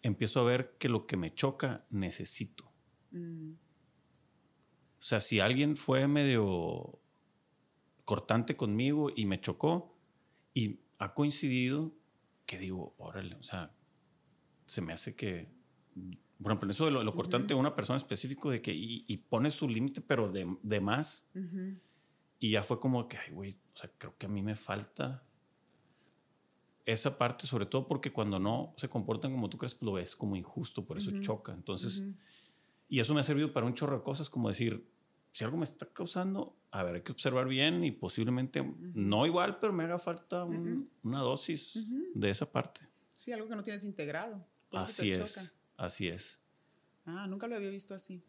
empiezo 0.02 0.40
a 0.40 0.44
ver 0.44 0.76
que 0.78 0.88
lo 0.88 1.06
que 1.06 1.16
me 1.16 1.34
choca 1.34 1.84
necesito. 1.90 2.70
Mm, 3.10 3.52
sea, 5.06 5.20
si 5.20 5.40
alguien 5.40 5.76
fue 5.76 6.08
medio 6.08 6.98
cortante 8.04 8.56
conmigo 8.56 9.10
y 9.14 9.26
me 9.26 9.40
chocó 9.40 9.94
y 10.52 10.80
ha 10.98 11.14
coincidido 11.14 11.94
que 12.46 12.58
digo, 12.58 12.94
órale, 12.98 13.34
o 13.36 13.42
sea, 13.42 13.74
se 14.66 14.80
me 14.82 14.92
hace 14.92 15.14
que 15.14 15.48
por 16.42 16.50
ejemplo, 16.50 16.66
en 16.66 16.70
eso 16.72 16.84
de 16.84 16.90
lo, 16.90 17.02
lo 17.02 17.14
cortante, 17.14 17.54
una 17.54 17.74
persona 17.74 17.96
específico 17.96 18.50
de 18.50 18.60
que, 18.60 18.74
y, 18.74 19.04
y 19.06 19.16
pone 19.18 19.50
su 19.50 19.68
límite, 19.68 20.00
pero 20.00 20.30
de, 20.30 20.56
de 20.62 20.80
más. 20.80 21.30
Y 22.40 22.50
ya 22.50 22.62
fue 22.62 22.80
como 22.80 23.08
que, 23.08 23.16
ay, 23.16 23.32
güey, 23.32 23.52
o 23.52 23.76
sea, 23.78 23.90
creo 23.96 24.16
que 24.18 24.26
a 24.26 24.28
mí 24.28 24.42
me 24.42 24.54
falta 24.54 25.22
esa 26.84 27.16
parte, 27.16 27.46
sobre 27.46 27.64
todo 27.64 27.88
porque 27.88 28.12
cuando 28.12 28.38
no 28.38 28.74
se 28.76 28.88
comportan 28.88 29.32
como 29.32 29.48
tú 29.48 29.56
crees, 29.56 29.80
lo 29.80 29.94
ves 29.94 30.16
como 30.16 30.36
injusto, 30.36 30.84
por 30.84 30.98
eso 30.98 31.12
choca. 31.20 31.54
Entonces, 31.54 32.04
y 32.88 33.00
eso 33.00 33.14
me 33.14 33.20
ha 33.20 33.24
servido 33.24 33.52
para 33.52 33.66
un 33.66 33.74
chorro 33.74 33.96
de 33.96 34.02
cosas, 34.02 34.28
como 34.28 34.48
decir, 34.48 34.86
si 35.34 35.42
algo 35.42 35.56
me 35.56 35.64
está 35.64 35.86
causando, 35.92 36.56
a 36.70 36.84
ver, 36.84 36.94
hay 36.94 37.02
que 37.02 37.10
observar 37.10 37.48
bien 37.48 37.82
y 37.82 37.90
posiblemente, 37.90 38.62
no 38.94 39.26
igual, 39.26 39.58
pero 39.58 39.72
me 39.72 39.82
haga 39.82 39.98
falta 39.98 40.44
una 40.44 41.18
dosis 41.18 41.88
de 42.14 42.30
esa 42.30 42.52
parte. 42.52 42.88
Sí, 43.16 43.32
algo 43.32 43.48
que 43.48 43.56
no 43.56 43.64
tienes 43.64 43.82
integrado. 43.82 44.46
así 44.70 45.10
es, 45.10 45.56
así 45.76 46.06
es. 46.06 46.40
Ah, 47.04 47.26
nunca 47.26 47.48
lo 47.48 47.56
había 47.56 47.70
visto 47.70 47.94
así. 47.94 48.22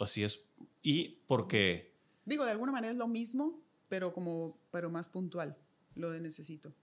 Así 0.00 0.24
es. 0.24 0.42
Y 0.82 1.20
porque... 1.28 1.94
Digo, 2.24 2.44
de 2.44 2.50
alguna 2.50 2.72
manera 2.72 2.90
es 2.90 2.98
lo 2.98 3.06
mismo, 3.06 3.62
pero 3.88 4.12
como, 4.12 4.58
pero 4.72 4.90
más 4.90 5.08
puntual, 5.08 5.56
lo 5.94 6.10
de 6.10 6.20
necesito. 6.20 6.74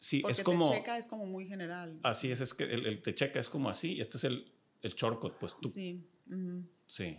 Sí, 0.00 0.18
Porque 0.18 0.32
es 0.32 0.42
como... 0.44 0.68
te 0.68 0.78
checa 0.78 0.98
es 0.98 1.06
como 1.06 1.26
muy 1.26 1.46
general. 1.46 2.00
Así 2.02 2.32
es, 2.32 2.40
es 2.40 2.54
que 2.54 2.64
el, 2.64 2.86
el 2.86 3.02
te 3.02 3.14
checa 3.14 3.38
es 3.38 3.48
como 3.48 3.70
así, 3.70 3.92
y 3.92 4.00
este 4.00 4.16
es 4.16 4.24
el, 4.24 4.52
el 4.82 4.94
shortcut, 4.94 5.34
pues 5.34 5.56
tú. 5.56 5.68
Sí. 5.68 6.04
Sí. 6.88 7.16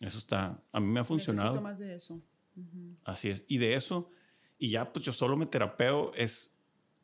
Eso 0.00 0.18
está, 0.18 0.62
a 0.72 0.80
mí 0.80 0.86
me 0.86 1.00
ha 1.00 1.04
funcionado. 1.04 1.48
Necesito 1.50 1.62
más 1.62 1.78
de 1.78 1.94
eso. 1.94 2.22
Así 3.04 3.28
es. 3.28 3.44
Y 3.48 3.58
de 3.58 3.74
eso, 3.74 4.10
y 4.58 4.70
ya 4.70 4.92
pues 4.92 5.04
yo 5.04 5.12
solo 5.12 5.36
me 5.36 5.46
terapeo, 5.46 6.12
es 6.14 6.58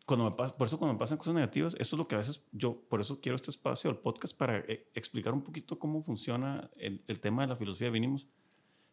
cuando 0.06 0.28
me 0.28 0.36
pasa, 0.36 0.54
por 0.56 0.66
eso 0.66 0.78
cuando 0.78 0.94
me 0.94 0.98
pasan 0.98 1.16
cosas 1.18 1.34
negativas, 1.34 1.74
eso 1.78 1.96
es 1.96 1.98
lo 1.98 2.08
que 2.08 2.16
a 2.16 2.18
veces 2.18 2.44
yo, 2.52 2.82
por 2.88 3.00
eso 3.00 3.20
quiero 3.20 3.36
este 3.36 3.50
espacio, 3.50 3.90
el 3.90 3.98
podcast, 3.98 4.36
para 4.36 4.58
eh, 4.58 4.88
explicar 4.94 5.32
un 5.32 5.42
poquito 5.42 5.78
cómo 5.78 6.02
funciona 6.02 6.70
el, 6.76 7.02
el 7.06 7.20
tema 7.20 7.42
de 7.42 7.48
la 7.48 7.56
filosofía. 7.56 7.90
Venimos, 7.90 8.26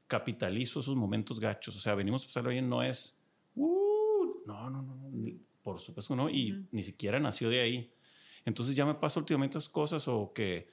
capitalizo 0.07 0.79
esos 0.79 0.95
momentos 0.95 1.39
gachos, 1.39 1.75
o 1.75 1.79
sea, 1.79 1.95
venimos 1.95 2.23
a 2.23 2.27
pasarlo 2.27 2.49
bien, 2.51 2.69
no 2.69 2.83
es, 2.83 3.19
"Uh", 3.55 4.41
no, 4.45 4.69
no, 4.69 4.81
no, 4.81 4.95
no, 4.95 5.09
ni- 5.11 5.39
por 5.63 5.77
supuesto 5.79 6.15
no, 6.15 6.29
y 6.29 6.67
ni 6.71 6.83
siquiera 6.83 7.19
nació 7.19 7.49
de 7.49 7.61
ahí. 7.61 7.93
Entonces 8.45 8.75
ya 8.75 8.85
me 8.85 8.95
pasa 8.95 9.19
últimamente 9.19 9.57
esas 9.57 9.69
cosas 9.69 10.07
o 10.07 10.31
que 10.33 10.69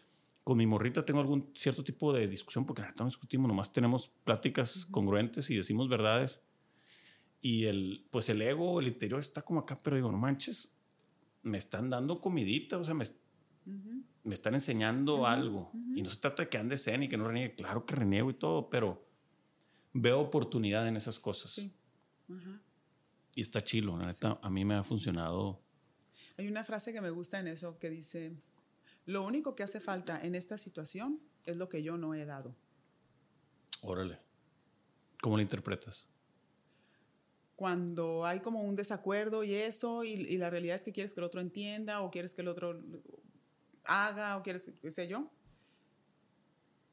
con 0.46 0.58
mi 0.58 0.64
morrita 0.64 1.04
tengo 1.04 1.18
algún 1.18 1.50
cierto 1.56 1.82
tipo 1.82 2.12
de 2.12 2.28
discusión 2.28 2.64
porque 2.64 2.80
no 2.96 3.06
discutimos, 3.06 3.48
nomás 3.48 3.72
tenemos 3.72 4.06
pláticas 4.06 4.86
congruentes 4.92 5.50
y 5.50 5.56
decimos 5.56 5.88
verdades. 5.88 6.44
Y 7.42 7.64
el, 7.64 8.06
pues 8.12 8.28
el 8.28 8.40
ego, 8.40 8.78
el 8.78 8.86
interior 8.86 9.18
está 9.18 9.42
como 9.42 9.58
acá, 9.58 9.76
pero 9.82 9.96
digo, 9.96 10.12
no 10.12 10.18
manches, 10.18 10.76
me 11.42 11.58
están 11.58 11.90
dando 11.90 12.20
comidita, 12.20 12.78
o 12.78 12.84
sea, 12.84 12.94
me, 12.94 13.04
me 14.22 14.34
están 14.34 14.54
enseñando 14.54 15.26
algo. 15.26 15.72
Y 15.96 16.02
no 16.02 16.08
se 16.08 16.18
trata 16.18 16.44
de 16.44 16.48
que 16.48 16.58
ande 16.58 16.78
zen 16.78 17.02
y 17.02 17.08
que 17.08 17.16
no 17.16 17.26
reniegue, 17.26 17.56
claro 17.56 17.84
que 17.84 17.96
reniego 17.96 18.30
y 18.30 18.34
todo, 18.34 18.70
pero 18.70 19.04
veo 19.94 20.20
oportunidad 20.20 20.86
en 20.86 20.94
esas 20.94 21.18
cosas. 21.18 21.50
Sí. 21.50 21.72
Y 23.34 23.40
está 23.40 23.64
chilo, 23.64 23.98
la 23.98 24.06
neta, 24.06 24.38
a 24.40 24.48
mí 24.48 24.64
me 24.64 24.76
ha 24.76 24.84
funcionado. 24.84 25.60
Hay 26.38 26.46
una 26.46 26.62
frase 26.62 26.92
que 26.92 27.00
me 27.00 27.10
gusta 27.10 27.40
en 27.40 27.48
eso 27.48 27.80
que 27.80 27.90
dice, 27.90 28.36
lo 29.06 29.24
único 29.24 29.54
que 29.54 29.62
hace 29.62 29.80
falta 29.80 30.18
en 30.20 30.34
esta 30.34 30.58
situación 30.58 31.20
es 31.44 31.56
lo 31.56 31.68
que 31.68 31.82
yo 31.82 31.96
no 31.96 32.14
he 32.14 32.24
dado. 32.26 32.54
Órale. 33.82 34.20
¿Cómo 35.22 35.36
lo 35.36 35.42
interpretas? 35.42 36.08
Cuando 37.54 38.26
hay 38.26 38.40
como 38.40 38.60
un 38.62 38.76
desacuerdo 38.76 39.42
y 39.42 39.54
eso, 39.54 40.04
y, 40.04 40.10
y 40.10 40.36
la 40.36 40.50
realidad 40.50 40.76
es 40.76 40.84
que 40.84 40.92
quieres 40.92 41.14
que 41.14 41.20
el 41.20 41.24
otro 41.24 41.40
entienda 41.40 42.02
o 42.02 42.10
quieres 42.10 42.34
que 42.34 42.42
el 42.42 42.48
otro 42.48 42.78
haga 43.84 44.36
o 44.36 44.42
quieres, 44.42 44.74
qué 44.82 44.90
sé 44.90 45.08
yo. 45.08 45.30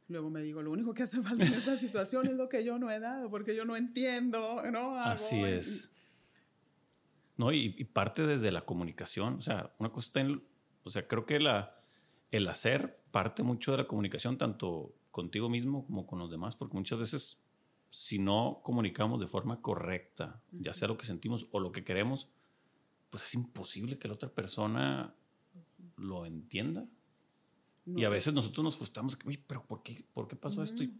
Luego 0.07 0.29
me 0.29 0.41
digo, 0.41 0.61
lo 0.61 0.71
único 0.71 0.93
que 0.93 1.03
hace 1.03 1.21
falta 1.21 1.43
en 1.45 1.53
esta 1.53 1.75
situación 1.75 2.27
es 2.27 2.33
lo 2.33 2.47
que 2.47 2.63
yo 2.63 2.77
no 2.79 2.91
he 2.91 2.99
dado, 2.99 3.29
porque 3.29 3.55
yo 3.55 3.65
no 3.65 3.75
entiendo, 3.75 4.61
no 4.71 4.97
hago. 4.97 5.11
Así 5.11 5.37
y- 5.39 5.43
es. 5.43 5.89
No, 7.35 7.51
y, 7.51 7.73
y 7.77 7.83
parte 7.85 8.27
desde 8.27 8.51
la 8.51 8.61
comunicación. 8.63 9.35
O 9.35 9.41
sea, 9.41 9.73
una 9.79 9.91
cosa 9.91 10.07
está 10.07 10.19
en. 10.21 10.43
O 10.83 10.89
sea, 10.91 11.07
creo 11.07 11.25
que 11.25 11.39
la, 11.39 11.82
el 12.33 12.47
hacer 12.47 12.99
parte 13.11 13.43
mucho 13.43 13.71
de 13.71 13.77
la 13.77 13.87
comunicación, 13.87 14.39
tanto 14.39 14.95
contigo 15.11 15.49
mismo 15.49 15.85
como 15.85 16.07
con 16.07 16.17
los 16.17 16.31
demás, 16.31 16.55
porque 16.55 16.75
muchas 16.75 16.97
veces, 16.97 17.43
si 17.91 18.17
no 18.17 18.61
comunicamos 18.63 19.19
de 19.19 19.27
forma 19.27 19.61
correcta, 19.61 20.41
ya 20.51 20.73
sea 20.73 20.87
lo 20.87 20.97
que 20.97 21.05
sentimos 21.05 21.47
o 21.51 21.59
lo 21.59 21.71
que 21.71 21.83
queremos, 21.83 22.29
pues 23.11 23.23
es 23.23 23.35
imposible 23.35 23.99
que 23.99 24.07
la 24.07 24.15
otra 24.15 24.29
persona 24.29 25.13
lo 25.95 26.25
entienda. 26.25 26.87
No, 27.85 27.99
y 27.99 28.03
a 28.03 28.09
veces 28.09 28.33
nosotros 28.33 28.63
nos 28.63 28.77
frustramos, 28.77 29.15
uy, 29.25 29.37
pero 29.37 29.63
¿por 29.67 29.83
qué, 29.83 30.03
¿por 30.11 30.27
qué 30.27 30.35
pasó 30.35 30.63
esto? 30.63 30.83
Y 30.83 30.99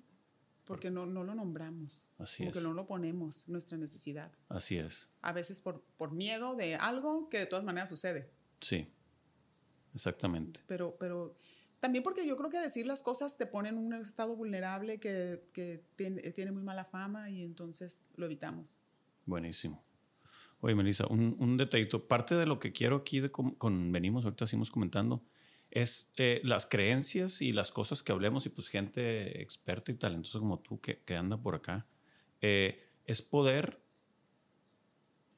Porque 0.65 0.91
no, 0.91 1.07
no 1.07 1.23
lo 1.23 1.33
nombramos. 1.33 2.09
Así 2.19 2.43
como 2.43 2.51
es. 2.51 2.57
que 2.57 2.63
no 2.63 2.73
lo 2.73 2.85
ponemos, 2.85 3.47
nuestra 3.49 3.75
necesidad. 3.79 4.31
así 4.49 4.77
es. 4.77 5.09
A 5.23 5.33
veces 5.33 5.59
por, 5.59 5.81
por 5.97 6.11
miedo 6.11 6.55
de 6.55 6.75
algo 6.75 7.27
que 7.29 7.39
de 7.39 7.47
todas 7.47 7.65
maneras 7.65 7.89
sucede. 7.89 8.29
Sí, 8.61 8.87
exactamente. 9.93 10.61
Pero, 10.67 10.95
pero 10.99 11.35
también 11.79 12.03
porque 12.03 12.25
yo 12.25 12.37
creo 12.37 12.49
que 12.49 12.59
decir 12.59 12.85
las 12.85 13.01
cosas 13.01 13.37
te 13.37 13.45
pone 13.45 13.69
en 13.69 13.77
un 13.77 13.93
estado 13.93 14.35
vulnerable 14.35 14.99
que, 14.99 15.43
que 15.53 15.83
tiene, 15.95 16.21
tiene 16.31 16.51
muy 16.51 16.63
mala 16.63 16.85
fama 16.85 17.29
y 17.29 17.43
entonces 17.43 18.07
lo 18.15 18.25
evitamos. 18.25 18.77
Buenísimo. 19.25 19.83
Oye, 20.61 20.75
Melissa, 20.75 21.05
un, 21.07 21.35
un 21.39 21.57
detallito. 21.57 22.07
Parte 22.07 22.35
de 22.35 22.45
lo 22.45 22.57
que 22.59 22.71
quiero 22.71 22.97
aquí 22.97 23.19
de 23.19 23.29
con 23.29 23.91
venimos, 23.91 24.23
ahorita 24.23 24.47
seguimos 24.47 24.71
comentando, 24.71 25.23
es 25.71 26.13
eh, 26.17 26.39
las 26.43 26.65
creencias 26.65 27.41
y 27.41 27.51
las 27.51 27.71
cosas 27.71 28.03
que 28.03 28.11
hablemos 28.11 28.45
y 28.45 28.49
pues 28.49 28.69
gente 28.69 29.41
experta 29.41 29.91
y 29.91 29.95
talentosa 29.95 30.39
como 30.39 30.59
tú 30.59 30.79
que, 30.79 30.99
que 31.03 31.15
anda 31.15 31.37
por 31.37 31.55
acá. 31.55 31.85
eh, 32.41 32.79
es 33.05 33.21
poder... 33.21 33.81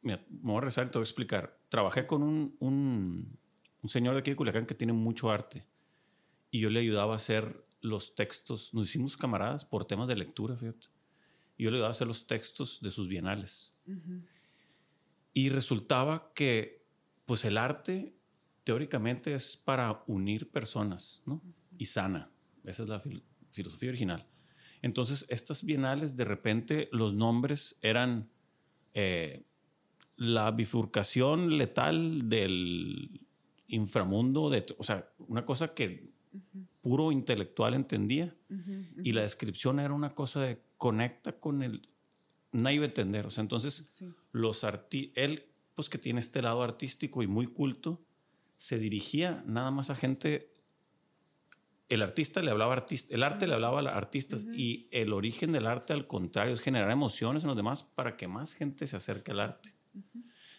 Mira, 0.02 0.24
me 0.30 0.52
voy 0.52 0.58
a 0.58 0.62
rezar 0.62 0.86
y 0.86 0.90
te 0.90 1.00
voy 1.00 1.04
a 1.04 1.10
explicar. 1.10 1.58
Trabajé 1.70 2.06
con 2.06 2.22
un, 2.22 2.56
un, 2.60 3.40
un 3.86 3.90
señor 3.90 4.16
de 4.16 4.22
aquí 4.22 4.32
de 4.32 4.36
Culiacán 4.36 4.66
que 4.66 4.74
tiene 4.74 4.94
mucho 4.94 5.30
arte 5.30 5.64
y 6.50 6.60
yo 6.60 6.72
le 6.72 6.80
ayudaba 6.80 7.14
a 7.14 7.18
hacer 7.18 7.64
los 7.82 8.16
textos. 8.16 8.74
Nos 8.74 8.90
hicimos 8.90 9.16
camaradas 9.16 9.64
por 9.64 9.86
temas 9.86 10.08
de 10.08 10.16
lectura, 10.16 10.58
fíjate. 10.58 10.88
Y 11.56 11.66
yo 11.66 11.70
le 11.70 11.78
ayudaba 11.78 11.90
a 11.90 11.92
hacer 11.92 12.08
los 12.08 12.26
textos 12.26 12.82
de 12.82 12.90
sus 12.90 13.08
bienales. 13.08 13.78
Y 15.34 15.50
resultaba 15.50 16.32
que, 16.34 16.84
pues 17.28 17.46
el 17.46 17.60
arte 17.60 18.16
teóricamente 18.64 19.36
es 19.36 19.56
para 19.56 20.04
unir 20.08 20.50
personas, 20.50 21.22
¿no? 21.28 21.44
Y 21.78 21.86
sana. 21.86 22.32
Esa 22.64 22.82
es 22.84 22.90
la 22.90 23.00
fil- 23.00 23.22
filosofía 23.52 23.90
original. 23.90 24.26
Entonces, 24.82 25.28
estas 25.30 25.64
bienales, 25.64 26.16
de 26.16 26.26
repente, 26.26 26.90
los 26.92 27.14
nombres 27.14 27.78
eran 27.84 28.32
eh, 28.96 29.44
la 30.16 30.50
bifurcación 30.50 31.60
letal 31.60 32.28
del 32.30 33.22
inframundo, 33.68 34.50
de, 34.50 34.66
o 34.78 34.84
sea, 34.84 35.10
una 35.28 35.46
cosa 35.46 35.74
que 35.74 36.10
puro 36.82 37.12
intelectual 37.12 37.74
entendía. 37.74 38.36
Y 39.04 39.14
la 39.14 39.22
descripción 39.22 39.80
era 39.80 39.94
una 39.94 40.14
cosa 40.14 40.42
de 40.42 40.62
conecta 40.78 41.40
con 41.40 41.64
el... 41.64 41.90
Nadie 42.52 42.76
iba 42.76 42.86
a 42.86 42.88
entender. 42.88 43.26
O 43.26 43.32
sea, 43.32 43.42
entonces, 43.42 43.74
Sí. 43.74 44.14
los 44.32 44.64
arti 44.64 45.12
él, 45.16 45.46
pues 45.74 45.90
que 45.90 45.98
tiene 45.98 46.20
este 46.20 46.42
lado 46.42 46.64
artístico 46.64 47.24
y 47.24 47.28
muy 47.28 47.48
culto, 47.48 48.02
se 48.56 48.80
dirigía 48.80 49.44
nada 49.46 49.72
más 49.72 49.90
a 49.90 49.96
gente. 49.96 50.52
El 51.90 52.02
artista 52.02 52.42
le 52.42 52.52
hablaba 52.52 52.74
artista, 52.74 53.14
el 53.14 53.24
arte 53.24 53.48
le 53.48 53.54
hablaba 53.54 53.82
a 53.82 53.98
artistas 53.98 54.46
y 54.56 54.88
el 54.92 55.14
origen 55.14 55.52
del 55.52 55.68
arte, 55.68 55.94
al 55.94 56.08
contrario, 56.08 56.54
es 56.54 56.62
generar 56.62 56.90
emociones 56.92 57.44
en 57.44 57.48
los 57.50 57.58
demás 57.58 57.84
para 57.84 58.18
que 58.18 58.28
más 58.28 58.54
gente 58.54 58.88
se 58.88 58.96
acerque 58.96 59.32
al 59.32 59.40
arte. 59.40 59.74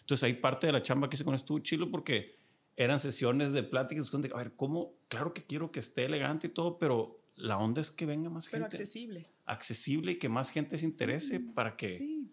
Entonces 0.01 0.23
ahí 0.23 0.33
parte 0.33 0.67
de 0.67 0.73
la 0.73 0.81
chamba 0.81 1.09
que 1.09 1.15
hice 1.15 1.25
con 1.25 1.35
estuvo 1.35 1.59
chilo 1.59 1.91
porque 1.91 2.37
eran 2.77 2.99
sesiones 2.99 3.51
de 3.53 3.63
pláticas 3.63 4.09
donde, 4.11 4.31
a 4.33 4.37
ver, 4.37 4.55
¿cómo? 4.55 4.93
Claro 5.09 5.33
que 5.33 5.43
quiero 5.43 5.71
que 5.71 5.79
esté 5.79 6.05
elegante 6.05 6.47
y 6.47 6.49
todo, 6.51 6.77
pero 6.79 7.19
la 7.35 7.57
onda 7.57 7.81
es 7.81 7.91
que 7.91 8.05
venga 8.05 8.29
más 8.29 8.47
Pero 8.49 8.63
gente. 8.63 8.77
accesible. 8.77 9.27
accesible 9.45 10.11
y 10.13 10.19
que 10.19 10.29
más 10.29 10.49
gente 10.51 10.77
se 10.77 10.85
interese 10.85 11.39
para 11.39 11.75
que 11.75 11.87
Sí. 11.87 12.31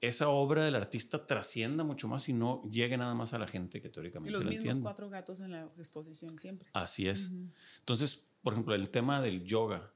esa 0.00 0.28
obra 0.28 0.64
del 0.64 0.76
artista 0.76 1.26
trascienda 1.26 1.82
mucho 1.84 2.06
más 2.08 2.28
y 2.28 2.32
no 2.32 2.62
llegue 2.70 2.96
nada 2.96 3.14
más 3.14 3.32
a 3.34 3.38
la 3.38 3.46
gente 3.48 3.80
que 3.82 3.88
teóricamente 3.88 4.30
los 4.30 4.42
la 4.42 4.48
mismos 4.50 4.64
entiende. 4.66 4.82
cuatro 4.82 5.08
gatos 5.10 5.40
en 5.40 5.50
la 5.52 5.62
exposición 5.76 6.38
siempre. 6.38 6.68
Así 6.72 7.08
es. 7.08 7.32
Entonces, 7.80 8.28
por 8.42 8.52
ejemplo, 8.52 8.74
el 8.74 8.90
tema 8.90 9.20
del 9.22 9.44
yoga. 9.44 9.92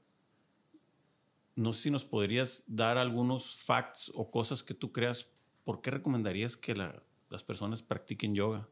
No 1.55 1.73
sé 1.73 1.83
si 1.85 1.91
nos 1.91 2.05
podrías 2.05 2.65
dar 2.67 2.97
algunos 2.99 3.57
facts 3.57 4.11
o 4.15 4.31
cosas 4.31 4.63
que 4.63 4.75
tú 4.75 4.91
creas. 4.91 5.29
¿Por 5.65 5.83
qué 5.83 5.91
recomendarías 5.91 6.57
que 6.57 6.75
la- 6.75 7.03
las 7.29 7.45
personas 7.45 7.83
practiquen 7.83 8.35
yoga? 8.35 8.69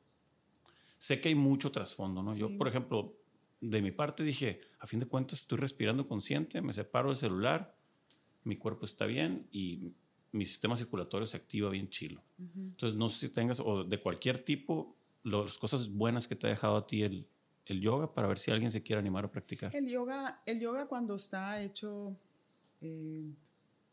Sé 1.00 1.18
que 1.18 1.30
hay 1.30 1.34
mucho 1.34 1.72
trasfondo, 1.72 2.22
¿no? 2.22 2.34
Yo, 2.36 2.48
Sí. 2.48 2.56
por 2.58 2.68
ejemplo, 2.68 3.14
de 3.62 3.80
mi 3.80 3.90
parte 3.90 4.22
dije, 4.22 4.60
a 4.78 4.86
fin 4.86 5.00
de 5.00 5.06
cuentas 5.06 5.40
estoy 5.40 5.56
respirando 5.58 6.04
consciente, 6.04 6.60
me 6.60 6.74
separo 6.74 7.08
del 7.08 7.16
celular, 7.16 7.74
mi 8.44 8.56
cuerpo 8.56 8.84
está 8.84 9.06
bien 9.06 9.46
y 9.50 9.92
mi 10.32 10.44
sistema 10.44 10.76
circulatorio 10.76 11.26
se 11.26 11.38
activa 11.38 11.70
bien 11.70 11.88
chilo. 11.88 12.22
Entonces, 12.38 12.98
no 12.98 13.08
sé 13.08 13.28
si 13.28 13.32
tengas, 13.32 13.60
o 13.60 13.82
de 13.84 13.98
cualquier 13.98 14.38
tipo, 14.40 14.94
lo- 15.22 15.44
las 15.44 15.56
cosas 15.58 15.90
buenas 15.90 16.28
que 16.28 16.36
te 16.36 16.46
ha 16.46 16.50
dejado 16.50 16.76
a 16.76 16.86
ti 16.86 17.02
el, 17.02 17.26
el 17.64 17.80
yoga 17.80 18.12
para 18.12 18.28
ver 18.28 18.36
si 18.38 18.50
alguien 18.50 18.70
se 18.70 18.82
quiere 18.82 19.00
animar 19.00 19.24
a 19.24 19.30
practicar? 19.30 19.74
El 19.74 19.88
yoga, 19.88 20.40
el 20.44 20.60
yoga 20.60 20.86
cuando 20.86 21.14
está 21.14 21.62
hecho 21.62 22.14
eh, 22.82 23.24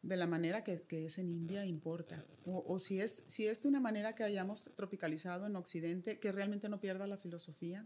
de 0.02 0.18
la 0.18 0.28
manera 0.28 0.64
que, 0.64 0.80
que, 0.82 1.06
es 1.06 1.18
en 1.18 1.30
India 1.30 1.66
importa. 1.66 2.24
O, 2.46 2.64
o, 2.68 2.80
si, 2.80 3.02
es, 3.02 3.24
si 3.28 3.48
es 3.48 3.64
de 3.64 3.70
una 3.70 3.80
manera 3.80 4.14
que 4.14 4.24
hayamos 4.24 4.72
tropicalizado 4.76 5.48
en 5.48 5.56
Occidente, 5.56 6.20
que 6.20 6.32
realmente 6.32 6.70
no 6.70 6.80
pierda 6.80 7.08
la 7.08 7.18
filosofía, 7.18 7.86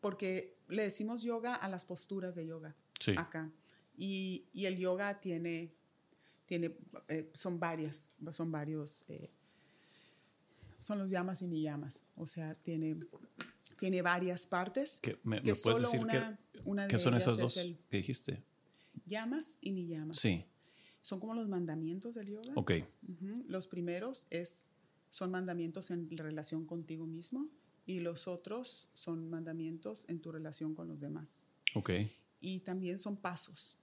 porque 0.00 0.56
le 0.68 0.82
decimos 0.82 1.22
yoga 1.22 1.54
a 1.54 1.68
las 1.68 1.84
posturas 1.84 2.34
de 2.34 2.46
yoga 2.46 2.74
sí. 3.00 3.14
acá. 3.16 3.50
Y, 3.96 4.44
y, 4.52 4.66
el 4.66 4.76
yoga 4.76 5.20
tiene, 5.20 5.72
tiene 6.46 6.76
eh, 7.08 7.30
son 7.32 7.60
varias, 7.60 8.12
son 8.32 8.50
varios, 8.50 9.04
eh, 9.08 9.30
son 10.80 10.98
los 10.98 11.10
llamas 11.10 11.40
y 11.42 11.46
niyamas. 11.46 12.04
O 12.16 12.26
sea, 12.26 12.54
tiene, 12.56 12.98
tiene 13.78 14.02
varias 14.02 14.46
partes. 14.46 14.98
¿Qué, 15.00 15.18
me, 15.22 15.40
que 15.42 15.52
me 15.52 15.58
puedes 15.58 15.62
solo 15.62 15.80
decir 15.80 16.00
una, 16.00 16.38
qué, 16.52 16.60
una 16.64 16.88
qué 16.88 16.98
son 16.98 17.14
ellas 17.14 17.22
esas 17.22 17.34
es 17.34 17.40
dos 17.40 17.56
el 17.56 17.78
que 17.88 17.96
dijiste? 17.98 18.42
llamas 19.06 19.58
y 19.60 19.70
niyamas. 19.70 20.18
Sí. 20.18 20.44
Son 21.04 21.20
como 21.20 21.34
los 21.34 21.50
mandamientos 21.50 22.14
del 22.14 22.28
yoga. 22.28 22.54
Ok. 22.56 22.72
Ujú. 23.06 23.44
Los 23.46 23.66
primeros 23.66 24.26
es, 24.30 24.68
son 25.10 25.30
mandamientos 25.30 25.90
en 25.90 26.08
relación 26.16 26.64
contigo 26.64 27.04
mismo 27.06 27.50
y 27.84 28.00
los 28.00 28.26
otros 28.26 28.88
son 28.94 29.28
mandamientos 29.28 30.08
en 30.08 30.20
tu 30.20 30.32
relación 30.32 30.74
con 30.74 30.88
los 30.88 31.02
demás. 31.02 31.44
Ok. 31.74 31.90
Y 32.40 32.60
también 32.60 32.96
son 32.96 33.18
pasos. 33.18 33.76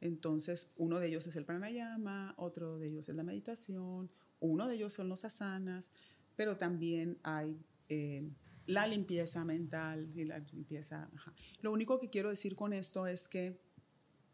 Entonces, 0.00 0.70
uno 0.76 1.00
de 1.00 1.08
ellos 1.08 1.26
es 1.26 1.34
el 1.34 1.44
pranayama, 1.44 2.32
otro 2.36 2.78
de 2.78 2.90
ellos 2.90 3.08
es 3.08 3.16
la 3.16 3.24
meditación, 3.24 4.08
uno 4.38 4.68
de 4.68 4.76
ellos 4.76 4.92
son 4.92 5.08
los 5.08 5.24
asanas, 5.24 5.90
pero 6.36 6.58
también 6.58 7.18
hay 7.24 7.58
eh, 7.88 8.30
la 8.66 8.86
limpieza 8.86 9.44
mental 9.44 10.12
y 10.14 10.24
la 10.24 10.38
limpieza... 10.38 11.10
ajá. 11.12 11.32
Lo 11.60 11.72
único 11.72 11.98
que 11.98 12.08
quiero 12.08 12.30
decir 12.30 12.54
con 12.54 12.72
esto 12.72 13.08
es 13.08 13.26
que 13.26 13.65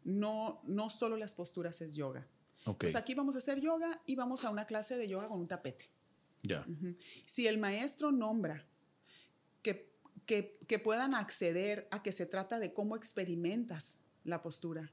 no, 0.03 0.61
no 0.65 0.89
solo 0.89 1.17
las 1.17 1.35
posturas 1.35 1.81
es 1.81 1.95
yoga. 1.95 2.27
Ok. 2.65 2.81
Pues 2.81 2.95
aquí 2.95 3.13
vamos 3.13 3.35
a 3.35 3.39
hacer 3.39 3.59
yoga 3.59 4.01
y 4.05 4.15
vamos 4.15 4.45
a 4.45 4.49
una 4.49 4.65
clase 4.65 4.97
de 4.97 5.07
yoga 5.07 5.27
con 5.27 5.39
un 5.39 5.47
tapete. 5.47 5.89
Ya. 6.43 6.65
Si 7.25 7.47
el 7.47 7.57
maestro 7.57 8.11
nombra 8.11 8.65
que, 9.61 9.89
que, 10.25 10.57
que 10.67 10.77
puedan 10.77 11.13
acceder 11.13 11.87
a 11.91 12.03
que 12.03 12.11
se 12.11 12.25
trata 12.25 12.59
de 12.59 12.73
cómo 12.73 12.97
experimentas 12.97 13.99
la 14.25 14.41
postura, 14.41 14.91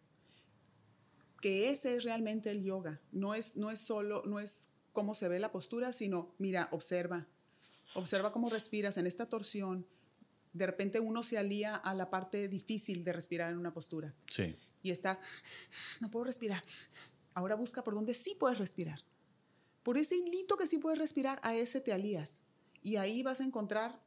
que 1.40 1.70
ese 1.70 1.96
es 1.96 2.04
realmente 2.04 2.50
el 2.50 2.62
yoga, 2.62 3.00
no 3.11 3.34
es, 3.34 3.56
no 3.56 3.70
es 3.70 3.80
solo, 3.80 4.22
no 4.26 4.38
es 4.38 4.70
cómo 4.92 5.14
se 5.14 5.28
ve 5.28 5.40
la 5.40 5.52
postura, 5.52 5.92
sino, 5.92 6.34
mira, 6.38 6.68
observa, 6.70 7.26
observa 7.94 8.32
cómo 8.32 8.48
respiras 8.48 8.96
en 8.96 9.06
esta 9.06 9.28
torsión. 9.28 9.86
De 10.52 10.66
repente 10.66 11.00
uno 11.00 11.22
se 11.22 11.38
alía 11.38 11.74
a 11.76 11.94
la 11.94 12.11
parte 12.11 12.48
difícil 12.48 13.04
de 13.04 13.12
respirar 13.12 13.52
en 13.52 13.58
una 13.58 13.72
postura 13.72 14.12
Sí. 14.28 14.56
Y 14.82 14.90
estás, 14.90 15.20
no 16.00 16.10
puedo 16.10 16.24
respirar. 16.24 16.62
Ahora 17.34 17.54
busca 17.54 17.84
por 17.84 17.94
donde 17.94 18.14
sí 18.14 18.36
puedes 18.38 18.58
respirar. 18.58 19.00
Por 19.82 19.96
ese 19.96 20.16
hilito 20.16 20.56
que 20.56 20.66
sí 20.66 20.78
puedes 20.78 20.98
respirar, 20.98 21.40
a 21.42 21.54
ese 21.54 21.80
te 21.80 21.92
alías. 21.92 22.42
Y 22.82 22.96
ahí 22.96 23.22
vas 23.22 23.40
a 23.40 23.44
encontrar 23.44 24.00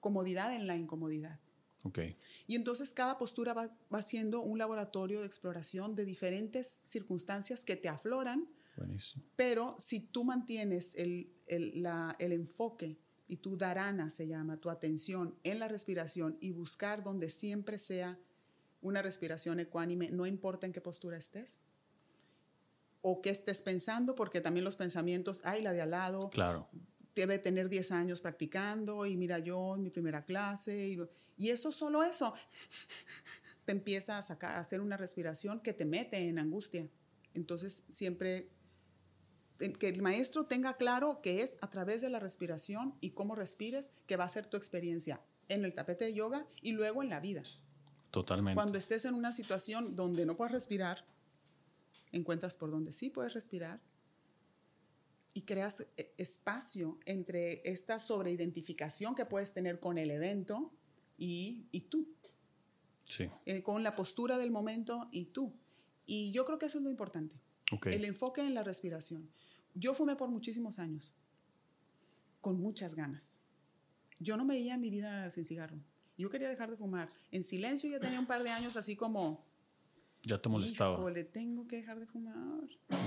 comodidad 0.00 0.54
en 0.54 0.66
la 0.66 0.76
incomodidad. 0.76 1.40
Ok. 1.84 1.98
Y 2.46 2.54
entonces 2.54 2.92
cada 2.92 3.18
postura 3.18 3.54
va, 3.54 3.76
va 3.92 4.02
siendo 4.02 4.40
un 4.40 4.58
laboratorio 4.58 5.20
de 5.20 5.26
exploración 5.26 5.96
de 5.96 6.04
diferentes 6.04 6.82
circunstancias 6.84 7.64
que 7.64 7.76
te 7.76 7.88
afloran, 7.88 8.48
Buenísimo. 8.76 9.24
pero 9.36 9.74
si 9.78 10.00
tú 10.00 10.24
mantienes 10.24 10.94
el, 10.94 11.32
el, 11.46 11.82
la, 11.82 12.14
el 12.20 12.32
enfoque 12.32 12.98
y 13.26 13.38
tu 13.38 13.56
dharana 13.56 14.10
se 14.10 14.28
llama, 14.28 14.58
tu 14.58 14.70
atención 14.70 15.36
en 15.42 15.58
la 15.58 15.66
respiración 15.68 16.36
y 16.40 16.52
buscar 16.52 17.02
donde 17.02 17.28
siempre 17.30 17.78
sea 17.78 18.18
una 18.82 19.00
respiración 19.02 19.60
ecuánime, 19.60 20.10
no 20.10 20.26
importa 20.26 20.66
en 20.66 20.72
qué 20.72 20.80
postura 20.80 21.16
estés 21.16 21.60
o 23.00 23.20
qué 23.20 23.30
estés 23.30 23.62
pensando, 23.62 24.14
porque 24.14 24.40
también 24.40 24.64
los 24.64 24.76
pensamientos, 24.76 25.40
ay, 25.44 25.62
la 25.62 25.72
de 25.72 25.80
al 25.80 25.90
lado, 25.90 26.30
Claro. 26.30 26.68
debe 27.14 27.38
tener 27.38 27.68
10 27.68 27.90
años 27.92 28.20
practicando 28.20 29.06
y 29.06 29.16
mira 29.16 29.38
yo 29.38 29.74
en 29.76 29.82
mi 29.82 29.90
primera 29.90 30.24
clase 30.24 30.88
y, 30.88 30.98
y 31.36 31.50
eso 31.50 31.72
solo 31.72 32.02
eso 32.04 32.32
te 33.64 33.72
empieza 33.72 34.18
a 34.18 34.22
sacar 34.22 34.52
a 34.56 34.60
hacer 34.60 34.80
una 34.80 34.96
respiración 34.96 35.60
que 35.60 35.72
te 35.72 35.84
mete 35.84 36.28
en 36.28 36.38
angustia. 36.38 36.86
Entonces 37.34 37.84
siempre 37.88 38.48
que 39.78 39.88
el 39.88 40.02
maestro 40.02 40.46
tenga 40.46 40.76
claro 40.76 41.20
que 41.22 41.42
es 41.42 41.56
a 41.60 41.70
través 41.70 42.00
de 42.02 42.10
la 42.10 42.18
respiración 42.18 42.94
y 43.00 43.10
cómo 43.10 43.34
respires 43.36 43.92
que 44.06 44.16
va 44.16 44.24
a 44.24 44.28
ser 44.28 44.46
tu 44.46 44.56
experiencia 44.56 45.20
en 45.48 45.64
el 45.64 45.74
tapete 45.74 46.06
de 46.06 46.14
yoga 46.14 46.46
y 46.62 46.72
luego 46.72 47.02
en 47.02 47.10
la 47.10 47.20
vida 47.20 47.42
Totalmente. 48.12 48.54
cuando 48.54 48.78
estés 48.78 49.04
en 49.06 49.14
una 49.14 49.32
situación 49.32 49.96
donde 49.96 50.24
no 50.26 50.36
puedes 50.36 50.52
respirar 50.52 51.04
encuentras 52.12 52.54
por 52.56 52.70
donde 52.70 52.92
sí 52.92 53.10
puedes 53.10 53.32
respirar 53.34 53.80
y 55.34 55.42
creas 55.42 55.86
eh, 55.96 56.12
espacio 56.18 56.98
entre 57.06 57.62
esta 57.68 57.98
sobreidentificación 57.98 59.14
que 59.14 59.24
puedes 59.24 59.52
tener 59.54 59.80
con 59.80 59.96
el 59.98 60.10
evento 60.10 60.70
y, 61.18 61.64
y 61.72 61.80
tú, 61.82 62.06
Sí. 63.04 63.28
eh, 63.46 63.62
con 63.62 63.82
la 63.82 63.96
postura 63.96 64.36
del 64.38 64.50
momento 64.50 65.08
y 65.10 65.26
tú. 65.26 65.54
Y 66.06 66.32
yo 66.32 66.44
creo 66.44 66.58
que 66.58 66.66
eso 66.66 66.78
es 66.78 66.84
lo 66.84 66.90
importante, 66.90 67.36
Ok. 67.72 67.86
el 67.86 68.04
enfoque 68.04 68.42
en 68.42 68.52
la 68.54 68.62
respiración. 68.62 69.30
Yo 69.74 69.94
fumé 69.94 70.16
por 70.16 70.28
muchísimos 70.28 70.78
años, 70.78 71.14
con 72.42 72.60
muchas 72.60 72.94
ganas. 72.94 73.38
Yo 74.20 74.36
no 74.36 74.44
me 74.44 74.54
veía 74.54 74.76
mi 74.76 74.90
vida 74.90 75.30
sin 75.30 75.46
cigarro. 75.46 75.78
Yo 76.22 76.30
quería 76.30 76.48
dejar 76.48 76.70
de 76.70 76.76
fumar. 76.76 77.10
En 77.32 77.42
silencio 77.42 77.90
ya 77.90 77.98
tenía 77.98 78.20
un 78.20 78.26
par 78.28 78.44
de 78.44 78.50
años 78.50 78.76
así 78.76 78.94
como, 78.94 79.44
Ya 80.22 80.40
te 80.40 80.48
molestaba. 80.48 80.94
Híjole, 80.96 81.24
tengo 81.24 81.66
que 81.66 81.76
dejar 81.76 81.98
de 81.98 82.06
fumar. 82.06 82.60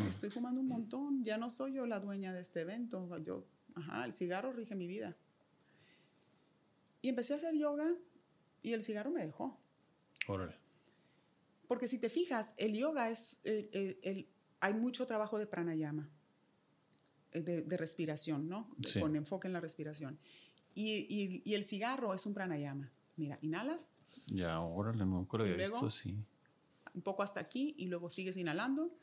Estoy 0.09 0.29
fumando 0.29 0.59
un 0.59 0.67
montón. 0.67 1.23
Ya 1.23 1.37
no 1.37 1.49
soy 1.49 1.75
yo 1.75 1.85
la 1.85 2.01
dueña 2.01 2.33
de 2.33 2.41
este 2.41 2.59
evento. 2.61 3.17
Yo, 3.19 3.45
ajá, 3.75 4.03
el 4.03 4.11
cigarro 4.11 4.51
rige 4.51 4.75
mi 4.75 4.85
vida. 4.87 5.15
Y 7.01 7.07
empecé 7.07 7.33
a 7.33 7.37
hacer 7.37 7.55
yoga 7.55 7.89
y 8.63 8.73
el 8.73 8.83
cigarro 8.83 9.11
me 9.11 9.23
dejó. 9.23 9.57
Órale. 10.27 10.57
Porque 11.69 11.87
si 11.87 11.97
te 11.99 12.09
fijas, 12.09 12.53
el 12.57 12.73
yoga 12.75 13.09
es, 13.09 13.39
el- 13.45 13.69
el- 13.71 13.99
el- 14.03 14.27
hay 14.59 14.73
mucho 14.73 15.07
trabajo 15.07 15.39
de 15.39 15.47
pranayama, 15.47 16.09
eh, 17.31 17.41
de, 17.43 17.61
de 17.61 17.77
respiración, 17.77 18.49
¿no? 18.49 18.75
Sí. 18.83 18.99
Con 18.99 19.15
enfoque 19.15 19.47
en 19.47 19.53
la 19.53 19.61
respiración. 19.61 20.19
Y, 20.73 21.05
y- 21.09 21.41
y 21.45 21.53
el 21.53 21.63
cigarro 21.63 22.13
es 22.13 22.25
un 22.25 22.33
pranayama. 22.33 22.91
Mira, 23.17 23.39
inhalas 23.41 23.91
Ya, 24.27 24.59
órale, 24.59 25.03
¿Y 25.03 25.51
había 25.53 25.55
luego? 25.57 25.75
visto 25.75 25.87
así. 25.87 26.17
un 26.93 27.01
poco 27.01 27.23
hasta 27.23 27.39
aquí 27.39 27.75
y 27.77 27.87
luego 27.87 28.09
sigues 28.09 28.37
inhalando 28.37 28.95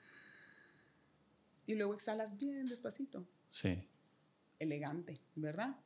y 1.67 1.75
luego 1.75 1.95
exhalas 1.95 2.37
bien 2.39 2.67
despacito. 2.67 3.27
Sí. 3.49 3.87
Elegante, 4.59 5.21
¿verdad? 5.37 5.77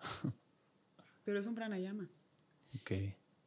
Pero 1.24 1.38
es 1.38 1.46
un 1.46 1.54
pranayama. 1.54 2.08
Ok. 2.80 2.92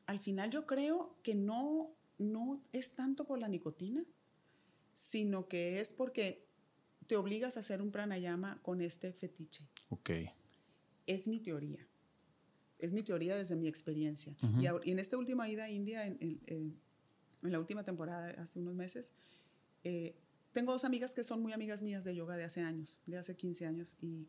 Al 0.06 0.20
final 0.20 0.50
yo 0.52 0.66
creo 0.66 1.16
que 1.24 1.36
no, 1.36 1.92
no 2.18 2.62
es 2.72 2.96
tanto 2.96 3.26
por 3.26 3.40
la 3.40 3.48
nicotina, 3.48 4.04
sino 4.94 5.48
que 5.48 5.80
es 5.80 5.94
porque 5.94 6.48
te 7.08 7.16
obligas 7.16 7.58
a 7.58 7.62
hacer 7.62 7.82
un 7.82 7.92
pranayama 7.92 8.62
con 8.62 8.82
este 8.82 9.12
fetiche. 9.14 9.68
Ok. 9.90 10.12
Es 11.08 11.28
mi 11.28 11.40
teoría. 11.40 11.86
Es 12.82 12.92
mi 12.94 13.04
teoría 13.04 13.36
desde 13.36 13.56
mi 13.56 13.68
experiencia. 13.68 14.36
y, 14.62 14.92
en 14.92 15.00
esta 15.00 15.18
última 15.18 15.48
ida 15.48 15.66
a 15.66 15.70
India, 15.70 16.06
en, 16.06 16.18
en- 16.20 16.42
en- 16.48 16.80
en 17.44 17.52
la 17.52 17.60
última 17.60 17.84
temporada, 17.84 18.30
hace 18.42 18.60
unos 18.60 18.76
meses, 18.76 19.12
eh, 19.84 20.14
tengo 20.54 20.74
dos 20.74 20.84
amigas 20.84 21.14
que 21.14 21.24
son 21.24 21.42
muy 21.42 21.54
amigas 21.54 21.82
mías 21.82 22.04
de 22.04 22.14
yoga 22.14 22.36
de 22.36 22.44
hace 22.44 22.62
años, 22.62 23.00
de 23.08 23.18
hace 23.18 23.36
15 23.36 23.66
años, 23.66 23.96
y, 24.02 24.28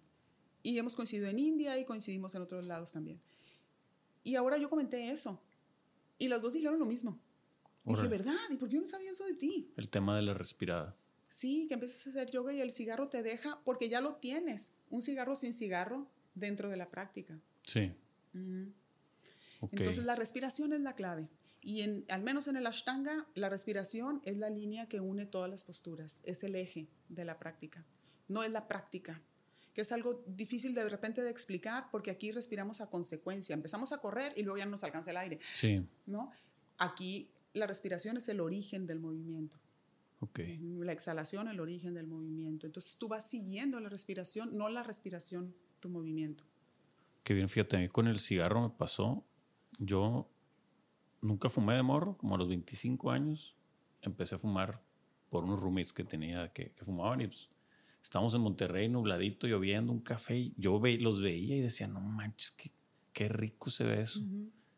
y 0.63 0.79
hemos 0.79 0.95
coincidido 0.97 1.29
en 1.29 1.39
India 1.39 1.79
y 1.79 1.85
coincidimos 1.85 2.35
en 2.35 2.43
otros 2.43 2.67
lados 2.67 2.93
también. 2.93 3.21
Y 4.25 4.37
ahora 4.37 4.57
yo 4.57 4.71
comenté 4.71 5.11
eso, 5.11 5.41
y 6.19 6.29
las 6.29 6.43
dos 6.43 6.53
dijeron 6.55 6.79
lo 6.79 6.87
mismo. 6.87 7.19
Dije. 7.85 8.07
¿verdad? 8.07 8.37
¿Y 8.51 8.57
por 8.57 8.69
qué 8.69 8.77
yo 8.77 8.81
no 8.81 8.87
sabía 8.87 9.11
eso 9.11 9.25
de 9.27 9.35
ti? 9.35 9.73
El 9.77 9.89
tema 9.89 10.15
de 10.15 10.23
la 10.23 10.35
respirada. 10.35 10.97
Sí, 11.27 11.67
que 11.67 11.75
empieces 11.75 12.07
a 12.07 12.11
hacer 12.11 12.31
yoga 12.31 12.53
y 12.55 12.61
el 12.61 12.71
cigarro 12.71 13.09
te 13.09 13.23
deja, 13.25 13.61
porque 13.65 13.89
ya 13.89 14.01
lo 14.01 14.15
tienes, 14.17 14.77
un 14.89 15.03
cigarro 15.03 15.35
sin 15.35 15.53
cigarro 15.53 16.07
dentro 16.37 16.69
de 16.71 16.77
la 16.77 16.89
práctica. 16.91 17.41
Sí. 17.67 17.93
Entonces 18.35 20.05
la 20.05 20.15
respiración 20.15 20.73
es 20.73 20.81
la 20.81 20.95
clave. 20.95 21.29
Y 21.61 21.83
en, 21.83 22.05
al 22.09 22.23
menos 22.23 22.49
en 22.49 22.57
el 22.57 22.67
Ashtanga, 22.67 23.29
la 23.35 23.49
respiración 23.49 24.21
es 24.25 24.37
la 24.37 24.51
línea 24.51 24.89
que 24.89 25.01
une 25.01 25.27
todas 25.27 25.49
las 25.49 25.63
posturas, 25.63 26.23
es 26.25 26.43
el 26.43 26.57
eje 26.57 26.89
de 27.09 27.25
la 27.25 27.39
práctica, 27.39 27.87
no 28.27 28.43
es 28.43 28.51
la 28.51 28.67
práctica, 28.67 29.23
que 29.73 29.83
es 29.83 29.93
algo 29.93 30.25
difícil 30.27 30.75
de 30.75 30.89
repente 30.89 31.23
de 31.23 31.31
explicar 31.31 31.89
porque 31.93 32.11
aquí 32.11 32.33
respiramos 32.33 32.81
a 32.81 32.91
consecuencia, 32.91 33.55
empezamos 33.55 33.93
a 33.93 33.99
correr 33.99 34.33
y 34.37 34.43
luego 34.43 34.59
ya 34.59 34.65
no 34.65 34.73
nos 34.73 34.83
alcanza 34.85 35.13
el 35.13 35.19
aire, 35.19 35.39
Sí. 35.41 35.87
¿no? 36.07 36.33
Aquí 36.79 37.31
la 37.55 37.69
respiración 37.69 38.17
es 38.17 38.29
el 38.29 38.41
origen 38.41 38.89
del 38.89 38.99
movimiento, 38.99 39.59
la 40.57 40.93
exhalación 40.93 41.47
el 41.49 41.61
origen 41.61 41.95
del 41.95 42.07
movimiento. 42.07 42.67
Entonces 42.67 42.97
tú 42.99 43.07
vas 43.09 43.29
siguiendo 43.29 43.79
la 43.79 43.89
respiración, 43.89 44.57
no 44.57 44.69
la 44.69 44.83
respiración 44.83 45.55
tu 45.81 45.89
movimiento. 45.89 46.45
Qué 47.23 47.35
bien, 47.35 47.49
fíjate, 47.49 47.77
a 47.77 47.81
mí 47.81 47.89
con 47.89 48.09
el 48.09 48.19
cigarro 48.19 48.63
me 48.63 48.71
pasó 48.71 49.25
yo 49.79 50.31
nunca 51.21 51.49
fumé 51.49 51.75
de 51.75 51.83
morro, 51.83 52.17
como 52.17 52.35
a 52.35 52.39
los 52.39 52.49
25 52.49 53.11
años 53.11 53.57
empecé 54.01 54.35
a 54.35 54.39
fumar 54.39 54.83
por 55.31 55.45
unos 55.45 55.61
roommates 55.61 55.93
que 55.93 56.05
tenía 56.05 56.53
que, 56.53 56.71
que 56.71 56.85
fumaban 56.85 57.21
y 57.21 57.27
pues, 57.27 57.49
estábamos 58.03 58.35
en 58.35 58.43
Monterrey, 58.43 58.89
nubladito, 58.89 59.47
lloviendo, 59.47 59.93
un 59.93 60.01
café 60.01 60.37
y 60.37 60.55
yo 60.57 60.79
ve, 60.79 60.99
los 60.99 61.21
veía 61.21 61.57
y 61.57 61.61
decía, 61.61 61.87
no 61.87 62.01
manches, 62.01 62.53
qué, 62.53 62.71
qué 63.13 63.29
rico 63.29 63.71
se 63.71 63.85
ve 63.85 64.01
eso. 64.01 64.21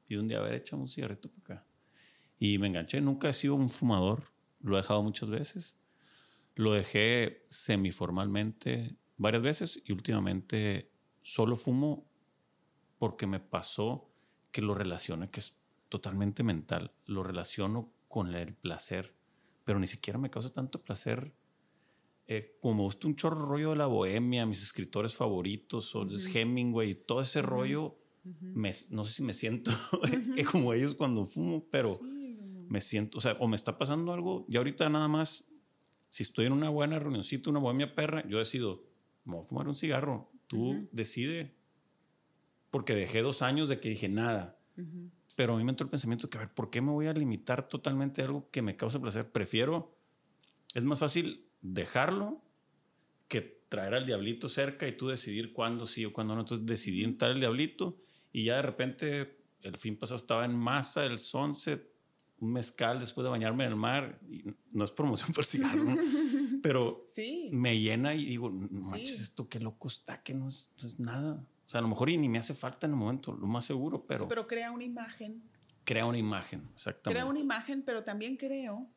Y 0.08 0.16
un 0.16 0.28
día, 0.28 0.38
a 0.38 0.42
ver, 0.42 0.54
echamos 0.54 0.90
un 0.90 0.94
cigarrito 0.94 1.30
para 1.30 1.60
acá. 1.60 1.66
Y 2.38 2.58
me 2.58 2.68
enganché, 2.68 3.00
nunca 3.00 3.30
he 3.30 3.32
sido 3.32 3.54
un 3.54 3.70
fumador, 3.70 4.30
lo 4.60 4.76
he 4.76 4.82
dejado 4.82 5.02
muchas 5.02 5.30
veces. 5.30 5.78
Lo 6.54 6.72
dejé 6.72 7.44
semiformalmente 7.48 8.96
varias 9.16 9.42
veces 9.42 9.82
y 9.84 9.92
últimamente 9.92 10.90
solo 11.22 11.56
fumo 11.56 12.06
porque 13.04 13.26
me 13.26 13.38
pasó 13.38 14.08
que 14.50 14.62
lo 14.62 14.74
relaciono, 14.74 15.30
que 15.30 15.40
es 15.40 15.58
totalmente 15.90 16.42
mental, 16.42 16.90
lo 17.04 17.22
relaciono 17.22 17.92
con 18.08 18.34
el 18.34 18.54
placer, 18.54 19.14
pero 19.62 19.78
ni 19.78 19.86
siquiera 19.86 20.18
me 20.18 20.30
causa 20.30 20.50
tanto 20.54 20.82
placer 20.82 21.34
eh, 22.26 22.56
como 22.62 22.76
me 22.76 22.80
gusta 22.80 23.06
un 23.06 23.14
chorro 23.14 23.44
rollo 23.44 23.72
de 23.72 23.76
la 23.76 23.88
bohemia, 23.88 24.46
mis 24.46 24.62
escritores 24.62 25.14
favoritos, 25.14 25.94
o 25.94 26.06
Hemingway, 26.08 26.94
todo 26.94 27.20
ese 27.20 27.42
rollo, 27.42 27.98
no 28.88 29.04
sé 29.04 29.12
si 29.12 29.22
me 29.22 29.34
siento 29.34 29.70
como 30.50 30.72
ellos 30.72 30.94
cuando 30.94 31.26
fumo, 31.26 31.66
pero 31.70 31.94
me 32.70 32.80
siento, 32.80 33.18
o 33.18 33.20
sea, 33.20 33.36
o 33.38 33.48
me 33.48 33.56
está 33.56 33.76
pasando 33.76 34.14
algo, 34.14 34.46
y 34.48 34.56
ahorita 34.56 34.88
nada 34.88 35.08
más, 35.08 35.44
si 36.08 36.22
estoy 36.22 36.46
en 36.46 36.52
una 36.52 36.70
buena 36.70 36.98
reunioncita, 36.98 37.50
una 37.50 37.60
bohemia 37.60 37.94
perra, 37.94 38.26
yo 38.26 38.38
decido, 38.38 38.82
me 39.26 39.34
voy 39.34 39.42
a 39.42 39.44
fumar 39.44 39.68
un 39.68 39.74
cigarro, 39.74 40.32
tú 40.46 40.88
decide, 40.90 41.54
porque 42.74 42.96
dejé 42.96 43.22
dos 43.22 43.40
años 43.40 43.68
de 43.68 43.78
que 43.78 43.90
dije 43.90 44.08
nada, 44.08 44.58
pero 45.36 45.54
a 45.54 45.56
mí 45.56 45.62
me 45.62 45.70
entró 45.70 45.84
el 45.84 45.92
pensamiento 45.92 46.28
que, 46.28 46.38
a 46.38 46.40
ver, 46.40 46.52
¿por 46.52 46.70
qué 46.70 46.80
me 46.80 46.90
voy 46.90 47.06
a 47.06 47.12
limitar 47.12 47.68
totalmente 47.68 48.20
a 48.20 48.24
algo 48.24 48.50
que 48.50 48.62
me 48.62 48.74
causa 48.74 49.00
placer? 49.00 49.30
Prefiero, 49.30 49.96
es 50.74 50.82
más 50.82 50.98
fácil 50.98 51.46
dejarlo 51.62 52.42
que 53.28 53.62
traer 53.68 53.94
al 53.94 54.06
diablito 54.06 54.48
cerca 54.48 54.88
y 54.88 54.96
tú 54.96 55.06
decidir 55.06 55.52
cuándo 55.52 55.86
sí 55.86 56.04
o 56.04 56.12
cuándo 56.12 56.34
no. 56.34 56.40
Entonces 56.40 56.66
decidí 56.66 57.04
entrar 57.04 57.30
el 57.30 57.38
diablito 57.38 57.96
y 58.32 58.46
ya 58.46 58.56
de 58.56 58.62
repente 58.62 59.38
el 59.62 59.76
fin 59.76 59.96
pasado 59.96 60.16
estaba 60.16 60.44
en 60.44 60.56
masa, 60.56 61.06
el 61.06 61.20
sunset, 61.20 61.88
un 62.40 62.54
mezcal 62.54 62.98
después 62.98 63.22
de 63.22 63.30
bañarme 63.30 63.66
en 63.66 63.70
el 63.70 63.76
mar. 63.76 64.18
Y 64.28 64.52
no 64.72 64.82
es 64.82 64.90
promoción 64.90 65.32
por 65.32 65.44
cigarro, 65.44 65.96
pero 66.60 66.98
sí. 67.06 67.50
me 67.52 67.78
llena 67.78 68.16
y 68.16 68.24
digo, 68.24 68.50
no 68.50 68.80
manches, 68.90 69.20
esto 69.20 69.48
qué 69.48 69.60
loco 69.60 69.86
está, 69.86 70.24
que 70.24 70.34
no 70.34 70.48
es, 70.48 70.72
no 70.82 70.88
es, 70.88 70.98
nada. 70.98 71.46
O 71.66 71.70
sea, 71.70 71.78
a 71.78 71.82
lo 71.82 71.88
mejor 71.88 72.10
y 72.10 72.18
ni 72.18 72.28
me 72.28 72.38
hace 72.38 72.54
falta 72.54 72.86
en 72.86 72.92
el 72.92 72.98
momento, 72.98 73.32
lo 73.32 73.46
más 73.46 73.64
seguro, 73.64 74.04
pero... 74.06 74.20
Sí, 74.20 74.26
pero 74.28 74.46
crea 74.46 74.70
una 74.70 74.84
imagen. 74.84 75.42
Crea 75.84 76.06
una 76.06 76.18
imagen, 76.18 76.68
exactamente. 76.72 77.10
Crea 77.10 77.26
una 77.26 77.40
imagen, 77.40 77.82
pero 77.82 78.04
también 78.04 78.36
creo 78.36 78.88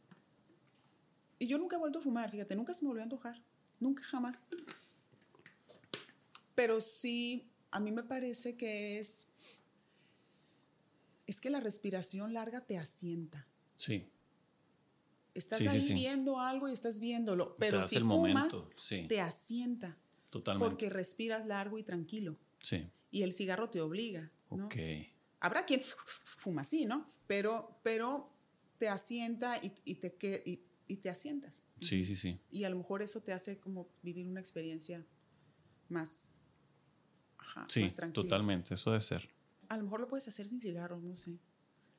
y 1.39 1.47
yo 1.47 1.57
nunca 1.57 1.76
he 1.76 1.80
vuelto 1.80 1.99
a 1.99 2.01
fumar, 2.01 2.32
fíjate, 2.32 2.55
nunca 2.55 2.74
se 2.74 2.84
me 2.84 2.89
volvió 2.89 3.01
a 3.01 3.03
antojar. 3.03 3.41
Nunca, 3.80 4.03
jamás. 4.03 4.47
Pero 6.55 6.82
sí, 6.82 7.47
a 7.70 7.80
mí 7.80 7.91
me 7.91 8.03
parece 8.03 8.57
que 8.57 8.99
es. 8.99 9.30
Es 11.28 11.39
que 11.39 11.49
la 11.49 11.59
respiración 11.59 12.34
larga 12.34 12.61
te 12.61 12.78
asienta. 12.78 13.45
Sí. 13.76 14.09
Estás 15.36 15.68
ahí 15.68 15.93
viendo 15.93 16.39
algo 16.39 16.68
y 16.68 16.72
estás 16.72 16.99
viéndolo. 16.99 17.55
Pero 17.59 17.84
si 17.84 17.99
fumas, 17.99 18.53
te 19.07 19.22
asienta. 19.22 19.95
Totalmente. 20.32 20.68
Porque 20.68 20.89
respiras 20.89 21.45
largo 21.45 21.78
y 21.78 21.84
tranquilo. 21.84 22.38
Sí. 22.68 22.89
Y 23.11 23.24
el 23.24 23.34
cigarro 23.34 23.70
te 23.70 23.82
obliga. 23.82 24.32
¿no? 24.51 24.65
Ok. 24.65 24.76
Habrá 25.39 25.65
quien 25.65 25.82
fuma 25.84 26.61
así, 26.61 26.86
¿no? 26.86 27.07
Pero, 27.28 27.80
pero 27.84 28.34
te 28.78 28.89
asienta 28.89 29.57
y, 29.63 29.72
y 29.86 29.95
te, 29.95 30.18
y 30.45 30.68
y 30.88 30.97
te 30.97 31.09
asientas. 31.09 31.68
Sí, 31.80 32.05
sí, 32.05 32.15
sí. 32.15 32.39
Y 32.49 32.63
a 32.63 32.70
lo 32.70 32.78
mejor 32.78 33.01
eso 33.01 33.22
te 33.22 33.34
hace 33.34 33.59
como 33.59 33.89
vivir 34.01 34.28
una 34.28 34.39
experiencia 34.39 35.05
más, 35.89 36.34
ajá, 37.38 37.65
sí, 37.70 37.88
totalmente, 38.13 38.74
eso 38.74 38.91
debe 38.91 39.01
ser. 39.01 39.30
A 39.70 39.78
lo 39.78 39.84
mejor 39.84 40.01
lo 40.01 40.07
puedes 40.07 40.28
hacer 40.28 40.47
sin 40.47 40.61
cigarro, 40.61 40.99
no 40.99 41.15
sé. 41.15 41.39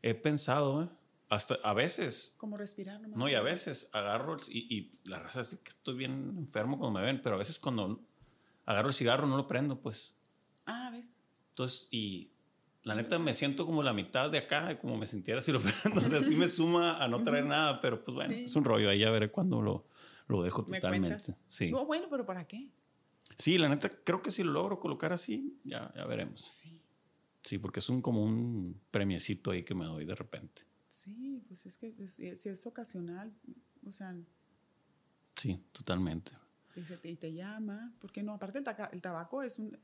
He 0.02 0.14
pensado, 0.14 0.84
¿eh? 0.84 0.88
Hasta 1.30 1.56
a 1.56 1.74
veces. 1.74 2.34
Como 2.38 2.56
respirar 2.56 3.00
nomás. 3.02 3.18
No, 3.18 3.28
y 3.28 3.34
a 3.34 3.42
veces 3.42 3.90
agarro 3.92 4.38
y, 4.48 4.74
y 4.74 4.98
la 5.04 5.18
raza 5.18 5.42
es 5.42 5.56
que 5.56 5.68
estoy 5.68 5.96
bien 5.96 6.34
enfermo 6.38 6.78
cuando 6.78 6.98
me 6.98 7.04
ven, 7.04 7.20
pero 7.20 7.34
a 7.34 7.38
veces 7.38 7.58
cuando 7.58 8.02
agarro 8.64 8.88
el 8.88 8.94
cigarro 8.94 9.26
no 9.26 9.36
lo 9.36 9.46
prendo, 9.46 9.80
pues. 9.80 10.14
Ah, 10.68 10.90
¿ves? 10.92 11.14
Entonces, 11.50 11.88
y 11.90 12.30
la 12.84 12.94
neta 12.94 13.18
me 13.18 13.34
siento 13.34 13.66
como 13.66 13.82
la 13.82 13.92
mitad 13.92 14.30
de 14.30 14.38
acá, 14.38 14.78
como 14.78 14.96
me 14.96 15.06
sintiera 15.06 15.40
prendo. 15.40 15.60
O 15.96 16.08
sea, 16.08 16.20
sí 16.20 16.36
me 16.36 16.48
suma 16.48 17.02
a 17.02 17.08
no 17.08 17.22
traer 17.22 17.46
nada, 17.46 17.80
pero 17.80 18.04
pues 18.04 18.14
bueno, 18.14 18.34
es 18.34 18.54
un 18.54 18.64
rollo. 18.64 18.90
Ahí 18.90 19.00
ya 19.00 19.10
veré 19.10 19.30
cuando 19.30 19.62
lo, 19.62 19.86
lo 20.28 20.42
dejo 20.42 20.64
totalmente. 20.64 21.32
Sí. 21.46 21.70
No, 21.70 21.86
bueno, 21.86 22.06
pero 22.10 22.24
¿para 22.24 22.46
qué? 22.46 22.68
Sí, 23.36 23.56
la 23.56 23.68
neta, 23.68 23.88
creo 23.88 24.22
que 24.22 24.30
si 24.30 24.44
lo 24.44 24.52
logro 24.52 24.78
colocar 24.78 25.12
así, 25.12 25.58
ya, 25.64 25.92
ya 25.96 26.04
veremos. 26.04 26.42
Sí. 26.42 26.80
Sí, 27.42 27.58
porque 27.58 27.80
es 27.80 27.88
un 27.88 28.02
como 28.02 28.22
un 28.22 28.78
premiecito 28.90 29.52
ahí 29.52 29.62
que 29.62 29.74
me 29.74 29.86
doy 29.86 30.04
de 30.04 30.14
repente. 30.14 30.62
Sí, 30.88 31.42
pues 31.48 31.64
es 31.66 31.78
que 31.78 31.94
si 32.06 32.26
es 32.26 32.66
ocasional, 32.66 33.32
o 33.86 33.90
sea. 33.90 34.14
Sí, 35.34 35.58
totalmente. 35.72 36.32
Y, 36.76 36.82
te, 36.82 37.08
y 37.08 37.16
te 37.16 37.32
llama, 37.32 37.94
porque 38.00 38.22
no, 38.22 38.34
aparte 38.34 38.58
el, 38.58 38.64
el 38.92 39.00
tabaco 39.00 39.42
es 39.42 39.58
un, 39.58 39.78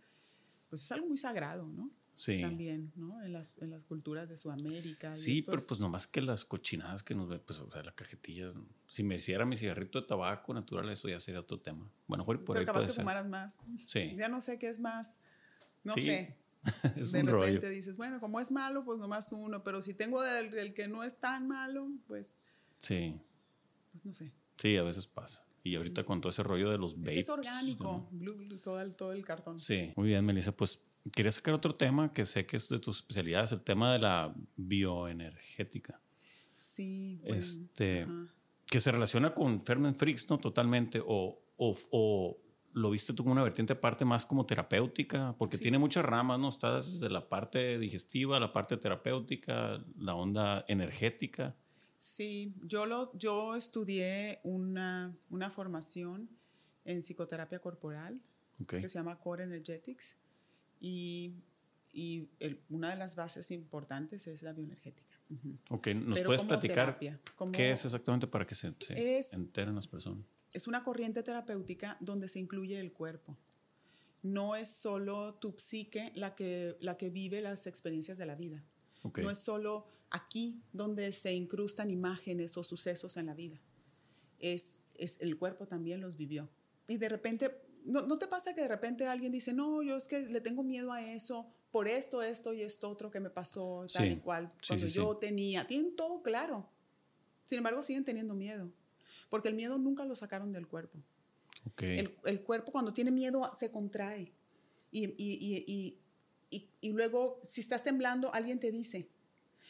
pues 0.74 0.86
es 0.86 0.90
algo 0.90 1.06
muy 1.06 1.16
sagrado, 1.16 1.68
¿no? 1.68 1.88
Sí. 2.14 2.40
También, 2.40 2.92
¿no? 2.96 3.22
En 3.22 3.32
las, 3.32 3.58
en 3.58 3.70
las 3.70 3.84
culturas 3.84 4.28
de 4.28 4.36
Sudamérica. 4.36 5.14
Sí, 5.14 5.42
pero 5.42 5.62
pues 5.68 5.78
nomás 5.78 6.08
que 6.08 6.20
las 6.20 6.44
cochinadas 6.44 7.04
que 7.04 7.14
nos 7.14 7.28
ven, 7.28 7.40
pues, 7.46 7.60
o 7.60 7.70
sea, 7.70 7.84
la 7.84 7.94
cajetilla. 7.94 8.52
Si 8.88 9.04
me 9.04 9.14
hiciera 9.14 9.46
mi 9.46 9.56
cigarrito 9.56 10.00
de 10.00 10.08
tabaco 10.08 10.52
natural, 10.52 10.90
eso 10.90 11.08
ya 11.08 11.20
sería 11.20 11.38
otro 11.38 11.60
tema. 11.60 11.88
Bueno, 12.08 12.24
por 12.24 12.44
pero 12.44 12.58
ahí 12.58 12.66
capaz 12.66 12.86
que 12.86 12.92
fumaras 12.92 13.28
más. 13.28 13.60
Sí. 13.86 14.14
Ya 14.16 14.28
no 14.28 14.40
sé 14.40 14.58
qué 14.58 14.68
es 14.68 14.80
más. 14.80 15.20
No 15.84 15.94
sí. 15.94 16.06
sé. 16.06 16.36
es 16.96 17.12
de 17.12 17.20
un 17.20 17.26
repente 17.28 17.66
rollo. 17.66 17.68
dices, 17.68 17.96
bueno, 17.96 18.18
como 18.18 18.40
es 18.40 18.50
malo, 18.50 18.84
pues 18.84 18.98
nomás 18.98 19.30
uno. 19.30 19.62
Pero 19.62 19.80
si 19.80 19.94
tengo 19.94 20.20
del, 20.22 20.50
del 20.50 20.74
que 20.74 20.88
no 20.88 21.04
es 21.04 21.20
tan 21.20 21.46
malo, 21.46 21.88
pues. 22.08 22.36
Sí. 22.78 23.20
Pues 23.92 24.04
no 24.04 24.12
sé. 24.12 24.32
Sí, 24.56 24.76
a 24.76 24.82
veces 24.82 25.06
pasa. 25.06 25.46
Y 25.64 25.74
ahorita 25.74 26.04
con 26.04 26.20
todo 26.20 26.30
ese 26.30 26.44
rollo 26.44 26.70
de 26.70 26.78
los 26.78 26.94
vapes. 26.94 27.08
Es, 27.08 27.14
que 27.14 27.18
es 27.20 27.28
orgánico, 27.30 28.06
blue, 28.12 28.36
blue, 28.36 28.58
todo, 28.58 28.80
el, 28.80 28.94
todo 28.94 29.12
el 29.12 29.24
cartón. 29.24 29.58
Sí. 29.58 29.92
Muy 29.96 30.08
bien, 30.08 30.24
Melissa. 30.24 30.52
Pues 30.52 30.84
Quería 31.12 31.30
sacar 31.30 31.52
otro 31.52 31.74
tema 31.74 32.14
que 32.14 32.24
sé 32.24 32.46
que 32.46 32.56
es 32.56 32.70
de 32.70 32.78
tus 32.78 32.96
especialidades, 32.96 33.52
el 33.52 33.60
tema 33.60 33.92
de 33.92 33.98
la 33.98 34.34
bioenergética. 34.56 36.00
Sí. 36.56 37.18
Bueno, 37.20 37.36
este, 37.36 38.06
que 38.66 38.80
se 38.80 38.90
relaciona 38.90 39.34
con 39.34 39.60
Ferment 39.60 39.98
Freaks, 39.98 40.30
¿no? 40.30 40.38
Totalmente. 40.38 41.02
O, 41.06 41.42
o, 41.58 41.76
o, 41.90 42.38
lo 42.72 42.90
viste 42.90 43.12
tú 43.12 43.22
como 43.22 43.32
una 43.32 43.42
vertiente 43.42 43.74
aparte 43.74 44.06
más 44.06 44.24
como 44.24 44.46
terapéutica, 44.46 45.36
porque 45.38 45.58
Sí. 45.58 45.64
tiene 45.64 45.78
muchas 45.78 46.06
ramas, 46.06 46.40
¿no? 46.40 46.48
Está 46.48 46.76
desde 46.76 47.10
la 47.10 47.28
parte 47.28 47.78
digestiva, 47.78 48.40
la 48.40 48.52
parte 48.54 48.78
terapéutica, 48.78 49.84
la 49.98 50.14
onda 50.14 50.64
energética. 50.68 51.54
Sí, 52.08 52.52
yo, 52.62 52.84
lo, 52.84 53.16
yo 53.16 53.56
estudié 53.56 54.38
una, 54.42 55.16
una 55.30 55.48
formación 55.48 56.28
en 56.84 57.00
psicoterapia 57.00 57.60
corporal 57.60 58.20
Ok. 58.60 58.72
que 58.80 58.88
se 58.90 58.98
llama 58.98 59.18
Core 59.18 59.44
Energetics 59.44 60.16
y, 60.82 61.32
y 61.94 62.28
el- 62.40 62.60
una 62.68 62.90
de 62.90 62.96
las 62.96 63.16
bases 63.16 63.50
importantes 63.52 64.26
es 64.26 64.42
la 64.42 64.52
bioenergética. 64.52 65.18
Ok, 65.70 65.86
¿nos 65.94 66.18
Pero 66.18 66.26
puedes 66.28 66.40
como 66.42 66.48
platicar 66.50 66.98
terapia, 66.98 67.18
como- 67.36 67.52
qué 67.52 67.70
es 67.70 67.82
exactamente 67.86 68.26
para 68.26 68.46
que 68.46 68.54
se, 68.54 68.74
se 68.80 69.18
Es- 69.18 69.32
enteren 69.32 69.74
las 69.74 69.88
personas? 69.88 70.26
Es 70.52 70.68
una 70.68 70.82
corriente 70.84 71.22
terapéutica 71.22 71.96
donde 72.00 72.28
se 72.28 72.38
incluye 72.38 72.78
el 72.80 72.92
cuerpo. 72.92 73.34
No 74.22 74.56
es 74.56 74.68
solo 74.68 75.36
tu 75.36 75.54
psique 75.56 76.12
la 76.16 76.34
que, 76.34 76.76
la 76.80 76.98
que 76.98 77.08
vive 77.08 77.40
las 77.40 77.66
experiencias 77.66 78.18
de 78.18 78.26
la 78.26 78.34
vida. 78.34 78.62
Ok. 79.04 79.20
No 79.20 79.30
es 79.30 79.38
solo 79.42 79.86
aquí 80.14 80.62
donde 80.72 81.10
se 81.12 81.32
incrustan 81.32 81.90
imágenes 81.90 82.56
o 82.56 82.62
sucesos 82.64 83.16
en 83.16 83.26
la 83.26 83.34
vida. 83.34 83.60
Es, 84.38 84.80
es 84.94 85.20
el 85.20 85.36
cuerpo 85.36 85.66
también 85.66 86.00
los 86.00 86.16
vivió. 86.16 86.48
Y 86.86 86.98
de 86.98 87.08
repente, 87.08 87.50
¿no, 87.84 88.06
¿no 88.06 88.16
te 88.18 88.28
pasa 88.28 88.54
que 88.54 88.60
de 88.62 88.68
repente 88.68 89.06
alguien 89.08 89.32
dice, 89.32 89.52
no, 89.52 89.82
yo 89.82 89.96
es 89.96 90.06
que 90.06 90.20
le 90.20 90.40
tengo 90.40 90.62
miedo 90.62 90.92
a 90.92 91.02
eso 91.02 91.52
por 91.72 91.88
esto, 91.88 92.22
esto 92.22 92.52
y 92.54 92.62
esto 92.62 92.88
otro 92.88 93.10
que 93.10 93.18
me 93.18 93.30
pasó, 93.30 93.86
tal 93.92 94.04
Sí. 94.06 94.12
y 94.12 94.16
cual, 94.18 94.52
cuando 94.66 94.86
sí, 94.86 94.92
sí. 94.92 94.96
yo 94.98 95.16
tenía? 95.16 95.66
Tienen 95.66 95.96
todo 95.96 96.22
claro. 96.22 96.68
Sin 97.44 97.58
embargo, 97.58 97.82
siguen 97.82 98.04
teniendo 98.04 98.34
miedo. 98.34 98.70
Porque 99.28 99.48
el 99.48 99.56
miedo 99.56 99.78
nunca 99.78 100.04
lo 100.04 100.14
sacaron 100.14 100.52
del 100.52 100.68
cuerpo. 100.68 100.98
El, 101.78 102.14
el 102.24 102.42
cuerpo 102.42 102.70
cuando 102.70 102.92
tiene 102.92 103.10
miedo 103.10 103.50
se 103.52 103.72
contrae. 103.72 104.32
Y, 104.92 105.06
y, 105.06 105.14
y, 105.18 105.64
y, 105.66 105.98
y, 106.50 106.68
y 106.80 106.92
luego, 106.92 107.40
si 107.42 107.60
estás 107.60 107.82
temblando, 107.82 108.32
alguien 108.32 108.60
te 108.60 108.70
dice, 108.70 109.08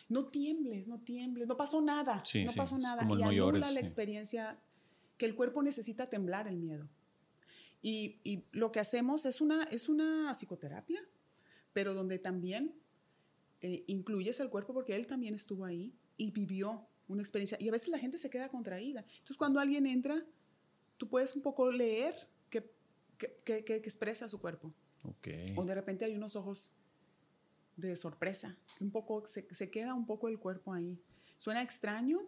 no 0.08 0.26
tiembles, 0.26 0.86
no 0.88 1.00
tiembles, 1.00 1.46
no 1.48 1.56
pasó 1.56 1.80
nada, 1.80 2.22
Sí, 2.24 2.44
no 2.44 2.52
sí, 2.52 2.58
pasó 2.58 2.78
nada. 2.78 3.02
y 3.18 3.22
anula 3.22 3.70
la 3.70 3.80
experiencia 3.80 4.58
que 5.16 5.26
el 5.26 5.34
cuerpo 5.34 5.62
necesita 5.62 6.08
temblar 6.10 6.48
el 6.48 6.56
miedo. 6.56 6.88
Y, 7.82 8.18
y 8.24 8.44
lo 8.52 8.72
que 8.72 8.80
hacemos 8.80 9.26
es 9.26 9.40
una, 9.40 9.62
es 9.64 9.88
una 9.88 10.32
psicoterapia, 10.34 11.00
pero 11.72 11.92
donde 11.94 12.18
también 12.18 12.74
eh, 13.60 13.84
incluyes 13.86 14.40
el 14.40 14.48
cuerpo 14.50 14.72
porque 14.74 14.94
él 14.96 15.06
también 15.06 15.34
estuvo 15.34 15.64
ahí 15.64 15.92
y 16.16 16.30
vivió 16.30 16.86
una 17.08 17.22
experiencia. 17.22 17.58
Y 17.60 17.68
a 17.68 17.72
veces 17.72 17.88
la 17.88 17.98
gente 17.98 18.16
se 18.18 18.30
queda 18.30 18.48
contraída. 18.48 19.00
Entonces, 19.08 19.36
cuando 19.36 19.60
alguien 19.60 19.86
entra, 19.86 20.24
tú 20.96 21.08
puedes 21.08 21.36
un 21.36 21.42
poco 21.42 21.70
leer 21.70 22.14
qué, 22.48 22.70
qué- 23.18 23.64
qué 23.64 23.76
expresa 23.76 24.28
su 24.28 24.40
cuerpo. 24.40 24.72
Ok. 25.04 25.28
O 25.56 25.64
de 25.66 25.74
repente 25.74 26.04
hay 26.06 26.14
unos 26.14 26.36
ojos 26.36 26.74
de 27.76 27.96
sorpresa. 27.96 28.56
Un 28.80 28.90
poco, 28.90 29.26
se, 29.26 29.46
se 29.52 29.70
queda 29.70 29.94
un 29.94 30.06
poco 30.06 30.28
el 30.28 30.38
cuerpo 30.38 30.72
ahí. 30.72 30.98
Suena 31.36 31.62
extraño, 31.62 32.20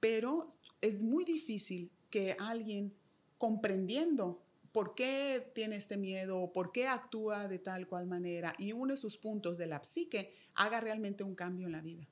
pero 0.00 0.46
es 0.80 1.02
muy 1.02 1.24
difícil 1.24 1.90
que 2.10 2.36
alguien 2.38 2.92
comprendiendo 3.38 4.42
por 4.72 4.94
qué 4.94 5.50
tiene 5.54 5.76
este 5.76 5.96
miedo, 5.96 6.52
por 6.52 6.72
qué 6.72 6.88
actúa 6.88 7.46
de 7.48 7.58
tal 7.58 7.86
cual 7.86 8.06
manera 8.06 8.54
y 8.58 8.72
une 8.72 8.96
sus 8.96 9.18
puntos 9.18 9.58
de 9.58 9.66
la 9.66 9.82
psique, 9.84 10.34
haga 10.54 10.80
realmente 10.80 11.24
un 11.24 11.34
cambio 11.34 11.66
en 11.66 11.72
la 11.72 11.80
vida. 11.80 12.06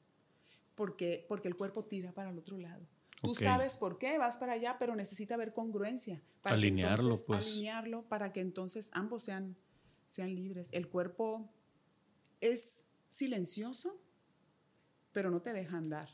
Porque, 0.74 1.24
porque 1.28 1.48
el 1.48 1.56
cuerpo 1.56 1.84
tira 1.84 2.12
para 2.12 2.30
el 2.30 2.38
otro 2.38 2.58
lado. 2.58 2.86
Tú 3.22 3.34
sabes 3.34 3.76
por 3.76 3.98
qué 3.98 4.16
vas 4.16 4.38
para 4.38 4.52
allá, 4.54 4.76
pero 4.78 4.96
necesita 4.96 5.34
haber 5.34 5.52
congruencia. 5.52 6.22
que 6.42 6.48
Alinearlo, 6.48 7.02
entonces- 7.02 7.26
pues. 7.26 7.46
Alinearlo 7.48 8.02
para 8.08 8.32
que 8.32 8.40
entonces 8.40 8.90
ambos 8.94 9.24
sean, 9.24 9.56
sean 10.06 10.34
libres. 10.34 10.70
El 10.72 10.88
cuerpo 10.88 11.50
es 12.41 12.84
silencioso, 13.09 14.01
pero 15.12 15.30
no 15.30 15.43
te 15.43 15.53
deja 15.53 15.76
andar. 15.76 16.09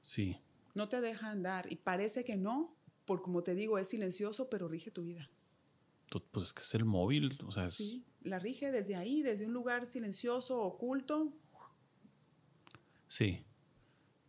Sí. 0.00 0.36
No 0.74 0.88
te 0.88 1.00
deja 1.00 1.30
andar. 1.30 1.70
Y 1.72 1.76
parece 1.76 2.24
que 2.24 2.36
no, 2.36 2.76
por 3.04 3.22
como 3.22 3.42
te 3.42 3.54
digo, 3.54 3.78
es 3.78 3.88
silencioso, 3.88 4.48
pero 4.48 4.68
rige 4.68 4.90
tu 4.90 5.02
vida. 5.02 5.28
Pues 6.32 6.46
es 6.46 6.52
que 6.52 6.62
es 6.62 6.74
el 6.74 6.84
móvil, 6.84 7.38
o 7.46 7.52
sea, 7.52 7.66
es... 7.66 7.74
Sí, 7.74 8.04
la 8.22 8.38
rige 8.38 8.70
desde 8.72 8.96
ahí, 8.96 9.22
desde 9.22 9.46
un 9.46 9.52
lugar 9.52 9.86
silencioso, 9.86 10.60
oculto. 10.60 11.32
Sí. 13.06 13.44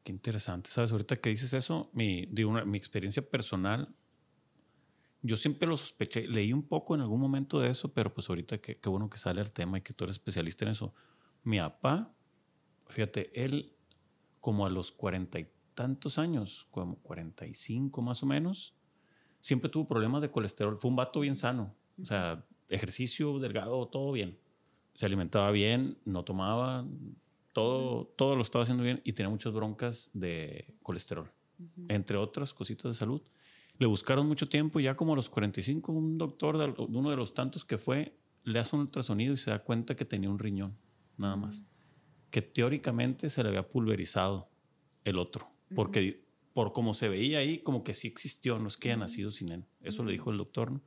Qué 0.04 0.12
interesante. 0.12 0.70
¿Sabes? 0.70 0.92
Ahorita 0.92 1.16
que 1.16 1.30
dices 1.30 1.54
eso, 1.54 1.90
mi, 1.94 2.26
digo, 2.28 2.50
una- 2.50 2.66
mi 2.66 2.78
experiencia 2.78 3.28
personal, 3.28 3.94
yo 5.22 5.38
siempre 5.38 5.68
lo 5.68 5.78
sospeché. 5.78 6.28
Leí 6.28 6.54
un 6.54 6.64
poco 6.68 6.96
en 6.96 7.02
algún 7.02 7.20
momento 7.22 7.60
de 7.60 7.70
eso, 7.70 7.94
pero 7.94 8.14
pues 8.14 8.28
ahorita 8.30 8.60
que- 8.60 8.78
qué 8.80 8.90
bueno 8.90 9.10
que 9.10 9.18
sale 9.18 9.42
el 9.42 9.52
tema 9.54 9.78
y 9.78 9.82
que 9.82 9.94
tú 9.94 10.04
eres 10.06 10.16
especialista 10.16 10.66
en 10.66 10.72
eso. 10.72 10.94
Mi 11.44 11.60
papá, 11.60 12.14
fíjate, 12.88 13.32
él 13.34 13.74
como 14.40 14.66
a 14.66 14.70
los 14.70 14.92
cuarenta 14.92 15.40
y 15.40 15.48
tantos 15.74 16.18
años, 16.18 16.68
como 16.72 16.98
45 16.98 18.02
más 18.02 18.24
o 18.24 18.26
menos, 18.26 18.76
siempre 19.40 19.70
tuvo 19.70 19.88
problemas 19.88 20.22
de 20.22 20.32
colesterol. 20.32 20.78
Fue 20.78 20.90
un 20.90 20.96
vato 20.96 21.20
bien 21.20 21.36
sano. 21.36 21.74
O 22.02 22.06
sea, 22.06 22.46
ejercicio, 22.70 23.40
delgado, 23.40 23.88
todo 23.88 24.12
bien. 24.12 24.38
Se 24.94 25.06
alimentaba 25.06 25.52
bien, 25.52 25.98
no 26.06 26.24
tomaba, 26.24 26.86
todo, 27.54 28.06
todo 28.16 28.36
lo 28.36 28.42
estaba 28.42 28.64
haciendo 28.64 28.84
bien 28.84 29.02
y 29.04 29.14
tenía 29.14 29.30
muchas 29.30 29.54
broncas 29.54 30.12
de 30.14 30.74
colesterol, 30.84 31.32
entre 31.88 32.18
otras 32.18 32.54
cositas 32.54 32.92
de 32.92 32.98
salud. 32.98 33.22
Le 33.78 33.86
buscaron 33.86 34.28
mucho 34.28 34.48
tiempo 34.48 34.80
y 34.80 34.84
ya 34.84 34.96
como 34.96 35.14
a 35.14 35.16
los 35.16 35.30
45, 35.30 35.92
un 35.92 36.18
doctor, 36.18 36.58
de 36.58 36.68
de 36.68 36.98
uno 36.98 37.10
de 37.10 37.16
los 37.16 37.34
tantos 37.34 37.66
que 37.66 37.78
fue, 37.78 38.18
le 38.44 38.60
hace 38.60 38.76
un 38.76 38.84
ultrasonido 38.84 39.34
y 39.34 39.38
se 39.38 39.52
da 39.52 39.64
cuenta 39.64 39.96
que 39.96 40.06
tenía 40.06 40.30
un 40.30 40.40
riñón, 40.40 40.78
nada 41.22 41.36
más. 41.38 41.62
Que 42.32 42.42
teóricamente 42.42 43.30
se 43.30 43.44
le 43.44 43.50
había 43.50 43.68
pulverizado 43.68 44.50
el 45.06 45.18
otro, 45.20 45.50
porque 45.76 46.24
por 46.54 46.74
como 46.74 46.94
se 46.94 47.08
veía 47.10 47.40
ahí, 47.40 47.60
como 47.60 47.84
que 47.84 47.94
sí 47.94 48.08
existió, 48.08 48.60
no 48.60 48.68
es 48.68 48.76
que 48.78 48.90
haya 48.90 48.98
nacido 48.98 49.32
sin 49.32 49.52
él. 49.52 49.66
Eso 49.82 50.04
le 50.04 50.12
dijo 50.12 50.32
el 50.32 50.38
doctor, 50.38 50.72
¿no? 50.72 50.82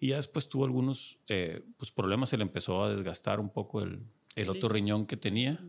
Y 0.00 0.08
ya 0.08 0.16
después 0.16 0.48
tuvo 0.48 0.64
algunos 0.64 1.18
eh, 1.28 1.62
pues, 1.76 1.90
problemas, 1.90 2.28
se 2.30 2.36
le 2.38 2.42
empezó 2.44 2.82
a 2.84 2.90
desgastar 2.90 3.40
un 3.40 3.50
poco 3.50 3.82
el, 3.82 4.00
el 4.36 4.48
otro 4.48 4.68
riñón 4.68 5.06
que 5.06 5.16
tenía. 5.16 5.60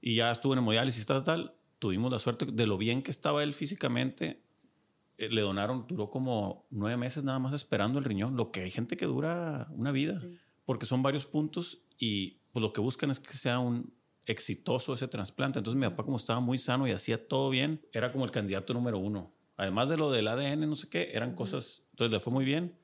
Y 0.00 0.14
ya 0.16 0.30
estuvo 0.30 0.52
en 0.54 0.60
hemodiálisis, 0.60 1.04
tal, 1.06 1.22
tal. 1.24 1.54
Tuvimos 1.78 2.10
la 2.10 2.18
suerte 2.18 2.46
de 2.46 2.66
lo 2.66 2.78
bien 2.78 3.02
que 3.02 3.10
estaba 3.10 3.42
él 3.42 3.52
físicamente. 3.52 4.40
eh, 5.18 5.28
le 5.30 5.40
donaron, 5.42 5.84
duró 5.88 6.08
como 6.10 6.64
nueve 6.70 6.96
meses 6.96 7.24
nada 7.24 7.38
más 7.40 7.52
esperando 7.52 7.98
el 7.98 8.04
riñón, 8.04 8.36
lo 8.36 8.50
que 8.52 8.60
hay 8.62 8.70
gente 8.70 8.96
que 8.96 9.06
dura 9.06 9.66
una 9.72 9.90
vida, 9.92 10.18
Sí. 10.20 10.38
porque 10.64 10.86
son 10.86 11.02
varios 11.02 11.26
puntos 11.26 11.82
y 11.98 12.37
pues, 12.52 12.62
lo 12.62 12.72
que 12.72 12.80
buscan 12.80 13.10
es 13.10 13.20
que 13.20 13.32
sea 13.32 13.58
un 13.58 13.92
exitoso 14.26 14.94
ese 14.94 15.08
trasplante. 15.08 15.58
Entonces 15.58 15.80
mi 15.80 15.88
papá 15.88 16.04
como 16.04 16.16
estaba 16.16 16.40
muy 16.40 16.58
sano 16.58 16.86
y 16.86 16.92
hacía 16.92 17.28
todo 17.28 17.50
bien, 17.50 17.80
era 17.92 18.12
como 18.12 18.24
el 18.24 18.30
candidato 18.30 18.74
número 18.74 18.98
uno. 18.98 19.32
Además 19.56 19.88
de 19.88 19.96
lo 19.96 20.10
del 20.10 20.28
ADN, 20.28 20.68
no 20.68 20.76
sé 20.76 20.88
qué, 20.88 21.10
eran 21.14 21.34
cosas, 21.34 21.86
entonces 21.90 22.12
le 22.12 22.20
fue 22.20 22.32
muy 22.32 22.44
bien 22.44 22.76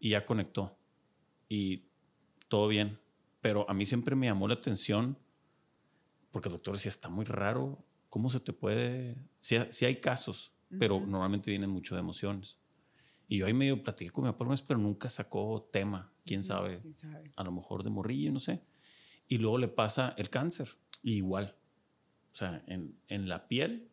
y 0.00 0.10
ya 0.10 0.24
conectó 0.24 0.78
y 1.48 1.84
todo 2.48 2.68
bien. 2.68 2.98
Pero 3.40 3.68
a 3.68 3.74
mí 3.74 3.84
siempre 3.84 4.16
me 4.16 4.26
llamó 4.26 4.48
la 4.48 4.54
atención 4.54 5.18
porque 6.30 6.48
el 6.48 6.54
doctor 6.54 6.74
decía, 6.74 6.88
está 6.88 7.08
muy 7.08 7.24
raro, 7.24 7.84
¿cómo 8.08 8.28
se 8.30 8.40
te 8.40 8.52
puede...? 8.52 9.16
Sí, 9.38 9.56
sí 9.68 9.84
hay 9.84 9.96
casos, 9.96 10.52
pero 10.80 10.98
normalmente 10.98 11.50
vienen 11.50 11.70
mucho 11.70 11.94
de 11.94 12.00
emociones. 12.00 12.58
Y 13.28 13.38
yo 13.38 13.46
ahí 13.46 13.52
medio 13.52 13.80
platiqué 13.82 14.10
con 14.10 14.24
mi 14.24 14.32
papá 14.32 14.52
pero 14.66 14.80
nunca 14.80 15.08
sacó 15.08 15.68
tema, 15.72 16.12
quién 16.26 16.42
sabe, 16.42 16.80
¿Quién 16.80 16.94
sabe? 16.94 17.32
a 17.36 17.44
lo 17.44 17.52
mejor 17.52 17.84
de 17.84 17.90
morrillo, 17.90 18.32
no 18.32 18.40
sé. 18.40 18.60
Y 19.28 19.38
luego 19.38 19.58
le 19.58 19.68
pasa 19.68 20.14
el 20.16 20.28
cáncer, 20.30 20.68
y 21.02 21.14
igual, 21.16 21.54
o 22.32 22.34
sea, 22.34 22.62
en, 22.66 22.94
en 23.08 23.28
la 23.28 23.48
piel, 23.48 23.88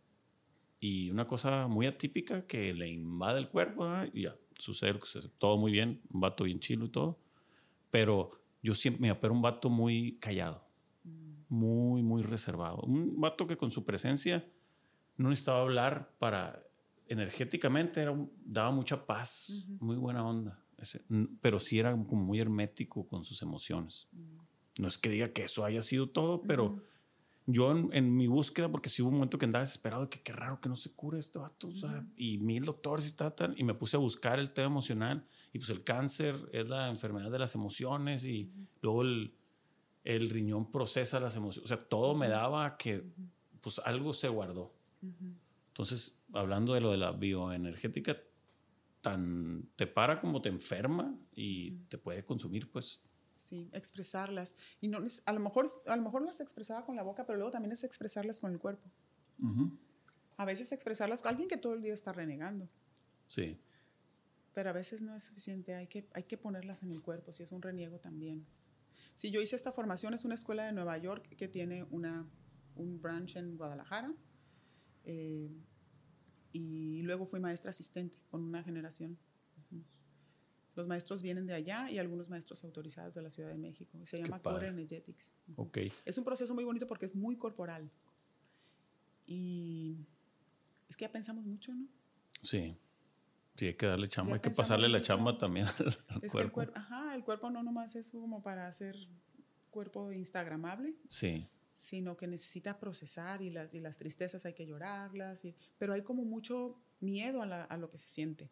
y 0.79 1.09
una 1.11 1.27
cosa 1.27 1.67
muy 1.67 1.86
atípica 1.88 2.45
que 2.47 2.73
le 2.73 2.89
invade 2.89 3.39
el 3.39 3.49
cuerpo, 3.49 3.86
y 4.13 4.23
ya 4.23 4.36
sucede 4.57 4.99
todo 5.38 5.57
muy 5.57 5.71
bien, 5.71 6.01
un 6.11 6.21
vato 6.21 6.43
bien 6.43 6.59
chilo 6.59 6.86
y 6.86 6.89
todo, 6.89 7.17
pero 7.89 8.32
yo 8.61 8.73
siempre, 8.75 9.01
mi 9.01 9.09
papá 9.09 9.27
era 9.27 9.34
un 9.36 9.41
vato 9.41 9.69
muy 9.69 10.13
callado, 10.19 10.63
muy, 11.49 12.01
muy 12.03 12.23
reservado, 12.23 12.82
un 12.84 13.19
vato 13.19 13.45
que 13.47 13.57
con 13.57 13.71
su 13.71 13.84
presencia 13.86 14.45
no 15.17 15.29
necesitaba 15.29 15.61
hablar 15.61 16.13
para, 16.19 16.63
energéticamente 17.07 18.01
era 18.01 18.11
un- 18.11 18.32
daba 18.45 18.71
mucha 18.71 19.05
paz, 19.05 19.67
muy 19.79 19.97
buena 19.97 20.25
onda, 20.25 20.63
ese- 20.77 21.01
pero 21.41 21.59
sí 21.59 21.77
era 21.79 21.91
como 21.91 22.23
muy 22.23 22.39
hermético 22.39 23.05
con 23.07 23.23
sus 23.23 23.41
emociones. 23.41 24.07
No 24.82 24.88
es 24.88 24.97
que 24.97 25.09
diga 25.09 25.29
que 25.29 25.43
eso 25.43 25.63
haya 25.63 25.84
sido 25.84 26.09
todo, 26.09 26.41
pero 26.41 26.82
yo 27.45 27.71
en, 27.71 27.89
en 27.93 28.17
mi 28.17 28.25
búsqueda, 28.25 28.67
porque 28.67 28.89
sí 28.89 29.03
hubo 29.03 29.09
un 29.09 29.15
momento 29.15 29.38
que 29.38 29.45
andaba 29.45 29.63
desesperado, 29.63 30.09
que 30.09 30.23
qué 30.23 30.34
raro 30.34 30.59
que 30.59 30.69
no 30.69 30.75
se 30.75 30.95
cure 30.95 31.19
este 31.19 31.38
vato, 31.38 31.67
o 31.67 31.71
sea, 31.71 32.03
y 32.17 32.39
mil 32.39 32.65
doctores 32.65 33.07
y 33.07 33.13
tal, 33.13 33.36
tal, 33.36 33.53
y 33.59 33.63
me 33.63 33.75
puse 33.75 33.95
a 33.95 33.99
buscar 33.99 34.39
el 34.39 34.49
tema 34.49 34.65
emocional, 34.65 35.23
y 35.53 35.59
pues 35.59 35.69
el 35.69 35.84
cáncer 35.84 36.36
es 36.51 36.67
la 36.67 36.89
enfermedad 36.89 37.29
de 37.29 37.38
las 37.38 37.53
emociones, 37.53 38.25
y 38.25 38.49
luego 38.82 39.03
el, 39.03 39.36
el 40.03 40.32
riñón 40.32 40.71
procesa 40.71 41.19
las 41.19 41.36
emociones, 41.36 41.65
o 41.65 41.67
sea, 41.75 41.88
todo 41.88 42.15
me 42.15 42.27
daba 42.27 42.75
que 42.75 43.03
pues 43.61 43.77
algo 43.86 44.13
se 44.13 44.29
guardó. 44.29 44.73
Entonces, 45.67 46.23
hablando 46.34 46.73
de 46.73 46.82
lo 46.82 46.89
de 46.89 46.97
la 46.97 47.11
bioenergética, 47.11 48.17
tan 49.01 49.69
te 49.75 49.86
para 49.86 50.19
como 50.19 50.41
te 50.41 50.49
enferma 50.49 51.15
y 51.36 51.71
te 51.88 51.99
puede 51.99 52.25
consumir, 52.25 52.71
pues. 52.71 53.03
Sí, 53.41 53.69
expresarlas. 53.73 54.55
Y 54.81 54.87
no, 54.87 54.99
a, 55.25 55.33
lo 55.33 55.39
mejor, 55.39 55.67
a 55.87 55.95
lo 55.95 56.01
mejor 56.03 56.21
las 56.21 56.39
expresaba 56.41 56.85
con 56.85 56.95
la 56.95 57.01
boca, 57.03 57.25
pero 57.25 57.37
luego 57.37 57.51
también 57.51 57.71
es 57.71 57.83
expresarlas 57.83 58.39
con 58.39 58.51
el 58.51 58.59
cuerpo. 58.59 58.87
A 60.37 60.45
veces 60.45 60.71
expresarlas 60.71 61.21
con 61.23 61.29
alguien 61.29 61.49
que 61.49 61.57
todo 61.57 61.73
el 61.73 61.81
día 61.81 61.93
está 61.93 62.13
renegando, 62.13 62.69
Sí. 63.25 63.59
pero 64.53 64.69
a 64.69 64.73
veces 64.73 65.01
no 65.01 65.15
es 65.15 65.23
suficiente, 65.23 65.73
hay 65.73 65.87
que, 65.87 66.07
hay 66.13 66.23
que 66.23 66.37
ponerlas 66.37 66.83
en 66.83 66.91
el 66.91 67.01
cuerpo, 67.01 67.31
si 67.31 67.41
es 67.43 67.51
un 67.51 67.61
reniego 67.61 67.99
también. 67.99 68.45
Si 69.15 69.31
yo 69.31 69.41
hice 69.41 69.55
esta 69.55 69.71
formación, 69.71 70.13
es 70.13 70.23
una 70.23 70.35
escuela 70.35 70.63
de 70.65 70.73
Nueva 70.73 70.97
York 70.99 71.27
que 71.35 71.47
tiene 71.47 71.83
una, 71.89 72.27
un 72.75 73.01
branch 73.01 73.35
en 73.37 73.57
Guadalajara. 73.57 74.13
eh, 75.03 75.49
y 76.53 77.01
luego 77.03 77.25
fui 77.25 77.39
maestra 77.39 77.69
asistente 77.69 78.17
con 78.29 78.43
una 78.43 78.61
generación. 78.61 79.17
Los 80.76 80.88
maestros 80.88 81.22
vienen 81.22 81.45
de 81.47 81.53
allá 81.53 81.89
y 81.89 81.97
algunos 81.99 82.30
maestros 82.30 82.63
autorizados 82.63 83.13
de 83.15 83.22
la 83.22 83.30
Ciudad 83.30 83.49
de 83.49 83.57
México. 83.57 83.97
Se 84.05 84.17
llama 84.17 84.41
Core. 84.41 84.67
Energetics. 84.69 85.34
Ok. 85.55 85.80
Es 86.05 86.17
un 86.17 86.24
proceso 86.24 86.53
muy 86.55 86.63
bonito 86.63 86.88
porque 86.88 87.05
es 87.05 87.15
muy 87.15 87.36
corporal. 87.38 87.89
Y 89.26 89.95
es 90.89 90.97
que 90.97 91.05
ya 91.05 91.11
pensamos 91.11 91.45
mucho, 91.45 91.74
¿no? 91.74 91.88
Sí. 92.41 92.76
Sí, 93.55 93.67
hay 93.67 93.74
que 93.76 93.86
darle 93.86 94.07
chamba, 94.07 94.30
Ya 94.32 94.36
hay 94.36 94.41
que 94.41 94.49
pasarle 94.51 94.89
la 94.89 95.01
chamba 95.01 95.38
también 95.38 95.67
al 95.67 95.88
Es 95.88 95.97
que 96.34 96.41
el 96.41 96.51
cuerpo. 96.51 96.53
cuerpo, 96.53 96.74
ajá, 96.80 97.15
el 97.15 97.24
cuerpo 97.24 97.49
no 97.49 97.61
nomás 97.63 97.95
es 97.95 98.11
como 98.11 98.41
para 98.41 98.67
hacer 98.67 98.95
cuerpo 99.69 100.11
instagramable, 100.11 100.95
Sí. 101.07 101.47
sino 101.74 102.17
que 102.17 102.28
necesita 102.28 102.80
procesar 102.80 103.41
y 103.41 103.49
las, 103.49 103.74
y 103.74 103.80
las 103.80 103.97
tristezas 103.97 104.45
hay 104.45 104.53
que 104.53 104.65
llorarlas, 104.65 105.45
y- 105.45 105.55
pero 105.78 105.93
hay 105.93 106.01
como 106.01 106.24
mucho 106.24 106.78
miedo 107.01 107.41
a, 107.41 107.45
la- 107.45 107.63
a 107.65 107.78
lo 107.78 107.89
que 107.89 107.97
se 107.97 108.07
siente. 108.07 108.49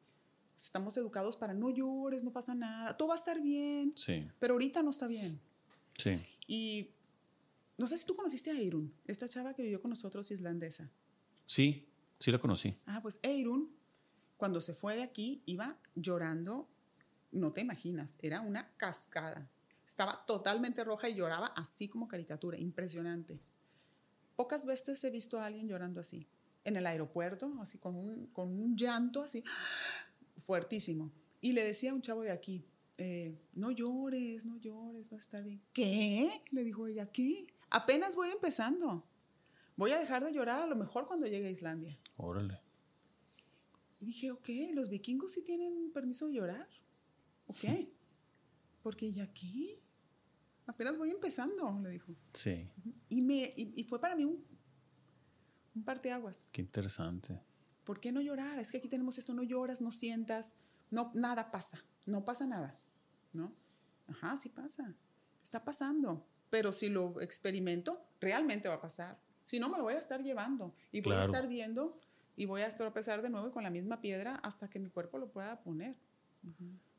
Estamos 0.65 0.97
educados 0.97 1.37
para 1.37 1.53
no 1.53 1.69
llores, 1.69 2.23
no 2.23 2.33
pasa 2.33 2.53
nada, 2.53 2.97
todo 2.97 3.07
va 3.09 3.13
a 3.13 3.17
estar 3.17 3.39
bien, 3.41 3.93
Sí. 3.95 4.27
pero 4.39 4.55
ahorita 4.55 4.83
no 4.83 4.89
está 4.89 5.07
bien. 5.07 5.39
Sí. 5.97 6.19
Y 6.47 6.91
no 7.77 7.87
sé 7.87 7.97
si 7.97 8.05
tú 8.05 8.13
conociste 8.13 8.51
a 8.51 8.53
Eirun, 8.53 8.93
esta 9.07 9.27
chava 9.29 9.53
que 9.53 9.61
vivió 9.63 9.81
con 9.81 9.89
nosotros 9.89 10.29
islandesa. 10.31 10.89
Sí, 11.45 11.87
sí 12.19 12.29
la 12.31 12.39
conocí. 12.39 12.75
Ah, 12.85 12.99
pues 13.01 13.19
Eirun, 13.23 13.71
cuando 14.35 14.59
se 14.59 14.73
fue 14.73 14.97
de 14.97 15.03
aquí, 15.03 15.41
iba 15.45 15.77
llorando, 15.95 16.67
no 17.31 17.53
te 17.53 17.61
imaginas, 17.61 18.17
era 18.21 18.41
una 18.41 18.69
cascada. 18.75 19.49
Estaba 19.85 20.25
totalmente 20.25 20.83
roja 20.83 21.07
y 21.07 21.15
lloraba 21.15 21.47
así 21.55 21.87
como 21.87 22.09
caricatura, 22.09 22.57
impresionante. 22.57 23.39
Pocas 24.35 24.65
veces 24.65 25.01
he 25.05 25.09
visto 25.09 25.39
a 25.39 25.45
alguien 25.45 25.69
llorando 25.69 26.01
así. 26.01 26.27
En 26.65 26.75
el 26.75 26.85
aeropuerto, 26.85 27.49
así 27.61 27.77
con 27.77 27.95
un, 27.95 28.27
con 28.27 28.49
un 28.49 28.75
llanto 28.75 29.23
así 29.23 29.41
fuertísimo. 30.49 31.11
Y 31.41 31.53
le 31.53 31.63
decía 31.63 31.91
a 31.91 31.93
un 31.93 32.01
chavo 32.01 32.23
de 32.23 32.31
aquí, 32.31 32.65
eh, 32.97 33.37
no 33.53 33.69
llores, 33.69 34.47
no 34.47 34.57
llores, 34.57 35.11
va 35.11 35.17
a 35.17 35.19
estar 35.19 35.43
bien. 35.43 35.61
¿Qué? 35.73 36.27
Le 36.49 36.63
dijo 36.63 36.87
ella, 36.87 37.05
¿qué? 37.11 37.45
Apenas 37.69 38.15
voy 38.15 38.31
empezando. 38.31 39.07
Voy 39.75 39.91
a 39.91 39.99
dejar 39.99 40.25
de 40.25 40.33
llorar 40.33 40.63
a 40.63 40.65
lo 40.65 40.75
mejor 40.75 41.05
cuando 41.05 41.27
llegue 41.27 41.49
a 41.49 41.51
Islandia. 41.51 41.95
Órale. 42.17 42.59
Y 43.99 44.07
dije, 44.07 44.31
ok, 44.31 44.49
¿los 44.73 44.89
vikingos 44.89 45.33
sí 45.33 45.43
tienen 45.43 45.91
permiso 45.93 46.25
de 46.25 46.33
llorar? 46.33 46.67
Ok. 47.45 47.87
Porque 48.81 49.05
ella, 49.05 49.31
¿qué? 49.31 49.79
Apenas 50.65 50.97
voy 50.97 51.11
empezando, 51.11 51.79
le 51.79 51.91
dijo. 51.91 52.15
Sí. 52.33 52.67
Y, 53.07 53.21
me, 53.21 53.53
y, 53.55 53.73
y 53.75 53.83
fue 53.83 54.01
para 54.01 54.15
mí 54.15 54.25
un, 54.25 54.43
un 55.75 55.83
parteaguas. 55.83 56.47
Qué 56.51 56.61
interesante. 56.61 57.39
¿Por 57.89 57.99
qué 57.99 58.11
no 58.11 58.21
llorar? 58.21 58.59
Es 58.59 58.71
que 58.71 58.77
aquí 58.77 58.87
tenemos 58.87 59.17
esto, 59.17 59.33
no 59.33 59.41
lloras, 59.41 59.81
no 59.81 59.91
sientas, 59.91 60.53
no, 60.91 61.09
nada 61.15 61.49
pasa, 61.49 61.83
no 62.05 62.23
pasa 62.23 62.45
nada, 62.45 62.79
¿no? 63.33 63.51
Ajá, 64.05 64.37
sí 64.37 64.49
pasa, 64.49 64.93
está 65.41 65.65
pasando, 65.65 66.23
pero 66.51 66.71
si 66.71 66.89
lo 66.89 67.19
experimento, 67.19 67.99
realmente 68.21 68.69
va 68.69 68.75
a 68.75 68.79
pasar. 68.79 69.19
Si 69.43 69.59
no, 69.59 69.69
me 69.69 69.79
lo 69.79 69.85
voy 69.85 69.95
a 69.95 69.97
estar 69.97 70.21
llevando 70.21 70.71
y 70.91 71.01
voy 71.01 71.15
a 71.15 71.21
estar 71.21 71.47
viendo 71.47 71.99
y 72.35 72.45
voy 72.45 72.61
a 72.61 72.69
tropezar 72.69 73.23
de 73.23 73.31
nuevo 73.31 73.49
con 73.49 73.63
la 73.63 73.71
misma 73.71 74.01
piedra 74.01 74.35
hasta 74.35 74.69
que 74.69 74.77
mi 74.77 74.91
cuerpo 74.91 75.17
lo 75.17 75.31
pueda 75.31 75.59
poner. 75.63 75.97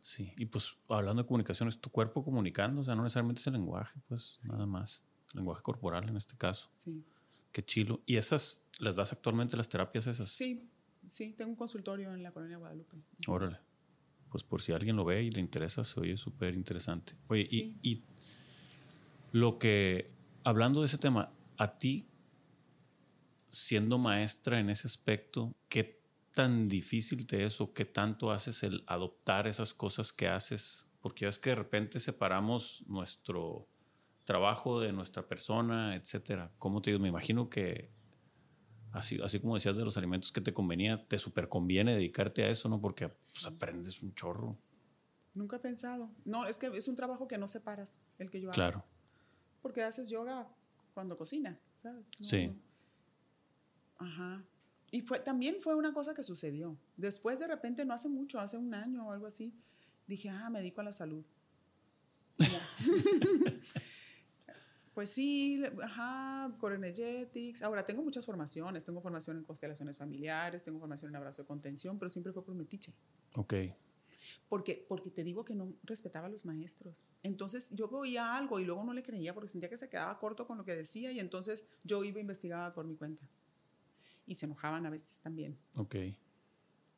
Sí. 0.00 0.32
Y 0.38 0.46
pues 0.46 0.74
hablando 0.88 1.22
de 1.22 1.28
comunicación, 1.28 1.68
es 1.68 1.80
tu 1.80 1.90
cuerpo 1.90 2.24
comunicando, 2.24 2.80
o 2.80 2.84
sea, 2.84 2.96
no 2.96 3.04
necesariamente 3.04 3.40
es 3.40 3.46
el 3.46 3.52
lenguaje, 3.52 4.00
pues 4.08 4.44
nada 4.48 4.66
más. 4.66 5.04
El 5.34 5.36
lenguaje 5.36 5.62
corporal 5.62 6.08
en 6.08 6.16
este 6.16 6.36
caso. 6.36 6.68
Sí, 6.72 7.06
Qué 7.52 7.64
chilo. 7.64 8.00
¿Y 8.06 8.16
esas 8.16 8.66
las 8.80 8.96
das 8.96 9.12
actualmente 9.12 9.56
las 9.56 9.68
terapias 9.68 10.08
esas? 10.08 10.30
sí, 10.30 10.68
sí, 11.10 11.32
tengo 11.32 11.50
un 11.50 11.56
consultorio 11.56 12.12
en 12.14 12.22
la 12.22 12.32
colonia 12.32 12.56
Guadalupe. 12.58 12.96
Órale. 13.26 13.58
Pues 14.30 14.44
por 14.44 14.62
si 14.62 14.72
alguien 14.72 14.96
lo 14.96 15.04
ve 15.04 15.22
y 15.24 15.30
le 15.30 15.40
interesa, 15.40 15.82
se 15.84 15.98
oye 16.00 16.16
súper 16.16 16.54
interesante. 16.54 17.14
Oye, 17.28 17.46
Sí. 17.48 17.78
y, 17.82 17.90
y 17.90 18.02
lo 19.32 19.58
que, 19.58 20.10
hablando 20.44 20.80
de 20.80 20.86
ese 20.86 20.98
tema, 20.98 21.32
a 21.56 21.78
ti, 21.78 22.06
siendo 23.48 23.98
maestra 23.98 24.60
en 24.60 24.70
ese 24.70 24.86
aspecto, 24.86 25.54
¿qué 25.68 26.00
tan 26.32 26.68
difícil 26.68 27.26
te 27.26 27.44
es 27.44 27.60
o 27.60 27.72
qué 27.72 27.84
tanto 27.84 28.30
haces 28.30 28.62
el 28.62 28.84
adoptar 28.86 29.46
esas 29.48 29.74
cosas 29.74 30.12
que 30.12 30.28
haces? 30.28 30.86
Porque 31.00 31.26
es 31.26 31.38
que 31.38 31.50
de 31.50 31.56
repente 31.56 31.98
separamos 31.98 32.84
nuestro 32.88 33.66
trabajo 34.24 34.80
de 34.80 34.92
nuestra 34.92 35.26
persona, 35.26 35.96
etcétera. 35.96 36.52
¿Cómo 36.58 36.80
te 36.82 36.90
digo? 36.90 37.02
Me 37.02 37.08
imagino 37.08 37.50
que 37.50 37.90
así, 38.92 39.20
así 39.22 39.40
como 39.40 39.54
decías 39.54 39.76
de 39.76 39.84
los 39.84 39.96
alimentos 39.96 40.32
que 40.32 40.40
te 40.40 40.52
convenía, 40.52 40.96
te 40.96 41.18
súper 41.18 41.48
conviene 41.48 41.94
dedicarte 41.94 42.44
a 42.44 42.48
eso, 42.50 42.68
¿no? 42.68 42.80
Porque 42.80 43.08
pues, 43.08 43.46
aprendes 43.46 44.02
un 44.02 44.14
chorro. 44.14 44.56
Nunca 45.34 45.56
he 45.56 45.60
pensado. 45.60 46.10
No, 46.24 46.46
es 46.46 46.58
que 46.58 46.66
es 46.68 46.88
un 46.88 46.96
trabajo 46.96 47.28
que 47.28 47.38
no 47.38 47.46
separas 47.48 48.00
el 48.18 48.30
que 48.30 48.40
yo 48.40 48.48
hago. 48.48 48.54
Claro. 48.54 48.84
Porque 49.62 49.82
haces 49.82 50.10
yoga 50.10 50.48
cuando 50.94 51.16
cocinas, 51.16 51.68
¿sabes? 51.82 52.06
No, 52.18 52.26
Sí. 52.26 52.46
no. 52.48 52.56
Ajá. 53.98 54.44
Y 54.90 55.02
fue, 55.02 55.20
también 55.20 55.56
fue 55.60 55.76
una 55.76 55.92
cosa 55.94 56.14
que 56.14 56.24
sucedió. 56.24 56.76
Después, 56.96 57.38
de 57.38 57.46
repente, 57.46 57.84
no 57.84 57.94
hace 57.94 58.08
mucho, 58.08 58.40
hace 58.40 58.56
un 58.58 58.74
año 58.74 59.06
o 59.06 59.12
algo 59.12 59.26
así, 59.26 59.54
dije, 60.08 60.30
ah, 60.30 60.50
me 60.50 60.58
dedico 60.58 60.80
a 60.80 60.84
la 60.84 60.92
salud. 60.92 61.24
Pues 64.94 65.08
sí, 65.10 65.62
ajá, 65.82 66.54
Core 66.58 66.76
Energetics. 66.76 67.62
Ahora, 67.62 67.84
tengo 67.84 68.02
muchas 68.02 68.26
formaciones. 68.26 68.84
Tengo 68.84 69.00
formación 69.00 69.38
en 69.38 69.44
constelaciones 69.44 69.96
familiares, 69.96 70.64
tengo 70.64 70.80
formación 70.80 71.10
en 71.10 71.16
abrazo 71.16 71.42
de 71.42 71.46
contención, 71.46 71.98
pero 71.98 72.10
siempre 72.10 72.32
fue 72.32 72.44
por 72.44 72.54
metiche. 72.54 72.92
Ok. 73.34 73.54
Porque, 74.48 74.84
porque 74.88 75.10
te 75.10 75.24
digo 75.24 75.44
que 75.44 75.54
no 75.54 75.72
respetaba 75.84 76.26
a 76.26 76.30
los 76.30 76.44
maestros. 76.44 77.04
Entonces 77.22 77.70
yo 77.70 77.88
veía 77.88 78.34
algo 78.34 78.58
y 78.58 78.64
luego 78.64 78.84
no 78.84 78.92
le 78.92 79.02
creía 79.02 79.32
porque 79.32 79.48
sentía 79.48 79.70
que 79.70 79.76
se 79.76 79.88
quedaba 79.88 80.18
corto 80.18 80.46
con 80.46 80.58
lo 80.58 80.64
que 80.64 80.74
decía 80.74 81.10
y 81.12 81.20
entonces 81.20 81.64
yo 81.84 82.04
iba 82.04 82.18
e 82.18 82.20
investigaba 82.20 82.74
por 82.74 82.84
mi 82.84 82.96
cuenta. 82.96 83.26
Y 84.26 84.34
se 84.34 84.46
enojaban 84.46 84.84
a 84.86 84.90
veces 84.90 85.20
también. 85.20 85.58
Ok. 85.76 85.96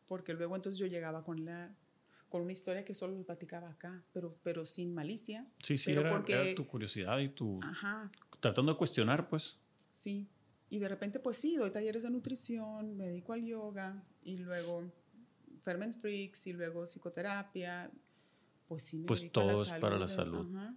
Porque 0.06 0.34
luego 0.34 0.56
entonces 0.56 0.78
yo 0.78 0.86
llegaba 0.86 1.24
con, 1.24 1.44
la, 1.44 1.74
con 2.32 2.42
una 2.42 2.52
historia 2.52 2.82
que 2.84 2.94
solo 2.94 3.14
le 3.16 3.24
platicaba 3.24 3.68
acá, 3.70 4.02
pero, 4.12 4.36
pero 4.42 4.64
sin 4.64 4.94
malicia. 4.94 5.46
Sí, 5.62 5.76
sí, 5.76 5.90
pero 5.90 6.00
era, 6.00 6.10
porque, 6.10 6.32
era 6.32 6.54
tu 6.54 6.66
curiosidad 6.66 7.18
y 7.18 7.28
tu... 7.28 7.52
Ajá, 7.62 8.10
Tratando 8.40 8.72
de 8.72 8.78
cuestionar, 8.78 9.28
pues. 9.28 9.58
sí. 9.90 10.26
Y 10.70 10.78
de 10.78 10.88
repente 10.88 11.20
pues 11.20 11.36
sí, 11.36 11.56
doy 11.56 11.70
talleres 11.70 12.02
de 12.04 12.10
nutrición, 12.10 12.96
me 12.96 13.04
dedico 13.04 13.34
al 13.34 13.44
yoga 13.44 14.02
y 14.24 14.38
luego 14.38 14.90
Ferment 15.60 15.94
Freaks 16.00 16.46
y 16.46 16.54
luego 16.54 16.86
psicoterapia. 16.86 17.90
Pues 18.66 18.82
sí, 18.82 19.00
me 19.00 19.04
Pues 19.06 19.20
dedico 19.20 19.40
a 19.40 19.44
la 19.44 19.52
todo 19.52 19.62
es 19.64 19.72
para 19.72 19.98
la 19.98 20.06
salud. 20.08 20.48
ajá. 20.56 20.74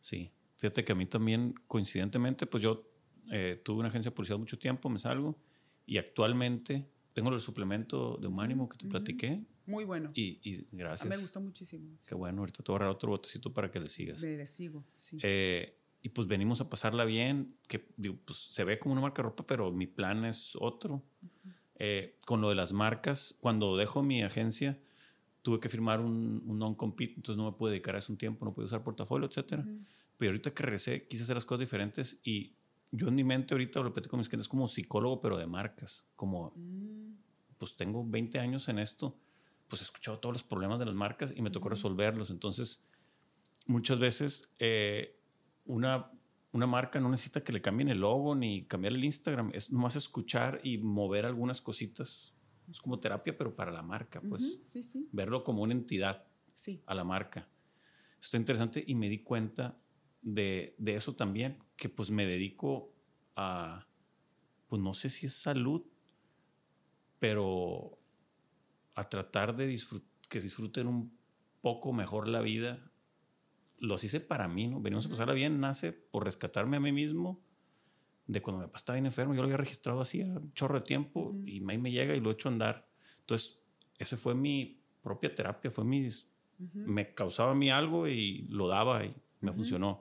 Sí. 0.00 0.32
Fíjate 0.56 0.86
que 0.86 0.92
a 0.92 0.94
mí 0.94 1.04
también, 1.04 1.54
coincidentemente, 1.66 2.46
pues 2.46 2.62
yo 2.62 2.88
eh, 3.30 3.60
tuve 3.62 3.80
una 3.80 3.88
agencia 3.90 4.10
de 4.10 4.14
publicidad 4.16 4.38
mucho 4.38 4.58
tiempo, 4.58 4.88
me 4.88 4.98
salgo, 4.98 5.36
y 5.84 5.98
actualmente 5.98 6.88
tengo 7.12 7.28
el 7.28 7.38
suplemento 7.38 8.16
de 8.16 8.26
Humánimo 8.28 8.70
que 8.70 8.78
te 8.78 8.86
platiqué, 8.86 9.44
Muy 9.66 9.84
bueno. 9.84 10.10
y, 10.14 10.40
y 10.42 10.66
gracias. 10.72 11.08
mí 11.08 11.16
me 11.16 11.20
gustó 11.22 11.40
muchísimo. 11.40 11.90
sí. 11.96 12.08
Qué 12.10 12.14
bueno, 12.14 12.40
ahorita 12.42 12.62
te 12.62 12.70
voy 12.70 12.74
a 12.74 12.76
agarrar 12.76 12.94
otro 12.94 13.10
botecito 13.10 13.52
para 13.52 13.70
que 13.70 13.80
le 13.80 13.88
sigas. 13.88 14.20
Le, 14.22 14.36
le 14.36 14.46
sigo, 14.46 14.84
sí. 14.96 15.18
Eh, 15.22 15.76
y 16.02 16.08
pues 16.10 16.28
venimos 16.28 16.60
a 16.60 16.70
pasarla 16.70 17.04
bien, 17.04 17.56
que 17.66 17.88
digo, 17.96 18.16
pues, 18.24 18.38
se 18.38 18.62
ve 18.64 18.78
como 18.78 18.92
una 18.92 19.02
marca 19.02 19.22
de 19.22 19.28
ropa, 19.28 19.44
pero 19.46 19.72
mi 19.72 19.86
plan 19.86 20.24
es 20.24 20.56
otro. 20.60 21.02
Eh, 21.78 22.16
con 22.24 22.40
lo 22.40 22.48
de 22.48 22.54
las 22.54 22.72
marcas, 22.72 23.36
cuando 23.40 23.76
dejo 23.76 24.02
mi 24.02 24.22
agencia, 24.22 24.78
tuve 25.42 25.60
que 25.60 25.68
firmar 25.68 26.00
un, 26.00 26.42
un 26.46 26.58
non-compete, 26.58 27.14
entonces 27.16 27.36
no 27.36 27.50
me 27.50 27.56
pude 27.56 27.72
dedicar 27.72 27.96
a 27.96 27.98
eso 27.98 28.12
un 28.12 28.18
tiempo, 28.18 28.44
no 28.44 28.54
pude 28.54 28.66
usar 28.66 28.82
portafolio, 28.82 29.26
etcétera. 29.26 29.66
Pero 30.16 30.30
ahorita 30.30 30.54
que 30.54 30.62
regresé, 30.62 31.06
quise 31.06 31.24
hacer 31.24 31.36
las 31.36 31.44
cosas 31.44 31.60
diferentes 31.60 32.20
y 32.24 32.54
yo 32.90 33.08
en 33.08 33.14
mi 33.14 33.24
mente 33.24 33.54
ahorita 33.54 33.80
lo 33.80 33.86
repito 33.86 34.08
con 34.08 34.18
mis 34.18 34.28
clientes 34.28 34.48
como 34.48 34.68
psicólogo, 34.68 35.20
pero 35.20 35.36
de 35.36 35.46
marcas. 35.46 36.06
Como, 36.16 36.54
pues 37.58 37.76
tengo 37.76 38.04
20 38.06 38.38
años 38.38 38.68
en 38.68 38.78
esto, 38.78 39.18
pues 39.68 39.82
he 39.82 39.84
escuchado 39.84 40.18
todos 40.18 40.34
los 40.34 40.44
problemas 40.44 40.78
de 40.78 40.86
las 40.86 40.94
marcas 40.94 41.32
y 41.34 41.42
me 41.42 41.50
tocó 41.50 41.68
resolverlos. 41.68 42.30
Entonces, 42.30 42.86
muchas 43.66 43.98
veces 43.98 44.54
eh, 44.58 45.18
una, 45.64 46.10
una 46.52 46.66
marca 46.66 47.00
no 47.00 47.08
necesita 47.08 47.42
que 47.42 47.52
le 47.52 47.60
cambien 47.60 47.88
el 47.88 48.00
logo 48.00 48.34
ni 48.34 48.66
cambiar 48.66 48.92
el 48.92 49.04
Instagram, 49.04 49.50
es 49.54 49.72
nomás 49.72 49.96
escuchar 49.96 50.60
y 50.62 50.78
mover 50.78 51.26
algunas 51.26 51.60
cositas. 51.60 52.38
Es 52.70 52.80
como 52.80 52.98
terapia, 52.98 53.36
pero 53.36 53.54
para 53.54 53.70
la 53.70 53.82
marca, 53.82 54.20
pues 54.20 54.56
Ujú, 54.56 54.64
sí, 54.64 54.82
sí, 54.82 55.08
verlo 55.12 55.44
como 55.44 55.62
una 55.62 55.72
entidad 55.72 56.26
sí. 56.54 56.82
a 56.86 56.94
la 56.94 57.04
marca. 57.04 57.48
Está 58.20 58.38
interesante 58.38 58.82
y 58.84 58.94
me 58.96 59.08
di 59.08 59.22
cuenta 59.22 59.78
de, 60.20 60.74
de 60.78 60.96
eso 60.96 61.14
también, 61.14 61.62
que 61.76 61.88
pues 61.88 62.10
me 62.10 62.26
dedico 62.26 62.92
a, 63.36 63.86
pues 64.68 64.82
no 64.82 64.94
sé 64.94 65.10
si 65.10 65.26
es 65.26 65.34
salud, 65.34 65.84
pero 67.20 67.98
a 68.96 69.04
tratar 69.08 69.54
de 69.56 69.72
disfrut- 69.72 70.02
que 70.28 70.40
disfruten 70.40 70.86
un 70.88 71.16
poco 71.60 71.92
mejor 71.92 72.26
la 72.28 72.40
vida. 72.40 72.90
Los 73.78 74.02
hice 74.04 74.20
para 74.20 74.48
mí, 74.48 74.66
¿no? 74.68 74.80
Venimos 74.80 75.06
a 75.06 75.10
pasarla 75.10 75.34
bien, 75.34 75.60
nace 75.60 75.92
por 75.92 76.24
rescatarme 76.24 76.78
a 76.78 76.80
mí 76.80 76.92
mismo 76.92 77.40
de 78.26 78.42
cuando 78.42 78.60
mi 78.60 78.66
papá 78.66 78.78
estaba 78.78 78.94
bien 78.96 79.06
enfermo, 79.06 79.34
yo 79.34 79.42
lo 79.42 79.44
había 79.44 79.56
registrado 79.58 80.00
así 80.00 80.20
a 80.22 80.26
un 80.26 80.52
chorro 80.52 80.76
de 80.76 80.80
tiempo 80.80 81.36
y 81.44 81.58
ahí 81.70 81.78
me 81.78 81.92
llega 81.92 82.16
y 82.16 82.20
lo 82.20 82.32
echo 82.32 82.48
a 82.48 82.52
andar. 82.52 82.88
Entonces, 83.20 83.60
ese 83.98 84.16
fue 84.16 84.34
mi 84.34 84.80
propia 85.02 85.32
terapia, 85.32 85.70
fue 85.70 85.84
mi, 85.84 86.08
me 86.72 87.14
causaba 87.14 87.52
a 87.52 87.54
mí 87.54 87.70
algo 87.70 88.08
y 88.08 88.46
lo 88.48 88.66
daba 88.66 89.04
y 89.04 89.14
me 89.40 89.52
funcionó. 89.52 90.00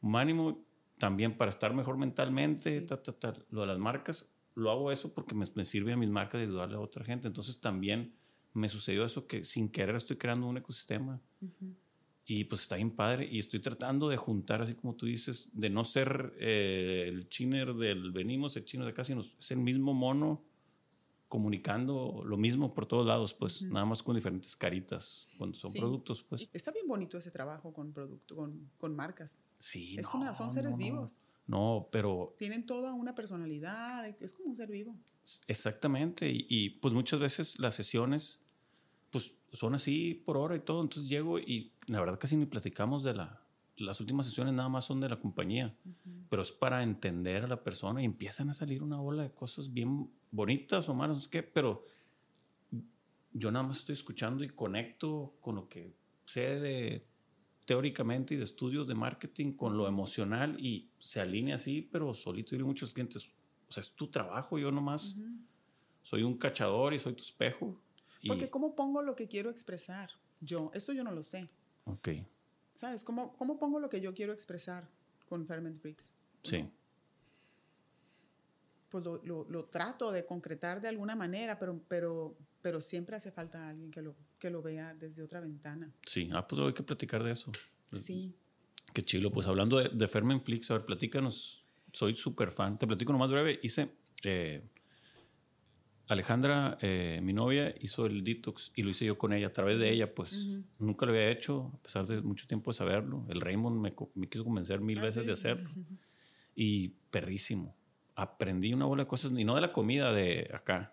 Un 0.00 0.14
ánimo 0.16 0.64
también 0.98 1.36
para 1.36 1.50
estar 1.50 1.74
mejor 1.74 1.96
mentalmente, 1.96 2.80
Sí. 2.80 2.86
ta, 2.86 3.02
ta, 3.02 3.12
ta. 3.18 3.34
lo 3.50 3.62
de 3.62 3.66
las 3.66 3.78
marcas, 3.78 4.30
lo 4.54 4.70
hago 4.70 4.92
eso 4.92 5.12
porque 5.12 5.34
me, 5.34 5.44
me 5.56 5.64
sirve 5.64 5.92
a 5.92 5.96
mis 5.96 6.08
marcas 6.10 6.38
de 6.40 6.46
ayudarle 6.46 6.76
a 6.76 6.80
otra 6.80 7.04
gente. 7.04 7.26
Entonces 7.26 7.60
también 7.60 8.14
me 8.56 8.68
sucedió 8.68 9.04
eso 9.04 9.26
que 9.26 9.44
sin 9.44 9.68
querer 9.68 9.96
estoy 9.96 10.16
creando 10.16 10.46
un 10.46 10.56
ecosistema. 10.56 11.20
Y 12.28 12.44
pues 12.44 12.62
está 12.62 12.76
bien 12.76 12.90
padre. 12.90 13.28
Y 13.30 13.38
estoy 13.38 13.60
tratando 13.60 14.08
de 14.08 14.16
juntar, 14.16 14.60
así 14.62 14.74
como 14.74 14.94
tú 14.94 15.06
dices, 15.06 15.50
de 15.52 15.70
no 15.70 15.84
ser 15.84 16.34
eh, 16.40 17.04
el 17.06 17.28
chiner 17.28 17.74
del 17.74 18.10
venimos, 18.12 18.56
el 18.56 18.64
chino 18.64 18.84
de 18.84 18.90
acá, 18.90 19.04
sino 19.04 19.20
es 19.20 19.50
el 19.50 19.58
mismo 19.58 19.94
mono 19.94 20.42
comunicando 21.28 22.22
lo 22.24 22.36
mismo 22.36 22.72
por 22.74 22.86
todos 22.86 23.04
lados, 23.06 23.34
pues 23.34 23.62
nada 23.62 23.84
más 23.84 24.02
con 24.02 24.14
diferentes 24.14 24.54
caritas, 24.54 25.26
cuando 25.38 25.56
son 25.58 25.72
Sí. 25.72 25.78
productos, 25.80 26.22
pues 26.22 26.48
Está 26.52 26.70
bien 26.70 26.86
bonito 26.86 27.18
ese 27.18 27.30
trabajo 27.32 27.72
con 27.72 27.92
producto, 27.92 28.36
con, 28.36 28.70
con 28.78 28.94
marcas. 28.94 29.42
sí. 29.58 29.96
Es 29.98 30.06
no, 30.14 30.20
una- 30.20 30.34
son 30.34 30.50
seres 30.52 30.70
no, 30.70 30.76
no. 30.78 30.84
vivos. 30.84 31.18
No, 31.48 31.88
pero 31.92 32.34
Tienen 32.38 32.66
toda 32.66 32.92
una 32.92 33.14
personalidad, 33.14 34.06
es 34.20 34.32
como 34.32 34.48
un 34.50 34.56
ser 34.56 34.68
vivo. 34.68 34.96
Exactamente, 35.46 36.28
y, 36.30 36.46
y, 36.48 36.70
pues 36.70 36.92
muchas 36.94 37.20
veces 37.20 37.58
las 37.60 37.74
sesiones 37.74 38.40
pues 39.10 39.38
son 39.52 39.74
así 39.74 40.14
por 40.14 40.36
hora 40.36 40.56
y 40.56 40.60
todo, 40.60 40.82
entonces 40.82 41.08
llego 41.08 41.38
y 41.38 41.72
la 41.86 42.00
verdad 42.00 42.18
casi 42.18 42.36
ni 42.36 42.46
platicamos 42.46 43.04
de 43.04 43.14
la, 43.14 43.40
las 43.76 44.00
últimas 44.00 44.26
sesiones 44.26 44.54
nada 44.54 44.68
más 44.68 44.84
son 44.84 45.00
de 45.00 45.08
la 45.08 45.18
compañía, 45.18 45.74
pero 46.28 46.42
es 46.42 46.52
para 46.52 46.82
entender 46.82 47.44
a 47.44 47.48
la 47.48 47.62
persona 47.62 48.02
y 48.02 48.04
empiezan 48.04 48.50
a 48.50 48.54
salir 48.54 48.82
una 48.82 49.00
ola 49.00 49.22
de 49.22 49.30
cosas 49.30 49.72
bien 49.72 50.10
bonitas 50.30 50.88
o 50.88 50.94
malas, 50.94 51.16
no 51.16 51.22
sé 51.22 51.30
qué, 51.30 51.42
pero 51.42 51.84
yo 53.32 53.50
nada 53.50 53.66
más 53.66 53.78
estoy 53.78 53.94
escuchando 53.94 54.44
y 54.44 54.48
conecto 54.48 55.34
con 55.40 55.56
lo 55.56 55.68
que 55.68 55.94
sé 56.24 56.58
de 56.58 57.06
teóricamente 57.66 58.34
y 58.34 58.36
de 58.38 58.44
estudios 58.44 58.86
de 58.86 58.94
marketing 58.94 59.52
con 59.52 59.76
lo 59.76 59.88
emocional 59.88 60.58
y 60.58 60.88
se 60.98 61.20
alinea 61.20 61.56
así, 61.56 61.82
pero 61.82 62.14
solito. 62.14 62.54
y 62.54 62.62
muchos 62.62 62.94
clientes, 62.94 63.30
o 63.68 63.72
sea, 63.72 63.82
es 63.82 63.92
tu 63.92 64.06
trabajo, 64.06 64.58
yo 64.58 64.70
nomás 64.70 65.20
soy 66.02 66.22
un 66.22 66.38
cachador 66.38 66.94
y 66.94 66.98
soy 66.98 67.14
tu 67.14 67.22
espejo. 67.22 67.78
Porque 68.26 68.50
¿cómo 68.50 68.74
pongo 68.74 69.02
lo 69.02 69.16
que 69.16 69.28
quiero 69.28 69.50
expresar? 69.50 70.10
Yo, 70.40 70.70
esto 70.74 70.92
yo 70.92 71.04
no 71.04 71.12
lo 71.12 71.22
sé. 71.22 71.48
Ok. 71.84 72.08
¿Sabes? 72.74 73.04
¿Cómo, 73.04 73.36
cómo 73.36 73.58
pongo 73.58 73.80
lo 73.80 73.88
que 73.88 74.00
yo 74.00 74.14
quiero 74.14 74.32
expresar 74.32 74.88
con 75.28 75.46
Ferment 75.46 75.78
Freaks? 75.78 76.14
Sí. 76.42 76.68
Pues 78.90 79.04
lo, 79.04 79.22
lo, 79.24 79.46
lo, 79.48 79.64
trato 79.64 80.12
de 80.12 80.24
concretar 80.24 80.80
de 80.80 80.88
alguna 80.88 81.16
manera, 81.16 81.58
pero, 81.58 81.80
pero, 81.88 82.36
pero 82.62 82.80
siempre 82.80 83.16
hace 83.16 83.32
falta 83.32 83.68
alguien 83.68 83.90
que 83.90 84.02
lo, 84.02 84.14
que 84.38 84.50
lo 84.50 84.62
vea 84.62 84.94
desde 84.94 85.22
otra 85.22 85.40
ventana. 85.40 85.92
Sí, 86.04 86.30
ah, 86.32 86.46
pues 86.46 86.60
hay 86.60 86.72
que 86.72 86.82
platicar 86.82 87.22
de 87.22 87.32
eso. 87.32 87.50
Sí. 87.92 88.34
Qué 88.92 89.04
chilo. 89.04 89.32
Pues 89.32 89.46
hablando 89.46 89.78
de, 89.78 89.88
de 89.88 90.08
Ferment 90.08 90.42
Flix, 90.42 90.70
a 90.70 90.74
ver, 90.74 90.86
platícanos. 90.86 91.64
Soy 91.92 92.14
súper 92.14 92.50
fan. 92.50 92.78
Te 92.78 92.86
platico 92.86 93.12
nomás 93.12 93.30
breve. 93.30 93.58
Hice. 93.62 93.90
Eh, 94.22 94.62
Alejandra, 96.08 96.78
eh, 96.82 97.20
mi 97.22 97.32
novia, 97.32 97.74
hizo 97.80 98.06
el 98.06 98.22
detox 98.22 98.70
y 98.76 98.82
lo 98.82 98.90
hice 98.90 99.06
yo 99.06 99.18
con 99.18 99.32
ella. 99.32 99.48
A 99.48 99.52
través 99.52 99.80
de 99.80 99.90
ella, 99.90 100.14
pues 100.14 100.62
nunca 100.78 101.04
lo 101.04 101.12
había 101.12 101.30
hecho, 101.30 101.72
a 101.74 101.82
pesar 101.82 102.06
de 102.06 102.20
mucho 102.20 102.46
tiempo 102.46 102.70
de 102.70 102.76
saberlo. 102.76 103.26
El 103.28 103.40
Raymond 103.40 103.80
me, 103.80 103.94
me 104.14 104.28
quiso 104.28 104.44
convencer 104.44 104.80
mil 104.80 104.98
ah, 105.00 105.02
veces 105.02 105.26
de 105.26 105.32
hacerlo. 105.32 105.68
Y 106.54 106.90
perrísimo. 107.10 107.74
Aprendí 108.14 108.72
una 108.72 108.84
bola 108.84 109.02
de 109.02 109.08
cosas, 109.08 109.32
y 109.36 109.44
no 109.44 109.56
de 109.56 109.60
la 109.60 109.72
comida 109.72 110.12
de 110.12 110.48
acá. 110.54 110.92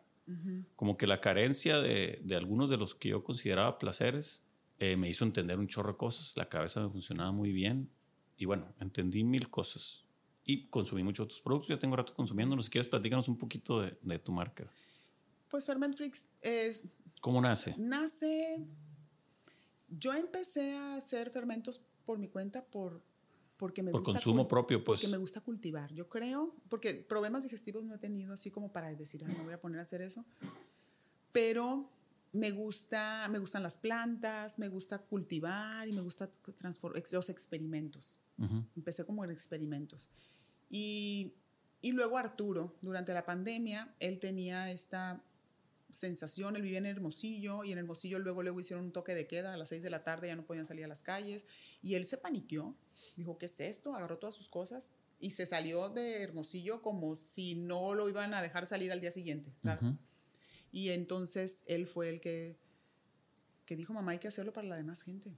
Como 0.75 0.97
que 0.97 1.05
la 1.05 1.19
carencia 1.19 1.79
de, 1.79 2.21
de, 2.23 2.35
algunos 2.35 2.69
de 2.69 2.77
los 2.77 2.95
que 2.95 3.09
yo 3.09 3.23
consideraba 3.23 3.77
placeres 3.77 4.41
eh, 4.79 4.95
me 4.97 5.09
hizo 5.09 5.25
entender 5.25 5.59
un 5.59 5.67
chorro 5.67 5.91
de 5.91 5.97
cosas. 5.97 6.35
La 6.37 6.49
cabeza 6.49 6.81
me 6.81 6.89
funcionaba 6.89 7.31
muy 7.31 7.51
bien. 7.51 7.89
Y 8.37 8.45
bueno, 8.45 8.73
entendí 8.79 9.23
mil 9.23 9.49
cosas. 9.49 10.05
Y 10.45 10.67
consumí 10.67 11.03
muchos 11.03 11.25
otros 11.25 11.41
productos. 11.41 11.67
Ya 11.69 11.77
tengo 11.77 11.95
rato 11.95 12.13
consumiéndolos. 12.13 12.65
Si 12.65 12.71
quieres, 12.71 12.87
platícanos 12.87 13.27
un 13.27 13.37
poquito 13.37 13.81
de, 13.81 13.97
de 14.01 14.19
tu 14.19 14.31
marca. 14.31 14.71
Pues 15.53 15.67
Ferment 15.67 15.95
Freaks 15.95 16.29
es... 16.41 16.85
¿Cómo 17.21 17.39
nace? 17.39 17.75
Nace... 17.77 18.65
Yo 19.87 20.11
empecé 20.15 20.73
a 20.73 20.95
hacer 20.95 21.29
fermentos 21.29 21.85
por 22.05 22.17
mi 22.17 22.27
cuenta 22.27 22.65
por, 22.65 23.03
porque 23.57 23.83
me 23.83 23.91
por 23.91 24.01
consumo 24.01 24.47
propio, 24.47 24.83
pues. 24.83 25.01
Porque 25.01 25.11
me 25.11 25.19
gusta 25.19 25.41
cultivar. 25.41 25.93
Yo 25.93 26.09
creo, 26.09 26.55
porque 26.69 26.95
problemas 26.95 27.43
digestivos 27.43 27.83
no 27.83 27.93
he 27.93 27.97
tenido 27.99 28.33
así 28.33 28.49
como 28.49 28.73
para 28.73 28.95
decir, 28.95 29.23
me 29.25 29.43
voy 29.43 29.53
a 29.53 29.61
poner 29.61 29.77
a 29.77 29.83
hacer 29.83 30.01
eso. 30.01 30.25
Pero 31.31 31.87
me 32.31 32.49
gusta, 32.49 33.27
me 33.29 33.37
gustan 33.37 33.61
las 33.61 33.77
plantas, 33.77 34.57
me 34.57 34.69
gusta 34.69 34.97
cultivar 34.97 35.87
y 35.87 35.93
me 35.93 36.01
gusta 36.01 36.31
los 37.11 37.29
experimentos. 37.29 38.17
Empecé 38.75 39.05
como 39.05 39.23
en 39.23 39.29
experimentos. 39.29 40.09
Y, 40.71 41.35
y 41.79 41.91
luego 41.91 42.17
Arturo, 42.17 42.73
durante 42.81 43.13
la 43.13 43.23
pandemia, 43.23 43.93
él 43.99 44.17
tenía 44.17 44.71
esta 44.71 45.21
sensación, 45.93 46.55
él 46.55 46.63
vivía 46.63 46.79
en 46.79 46.87
Hermosillo 46.87 47.63
y 47.63 47.71
en 47.71 47.77
Hermosillo 47.77 48.17
luego 48.19 48.41
luego 48.41 48.59
hicieron 48.59 48.85
un 48.85 48.91
toque 48.91 49.13
de 49.13 49.27
queda 49.27 49.53
a 49.53 49.57
las 49.57 49.69
6 49.69 49.83
de 49.83 49.89
la 49.91 50.03
tarde, 50.03 50.27
ya 50.27 50.35
no 50.35 50.45
podían 50.45 50.65
salir 50.65 50.83
a 50.83 50.87
las 50.87 51.03
calles 51.03 51.45
y 51.81 51.95
él 51.95 52.05
se 52.05 52.17
paniqueó, 52.17 52.75
dijo, 53.15 53.37
¿qué 53.37 53.45
es 53.45 53.59
esto? 53.59 53.95
Agarró 53.95 54.17
todas 54.17 54.35
sus 54.35 54.49
cosas 54.49 54.93
y 55.19 55.31
se 55.31 55.45
salió 55.45 55.89
de 55.89 56.23
Hermosillo 56.23 56.81
como 56.81 57.15
si 57.15 57.55
no 57.55 57.93
lo 57.93 58.09
iban 58.09 58.33
a 58.33 58.41
dejar 58.41 58.65
salir 58.65 58.91
al 58.91 59.01
día 59.01 59.11
siguiente, 59.11 59.53
Y 60.71 60.89
entonces 60.89 61.63
él 61.67 61.85
fue 61.87 62.09
el 62.09 62.19
que, 62.19 62.57
que 63.65 63.75
dijo, 63.75 63.93
mamá, 63.93 64.13
hay 64.13 64.19
que 64.19 64.27
hacerlo 64.27 64.51
para 64.51 64.67
la 64.67 64.75
demás 64.75 65.03
gente. 65.03 65.31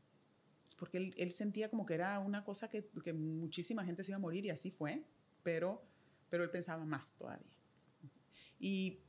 Porque 0.78 0.98
él, 0.98 1.14
él 1.18 1.32
sentía 1.32 1.70
como 1.70 1.86
que 1.86 1.94
era 1.94 2.20
una 2.20 2.44
cosa 2.44 2.70
que, 2.70 2.88
que, 3.04 3.14
muchísima 3.14 3.86
gente 3.86 4.04
se 4.04 4.12
iba 4.12 4.18
a 4.18 4.20
morir 4.20 4.46
y 4.46 4.50
así 4.50 4.72
fue, 4.72 5.04
pero, 5.44 5.84
pero 6.30 6.44
él 6.44 6.50
pensaba 6.50 6.86
más 6.86 7.18
todavía. 7.18 7.54
Y 8.60 9.05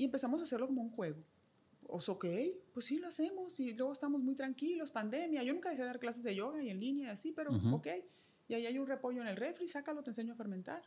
y 0.00 0.04
empezamos 0.04 0.40
a 0.40 0.44
hacerlo 0.44 0.66
como 0.66 0.80
un 0.80 0.90
juego. 0.92 1.22
O 1.86 2.00
sea, 2.00 2.14
ok, 2.14 2.24
pues 2.72 2.86
sí 2.86 2.98
lo 2.98 3.08
hacemos 3.08 3.60
y 3.60 3.74
luego 3.74 3.92
estamos 3.92 4.22
muy 4.22 4.34
tranquilos, 4.34 4.90
pandemia. 4.90 5.42
Yo 5.42 5.52
nunca 5.52 5.68
dejé 5.68 5.82
de 5.82 5.88
dar 5.88 5.98
clases 6.00 6.24
de 6.24 6.34
yoga 6.34 6.62
y 6.62 6.70
en 6.70 6.80
línea 6.80 7.08
y 7.08 7.10
así, 7.10 7.32
pero 7.32 7.50
ok. 7.70 7.86
Y 8.48 8.54
ahí 8.54 8.64
hay 8.64 8.78
un 8.78 8.86
repollo 8.86 9.20
en 9.20 9.28
el 9.28 9.36
refri, 9.36 9.68
sácalo, 9.68 10.02
te 10.02 10.08
enseño 10.08 10.32
a 10.32 10.36
fermentar. 10.36 10.82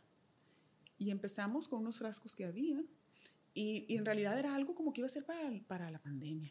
Y 0.98 1.12
empezamos 1.12 1.68
con 1.68 1.82
unos 1.82 2.00
frascos 2.00 2.34
que 2.34 2.44
había 2.44 2.82
y, 3.54 3.84
y 3.86 3.96
en 3.96 4.04
realidad 4.04 4.36
era 4.36 4.52
algo 4.56 4.74
como 4.74 4.92
que 4.92 5.02
iba 5.02 5.06
a 5.06 5.10
ser 5.10 5.24
para, 5.24 5.48
para 5.68 5.92
la 5.92 6.00
pandemia. 6.00 6.50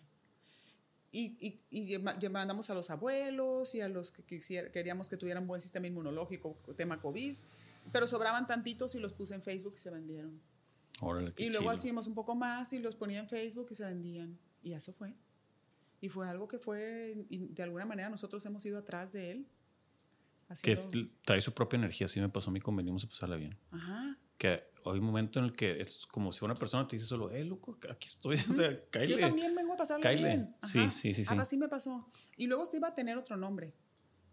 Y, 1.11 1.35
y, 1.69 1.93
y, 1.93 1.97
mandamos 2.29 2.69
a 2.69 2.73
los 2.75 2.89
abuelos 2.89 3.75
y 3.75 3.81
a 3.81 3.89
los 3.89 4.11
que 4.11 4.39
queríamos 4.71 5.09
que 5.09 5.17
tuvieran 5.17 5.47
buen 5.47 5.59
sistema 5.59 5.87
inmunológico, 5.87 6.55
tema 6.77 7.01
COVID, 7.01 7.35
pero 7.91 8.07
sobraban 8.07 8.47
tantitos 8.47 8.95
y 8.95 9.01
los 9.01 9.11
puse 9.11 9.35
en 9.35 9.41
Facebook 9.41 9.73
y 9.75 9.79
se 9.79 9.89
vendieron 9.89 10.52
y 11.37 11.49
luego 11.49 11.69
hacíamos 11.69 12.07
un 12.07 12.13
poco 12.13 12.35
más 12.35 12.73
y 12.73 12.79
los 12.79 12.95
ponía 12.95 13.19
en 13.19 13.29
Facebook 13.29 13.67
y 13.71 13.75
se 13.75 13.85
vendían. 13.85 14.37
Y 14.61 14.73
eso 14.73 14.93
fue. 14.93 15.13
Y 16.01 16.09
fue 16.09 16.27
algo 16.27 16.47
que 16.47 16.59
fue, 16.59 17.25
y 17.29 17.47
de 17.47 17.63
alguna 17.63 17.85
manera 17.85 18.09
nosotros 18.09 18.45
hemos 18.45 18.65
ido 18.65 18.77
atrás 18.77 19.13
de 19.13 19.31
él. 19.31 19.47
Que 20.61 20.77
trae 21.23 21.41
su 21.41 21.53
propia 21.53 21.77
energía, 21.77 22.05
así 22.05 22.19
me 22.19 22.29
pasó 22.29 22.49
a 22.49 22.53
mí 22.53 22.59
con 22.59 22.75
venimos 22.75 23.03
a 23.05 23.07
pasarla 23.07 23.37
bien. 23.37 23.57
Ajá. 23.71 24.17
Que 24.37 24.63
hay 24.85 24.99
un 24.99 25.05
momento 25.05 25.39
en 25.39 25.45
el 25.45 25.53
que 25.53 25.81
es 25.81 26.05
como 26.05 26.31
si 26.31 26.43
una 26.43 26.53
persona 26.53 26.85
te 26.87 26.97
dice 26.97 27.07
solo, 27.07 27.31
eh, 27.31 27.43
loco, 27.43 27.77
aquí 27.89 28.07
estoy, 28.07 28.35
o 28.49 28.53
sea, 28.53 28.69
Yo 29.07 29.19
también 29.19 29.55
vengo 29.55 29.73
a 29.73 29.77
pasarla 29.77 30.11
bien. 30.11 30.55
Sí, 30.61 30.89
sí, 30.89 31.13
sí, 31.13 31.25
sí. 31.25 31.35
Así 31.37 31.57
me 31.57 31.69
pasó. 31.69 32.07
Y 32.37 32.47
luego 32.47 32.63
iba 32.73 32.89
a 32.89 32.93
tener 32.93 33.17
otro 33.17 33.37
nombre. 33.37 33.73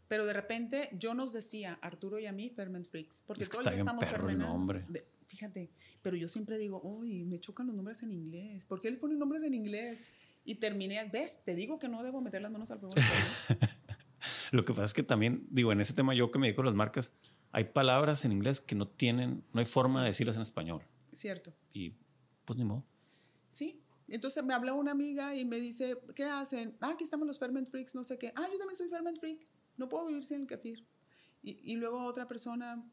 Pero 0.09 0.27
de 0.27 0.33
repente 0.33 0.89
yo 0.93 1.15
nos 1.15 1.33
decía, 1.33 1.79
Arturo 1.83 2.19
y 2.19 2.27
a 2.27 2.33
mí, 2.33 2.51
Ferment 2.51 2.89
Freaks. 2.89 3.23
Porque 3.25 3.45
es 3.45 3.49
que 3.49 3.59
todo 3.59 3.71
el 3.71 3.77
día 3.77 3.79
estamos 3.79 4.05
fermentando. 4.05 4.83
Fíjate, 5.31 5.71
pero 6.03 6.17
yo 6.17 6.27
siempre 6.27 6.59
digo, 6.59 6.81
uy, 6.83 7.25
me 7.25 7.39
chocan 7.39 7.69
los 7.69 7.77
nombres 7.77 8.03
en 8.03 8.11
inglés. 8.11 8.65
¿Por 8.65 8.81
qué 8.81 8.89
él 8.89 8.99
pone 8.99 9.15
nombres 9.15 9.45
en 9.45 9.55
inglés? 9.55 10.03
Y 10.45 10.57
terminé, 10.57 11.09
ves, 11.13 11.45
te 11.45 11.55
digo 11.55 11.79
que 11.79 11.87
no 11.87 12.03
debo 12.03 12.21
meter 12.21 12.43
las 12.43 12.51
manos 12.51 12.73
al 12.73 12.81
fuego. 12.81 12.97
Lo 14.51 14.65
que 14.65 14.73
pasa 14.73 14.87
es 14.87 14.93
que 14.93 15.05
también, 15.05 15.47
digo, 15.49 15.71
en 15.71 15.81
ese 15.81 15.95
tema 15.95 16.17
yo 16.17 16.33
que 16.33 16.41
me 16.41 16.49
dedico 16.49 16.63
a 16.63 16.65
las 16.65 16.75
marcas, 16.75 17.13
hay 17.53 17.63
palabras 17.63 18.25
en 18.25 18.33
inglés 18.33 18.61
que 18.61 18.75
no 18.75 18.89
tienen, 18.89 19.45
no 19.53 19.61
hay 19.61 19.67
forma 19.67 20.01
de 20.01 20.09
decirlas 20.09 20.35
en 20.35 20.43
español. 20.43 20.83
Cierto. 21.13 21.55
Y 21.73 21.95
pues 22.45 22.59
ni 22.59 22.65
modo. 22.65 22.85
Sí. 23.53 23.85
Entonces 24.09 24.45
me 24.45 24.53
habló 24.53 24.75
una 24.75 24.91
amiga 24.91 25.37
y 25.37 25.45
me 25.45 25.61
dice, 25.61 25.97
¿qué 26.17 26.25
hacen? 26.25 26.77
Ah, 26.81 26.91
aquí 26.95 27.05
estamos 27.05 27.25
los 27.29 27.39
Ferment 27.39 27.71
Freaks, 27.71 27.95
no 27.95 28.03
sé 28.03 28.19
qué. 28.19 28.33
Ah, 28.35 28.49
yo 28.51 28.59
también 28.59 28.75
soy 28.75 28.89
Ferment 28.89 29.21
Freak. 29.21 29.47
No 29.77 29.89
puedo 29.89 30.09
vivir 30.09 30.25
sin 30.25 30.41
el 30.41 30.47
kefir. 30.49 30.85
Y, 31.41 31.73
y 31.73 31.77
luego 31.77 32.05
otra 32.05 32.27
persona 32.27 32.85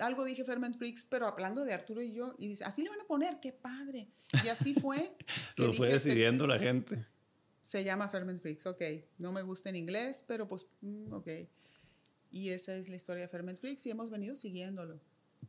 algo 0.00 0.24
dije 0.24 0.44
Ferment 0.44 0.76
Freaks, 0.76 1.06
pero 1.06 1.26
hablando 1.26 1.64
de 1.64 1.72
Arturo 1.72 2.02
y 2.02 2.12
yo, 2.12 2.34
y 2.38 2.48
dice, 2.48 2.64
así 2.64 2.82
le 2.82 2.90
van 2.90 3.00
a 3.00 3.06
poner, 3.06 3.40
qué 3.40 3.52
padre. 3.52 4.08
Y 4.44 4.48
así 4.48 4.74
fue. 4.74 5.16
Lo 5.56 5.72
fue 5.72 5.88
decidiendo 5.88 6.46
la 6.46 6.58
gente. 6.58 7.06
Se 7.62 7.84
llama 7.84 8.08
Ferment 8.08 8.40
Freaks, 8.40 8.66
ok. 8.66 8.82
No 9.18 9.32
me 9.32 9.42
gusta 9.42 9.68
en 9.68 9.76
inglés, 9.76 10.24
pero 10.26 10.48
pues, 10.48 10.66
mm, 10.80 11.12
ok. 11.12 11.28
Y 12.32 12.50
esa 12.50 12.74
es 12.76 12.88
la 12.88 12.96
historia 12.96 13.22
de 13.22 13.28
Ferment 13.28 13.58
Freaks 13.58 13.86
y 13.86 13.90
hemos 13.90 14.10
venido 14.10 14.34
siguiéndolo. 14.34 15.00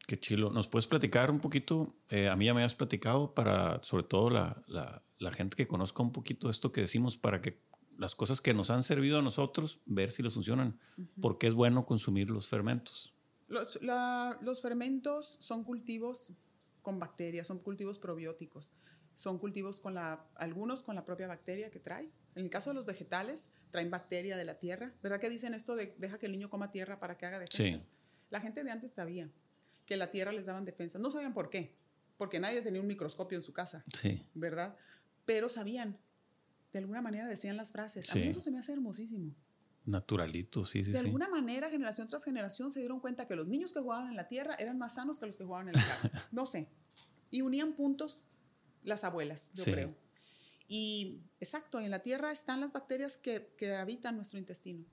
Qué 0.08 0.20
chilo. 0.20 0.52
¿Nos 0.52 0.68
puedes 0.68 0.88
platicar 0.88 1.32
un 1.32 1.40
poquito? 1.40 1.96
Eh, 2.10 2.28
a 2.28 2.36
mí 2.36 2.46
ya 2.46 2.54
me 2.54 2.64
has 2.64 2.76
platicado 2.76 3.34
para, 3.34 3.82
sobre 3.84 4.04
todo, 4.04 4.30
la, 4.30 4.64
la, 4.68 5.04
la, 5.20 5.32
gente 5.32 5.56
que 5.56 5.68
conozca 5.68 6.02
un 6.02 6.12
poquito 6.12 6.50
esto 6.50 6.72
que 6.72 6.82
decimos 6.82 7.18
para 7.18 7.42
que 7.42 7.60
las 7.98 8.16
cosas 8.16 8.42
que 8.42 8.54
nos 8.54 8.72
han 8.72 8.84
servido 8.84 9.20
a 9.20 9.22
nosotros, 9.22 9.82
ver 9.86 10.12
si 10.12 10.24
les 10.24 10.34
funcionan. 10.34 10.80
Porque 11.22 11.48
es 11.48 11.54
bueno 11.54 11.86
consumir 11.86 12.30
los 12.30 12.48
fermentos. 12.48 13.14
Los, 13.52 13.80
los 13.82 14.62
fermentos 14.62 15.38
son 15.42 15.66
cultivos 15.66 16.34
con 16.82 17.00
bacterias, 17.00 17.48
son 17.48 17.60
cultivos 17.60 18.00
probióticos, 18.00 18.74
son 19.14 19.40
cultivos 19.40 19.80
con 19.80 19.94
la, 19.94 20.26
algunos 20.36 20.84
con 20.84 20.96
la 20.96 21.04
propia 21.04 21.28
bacteria 21.28 21.70
que 21.70 21.80
trae. 21.80 22.10
En 22.36 22.46
el 22.46 22.50
caso 22.50 22.70
de 22.70 22.76
los 22.76 22.86
vegetales, 22.86 23.50
traen 23.70 23.92
bacteria 23.92 24.38
de 24.38 24.46
la 24.46 24.58
tierra. 24.58 24.94
¿Verdad 25.04 25.20
que 25.20 25.30
dicen 25.30 25.54
esto 25.54 25.76
de 25.76 25.94
deja 25.98 26.18
que 26.18 26.28
el 26.28 26.32
niño 26.32 26.50
coma 26.50 26.72
tierra 26.72 27.00
para 27.00 27.18
que 27.18 27.26
haga 27.26 27.40
defensas? 27.40 27.90
La 28.30 28.40
gente 28.40 28.64
de 28.64 28.72
antes 28.72 28.94
sabía 28.94 29.30
que 29.86 29.98
la 29.98 30.12
tierra 30.12 30.32
les 30.32 30.46
daban 30.46 30.64
defensas. 30.64 31.02
No 31.02 31.10
sabían 31.10 31.34
por 31.34 31.50
qué, 31.50 31.76
porque 32.18 32.40
nadie 32.40 32.62
tenía 32.62 32.80
un 32.80 32.88
microscopio 32.88 33.38
en 33.38 33.44
su 33.44 33.52
casa, 33.52 33.84
sí. 33.92 34.26
¿verdad? 34.34 34.78
Pero 35.26 35.50
sabían, 35.50 36.00
de 36.72 36.80
alguna 36.80 37.02
manera 37.02 37.28
decían 37.28 37.58
las 37.58 37.74
frases. 37.74 38.10
A 38.12 38.16
mí 38.16 38.28
eso 38.28 38.40
se 38.40 38.52
me 38.52 38.60
hace 38.60 38.72
hermosísimo. 38.72 39.36
Naturalito, 39.86 40.64
sí, 40.64 40.84
sí. 40.84 40.92
De 40.92 41.00
alguna 41.00 41.28
manera, 41.28 41.70
generación 41.70 42.08
tras 42.08 42.24
generación 42.24 42.72
se 42.72 42.80
dieron 42.80 43.00
cuenta 43.00 43.28
que 43.28 43.36
los 43.36 43.48
niños 43.48 43.74
que 43.74 43.80
jugaban 43.80 44.10
en 44.10 44.16
la 44.16 44.28
tierra 44.28 44.56
eran 44.60 44.78
más 44.78 44.96
sanos 44.96 45.18
que 45.18 45.26
los 45.26 45.38
que 45.38 45.44
jugaban 45.44 45.70
en 45.70 45.76
la 45.76 45.84
casa. 45.84 46.12
No 46.32 46.46
sé. 46.46 46.68
Y 47.32 47.42
unían 47.42 47.74
puntos 47.74 48.26
las 48.84 49.04
abuelas, 49.04 49.52
yo 49.54 49.64
creo. 49.64 49.96
Y 50.68 51.22
exacto, 51.40 51.80
en 51.80 51.90
la 51.92 52.00
tierra 52.00 52.32
están 52.32 52.62
las 52.62 52.74
bacterias 52.74 53.18
que, 53.18 53.54
que 53.58 53.76
habitan 53.76 54.16
nuestro 54.16 54.38
intestino. 54.38 54.86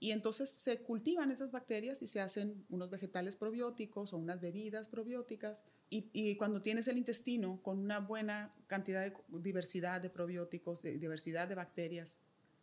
Y 0.00 0.12
entonces 0.12 0.48
se 0.48 0.78
cultivan 0.82 1.32
esas 1.32 1.50
bacterias 1.50 2.02
y 2.02 2.06
se 2.06 2.20
hacen 2.20 2.64
unos 2.68 2.88
vegetales 2.88 3.34
probióticos 3.34 4.12
o 4.12 4.16
unas 4.16 4.40
bebidas 4.40 4.88
probióticas. 4.88 5.64
Y, 5.90 6.08
y 6.12 6.36
cuando 6.36 6.62
tienes 6.62 6.86
el 6.86 6.98
intestino 6.98 7.60
con 7.62 7.78
una 7.78 7.98
buena 7.98 8.54
cantidad 8.68 9.02
de 9.02 9.12
diversidad 9.40 10.00
de 10.00 10.08
probióticos, 10.08 10.82
de 10.82 10.98
diversidad 10.98 11.48
de 11.48 11.56
bacterias 11.56 12.18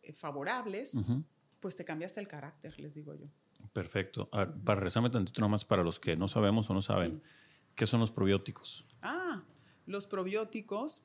eh, 0.05 0.13
favorables, 0.13 0.95
pues 1.59 1.75
te 1.75 1.85
cambia 1.85 2.05
hasta 2.05 2.21
el 2.21 2.27
carácter, 2.27 2.79
les 2.79 2.95
digo 2.95 3.13
yo. 3.15 3.27
Perfecto. 3.73 4.29
para 4.29 4.75
regresarme 4.75 5.09
tantito 5.09 5.41
nomás 5.41 5.65
para 5.65 5.83
los 5.83 5.99
que 5.99 6.15
no 6.15 6.27
sabemos 6.27 6.69
o 6.69 6.73
no 6.73 6.81
saben, 6.81 7.21
¿qué 7.75 7.85
son 7.85 7.99
los 7.99 8.11
probióticos? 8.11 8.85
Ah, 9.01 9.43
los 9.85 10.07
probióticos. 10.07 11.03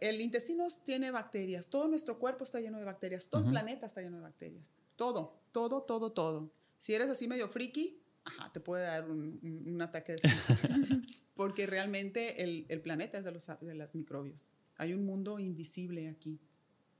El 0.00 0.20
intestino 0.20 0.66
tiene 0.84 1.12
bacterias, 1.12 1.68
todo 1.68 1.86
nuestro 1.86 2.18
cuerpo 2.18 2.44
está 2.44 2.60
lleno 2.60 2.78
de 2.78 2.84
bacterias, 2.84 3.28
todo 3.28 3.44
el 3.44 3.50
planeta 3.50 3.86
está 3.86 4.02
lleno 4.02 4.16
de 4.16 4.24
bacterias, 4.24 4.74
todo, 4.96 5.38
todo, 5.52 5.82
todo, 5.82 6.10
todo. 6.10 6.50
Si 6.78 6.94
eres 6.94 7.08
así 7.08 7.28
medio 7.28 7.48
friki, 7.48 8.02
ajá, 8.24 8.52
te 8.52 8.58
puede 8.58 8.84
dar 8.84 9.08
un, 9.08 9.78
ataque 9.80 10.12
de 10.12 10.18
porque 11.34 11.66
realmente 11.66 12.42
el, 12.42 12.66
el, 12.68 12.80
planeta 12.80 13.18
es 13.18 13.24
de 13.24 13.30
los 13.30 13.46
de 13.60 13.74
las 13.74 13.94
microbios. 13.94 14.50
Hay 14.76 14.94
un 14.94 15.06
mundo 15.06 15.38
invisible 15.38 16.08
aquí, 16.08 16.40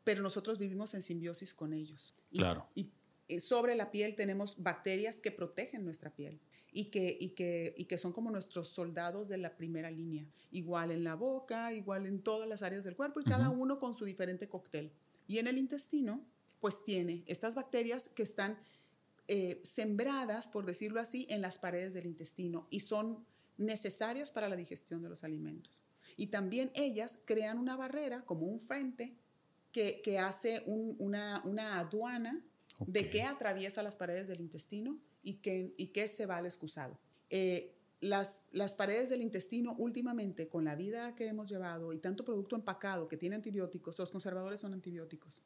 pero 0.08 0.22
nosotros 0.22 0.58
vivimos 0.58 0.94
en 0.94 1.02
simbiosis 1.02 1.52
con 1.52 1.74
ellos. 1.74 2.14
claro. 2.32 2.66
Y 2.74 2.88
eh, 3.28 3.40
sobre 3.40 3.74
la 3.74 3.90
piel 3.90 4.14
tenemos 4.14 4.62
bacterias 4.62 5.20
que 5.20 5.30
protegen 5.30 5.84
nuestra 5.84 6.08
piel 6.08 6.40
y 6.72 6.86
que, 6.86 7.14
y 7.20 7.28
que, 7.34 7.74
y 7.76 7.84
que 7.84 7.98
son 7.98 8.14
como 8.14 8.30
nuestros 8.30 8.68
soldados 8.68 9.28
de 9.28 9.36
la 9.36 9.54
primera 9.58 9.90
línea. 9.90 10.26
Igual 10.50 10.92
en 10.92 11.04
la 11.04 11.14
boca, 11.14 11.74
igual 11.74 12.06
en 12.06 12.22
todas 12.22 12.48
las 12.48 12.62
áreas 12.62 12.84
del 12.84 12.96
cuerpo 12.96 13.20
y 13.20 13.24
cada 13.24 13.50
uno 13.50 13.78
con 13.78 13.92
su 13.92 14.06
diferente 14.06 14.48
cóctel. 14.48 14.90
Y 15.26 15.40
en 15.40 15.46
el 15.46 15.58
intestino, 15.58 16.24
pues 16.58 16.84
tiene 16.84 17.22
estas 17.26 17.54
bacterias 17.54 18.08
que 18.08 18.22
están 18.22 18.58
eh, 19.26 19.60
sembradas, 19.62 20.48
por 20.48 20.64
decirlo 20.64 21.00
así, 21.00 21.26
en 21.28 21.42
las 21.42 21.58
paredes 21.58 21.92
del 21.92 22.06
intestino 22.06 22.66
y 22.70 22.80
son 22.80 23.26
necesarias 23.58 24.32
para 24.32 24.48
la 24.48 24.56
digestión 24.56 25.02
de 25.02 25.10
los 25.10 25.22
alimentos. 25.22 25.82
Y 26.16 26.28
también 26.28 26.70
ellas 26.74 27.18
crean 27.26 27.58
una 27.58 27.76
barrera, 27.76 28.22
como 28.24 28.46
un 28.46 28.58
frente, 28.58 29.14
que, 29.78 30.00
que 30.02 30.18
hace 30.18 30.64
una, 30.66 31.40
una 31.44 31.78
aduana 31.78 32.44
de 32.88 33.10
qué 33.10 33.22
atraviesa 33.22 33.80
las 33.80 33.96
paredes 33.96 34.26
del 34.26 34.40
intestino 34.40 34.98
y 35.22 35.34
qué, 35.34 35.72
y 35.76 35.88
qué 35.88 36.08
se 36.08 36.26
va 36.26 36.38
al 36.38 36.46
excusado. 36.46 36.98
Eh, 37.30 37.76
las, 38.00 38.48
las 38.50 38.74
paredes 38.74 39.08
del 39.08 39.22
intestino 39.22 39.76
últimamente, 39.78 40.48
con 40.48 40.64
la 40.64 40.74
vida 40.74 41.14
que 41.14 41.28
hemos 41.28 41.48
llevado 41.48 41.92
y 41.92 42.00
tanto 42.00 42.24
producto 42.24 42.56
empacado 42.56 43.06
que 43.06 43.16
tiene 43.16 43.36
antibióticos, 43.36 43.96
los 44.00 44.10
conservadores 44.10 44.60
son 44.60 44.74
antibióticos. 44.74 45.42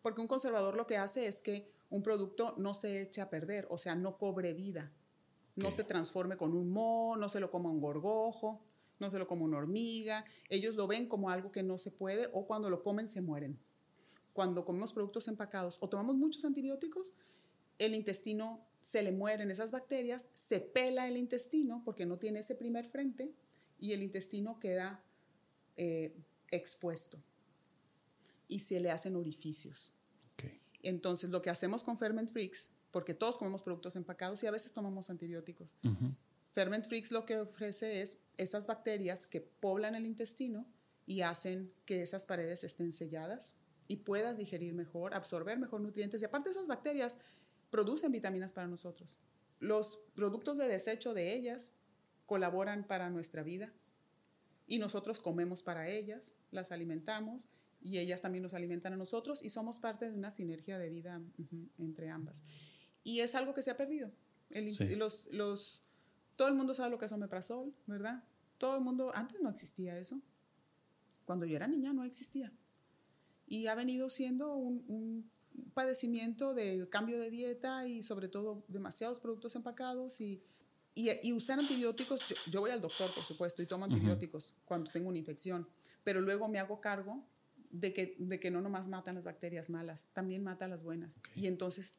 Porque 0.00 0.20
un 0.20 0.28
conservador 0.28 0.76
lo 0.76 0.86
que 0.86 0.96
hace 0.96 1.26
es 1.26 1.42
que 1.42 1.72
un 1.88 2.04
producto 2.04 2.54
no 2.56 2.72
se 2.72 3.02
eche 3.02 3.20
a 3.20 3.30
perder, 3.30 3.66
o 3.68 3.78
sea, 3.78 3.96
no 3.96 4.16
cobre 4.16 4.52
vida, 4.52 4.92
no 5.56 5.72
se 5.72 5.82
transforme 5.82 6.36
con 6.36 6.54
un 6.54 6.70
moho, 6.70 7.16
no 7.16 7.28
se 7.28 7.40
lo 7.40 7.50
coma 7.50 7.68
un 7.68 7.80
gorgojo, 7.80 8.62
no 9.00 9.10
se 9.10 9.18
lo 9.18 9.26
coma 9.26 9.44
una 9.44 9.58
hormiga. 9.58 10.24
Ellos 10.48 10.76
lo 10.76 10.86
ven 10.86 11.08
como 11.08 11.30
algo 11.30 11.50
que 11.50 11.62
no 11.62 11.78
se 11.78 11.90
puede 11.90 12.28
o 12.32 12.46
cuando 12.46 12.70
lo 12.70 12.82
comen 12.82 13.08
se 13.08 13.20
mueren 13.20 13.58
cuando 14.32 14.64
comemos 14.64 14.92
productos 14.92 15.28
empacados 15.28 15.78
o 15.80 15.88
tomamos 15.88 16.16
muchos 16.16 16.44
antibióticos, 16.44 17.14
el 17.78 17.94
intestino 17.94 18.66
se 18.80 19.02
le 19.02 19.12
mueren 19.12 19.50
esas 19.50 19.72
bacterias, 19.72 20.28
se 20.34 20.60
pela 20.60 21.08
el 21.08 21.16
intestino 21.16 21.82
porque 21.84 22.06
no 22.06 22.18
tiene 22.18 22.40
ese 22.40 22.54
primer 22.54 22.88
frente 22.88 23.34
y 23.78 23.92
el 23.92 24.02
intestino 24.02 24.58
queda 24.58 25.02
eh, 25.76 26.16
expuesto 26.50 27.22
y 28.48 28.60
se 28.60 28.80
le 28.80 28.90
hacen 28.90 29.16
orificios. 29.16 29.92
Entonces, 30.82 31.28
lo 31.28 31.42
que 31.42 31.50
hacemos 31.50 31.84
con 31.84 31.98
Ferment 31.98 32.32
Freaks, 32.32 32.70
porque 32.90 33.12
todos 33.12 33.36
comemos 33.36 33.60
productos 33.60 33.96
empacados 33.96 34.42
y 34.42 34.46
a 34.46 34.50
veces 34.50 34.72
tomamos 34.72 35.10
antibióticos, 35.10 35.74
Ferment 36.52 36.86
Freaks 36.86 37.12
lo 37.12 37.26
que 37.26 37.36
ofrece 37.36 38.00
es 38.00 38.16
esas 38.42 38.66
bacterias 38.66 39.26
que 39.26 39.40
poblan 39.40 39.94
el 39.94 40.06
intestino 40.06 40.66
y 41.06 41.22
hacen 41.22 41.72
que 41.84 42.02
esas 42.02 42.26
paredes 42.26 42.64
estén 42.64 42.92
selladas 42.92 43.54
y 43.86 43.96
puedas 43.96 44.38
digerir 44.38 44.74
mejor, 44.74 45.14
absorber 45.14 45.58
mejor 45.58 45.80
nutrientes. 45.80 46.22
Y 46.22 46.24
aparte 46.24 46.50
esas 46.50 46.68
bacterias 46.68 47.18
producen 47.70 48.12
vitaminas 48.12 48.52
para 48.52 48.68
nosotros. 48.68 49.18
Los 49.58 49.98
productos 50.14 50.58
de 50.58 50.68
desecho 50.68 51.12
de 51.12 51.34
ellas 51.34 51.72
colaboran 52.26 52.86
para 52.86 53.10
nuestra 53.10 53.42
vida 53.42 53.72
y 54.66 54.78
nosotros 54.78 55.20
comemos 55.20 55.62
para 55.62 55.88
ellas, 55.88 56.36
las 56.52 56.70
alimentamos 56.70 57.48
y 57.82 57.98
ellas 57.98 58.22
también 58.22 58.42
nos 58.42 58.54
alimentan 58.54 58.92
a 58.92 58.96
nosotros 58.96 59.42
y 59.42 59.50
somos 59.50 59.80
parte 59.80 60.06
de 60.06 60.14
una 60.16 60.30
sinergia 60.30 60.78
de 60.78 60.88
vida 60.88 61.20
entre 61.78 62.08
ambas. 62.08 62.42
Y 63.02 63.20
es 63.20 63.34
algo 63.34 63.52
que 63.52 63.62
se 63.62 63.70
ha 63.70 63.76
perdido. 63.76 64.12
los, 64.96 65.26
los, 65.32 65.82
todo 66.40 66.48
el 66.48 66.54
mundo 66.54 66.74
sabe 66.74 66.88
lo 66.88 66.98
que 66.98 67.04
es 67.04 67.12
omeprazol, 67.12 67.70
¿verdad? 67.86 68.24
Todo 68.56 68.76
el 68.76 68.80
mundo, 68.82 69.12
antes 69.14 69.42
no 69.42 69.50
existía 69.50 69.98
eso. 69.98 70.22
Cuando 71.26 71.44
yo 71.44 71.54
era 71.54 71.68
niña 71.68 71.92
no 71.92 72.02
existía 72.02 72.50
y 73.46 73.66
ha 73.66 73.74
venido 73.74 74.08
siendo 74.08 74.54
un, 74.54 75.30
padecimiento 75.74 76.54
de 76.54 76.88
cambio 76.88 77.20
de 77.20 77.28
dieta 77.28 77.86
y 77.86 78.02
sobre 78.02 78.28
todo 78.28 78.64
demasiados 78.68 79.20
productos 79.20 79.54
empacados 79.54 80.22
y, 80.22 80.42
y, 80.94 81.30
usar 81.34 81.58
antibióticos. 81.58 82.22
Yo, 82.50 82.60
voy 82.62 82.70
al 82.70 82.80
doctor, 82.80 83.12
por 83.12 83.22
supuesto, 83.22 83.62
y 83.62 83.66
tomo 83.66 83.84
antibióticos 83.84 84.54
cuando 84.64 84.90
tengo 84.90 85.10
una 85.10 85.18
infección, 85.18 85.68
pero 86.04 86.22
luego 86.22 86.48
me 86.48 86.58
hago 86.58 86.80
cargo 86.80 87.22
de 87.70 87.92
que, 87.92 88.16
de 88.18 88.40
que 88.40 88.50
no 88.50 88.62
nomás 88.62 88.88
matan 88.88 89.16
las 89.16 89.24
bacterias 89.24 89.68
malas, 89.68 90.08
también 90.14 90.42
mata 90.42 90.68
las 90.68 90.84
buenas. 90.84 91.20
Y 91.34 91.48
entonces, 91.48 91.98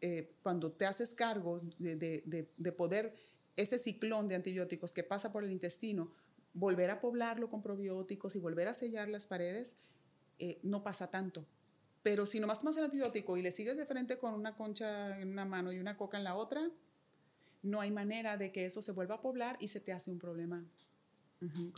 eh, 0.00 0.32
cuando 0.44 0.70
te 0.70 0.86
haces 0.86 1.12
cargo 1.12 1.60
de, 1.80 1.96
de, 1.96 2.52
de 2.56 2.72
poder, 2.72 3.12
ese 3.58 3.78
ciclón 3.78 4.28
de 4.28 4.36
antibióticos 4.36 4.92
que 4.94 5.02
pasa 5.02 5.32
por 5.32 5.44
el 5.44 5.50
intestino, 5.50 6.12
volver 6.54 6.90
a 6.90 7.00
poblarlo 7.00 7.50
con 7.50 7.60
probióticos 7.60 8.36
y 8.36 8.38
volver 8.38 8.68
a 8.68 8.74
sellar 8.74 9.08
las 9.08 9.26
paredes, 9.26 9.76
eh, 10.38 10.58
no 10.62 10.82
pasa 10.82 11.10
tanto. 11.10 11.44
Pero 12.02 12.24
si 12.24 12.38
nomás 12.40 12.60
tomas 12.60 12.76
el 12.76 12.84
antibiótico 12.84 13.36
y 13.36 13.42
le 13.42 13.50
sigues 13.50 13.76
de 13.76 13.84
frente 13.84 14.18
con 14.18 14.34
una 14.34 14.56
concha 14.56 15.20
en 15.20 15.30
una 15.30 15.44
mano 15.44 15.72
y 15.72 15.78
una 15.78 15.96
coca 15.96 16.18
en 16.18 16.24
la 16.24 16.36
otra, 16.36 16.70
no 17.62 17.80
hay 17.80 17.90
manera 17.90 18.36
de 18.36 18.52
que 18.52 18.64
eso 18.64 18.80
se 18.80 18.92
vuelva 18.92 19.16
a 19.16 19.20
poblar 19.20 19.56
y 19.60 19.68
se 19.68 19.80
te 19.80 19.92
hace 19.92 20.10
un 20.10 20.18
problema. 20.18 20.64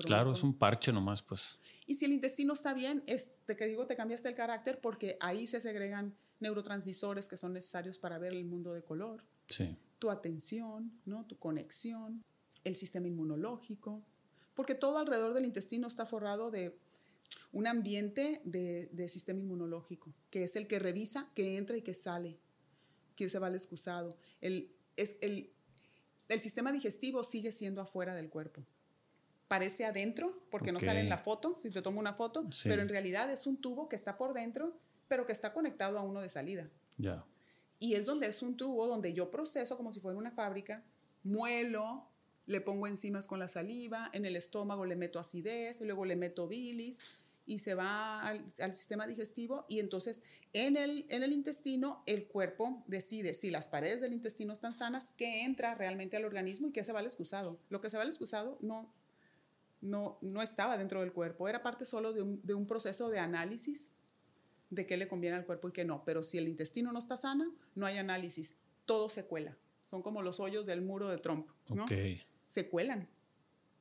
claro, 0.04 0.32
es 0.32 0.42
un 0.42 0.56
parche 0.56 0.92
nomás, 0.92 1.22
pues. 1.22 1.58
Y 1.86 1.94
si 1.94 2.04
el 2.04 2.12
intestino 2.12 2.52
está 2.52 2.74
bien, 2.74 3.02
este 3.06 3.56
que 3.56 3.66
digo, 3.66 3.86
te 3.86 3.96
cambiaste 3.96 4.28
el 4.28 4.34
carácter 4.34 4.80
porque 4.80 5.16
ahí 5.20 5.46
se 5.46 5.60
segregan 5.60 6.14
neurotransmisores 6.40 7.28
que 7.28 7.38
son 7.38 7.54
necesarios 7.54 7.98
para 7.98 8.18
ver 8.18 8.34
el 8.34 8.44
mundo 8.44 8.74
de 8.74 8.82
color. 8.82 9.24
Sí. 9.46 9.76
Tu 10.00 10.10
atención, 10.10 11.00
¿no? 11.04 11.24
Tu 11.26 11.38
conexión, 11.38 12.24
el 12.64 12.74
sistema 12.74 13.06
inmunológico, 13.06 14.02
porque 14.54 14.74
todo 14.74 14.98
alrededor 14.98 15.34
del 15.34 15.44
intestino 15.44 15.86
está 15.86 16.06
forrado 16.06 16.50
de 16.50 16.76
un 17.52 17.66
ambiente 17.66 18.40
de, 18.44 19.08
sistema 19.08 19.40
inmunológico, 19.40 20.12
que 20.30 20.42
es 20.42 20.56
el 20.56 20.66
que 20.66 20.78
revisa 20.78 21.30
que 21.34 21.56
entra 21.56 21.76
y 21.76 21.82
que 21.82 21.94
sale, 21.94 22.38
que 23.16 23.28
se 23.28 23.38
va 23.38 23.46
al 23.46 23.54
excusado. 23.54 24.16
El, 24.40 24.74
es 24.96 25.16
el, 25.20 25.52
el 26.28 26.40
sistema 26.40 26.72
digestivo 26.72 27.24
sigue 27.24 27.52
siendo 27.52 27.80
afuera 27.80 28.14
del 28.14 28.28
cuerpo. 28.28 28.64
Parece 29.48 29.84
adentro, 29.84 30.38
porque 30.50 30.72
no 30.72 30.80
sale 30.80 31.00
en 31.00 31.08
la 31.08 31.18
foto, 31.18 31.56
si 31.58 31.70
te 31.70 31.82
tomo 31.82 31.98
una 31.98 32.14
foto, 32.14 32.48
pero 32.64 32.82
en 32.82 32.88
realidad 32.88 33.30
es 33.32 33.46
un 33.46 33.60
tubo 33.60 33.88
que 33.88 33.96
está 33.96 34.16
por 34.16 34.32
dentro, 34.32 34.76
pero 35.08 35.26
que 35.26 35.32
está 35.32 35.52
conectado 35.52 35.98
a 35.98 36.02
uno 36.02 36.20
de 36.20 36.28
salida. 36.28 36.70
Ya. 36.98 37.24
Y 37.80 37.94
es 37.94 38.06
donde 38.06 38.28
es 38.28 38.42
un 38.42 38.56
tubo 38.56 38.86
donde 38.86 39.12
yo 39.12 39.30
proceso 39.30 39.76
como 39.76 39.92
si 39.92 39.98
fuera 39.98 40.16
una 40.16 40.30
fábrica, 40.30 40.84
muelo, 41.24 42.06
le 42.46 42.60
pongo 42.60 42.86
enzimas 42.86 43.26
con 43.26 43.40
la 43.40 43.48
saliva, 43.48 44.10
en 44.12 44.26
el 44.26 44.36
estómago 44.36 44.84
le 44.84 44.94
meto 44.94 45.18
acidez, 45.18 45.80
y 45.80 45.84
luego 45.84 46.04
le 46.04 46.14
meto 46.14 46.46
bilis, 46.46 47.00
y 47.50 47.58
se 47.58 47.74
va 47.74 48.20
al, 48.28 48.74
sistema 48.74 49.08
digestivo 49.08 49.64
y 49.68 49.80
entonces 49.80 50.22
en 50.52 50.76
el, 50.76 51.04
en 51.08 51.24
el 51.24 51.32
intestino 51.32 52.00
el 52.06 52.28
cuerpo 52.28 52.84
decide 52.86 53.34
si 53.34 53.50
las 53.50 53.66
paredes 53.66 54.00
del 54.00 54.12
intestino 54.12 54.52
están 54.52 54.72
sanas, 54.72 55.10
qué 55.16 55.42
entra 55.42 55.74
realmente 55.74 56.16
al 56.16 56.24
organismo 56.24 56.68
y 56.68 56.72
qué 56.72 56.84
se 56.84 56.92
va 56.92 57.00
al 57.00 57.06
excusado. 57.06 57.58
Lo 57.68 57.80
que 57.80 57.90
se 57.90 57.96
va 57.96 58.04
al 58.04 58.08
excusado 58.08 58.56
no, 58.60 58.92
no, 59.80 60.18
no 60.20 60.42
estaba 60.42 60.78
dentro 60.78 61.00
del 61.00 61.12
cuerpo, 61.12 61.48
era 61.48 61.62
parte 61.62 61.84
solo 61.84 62.12
de 62.12 62.22
un, 62.22 62.40
de 62.42 62.54
un 62.54 62.66
proceso 62.66 63.08
de 63.08 63.18
análisis 63.18 63.94
de 64.70 64.86
qué 64.86 64.96
le 64.96 65.08
conviene 65.08 65.36
al 65.36 65.46
cuerpo 65.46 65.68
y 65.68 65.72
qué 65.72 65.84
no. 65.84 66.04
Pero 66.04 66.22
si 66.22 66.38
el 66.38 66.48
intestino 66.48 66.92
no 66.92 66.98
está 66.98 67.16
sano, 67.16 67.52
no 67.74 67.86
hay 67.86 67.98
análisis, 67.98 68.54
todo 68.86 69.08
se 69.08 69.26
cuela. 69.26 69.56
Son 69.84 70.02
como 70.02 70.22
los 70.22 70.40
hoyos 70.40 70.66
del 70.66 70.82
muro 70.82 71.08
de 71.08 71.18
Trump, 71.18 71.48
¿no? 71.68 71.86
Se 72.46 72.68
cuelan, 72.68 73.08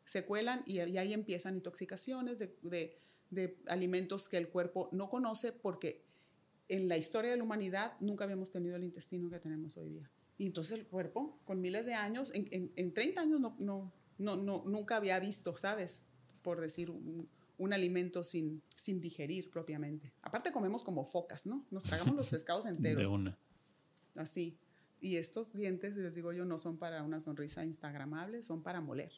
se 0.05 0.25
cuelan 0.25 0.63
y, 0.65 0.81
y 0.81 0.97
ahí 0.97 1.13
empiezan 1.13 1.55
intoxicaciones 1.55 2.39
de, 2.39 2.55
de 2.61 2.99
de 3.29 3.57
alimentos 3.67 4.27
que 4.27 4.37
el 4.37 4.49
cuerpo 4.49 4.89
no 4.91 5.09
conoce 5.09 5.51
porque 5.51 6.03
en 6.67 6.87
la 6.87 6.97
historia 6.97 7.31
de 7.31 7.37
la 7.37 7.43
humanidad 7.43 7.93
nunca 7.99 8.23
habíamos 8.23 8.51
tenido 8.51 8.75
el 8.75 8.83
intestino 8.83 9.29
que 9.29 9.39
tenemos 9.39 9.77
hoy 9.77 9.89
día. 9.89 10.09
Y 10.37 10.47
entonces 10.47 10.79
el 10.79 10.85
cuerpo, 10.85 11.37
con 11.45 11.61
miles 11.61 11.85
de 11.85 11.93
años, 11.93 12.31
en, 12.33 12.71
en, 12.75 12.93
30 12.93 13.21
años 13.21 13.41
no, 13.41 13.55
no, 13.59 13.91
no, 14.17 14.35
no, 14.35 14.63
nunca 14.65 14.95
había 14.95 15.19
visto, 15.19 15.57
¿sabes? 15.57 16.05
Por 16.41 16.61
decir 16.61 16.89
un, 16.89 17.27
un, 17.59 17.73
alimento 17.73 18.23
sin, 18.23 18.63
sin 18.75 19.01
digerir 19.01 19.49
propiamente. 19.51 20.11
Aparte 20.21 20.51
comemos 20.51 20.83
como 20.83 21.05
focas, 21.05 21.45
¿no? 21.45 21.65
Nos 21.69 21.83
tragamos 21.83 22.15
los 22.15 22.27
pescados 22.29 22.65
enteros. 22.65 22.99
De 22.99 23.07
una. 23.07 23.37
así. 24.15 24.57
Y 25.01 25.15
estos 25.15 25.53
dientes, 25.53 25.95
les 25.95 26.15
digo 26.15 26.33
yo, 26.33 26.45
no 26.45 26.57
son 26.57 26.77
para 26.77 27.03
una 27.03 27.19
sonrisa 27.19 27.65
instagramable, 27.65 28.41
son 28.41 28.63
para 28.63 28.81
moler. 28.81 29.11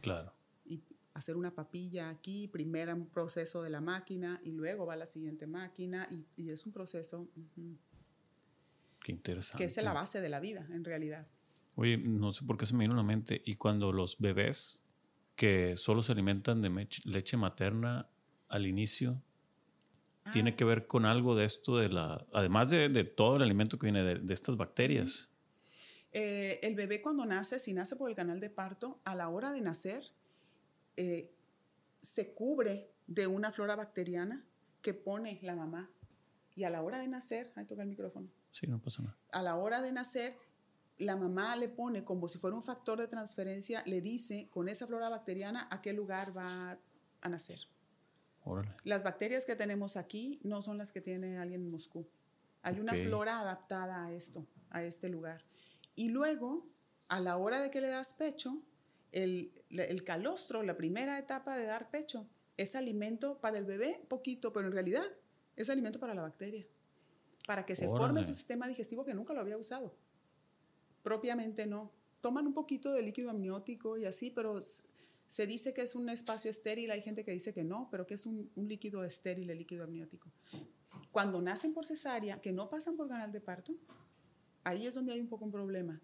Claro. 0.00 0.32
Y 0.66 0.82
hacer 1.14 1.36
una 1.36 1.54
papilla 1.54 2.10
aquí, 2.10 2.48
primero 2.48 2.94
un 2.94 3.06
proceso 3.06 3.62
de 3.62 3.70
la 3.70 3.80
máquina 3.80 4.40
y 4.44 4.50
luego 4.50 4.84
va 4.84 4.96
la 4.96 5.06
siguiente 5.06 5.46
máquina 5.46 6.06
y, 6.10 6.26
y 6.36 6.50
es 6.50 6.66
un 6.66 6.72
proceso 6.72 7.28
Qué 9.02 9.12
interesante. 9.12 9.62
que 9.62 9.66
es 9.66 9.82
la 9.82 9.92
base 9.92 10.20
de 10.20 10.28
la 10.28 10.40
vida, 10.40 10.66
en 10.70 10.84
realidad. 10.84 11.26
Oye, 11.76 11.98
no 11.98 12.32
sé 12.32 12.44
por 12.44 12.56
qué 12.56 12.66
se 12.66 12.74
me 12.74 12.84
vino 12.84 12.94
a 12.94 12.98
la 12.98 13.02
mente. 13.02 13.42
Y 13.44 13.56
cuando 13.56 13.92
los 13.92 14.18
bebés 14.18 14.83
que 15.36 15.76
solo 15.76 16.02
se 16.02 16.12
alimentan 16.12 16.62
de 16.62 16.88
leche 17.04 17.36
materna 17.36 18.08
al 18.48 18.66
inicio, 18.66 19.22
tiene 20.32 20.50
Ah. 20.50 20.56
que 20.56 20.64
ver 20.64 20.86
con 20.86 21.04
algo 21.04 21.34
de 21.34 21.44
esto 21.44 21.76
de 21.78 21.88
la. 21.88 22.24
Además 22.32 22.70
de, 22.70 22.88
de 22.88 23.04
todo 23.04 23.36
el 23.36 23.42
alimento 23.42 23.78
que 23.78 23.86
viene 23.86 24.02
de, 24.02 24.14
de 24.20 24.34
estas 24.34 24.56
bacterias. 24.56 25.28
Eh, 26.12 26.60
el 26.62 26.74
bebé 26.76 27.02
cuando 27.02 27.26
nace, 27.26 27.58
si 27.58 27.74
nace 27.74 27.96
por 27.96 28.08
el 28.08 28.16
canal 28.16 28.38
de 28.40 28.48
parto, 28.48 29.00
a 29.04 29.14
la 29.16 29.28
hora 29.28 29.50
de 29.52 29.60
nacer, 29.60 30.04
eh, 30.96 31.34
se 32.00 32.32
cubre 32.34 32.90
de 33.06 33.26
una 33.26 33.50
flora 33.50 33.74
bacteriana 33.76 34.44
que 34.80 34.94
pone 34.94 35.40
la 35.42 35.56
mamá. 35.56 35.90
Y 36.54 36.62
a 36.64 36.70
la 36.70 36.82
hora 36.82 37.00
de 37.00 37.08
nacer, 37.08 37.52
ahí 37.56 37.64
toca 37.66 37.82
el 37.82 37.88
micrófono, 37.88 38.28
Sí, 38.52 38.68
no 38.68 38.80
pasa 38.80 39.02
nada. 39.02 39.18
a 39.32 39.42
la 39.42 39.56
hora 39.56 39.82
de 39.82 39.90
nacer, 39.90 40.36
la 40.98 41.16
mamá 41.16 41.56
le 41.56 41.68
pone 41.68 42.04
como 42.04 42.28
si 42.28 42.38
fuera 42.38 42.56
un 42.56 42.62
factor 42.62 42.98
de 42.98 43.08
transferencia, 43.08 43.82
le 43.86 44.00
dice 44.00 44.48
con 44.50 44.68
esa 44.68 44.86
flora 44.86 45.08
bacteriana 45.08 45.68
a 45.70 45.82
qué 45.82 45.92
lugar 45.92 46.36
va 46.36 46.78
a 47.20 47.28
nacer. 47.28 47.60
Órale. 48.44 48.76
Las 48.84 49.04
bacterias 49.04 49.46
que 49.46 49.56
tenemos 49.56 49.96
aquí 49.96 50.40
no 50.42 50.62
son 50.62 50.78
las 50.78 50.92
que 50.92 51.00
tiene 51.00 51.38
alguien 51.38 51.62
en 51.62 51.70
Moscú. 51.70 52.06
Hay 52.62 52.78
una 52.80 52.94
flora 52.94 53.40
adaptada 53.40 54.06
a 54.06 54.12
esto, 54.12 54.46
a 54.70 54.82
este 54.84 55.08
lugar. 55.08 55.44
Y 55.96 56.08
luego, 56.08 56.66
a 57.08 57.20
la 57.20 57.36
hora 57.36 57.60
de 57.60 57.70
que 57.70 57.80
le 57.80 57.88
das 57.88 58.14
pecho, 58.14 58.62
el, 59.12 59.52
el 59.70 60.04
calostro, 60.04 60.62
la 60.62 60.76
primera 60.76 61.18
etapa 61.18 61.56
de 61.56 61.66
dar 61.66 61.90
pecho, 61.90 62.26
es 62.56 62.74
alimento 62.74 63.40
para 63.40 63.58
el 63.58 63.64
bebé, 63.64 64.04
poquito, 64.08 64.52
pero 64.52 64.66
en 64.66 64.72
realidad 64.72 65.04
es 65.56 65.70
alimento 65.70 66.00
para 66.00 66.14
la 66.14 66.22
bacteria, 66.22 66.66
para 67.46 67.66
que 67.66 67.76
se 67.76 67.86
forme 67.86 68.22
su 68.22 68.34
sistema 68.34 68.68
digestivo 68.68 69.04
que 69.04 69.14
nunca 69.14 69.34
lo 69.34 69.40
había 69.40 69.56
usado. 69.56 69.94
Propiamente 71.04 71.66
no. 71.68 71.92
Toman 72.20 72.46
un 72.48 72.54
poquito 72.54 72.92
de 72.92 73.02
líquido 73.02 73.30
amniótico 73.30 73.96
y 73.98 74.06
así, 74.06 74.30
pero 74.30 74.58
se 75.28 75.46
dice 75.46 75.72
que 75.74 75.82
es 75.82 75.94
un 75.94 76.08
espacio 76.08 76.50
estéril, 76.50 76.90
hay 76.90 77.02
gente 77.02 77.24
que 77.24 77.30
dice 77.30 77.54
que 77.54 77.62
no, 77.62 77.86
pero 77.92 78.06
que 78.06 78.14
es 78.14 78.26
un, 78.26 78.50
un 78.56 78.66
líquido 78.68 79.04
estéril, 79.04 79.50
el 79.50 79.58
líquido 79.58 79.84
amniótico. 79.84 80.30
Cuando 81.12 81.40
nacen 81.40 81.74
por 81.74 81.86
cesárea, 81.86 82.40
que 82.40 82.52
no 82.52 82.68
pasan 82.70 82.96
por 82.96 83.08
canal 83.08 83.30
de 83.30 83.40
parto, 83.40 83.74
ahí 84.64 84.86
es 84.86 84.94
donde 84.94 85.12
hay 85.12 85.20
un 85.20 85.28
poco 85.28 85.44
un 85.44 85.52
problema, 85.52 86.00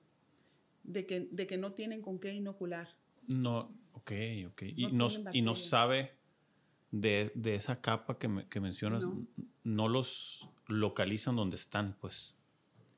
de 0.85 1.06
que, 1.06 1.28
de 1.32 1.47
que 1.47 1.56
no 1.59 1.72
tienen 1.72 2.02
con 2.02 2.18
qué 2.18 2.32
inocular. 2.35 2.89
No, 3.27 3.72
ok, 3.93 4.12
ok. 4.48 4.62
Y 4.77 4.86
No 4.93 5.09
no, 5.09 5.31
y 5.32 5.43
no 5.43 5.55
sabe 5.56 6.12
de, 6.90 7.32
de 7.35 7.55
esa 7.55 7.81
capa 7.81 8.18
que, 8.18 8.28
me- 8.28 8.47
que 8.48 8.60
mencionas, 8.60 9.05
No. 9.05 9.27
no. 9.64 9.89
los 9.89 10.48
localizan 10.66 11.36
donde 11.36 11.56
están, 11.56 11.97
pues. 12.01 12.36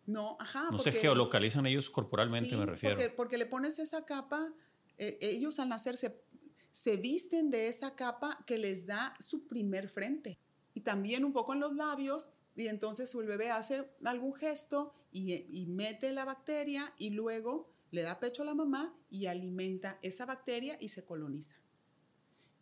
No, 0.07 0.37
ajá. 0.41 0.69
No 0.71 0.79
se 0.79 0.93
geolocalizan 0.93 1.67
ellos 1.67 1.91
corporalmente, 1.91 2.51
Sí, 2.51 2.57
me 2.57 2.67
refiero. 2.67 2.97
Porque, 2.97 3.11
porque 3.11 3.39
le 3.39 3.47
pones 3.47 3.79
esa 3.79 4.05
capa, 4.05 4.53
eh, 4.99 5.19
ellos 5.21 5.59
al 5.59 5.69
nacer 5.69 5.97
se, 5.97 6.25
se 6.71 6.97
visten 6.97 7.51
de 7.51 7.69
esa 7.69 7.95
capa 7.95 8.43
que 8.47 8.59
les 8.59 8.87
da 8.87 9.15
su 9.21 9.47
primer 9.47 9.89
frente. 9.89 10.39
Y 10.75 10.81
también 10.81 11.25
un 11.25 11.33
poco 11.33 11.53
en 11.53 11.61
los 11.61 11.75
labios, 11.75 12.31
y 12.57 12.69
entonces 12.69 13.15
el 13.15 13.27
bebé 13.27 13.51
hace 13.51 13.91
algún 14.05 14.35
gesto 14.35 14.95
y, 15.13 15.35
y 15.35 15.67
mete 15.67 16.13
la 16.13 16.25
bacteria 16.25 16.93
y 16.99 17.11
luego 17.11 17.71
le 17.91 18.03
da 18.03 18.19
pecho 18.19 18.43
a 18.43 18.47
la 18.47 18.55
mamá 18.55 18.97
y 19.11 19.27
alimenta 19.27 19.99
esa 20.03 20.27
bacteria 20.27 20.77
y 20.81 20.89
se 20.89 21.05
coloniza. 21.05 21.57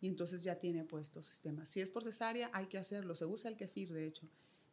Y 0.01 0.07
entonces 0.07 0.43
ya 0.43 0.59
tiene 0.59 0.83
puesto 0.83 1.21
su 1.21 1.29
sistema. 1.29 1.65
Si 1.65 1.79
es 1.79 1.91
por 1.91 2.03
cesárea, 2.03 2.49
hay 2.53 2.67
que 2.67 2.77
hacerlo. 2.77 3.15
Se 3.15 3.25
usa 3.25 3.49
el 3.49 3.55
kefir, 3.55 3.93
de 3.93 4.07
hecho. 4.07 4.27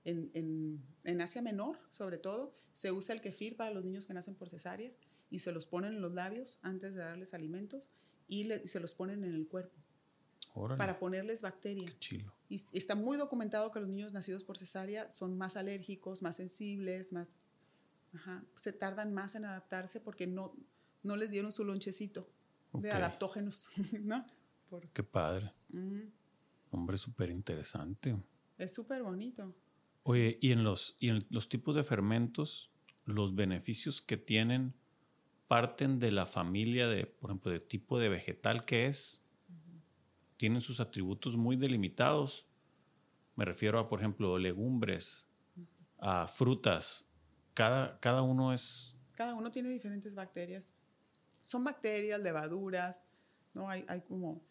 En, 0.04 0.30
en, 0.34 0.82
en 1.04 1.20
Asia 1.20 1.42
Menor, 1.42 1.78
sobre 1.90 2.18
todo, 2.18 2.54
se 2.72 2.92
usa 2.92 3.14
el 3.14 3.20
kefir 3.20 3.56
para 3.56 3.70
los 3.72 3.84
niños 3.84 4.06
que 4.06 4.14
nacen 4.14 4.34
por 4.34 4.48
cesárea 4.48 4.90
y 5.30 5.40
se 5.40 5.52
los 5.52 5.66
ponen 5.66 5.94
en 5.94 6.00
los 6.00 6.12
labios 6.14 6.58
antes 6.62 6.94
de 6.94 7.00
darles 7.00 7.34
alimentos 7.34 7.90
y, 8.28 8.44
le- 8.44 8.60
y 8.64 8.68
se 8.68 8.80
los 8.80 8.94
ponen 8.94 9.24
en 9.24 9.34
el 9.34 9.46
cuerpo 9.48 9.74
Órale, 10.54 10.78
para 10.78 10.98
ponerles 10.98 11.42
bacteria. 11.42 11.86
qué 11.86 11.98
chilo. 11.98 12.32
Y 12.48 12.56
está 12.56 12.94
muy 12.94 13.18
documentado 13.18 13.70
que 13.70 13.80
los 13.80 13.88
niños 13.88 14.12
nacidos 14.12 14.44
por 14.44 14.56
cesárea 14.56 15.10
son 15.10 15.36
más 15.36 15.56
alérgicos, 15.56 16.22
más 16.22 16.36
sensibles, 16.36 17.12
más... 17.12 17.34
Ajá, 18.14 18.42
se 18.56 18.72
tardan 18.72 19.12
más 19.12 19.34
en 19.34 19.44
adaptarse 19.44 20.00
porque 20.00 20.26
no, 20.26 20.54
no 21.02 21.16
les 21.16 21.30
dieron 21.30 21.52
su 21.52 21.64
lonchecito 21.64 22.26
de 22.72 22.88
Ok. 22.88 22.94
adaptógenos, 22.94 23.68
¿no? 24.00 24.26
Por- 24.70 24.88
Qué 24.88 25.02
padre. 25.02 25.52
Ujú. 25.74 26.10
Hombre, 26.70 26.96
súper 26.96 27.30
interesante. 27.30 28.16
es 28.56 28.72
súper 28.72 29.02
bonito. 29.02 29.54
Oye, 30.08 30.38
y 30.40 30.52
en 30.52 30.64
los, 30.64 30.96
y 30.98 31.10
en 31.10 31.18
los 31.28 31.50
tipos 31.50 31.74
de 31.74 31.84
fermentos, 31.84 32.70
los 33.04 33.34
beneficios 33.34 34.00
que 34.00 34.16
tienen 34.16 34.74
parten 35.48 35.98
de 35.98 36.10
la 36.10 36.24
familia 36.24 36.88
de, 36.88 37.04
por 37.04 37.30
ejemplo, 37.30 37.52
de 37.52 37.58
tipo 37.58 37.98
de 37.98 38.08
vegetal 38.08 38.64
que 38.64 38.86
es. 38.86 39.22
Tienen 40.38 40.62
sus 40.62 40.80
atributos 40.80 41.36
muy 41.36 41.56
delimitados. 41.56 42.46
Me 43.36 43.44
refiero 43.44 43.78
a, 43.78 43.90
por 43.90 44.00
ejemplo, 44.00 44.38
legumbres, 44.38 45.28
a 45.98 46.26
frutas. 46.26 47.10
Cada, 47.52 48.00
cada 48.00 48.22
uno 48.22 48.54
es. 48.54 48.98
Cada 49.12 49.34
uno 49.34 49.50
tiene 49.50 49.68
diferentes 49.68 50.14
bacterias. 50.14 50.74
Son 51.44 51.64
bacterias, 51.64 52.18
levaduras, 52.20 53.08
¿no? 53.52 53.68
Hay, 53.68 53.84
hay 53.88 54.00
como... 54.00 54.42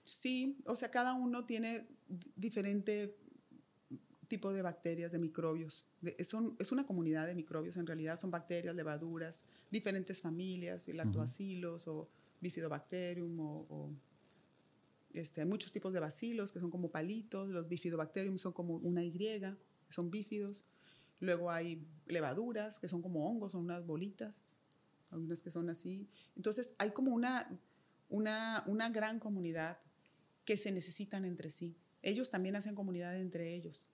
Sí, 0.00 0.58
o 0.64 0.74
sea, 0.74 0.90
cada 0.90 1.12
uno 1.12 1.44
tiene 1.44 1.86
di- 2.08 2.32
diferente 2.34 3.18
tipo 4.30 4.52
de 4.52 4.62
bacterias, 4.62 5.12
de 5.12 5.18
microbios. 5.18 5.86
De- 6.00 6.24
son, 6.24 6.56
es 6.58 6.72
una 6.72 6.86
comunidad 6.86 7.26
de 7.26 7.34
microbios, 7.34 7.76
en 7.76 7.86
realidad 7.86 8.16
son 8.16 8.30
bacterias, 8.30 8.74
levaduras, 8.74 9.44
diferentes 9.70 10.22
familias, 10.22 10.88
y 10.88 10.94
lactobacilos 10.94 11.86
o 11.88 12.08
bifidobacterium 12.40 13.38
o, 13.40 13.66
o, 13.68 13.90
este, 15.12 15.42
hay 15.42 15.46
muchos 15.46 15.72
tipos 15.72 15.92
de 15.92 16.00
bacilos 16.00 16.52
que 16.52 16.60
son 16.60 16.70
como 16.70 16.90
palitos, 16.90 17.48
los 17.48 17.68
bifidobacterium 17.68 18.38
son 18.38 18.52
como 18.52 18.76
una 18.76 19.04
Y, 19.04 19.12
que 19.12 19.58
son 19.88 20.10
bífidos. 20.10 20.64
Luego 21.18 21.50
hay 21.50 21.84
levaduras 22.06 22.78
que 22.78 22.88
son 22.88 23.02
como 23.02 23.28
hongos, 23.28 23.52
son 23.52 23.64
unas 23.64 23.84
bolitas, 23.84 24.44
hay 25.10 25.18
unas 25.18 25.42
que 25.42 25.50
son 25.50 25.68
así. 25.68 26.08
Entonces 26.36 26.74
hay 26.78 26.92
como 26.92 27.12
una, 27.12 27.46
una, 28.08 28.62
una 28.66 28.88
gran 28.88 29.18
comunidad 29.18 29.78
que 30.44 30.56
se 30.56 30.70
necesitan 30.70 31.24
entre 31.24 31.50
sí. 31.50 31.76
Ellos 32.02 32.30
también 32.30 32.56
hacen 32.56 32.74
comunidad 32.74 33.20
entre 33.20 33.54
ellos. 33.54 33.88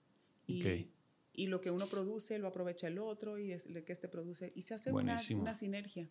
Y, 0.47 0.61
Ok. 0.61 0.87
y 1.33 1.47
lo 1.47 1.61
que 1.61 1.69
uno 1.69 1.85
produce 1.87 2.39
lo 2.39 2.47
aprovecha 2.47 2.87
el 2.87 2.97
otro 2.97 3.37
y 3.37 3.51
es 3.51 3.67
lo 3.67 3.83
que 3.85 3.93
este 3.93 4.07
produce. 4.07 4.51
Y 4.55 4.63
se 4.63 4.73
hace 4.73 4.91
una, 4.91 5.17
una 5.35 5.53
sinergia. 5.55 6.09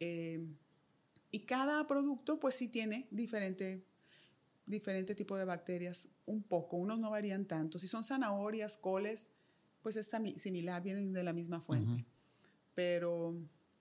Eh, 0.00 0.44
y 1.30 1.40
cada 1.40 1.86
producto 1.86 2.38
pues 2.38 2.54
sí 2.54 2.68
tiene 2.68 3.08
diferente, 3.10 3.80
diferente 4.66 5.14
tipo 5.14 5.36
de 5.36 5.44
bacterias, 5.46 6.10
un 6.26 6.42
poco, 6.42 6.76
unos 6.76 6.98
no 6.98 7.10
varían 7.10 7.46
tanto. 7.46 7.78
Si 7.78 7.88
son 7.88 8.04
zanahorias, 8.04 8.76
coles, 8.76 9.30
pues 9.80 9.96
es 9.96 10.12
similar, 10.36 10.82
vienen 10.82 11.12
de 11.12 11.24
la 11.24 11.32
misma 11.32 11.60
fuente. 11.60 12.04
Pero 12.74 13.34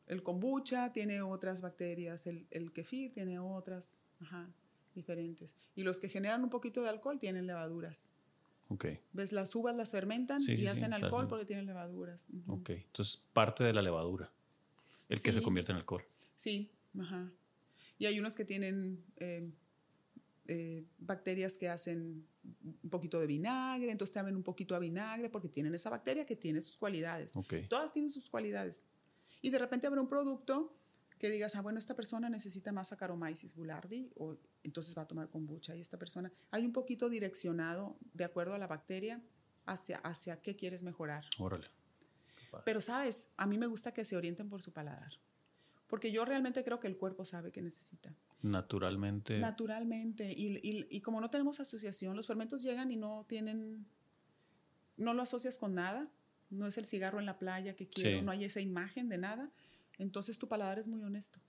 el 0.07 0.23
kombucha 0.23 0.91
tiene 0.93 1.21
otras 1.21 1.61
bacterias, 1.61 2.25
el, 2.27 2.47
el 2.51 2.71
kefir 2.71 3.11
tiene 3.11 3.37
otras, 3.39 4.01
ajá, 4.19 4.49
diferentes. 4.95 5.55
Y 5.75 5.83
los 5.83 5.99
que 5.99 6.09
generan 6.09 6.43
un 6.43 6.49
poquito 6.49 6.81
de 6.81 6.89
alcohol 6.89 7.19
tienen 7.19 7.47
levaduras. 7.47 8.13
Ok, 8.73 8.85
¿Ves? 9.13 9.31
Las 9.33 9.53
uvas 9.55 9.75
las 9.75 9.91
fermentan 9.91 10.39
Sí, 10.41 10.53
y 10.53 10.55
sí, 10.57 10.61
sí, 10.61 10.67
hacen 10.67 10.93
alcohol 10.93 11.11
salen. 11.11 11.27
porque 11.29 11.45
tienen 11.45 11.65
levaduras. 11.65 12.27
Ujú. 12.31 12.53
ok. 12.53 12.69
Entonces, 12.71 13.21
parte 13.33 13.63
de 13.63 13.73
la 13.73 13.81
levadura. 13.81 14.31
El 15.09 15.21
que 15.21 15.33
se 15.33 15.39
Sí. 15.39 15.43
convierte 15.43 15.71
en 15.73 15.77
alcohol. 15.77 16.03
Sí, 16.37 16.71
ajá. 16.99 17.29
Y 17.97 18.05
hay 18.05 18.17
unos 18.19 18.33
que 18.35 18.45
tienen 18.45 19.03
eh, 19.17 19.51
eh, 20.47 20.85
bacterias 20.99 21.57
que 21.57 21.69
hacen 21.69 22.25
un 22.83 22.89
poquito 22.89 23.19
de 23.19 23.27
vinagre, 23.27 23.91
entonces 23.91 24.13
saben 24.13 24.35
un 24.35 24.43
poquito 24.43 24.73
a 24.75 24.79
vinagre 24.79 25.29
porque 25.29 25.49
tienen 25.49 25.75
esa 25.75 25.89
bacteria 25.89 26.25
que 26.25 26.35
tiene 26.35 26.61
sus 26.61 26.77
cualidades. 26.77 27.35
Ok. 27.35 27.53
Todas 27.69 27.91
tienen 27.93 28.09
sus 28.09 28.29
cualidades. 28.29 28.87
Y 29.41 29.49
de 29.49 29.59
repente 29.59 29.85
habrá 29.87 30.01
un 30.01 30.07
producto 30.07 30.75
que 31.19 31.29
digas, 31.29 31.55
ah, 31.55 31.61
bueno, 31.61 31.77
esta 31.77 31.95
persona 31.95 32.29
necesita 32.29 32.71
más 32.71 32.87
Saccharomyces 32.87 33.53
boulardii, 33.55 34.11
o 34.17 34.37
entonces 34.63 34.97
va 34.97 35.03
a 35.03 35.07
tomar 35.07 35.29
kombucha. 35.29 35.75
Y 35.75 35.79
esta 35.81 35.99
persona, 35.99 36.31
hay 36.49 36.65
un 36.65 36.73
poquito 36.73 37.09
direccionado 37.09 37.95
de 38.21 38.25
acuerdo 38.25 38.53
a 38.53 38.57
la 38.57 38.67
bacteria 38.67 39.21
hacia, 39.65 39.97
hacia 39.97 40.41
qué 40.41 40.55
quieres 40.55 40.83
mejorar. 40.83 41.25
Órale. 41.37 41.67
Pero, 42.65 42.81
¿sabes? 42.81 43.31
A 43.37 43.45
mí 43.47 43.57
me 43.57 43.67
gusta 43.67 43.93
que 43.93 44.03
se 44.05 44.15
orienten 44.17 44.49
por 44.49 44.61
su 44.61 44.71
paladar. 44.73 45.11
Porque 45.87 46.11
yo 46.11 46.25
realmente 46.25 46.63
creo 46.63 46.79
que 46.79 46.87
el 46.87 46.97
cuerpo 46.97 47.23
sabe 47.25 47.51
qué 47.51 47.61
necesita. 47.61 48.13
Naturalmente. 48.41 49.39
Naturalmente. 49.39 50.31
Y, 50.31 50.57
y- 50.61 50.87
y 50.89 51.01
como 51.01 51.21
no 51.21 51.29
tenemos 51.29 51.59
asociación, 51.59 52.15
los 52.15 52.27
fermentos 52.27 52.61
llegan 52.63 52.91
y 52.91 52.95
no 52.97 53.25
tienen, 53.27 53.85
no 54.97 55.13
lo 55.13 55.21
asocias 55.21 55.57
con 55.57 55.75
nada. 55.75 56.07
no 56.49 56.67
es 56.67 56.77
el 56.77 56.85
cigarro 56.85 57.19
en 57.19 57.25
la 57.25 57.39
playa 57.39 57.77
que 57.77 57.87
quiero, 57.87 58.21
no 58.23 58.31
hay 58.31 58.43
esa 58.43 58.59
imagen 58.59 59.07
de 59.07 59.17
nada, 59.17 59.49
entonces 59.97 60.37
tu 60.37 60.49
paladar 60.49 60.79
es 60.79 60.89
muy 60.89 61.01
honesto. 61.01 61.39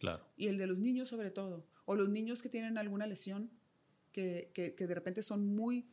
Claro. 0.00 0.24
Y 0.36 0.48
el 0.48 0.58
de 0.58 0.66
los 0.66 0.80
niños 0.80 1.08
sobre 1.08 1.30
todo, 1.30 1.64
o 1.84 1.94
los 1.94 2.08
niños 2.08 2.42
que 2.42 2.48
tienen 2.48 2.78
alguna 2.78 3.06
lesión, 3.06 3.48
que, 4.52 4.72
que, 4.76 4.86
de 4.86 4.94
repente 4.94 5.22
son 5.22 5.46
muy 5.54 5.86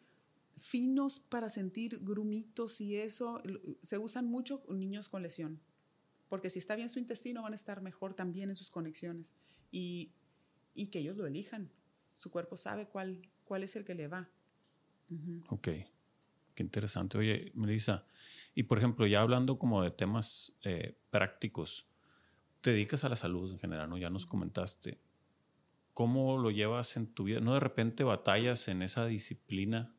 finos 0.57 1.19
para 1.19 1.49
sentir 1.49 1.99
grumitos 2.01 2.81
y 2.81 2.95
eso, 2.95 3.41
se 3.81 3.97
usan 3.97 4.27
mucho 4.27 4.63
niños 4.69 5.09
con 5.09 5.21
lesión, 5.21 5.59
porque 6.29 6.49
si 6.49 6.59
está 6.59 6.75
bien 6.75 6.89
su 6.89 6.99
intestino 6.99 7.43
van 7.43 7.53
a 7.53 7.55
estar 7.55 7.81
mejor 7.81 8.13
también 8.13 8.49
en 8.49 8.55
sus 8.55 8.71
conexiones 8.71 9.35
y, 9.71 10.11
y 10.73 10.87
que 10.87 10.99
ellos 10.99 11.17
lo 11.17 11.27
elijan. 11.27 11.69
Su 12.13 12.31
cuerpo 12.31 12.55
sabe 12.55 12.87
cuál, 12.87 13.29
cuál 13.43 13.63
es 13.63 13.75
el 13.75 13.83
que 13.83 13.93
le 13.93 14.07
va. 14.07 14.29
Ok, 15.49 15.67
qué 16.55 16.63
interesante. 16.63 17.17
Oye, 17.17 17.51
Melissa, 17.53 18.05
y 18.55 18.63
por 18.63 18.77
ejemplo, 18.77 19.05
ya 19.05 19.21
hablando 19.21 19.59
como 19.59 19.83
de 19.83 19.91
temas 19.91 20.57
eh, 20.63 20.97
prácticos, 21.11 21.87
te 22.61 22.71
dedicas 22.71 23.03
a 23.03 23.09
la 23.09 23.15
salud 23.15 23.51
en 23.51 23.59
general, 23.59 23.89
¿no? 23.89 23.97
Ya 23.97 24.09
nos 24.09 24.25
comentaste. 24.25 24.97
¿Cómo 25.95 26.37
lo 26.37 26.51
llevas 26.51 26.97
en 26.97 27.07
tu 27.07 27.23
vida? 27.23 27.39
¿No 27.39 27.53
de 27.53 27.61
repente 27.61 28.03
batallas 28.03 28.67
en 28.67 28.81
esa 28.81 29.05
disciplina 29.05 29.95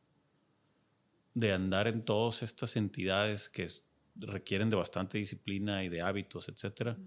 de 1.33 1.53
andar 1.53 1.87
en 1.87 2.05
todas 2.05 2.43
estas 2.43 2.75
entidades 2.75 3.49
que 3.49 3.67
requieren 4.15 4.69
de 4.69 4.75
bastante 4.75 5.17
disciplina 5.17 5.83
y 5.83 5.89
de 5.89 6.03
hábitos, 6.03 6.49
etcétera? 6.49 6.99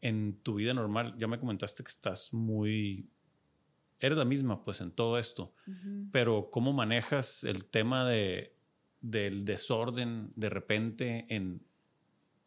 En 0.00 0.38
tu 0.38 0.54
vida 0.54 0.72
normal, 0.72 1.14
ya 1.18 1.28
me 1.28 1.38
comentaste 1.38 1.84
que 1.84 1.90
estás 1.90 2.32
muy 2.32 3.06
eres 4.00 4.16
la 4.16 4.24
misma 4.24 4.64
pues 4.64 4.80
en 4.80 4.92
todo 4.92 5.18
esto, 5.18 5.54
pero 6.10 6.48
¿cómo 6.50 6.72
manejas 6.72 7.44
el 7.44 7.66
tema 7.66 8.08
de, 8.08 8.56
del 9.02 9.44
desorden 9.44 10.32
de 10.36 10.48
repente 10.48 11.26
en, 11.28 11.62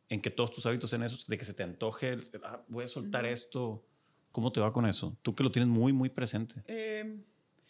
en 0.10 0.20
que 0.20 0.32
todos 0.32 0.52
tus 0.52 0.66
hábitos 0.66 0.90
sean 0.90 1.03
esos, 1.03 1.28
de 1.28 1.38
que 1.38 1.45
se 1.45 1.53
te 1.53 1.62
antoje, 1.62 2.18
ah, 2.44 2.66
voy 2.70 2.86
a 2.86 2.88
soltar 2.88 3.28
esto? 3.28 3.86
¿Cómo 4.36 4.52
te 4.52 4.60
va 4.60 4.74
con 4.74 4.86
eso? 4.86 5.18
Tú 5.22 5.34
que 5.34 5.44
lo 5.44 5.52
tienes 5.52 5.70
muy, 5.70 5.94
muy 5.94 6.10
presente. 6.10 6.62
Eh, 6.68 7.24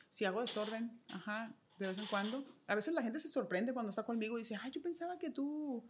si 0.10 0.26
hago 0.26 0.42
desorden, 0.42 1.00
ajá, 1.10 1.56
de 1.78 1.86
vez 1.86 2.00
en 2.00 2.08
cuando. 2.08 2.44
A 2.66 2.74
veces 2.74 2.96
la 2.96 3.04
gente 3.04 3.20
se 3.20 3.30
sorprende 3.30 3.72
cuando 3.72 3.92
está 3.92 4.02
conmigo 4.02 4.36
y 4.38 4.42
dice, 4.42 4.58
ay, 4.60 4.72
yo 4.72 4.82
pensaba 4.82 5.20
que 5.20 5.30
tú... 5.30 5.84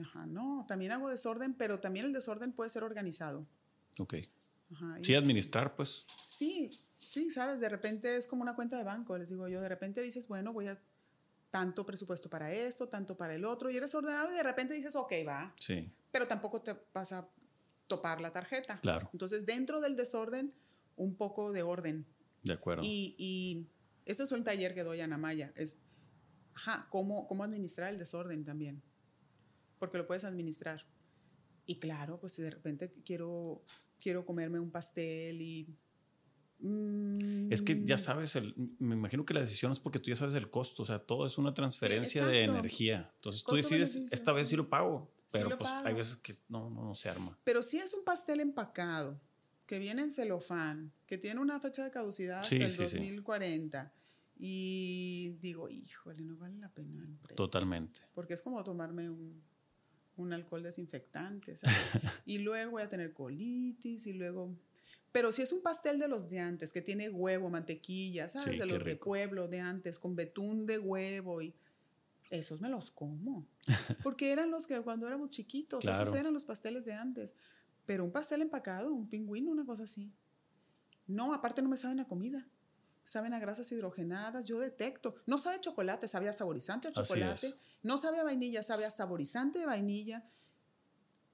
ajá, 0.00 0.26
no, 0.26 0.64
también 0.68 0.92
hago 0.92 1.10
desorden, 1.10 1.54
pero 1.54 1.80
también 1.80 2.06
el 2.06 2.12
desorden 2.12 2.52
puede 2.52 2.70
ser 2.70 2.84
organizado. 2.84 3.44
Ok 3.98 4.14
sí, 5.02 5.14
administrar, 5.14 5.74
pues. 5.74 6.04
Sí, 6.26 6.70
sí, 6.98 7.30
sabes, 7.30 7.60
de 7.60 7.68
repente 7.68 8.16
es 8.16 8.26
como 8.26 8.42
una 8.42 8.54
cuenta 8.54 8.76
de 8.76 8.84
banco, 8.84 9.16
les 9.18 9.28
digo 9.28 9.48
yo, 9.48 9.60
de 9.60 9.68
repente 9.68 10.00
dices, 10.02 10.28
bueno, 10.28 10.52
voy 10.52 10.68
a 10.68 10.80
tanto 11.50 11.84
presupuesto 11.84 12.30
para 12.30 12.52
esto, 12.52 12.88
tanto 12.88 13.16
para 13.16 13.34
el 13.34 13.44
otro, 13.44 13.70
y 13.70 13.76
eres 13.76 13.94
ordenado 13.94 14.32
y 14.32 14.36
de 14.36 14.42
repente 14.42 14.74
dices, 14.74 14.96
ok, 14.96 15.12
va. 15.26 15.52
Sí. 15.58 15.92
Pero 16.10 16.26
tampoco 16.26 16.62
te 16.62 16.76
vas 16.94 17.12
a 17.12 17.28
topar 17.96 18.20
la 18.20 18.32
tarjeta. 18.32 18.80
Claro. 18.80 19.10
Entonces, 19.12 19.44
dentro 19.44 19.80
del 19.80 19.96
desorden, 19.96 20.54
un 20.96 21.16
poco 21.16 21.52
de 21.52 21.62
orden. 21.62 22.06
De 22.42 22.54
acuerdo. 22.54 22.82
Y, 22.84 23.14
y 23.18 23.68
eso 24.04 24.24
es 24.24 24.32
un 24.32 24.44
taller 24.44 24.74
que 24.74 24.82
doy 24.82 25.00
a 25.00 25.06
Namaya, 25.06 25.52
es, 25.56 25.80
ajá, 26.54 26.88
cómo, 26.90 27.26
cómo 27.26 27.44
administrar 27.44 27.92
el 27.92 27.98
desorden 27.98 28.44
también, 28.44 28.82
porque 29.78 29.98
lo 29.98 30.06
puedes 30.06 30.24
administrar. 30.24 30.86
Y 31.66 31.78
claro, 31.78 32.18
pues 32.18 32.32
si 32.32 32.42
de 32.42 32.50
repente 32.50 32.90
quiero 33.04 33.62
quiero 34.02 34.26
comerme 34.26 34.58
un 34.58 34.70
pastel 34.70 35.40
y... 35.40 35.78
Es 37.50 37.60
que 37.62 37.82
ya 37.84 37.96
mm. 37.96 37.98
sabes, 37.98 38.36
el, 38.36 38.54
me 38.78 38.94
imagino 38.94 39.24
que 39.24 39.34
la 39.34 39.40
decisión 39.40 39.72
es 39.72 39.80
porque 39.80 39.98
tú 39.98 40.10
ya 40.10 40.16
sabes 40.16 40.34
el 40.36 40.48
costo, 40.48 40.84
o 40.84 40.86
sea, 40.86 41.00
todo 41.00 41.26
es 41.26 41.36
una 41.36 41.54
transferencia 41.54 42.24
de 42.24 42.44
energía. 42.44 43.10
Entonces 43.16 43.42
tú 43.42 43.56
decides, 43.56 43.96
esta 44.12 44.32
vez 44.32 44.48
sí 44.48 44.56
lo 44.56 44.68
pago, 44.68 45.11
pero 45.32 45.58
pues 45.58 45.70
hay 45.70 45.94
veces 45.94 46.16
que 46.16 46.34
no, 46.48 46.70
no, 46.70 46.84
no, 46.84 46.94
se 46.94 47.08
arma. 47.08 47.38
Pero 47.44 47.62
si 47.62 47.78
es 47.78 47.94
un 47.94 48.04
pastel 48.04 48.40
empacado, 48.40 49.20
que 49.66 49.78
viene 49.78 50.02
en 50.02 50.10
celofán, 50.10 50.92
que 51.06 51.18
tiene 51.18 51.40
una 51.40 51.58
fecha 51.60 51.82
de 51.84 51.90
caducidad 51.90 52.40
hasta 52.40 52.54
el 52.54 52.76
2040, 52.76 53.92
y 54.38 55.38
digo, 55.40 55.68
híjole, 55.68 56.22
no 56.22 56.36
vale 56.36 56.58
la 56.58 56.68
pena 56.68 57.04
el 57.04 57.16
precio. 57.16 57.36
Totalmente. 57.36 58.00
Porque 58.14 58.34
es 58.34 58.42
como 58.42 58.62
tomarme 58.64 59.08
un 59.08 59.42
un 60.16 60.32
alcohol 60.32 60.62
desinfectante, 60.62 61.54
y 62.26 62.38
luego 62.38 62.72
voy 62.72 62.82
a 62.82 62.88
tener 62.88 63.12
colitis 63.12 64.06
y 64.06 64.12
luego... 64.12 64.54
Pero 65.10 65.30
si 65.30 65.42
es 65.42 65.52
un 65.52 65.62
pastel 65.62 65.98
de 65.98 66.08
los 66.08 66.30
de 66.30 66.40
antes, 66.40 66.72
que 66.72 66.80
tiene 66.80 67.10
huevo, 67.10 67.50
mantequilla, 67.50 68.28
¿sabes? 68.28 68.58
de 68.58 68.66
los 68.66 68.82
de 68.82 68.96
pueblo 68.96 69.46
de 69.46 69.60
antes, 69.60 69.98
con 69.98 70.16
betún 70.16 70.66
de 70.66 70.78
huevo 70.78 71.42
y... 71.42 71.54
Esos 72.32 72.60
me 72.60 72.68
los 72.68 72.90
como. 72.90 73.46
Porque 74.02 74.32
eran 74.32 74.50
los 74.50 74.66
que 74.66 74.80
cuando 74.80 75.06
éramos 75.06 75.30
chiquitos, 75.30 75.84
esos 75.84 76.12
eran 76.14 76.32
los 76.32 76.44
pasteles 76.44 76.84
de 76.84 76.94
antes. 76.94 77.34
Pero 77.86 78.04
un 78.04 78.10
pastel 78.10 78.42
empacado, 78.42 78.92
un 78.92 79.08
pingüino, 79.08 79.50
una 79.50 79.66
cosa 79.66 79.84
así. 79.84 80.10
No, 81.06 81.34
aparte 81.34 81.62
no 81.62 81.68
me 81.68 81.76
saben 81.76 82.00
a 82.00 82.08
comida 82.08 82.42
saben 83.04 83.34
a 83.34 83.38
grasas 83.38 83.70
hidrogenadas, 83.72 84.46
yo 84.46 84.58
detecto. 84.60 85.14
No 85.26 85.36
sabe 85.36 85.56
a 85.56 85.60
chocolate, 85.60 86.08
sabe 86.08 86.28
a 86.28 86.32
saborizante 86.32 86.88
a 86.88 86.92
chocolate. 86.92 87.54
No 87.82 87.98
sabe 87.98 88.20
a 88.20 88.24
vainilla, 88.24 88.62
sabe 88.62 88.84
a 88.84 88.90
saborizante 88.90 89.58
de 89.58 89.66
vainilla. 89.66 90.24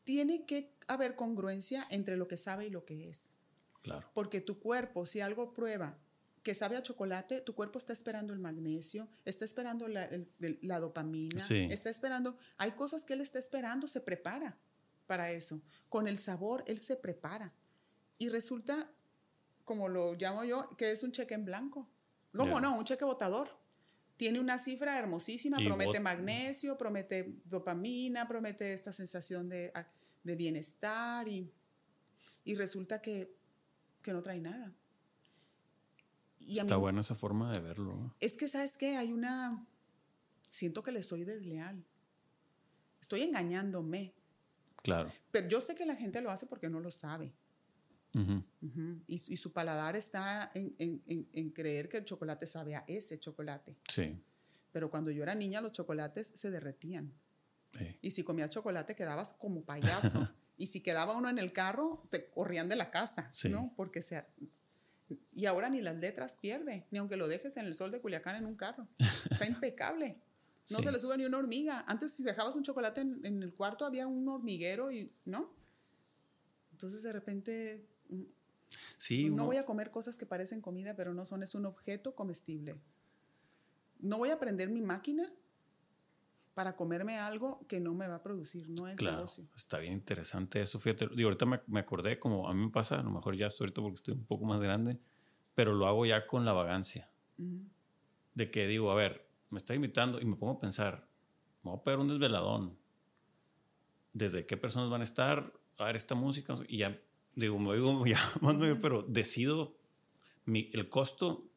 Tiene 0.05 0.47
que 0.47 0.75
haber 0.87 1.15
congruencia 1.15 1.85
entre 1.91 2.17
lo 2.17 2.27
que 2.27 2.37
sabe 2.37 2.67
y 2.67 2.71
lo 2.71 2.85
que 2.85 3.09
es. 3.09 3.35
Claro. 3.83 4.11
Porque 4.15 4.41
tu 4.41 4.59
cuerpo, 4.59 5.07
si 5.07 5.21
algo 5.21 5.53
prueba 5.53 5.99
que 6.49 6.55
sabe 6.55 6.79
a 6.79 6.83
chocolate, 6.83 7.43
tu 7.43 7.55
cuerpo 7.55 7.77
está 7.77 7.93
esperando 7.93 8.33
el 8.33 8.39
magnesio, 8.39 9.07
está 9.27 9.45
esperando 9.45 9.87
la, 9.87 10.09
la 10.63 10.81
dopamina, 10.81 11.37
está 11.37 11.91
esperando, 11.91 12.39
hay 12.57 12.71
cosas 12.71 13.05
que 13.05 13.13
él 13.13 13.21
está 13.21 13.39
esperando, 13.39 13.87
se 13.87 14.01
prepara 14.01 14.57
para 15.07 15.31
eso. 15.31 15.61
Con 15.91 16.09
el 16.09 16.17
sabor, 16.17 16.65
él 16.67 16.79
se 16.79 16.97
prepara. 16.97 17.53
Y 18.17 18.31
resulta 18.31 18.91
como 19.67 19.91
lo 19.91 20.15
llamo 20.15 20.43
yo, 20.43 20.71
que 20.79 20.91
es 20.91 21.03
un 21.03 21.13
cheque 21.13 21.35
en 21.35 21.45
blanco. 21.45 21.87
¿Cómo 22.33 22.63
no? 22.63 22.79
Un 22.79 22.87
cheque 22.87 23.05
votador. 23.05 23.51
Tiene 24.17 24.41
una 24.41 24.59
cifra 24.59 24.99
hermosísima, 24.99 25.59
promete 25.59 26.01
magnesio, 26.01 26.79
promete 26.79 27.43
dopamina, 27.45 28.27
promete 28.27 28.73
esta 28.73 28.95
sensación 28.95 29.51
de, 29.51 29.71
ah, 29.75 29.87
de 30.25 30.35
bienestar 30.35 31.29
y, 31.29 31.53
y 32.43 32.55
resulta 32.55 33.03
que, 33.03 33.37
que, 34.01 34.15
no 34.15 34.23
trae 34.23 34.41
nada. 34.41 34.73
Y 36.39 36.59
Está 36.59 36.77
buena 36.77 37.01
esa 37.01 37.15
forma 37.15 37.53
de 37.53 37.61
verlo. 37.61 38.15
Es 38.21 38.37
que, 38.37 38.49
¿sabes 38.49 38.77
qué? 38.77 38.97
Hay 38.97 39.13
una... 39.13 39.67
Siento 40.49 40.83
que 40.83 40.93
le 40.93 41.03
soy 41.03 41.25
desleal. 41.25 41.85
Estoy 43.01 43.23
engañándome. 43.23 44.15
Claro. 44.83 45.13
Pero 45.31 45.49
yo 45.49 45.61
sé 45.61 45.75
que 45.75 45.85
la 45.85 45.97
gente 45.97 46.23
lo 46.23 46.31
hace 46.31 46.47
porque 46.47 46.69
no 46.69 46.81
lo 46.81 46.91
sabe. 46.91 47.33
Y, 49.07 49.37
su 49.37 49.53
paladar 49.53 49.95
está 49.97 50.51
en, 50.55 51.51
creer 51.51 51.89
que 51.89 51.99
el 51.99 52.05
chocolate 52.05 52.47
sabe 52.47 52.75
a 52.75 52.85
ese 52.87 53.19
chocolate. 53.19 53.77
Sí. 53.89 54.21
Pero 54.73 54.91
cuando 54.91 55.11
yo 55.11 55.23
era 55.23 55.35
niña, 55.35 55.61
los 55.61 55.73
chocolates 55.73 56.33
se 56.35 56.51
derretían. 56.51 57.13
Y 58.01 58.11
si 58.11 58.25
comías 58.25 58.51
chocolate, 58.51 58.97
quedabas 58.97 59.35
como 59.35 59.63
payaso. 59.63 60.29
y 60.57 60.67
si 60.67 60.83
quedaba 60.83 61.17
uno 61.17 61.29
en 61.29 61.39
el 61.39 61.53
carro, 61.53 62.07
te 62.11 62.29
corrían 62.31 62.69
de 62.69 62.77
la 62.77 62.91
casa, 62.91 63.31
¿no? 63.51 63.73
Porque 63.77 64.03
se... 64.03 64.25
Y 65.39 65.47
ahora 65.47 65.71
ni 65.71 65.81
las 65.81 65.97
letras 65.97 66.35
pierde, 66.35 66.85
ni 66.91 66.99
aunque 66.99 67.17
lo 67.17 67.29
dejes 67.29 67.57
en 67.57 67.67
el 67.67 67.75
sol 67.75 67.93
de 67.93 68.01
Culiacán 68.01 68.37
en 68.37 68.47
un 68.47 68.57
carro. 68.57 68.89
Está 69.31 69.47
impecable. 69.47 70.17
No 70.71 70.83
se 70.83 70.93
le 70.93 70.99
sube 70.99 71.17
ni 71.17 71.25
una 71.25 71.39
hormiga. 71.39 71.85
Antes, 71.87 72.13
si 72.13 72.25
dejabas 72.25 72.57
un 72.57 72.63
chocolate 72.63 73.01
en, 73.01 73.25
en 73.25 73.43
el 73.43 73.55
cuarto, 73.55 73.87
había 73.87 74.07
un 74.07 74.29
hormiguero 74.29 74.91
y, 74.91 75.11
¿no? 75.25 75.51
Entonces, 76.73 77.03
de 77.03 77.13
repente, 77.13 77.87
Sí, 78.97 79.31
no 79.31 79.47
voy 79.47 79.57
a 79.57 79.65
comer 79.65 79.91
cosas 79.91 80.19
que 80.19 80.27
parecen 80.27 80.61
comida, 80.61 80.95
pero 80.95 81.15
no 81.15 81.25
son, 81.25 81.43
es 81.43 81.55
un 81.55 81.67
objeto 81.67 82.15
comestible. 82.15 82.77
No 84.01 84.19
voy 84.19 84.31
a 84.31 84.39
prender 84.39 84.69
mi 84.69 84.83
máquina 84.83 85.33
para 86.55 86.77
comerme 86.77 87.19
algo 87.19 87.65
que 87.69 87.81
no 87.81 87.95
me 87.95 88.09
va 88.09 88.17
a 88.17 88.23
producir, 88.23 88.69
no 88.69 88.89
es 88.89 88.97
claro, 88.97 89.27
Está 89.55 89.79
bien 89.79 89.93
interesante 89.93 90.61
eso, 90.61 90.81
fíjate, 90.81 91.07
digo, 91.15 91.29
ahorita 91.29 91.47
me, 91.69 91.79
acordé, 91.79 92.19
como 92.19 92.49
a 92.49 92.55
mí 92.55 92.67
me 92.67 92.71
pasa, 92.71 92.99
a 92.99 93.03
lo 93.05 93.11
mejor 93.11 93.37
ya 93.37 93.47
estoy 93.47 93.67
ahorita 93.67 93.81
porque 93.81 93.95
estoy 93.95 94.15
un 94.15 94.25
poco 94.25 94.45
más 94.45 94.61
grande, 94.61 94.99
pero 95.59 95.75
lo 95.75 95.89
hago 95.89 96.07
ya 96.07 96.25
con 96.25 96.45
la 96.45 96.53
vagancia. 96.53 97.11
De 98.35 98.49
que 98.49 98.69
digo, 98.69 98.93
a 98.93 98.95
ver, 98.95 99.29
me 99.51 99.59
está 99.59 99.75
invitando 99.75 100.21
y 100.21 100.25
me 100.25 100.37
pongo 100.37 100.53
a 100.53 100.59
pensar, 100.61 101.09
me 101.65 101.73
voy 101.73 101.81
a 101.81 101.83
pegar 101.83 101.99
un 101.99 102.07
desveladón. 102.07 102.79
¿Desde 104.13 104.47
qué 104.47 104.57
personas 104.57 104.89
van 104.89 105.01
a 105.01 105.05
estar? 105.05 105.53
A 105.79 105.87
ver, 105.87 105.97
esta 105.97 106.15
música. 106.15 106.55
Y 106.69 106.79
ya 106.79 106.97
digo, 107.35 107.59
me 107.59 107.71
oigo 107.71 108.07
ya 108.07 108.21
más 108.41 108.55
pero 108.81 109.03
decido 109.03 109.75
mi, 110.45 110.71
el 110.75 110.89
costo, 110.89 111.49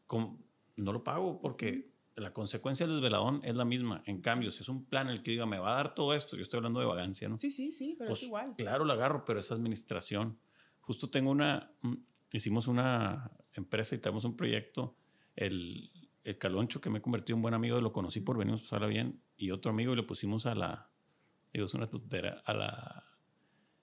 no 0.77 0.93
lo 0.93 1.03
pago 1.03 1.39
porque 1.39 1.91
la 2.15 2.33
consecuencia 2.33 2.87
del 2.87 2.95
desveladón 2.95 3.41
es 3.43 3.55
la 3.55 3.65
misma. 3.65 4.01
En 4.07 4.19
cambio, 4.19 4.49
si 4.49 4.63
es 4.63 4.69
un 4.69 4.83
plan 4.83 5.09
el 5.09 5.21
que 5.21 5.29
diga, 5.29 5.45
me 5.45 5.59
va 5.59 5.73
a 5.73 5.75
dar 5.75 5.93
todo 5.93 6.15
esto, 6.15 6.35
yo 6.35 6.41
estoy 6.41 6.57
hablando 6.57 6.79
de 6.79 6.87
vagancia, 6.87 7.29
¿no? 7.29 7.37
Sí, 7.37 7.51
sí, 7.51 7.71
sí, 7.71 7.93
pero 7.99 8.13
es 8.13 8.21
pues, 8.21 8.23
igual. 8.23 8.55
Claro, 8.57 8.83
la 8.83 8.95
agarro, 8.95 9.25
pero 9.25 9.39
es 9.39 9.51
administración. 9.51 10.39
Justo 10.79 11.11
tengo 11.11 11.29
una, 11.29 11.71
hicimos 12.31 12.67
una 12.67 13.29
empresa 13.53 13.95
y 13.95 13.97
tenemos 13.99 14.23
un 14.25 14.35
proyecto, 14.35 14.95
el, 15.35 15.91
el 16.23 16.37
Caloncho, 16.37 16.79
que 16.81 16.89
me 16.89 16.99
he 16.99 17.01
convertido 17.01 17.35
en 17.37 17.41
buen 17.41 17.53
amigo, 17.53 17.79
lo 17.81 17.91
conocí 17.91 18.19
por 18.21 18.37
venimos 18.37 18.61
a 18.61 18.63
pasarla 18.63 18.87
bien, 18.87 19.21
y 19.37 19.51
otro 19.51 19.71
amigo 19.71 19.93
y 19.93 19.95
le 19.95 20.03
pusimos 20.03 20.45
a 20.45 20.55
la, 20.55 20.89
digo, 21.53 21.65
es 21.65 21.73
una 21.73 21.87
tutera, 21.89 22.41
a 22.45 22.53
la, 22.53 23.05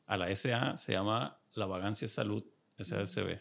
a 0.06 0.16
la 0.16 0.34
SA, 0.34 0.76
se 0.76 0.92
llama 0.92 1.40
La 1.54 1.66
Vagancia 1.66 2.06
Salud, 2.08 2.44
SASB. 2.78 3.40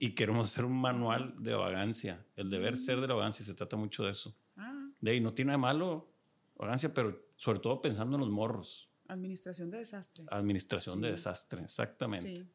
Y 0.00 0.14
queremos 0.14 0.46
hacer 0.46 0.64
un 0.64 0.80
manual 0.80 1.34
de 1.42 1.54
vagancia. 1.54 2.24
El 2.36 2.50
deber 2.50 2.76
ser 2.76 3.00
de 3.00 3.08
la 3.08 3.14
vagancia, 3.14 3.44
se 3.44 3.54
trata 3.54 3.76
mucho 3.76 4.04
de 4.04 4.12
eso. 4.12 4.32
Ah, 4.56 4.88
De 5.00 5.10
ahí 5.10 5.20
no 5.20 5.30
tiene 5.34 5.50
de 5.52 5.58
malo 5.58 6.08
vagancia, 6.56 6.94
pero 6.94 7.20
sobre 7.36 7.58
todo 7.58 7.80
pensando 7.82 8.16
en 8.16 8.20
los 8.20 8.30
morros. 8.30 8.90
administración 9.08 9.70
de 9.72 9.78
desastre. 9.78 10.24
Administración 10.30 11.00
de 11.00 11.08
Sí. 11.08 11.10
desastre, 11.12 11.62
exactamente. 11.62 12.28
Sí, 12.36 12.46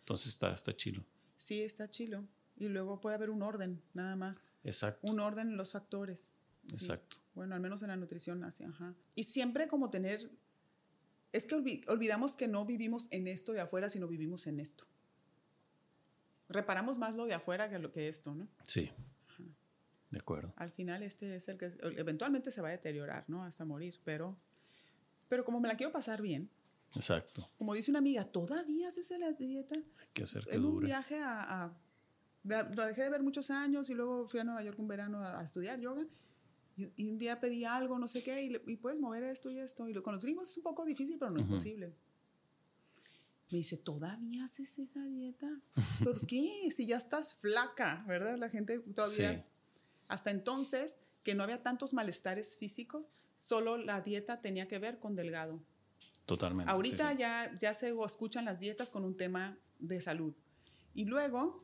Entonces 0.00 0.28
está, 0.28 0.52
está 0.52 0.72
chilo. 0.74 1.04
sí, 1.36 1.62
está 1.62 1.90
chilo. 1.90 2.24
Y 2.58 2.68
luego 2.68 3.00
puede 3.00 3.16
haber 3.16 3.30
un 3.30 3.42
orden, 3.42 3.82
nada 3.94 4.16
más. 4.16 4.52
Exacto, 4.64 5.06
Un 5.06 5.20
orden 5.20 5.48
en 5.48 5.56
los 5.56 5.72
factores. 5.72 6.34
Sí. 6.68 6.74
exacto. 6.74 7.18
Bueno, 7.34 7.54
al 7.54 7.60
menos 7.60 7.82
en 7.82 7.88
la 7.88 7.96
nutrición 7.96 8.42
así, 8.44 8.64
ajá. 8.64 8.94
Y 9.14 9.24
siempre 9.24 9.68
como 9.68 9.90
tener, 9.90 10.30
es 11.32 11.44
que 11.46 11.54
olvi- 11.54 11.84
olvidamos 11.88 12.34
que 12.34 12.48
no 12.48 12.64
vivimos 12.64 13.08
en 13.10 13.28
esto 13.28 13.52
de 13.52 13.60
afuera, 13.60 13.88
sino 13.90 14.08
vivimos 14.08 14.46
en 14.46 14.58
esto. 14.58 14.84
Reparamos 16.48 16.96
más 16.98 17.14
lo 17.14 17.26
de 17.26 17.34
afuera 17.34 17.68
que 17.68 17.78
lo 17.78 17.92
que 17.92 18.08
esto, 18.08 18.34
¿no? 18.34 18.48
Sí. 18.62 18.90
De 20.10 20.18
acuerdo. 20.18 20.52
Al 20.56 20.70
final 20.70 21.02
este 21.02 21.34
es 21.34 21.48
el 21.48 21.58
que 21.58 21.72
eventualmente 21.96 22.50
se 22.52 22.62
va 22.62 22.68
a 22.68 22.70
deteriorar, 22.70 23.24
¿no? 23.28 23.42
Hasta 23.44 23.64
morir, 23.64 24.00
pero, 24.04 24.36
pero 25.28 25.44
como 25.44 25.60
me 25.60 25.66
la 25.68 25.76
quiero 25.76 25.92
pasar 25.92 26.22
bien, 26.22 26.48
Exacto. 26.94 27.48
como 27.58 27.74
dice 27.74 27.90
una 27.90 27.98
amiga, 27.98 28.24
¿todavía 28.24 28.88
haces 28.88 29.10
la 29.18 29.32
dieta? 29.32 29.74
Hay 29.74 30.06
que 30.14 30.22
hacer 30.22 30.44
que 30.44 30.54
En 30.54 30.64
un 30.64 30.74
dure. 30.74 30.86
viaje 30.86 31.20
a, 31.20 31.76
Lo 32.46 32.86
dejé 32.86 33.02
de 33.02 33.10
ver 33.10 33.22
muchos 33.22 33.50
años 33.50 33.90
y 33.90 33.94
luego 33.94 34.28
fui 34.28 34.40
a 34.40 34.44
Nueva 34.44 34.62
York 34.62 34.78
un 34.78 34.88
verano 34.88 35.20
a, 35.22 35.40
a 35.40 35.44
estudiar 35.44 35.80
yoga. 35.80 36.04
Y, 36.76 36.90
y 36.96 37.08
un 37.10 37.18
día 37.18 37.40
pedí 37.40 37.64
algo, 37.64 37.98
no 37.98 38.06
sé 38.06 38.22
qué, 38.22 38.42
y, 38.42 38.50
le- 38.50 38.62
y 38.66 38.76
puedes 38.76 39.00
mover 39.00 39.24
esto 39.24 39.50
y 39.50 39.58
esto. 39.58 39.88
Y 39.88 39.94
lo- 39.94 40.02
con 40.02 40.14
los 40.14 40.22
gringos 40.22 40.50
es 40.50 40.56
un 40.58 40.62
poco 40.62 40.84
difícil, 40.84 41.16
pero 41.18 41.30
no 41.30 41.40
imposible. 41.40 41.92
Me 43.50 43.58
dice, 43.58 43.76
¿todavía 43.76 44.44
haces 44.44 44.78
esa 44.78 45.04
dieta? 45.04 45.48
¿Por 46.02 46.26
qué? 46.26 46.68
Si 46.74 46.84
ya 46.86 46.96
estás 46.96 47.34
flaca, 47.36 48.04
¿verdad? 48.06 48.36
La 48.38 48.48
gente 48.50 48.80
todavía... 48.80 49.32
Sí. 49.34 49.42
Hasta 50.08 50.30
entonces, 50.30 50.98
que 51.22 51.34
no 51.34 51.42
había 51.44 51.62
tantos 51.62 51.92
malestares 51.94 52.58
físicos, 52.58 53.10
solo 53.36 53.76
la 53.76 54.00
dieta 54.00 54.40
tenía 54.40 54.68
que 54.68 54.78
ver 54.78 54.98
con 54.98 55.14
delgado. 55.16 55.60
Totalmente. 56.26 56.70
sí, 56.70 56.74
Ahorita 56.74 57.12
sí. 57.12 57.18
ya, 57.18 57.56
ya 57.58 57.72
se 57.74 57.92
escuchan 58.04 58.44
las 58.44 58.58
dietas 58.60 58.90
con 58.90 59.04
un 59.04 59.16
tema 59.16 59.56
de 59.78 60.00
salud. 60.00 60.34
Y 60.94 61.04
luego 61.04 61.58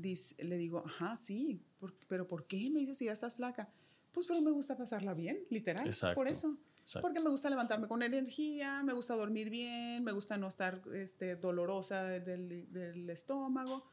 dice- 0.00 0.42
le 0.44 0.56
digo, 0.58 0.82
ajá, 0.86 1.16
sí, 1.16 1.60
por- 1.78 1.94
pero 2.08 2.26
¿por 2.26 2.46
qué 2.46 2.70
me 2.70 2.80
dices 2.80 2.98
si 2.98 3.06
ya 3.06 3.12
estás 3.12 3.36
flaca? 3.36 3.68
Pues 4.12 4.26
pero 4.26 4.40
me 4.40 4.50
gusta 4.50 4.76
pasarla 4.76 5.14
bien, 5.14 5.38
literal, 5.50 5.86
Exacto, 5.86 6.14
por 6.16 6.26
eso. 6.28 6.58
exacto. 6.82 7.00
Porque 7.06 7.20
me 7.20 7.30
gusta 7.30 7.48
levantarme 7.50 7.86
con 7.86 8.02
energía, 8.02 8.82
me 8.82 8.92
gusta 8.92 9.14
dormir 9.14 9.50
bien, 9.50 10.02
me 10.02 10.12
gusta 10.12 10.36
no 10.36 10.48
estar 10.48 10.82
este, 10.94 11.36
dolorosa 11.36 12.02
del, 12.04 12.70
del 12.72 13.08
estómago, 13.10 13.88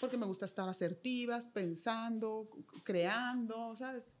porque 0.00 0.18
me 0.18 0.26
gusta 0.26 0.44
estar 0.44 0.68
asertivas, 0.68 1.46
pensando, 1.46 2.48
creando, 2.84 3.74
¿sabes? 3.76 4.18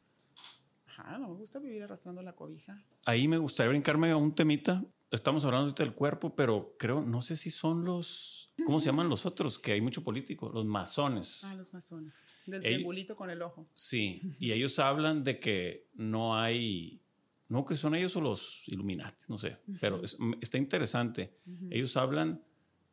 Ajá, 0.86 1.18
no 1.18 1.28
me 1.28 1.34
gusta 1.36 1.58
vivir 1.58 1.82
arrastrando 1.82 2.22
la 2.22 2.34
cobija. 2.34 2.82
Ahí 3.04 3.28
me 3.28 3.38
gustaría 3.38 3.70
brincarme 3.70 4.10
a 4.10 4.16
un 4.16 4.34
temita. 4.34 4.84
Estamos 5.12 5.44
hablando 5.44 5.64
ahorita 5.66 5.84
del 5.84 5.92
cuerpo, 5.92 6.34
pero 6.34 6.74
creo, 6.78 7.02
no 7.02 7.20
sé 7.20 7.36
si 7.36 7.50
son 7.50 7.84
los, 7.84 8.54
¿cómo 8.64 8.80
se 8.80 8.86
llaman 8.86 9.10
los 9.10 9.26
otros? 9.26 9.58
Que 9.58 9.72
hay 9.72 9.82
mucho 9.82 10.02
político, 10.02 10.48
los 10.48 10.64
masones. 10.64 11.44
Ah, 11.44 11.54
los 11.54 11.70
masones. 11.74 12.24
Del 12.46 12.64
Ey- 12.64 12.74
triangulito 12.76 13.14
con 13.14 13.28
el 13.28 13.42
ojo. 13.42 13.68
Sí, 13.74 14.22
y 14.40 14.52
ellos 14.52 14.78
hablan 14.78 15.22
de 15.22 15.38
que 15.38 15.86
no 15.92 16.34
hay, 16.38 17.02
no 17.48 17.66
que 17.66 17.76
son 17.76 17.94
ellos 17.94 18.16
o 18.16 18.22
los 18.22 18.66
Illuminati, 18.68 19.26
no 19.28 19.36
sé, 19.36 19.58
pero 19.82 20.02
es- 20.02 20.16
está 20.40 20.56
interesante. 20.56 21.36
Ellos 21.70 21.94
hablan 21.98 22.42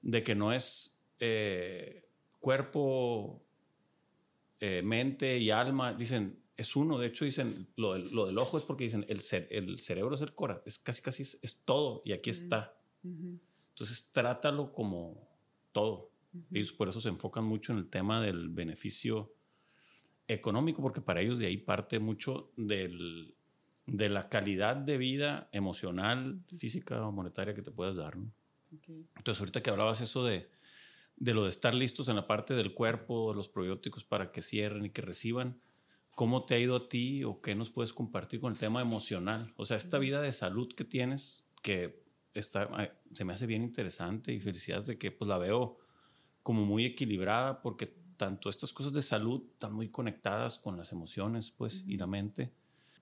de 0.02 0.22
que 0.22 0.36
no 0.36 0.52
es 0.52 1.00
eh, 1.22 2.06
cuerpo, 2.42 3.42
eh, 4.60 4.82
mente 4.84 5.38
y 5.38 5.52
alma, 5.52 5.94
dicen, 5.94 6.38
es 6.60 6.76
uno, 6.76 6.98
de 6.98 7.08
hecho 7.08 7.26
dicen, 7.26 7.68
lo, 7.76 7.94
del- 7.94 8.12
lo 8.12 8.26
del 8.28 8.38
ojo 8.38 8.58
es 8.58 8.64
porque 8.64 8.84
dicen, 8.84 9.06
el, 9.10 9.20
cer- 9.20 9.48
el 9.50 9.80
cerebro 9.80 10.16
es 10.16 10.22
el 10.22 10.34
corazón, 10.34 10.64
es 10.66 10.78
casi, 10.80 11.02
casi 11.02 11.24
es, 11.24 11.40
es 11.42 11.62
todo 11.66 12.02
y 12.06 12.12
aquí 12.14 12.30
está. 12.30 12.76
Entonces 13.04 14.12
trátalo 14.12 14.72
como 14.74 15.28
todo. 15.72 16.10
Ellos 16.52 16.72
por 16.74 16.90
eso 16.90 17.00
se 17.02 17.10
enfocan 17.10 17.44
mucho 17.46 17.72
en 17.72 17.80
el 17.80 17.90
tema 17.90 18.22
del 18.22 18.50
beneficio 18.50 19.32
económico, 20.28 20.82
porque 20.82 21.02
para 21.02 21.22
ellos 21.22 21.40
de 21.40 21.48
ahí 21.48 21.58
parte 21.58 22.00
mucho 22.00 22.52
del, 22.56 23.34
de 23.88 24.10
la 24.10 24.30
calidad 24.30 24.76
de 24.76 24.98
vida 24.98 25.50
emocional, 25.52 26.42
física 26.56 27.06
o 27.08 27.12
monetaria 27.12 27.56
que 27.56 27.62
te 27.64 27.72
puedas 27.72 27.96
dar. 27.96 28.18
¿no? 28.18 28.32
Ok. 28.76 28.90
Entonces, 29.18 29.40
ahorita 29.42 29.64
que 29.64 29.70
hablabas 29.72 30.02
eso 30.02 30.24
de, 30.26 30.48
de 31.18 31.34
lo 31.34 31.46
de 31.46 31.50
estar 31.50 31.74
listos 31.74 32.10
en 32.10 32.16
la 32.16 32.28
parte 32.28 32.54
del 32.54 32.74
cuerpo, 32.74 33.34
los 33.34 33.48
probióticos 33.48 34.04
para 34.04 34.32
que 34.32 34.42
cierren 34.44 34.86
y 34.86 34.90
que 34.92 35.02
reciban, 35.02 35.60
¿cómo 36.20 36.44
te 36.44 36.56
ha 36.56 36.60
ido 36.60 36.76
a 36.76 36.90
ti 36.90 37.24
o 37.24 37.40
qué 37.40 37.56
nos 37.56 37.70
puedes 37.70 37.94
compartir 37.94 38.42
con 38.42 38.52
el 38.52 38.60
tema 38.60 38.82
emocional? 38.82 39.54
O 39.56 39.64
sea, 39.64 39.78
esta 39.78 40.00
vida 40.00 40.22
de 40.22 40.34
salud 40.34 40.68
que 40.76 40.84
tienes, 40.84 41.48
que 41.62 42.04
está, 42.34 42.70
se 43.14 43.24
me 43.24 43.32
hace 43.32 43.46
bien 43.46 43.64
interesante 43.64 44.34
y 44.34 44.42
felicidades 44.42 44.86
de 44.86 44.98
que 44.98 45.12
pues 45.12 45.30
la 45.30 45.38
veo 45.38 45.78
como 46.44 46.66
muy 46.66 46.84
equilibrada 46.84 47.62
porque 47.62 47.86
tanto 48.18 48.50
estas 48.50 48.74
cosas 48.74 48.92
de 48.92 49.02
salud 49.02 49.44
están 49.54 49.72
muy 49.72 49.88
conectadas 49.88 50.60
con 50.60 50.76
las 50.76 50.92
emociones 50.92 51.52
pues 51.52 51.86
y 51.88 51.96
la 51.96 52.06
mente. 52.06 52.52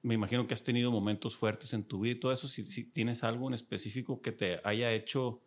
Me 0.03 0.13
imagino 0.13 0.45
que 0.45 0.53
has 0.53 0.61
tenido 0.61 0.91
momentos 0.91 1.35
fuertes 1.35 1.73
en 1.73 1.85
tu 1.85 2.01
vida 2.01 2.11
y 2.11 2.19
todo 2.19 2.31
eso, 2.31 2.47
si, 2.47 2.63
si 2.65 2.83
tienes 2.83 3.23
algo 3.23 3.47
en 3.47 3.55
específico 3.55 4.21
que 4.21 4.31
te 4.31 4.61
haya 4.63 4.91
hecho 4.91 5.41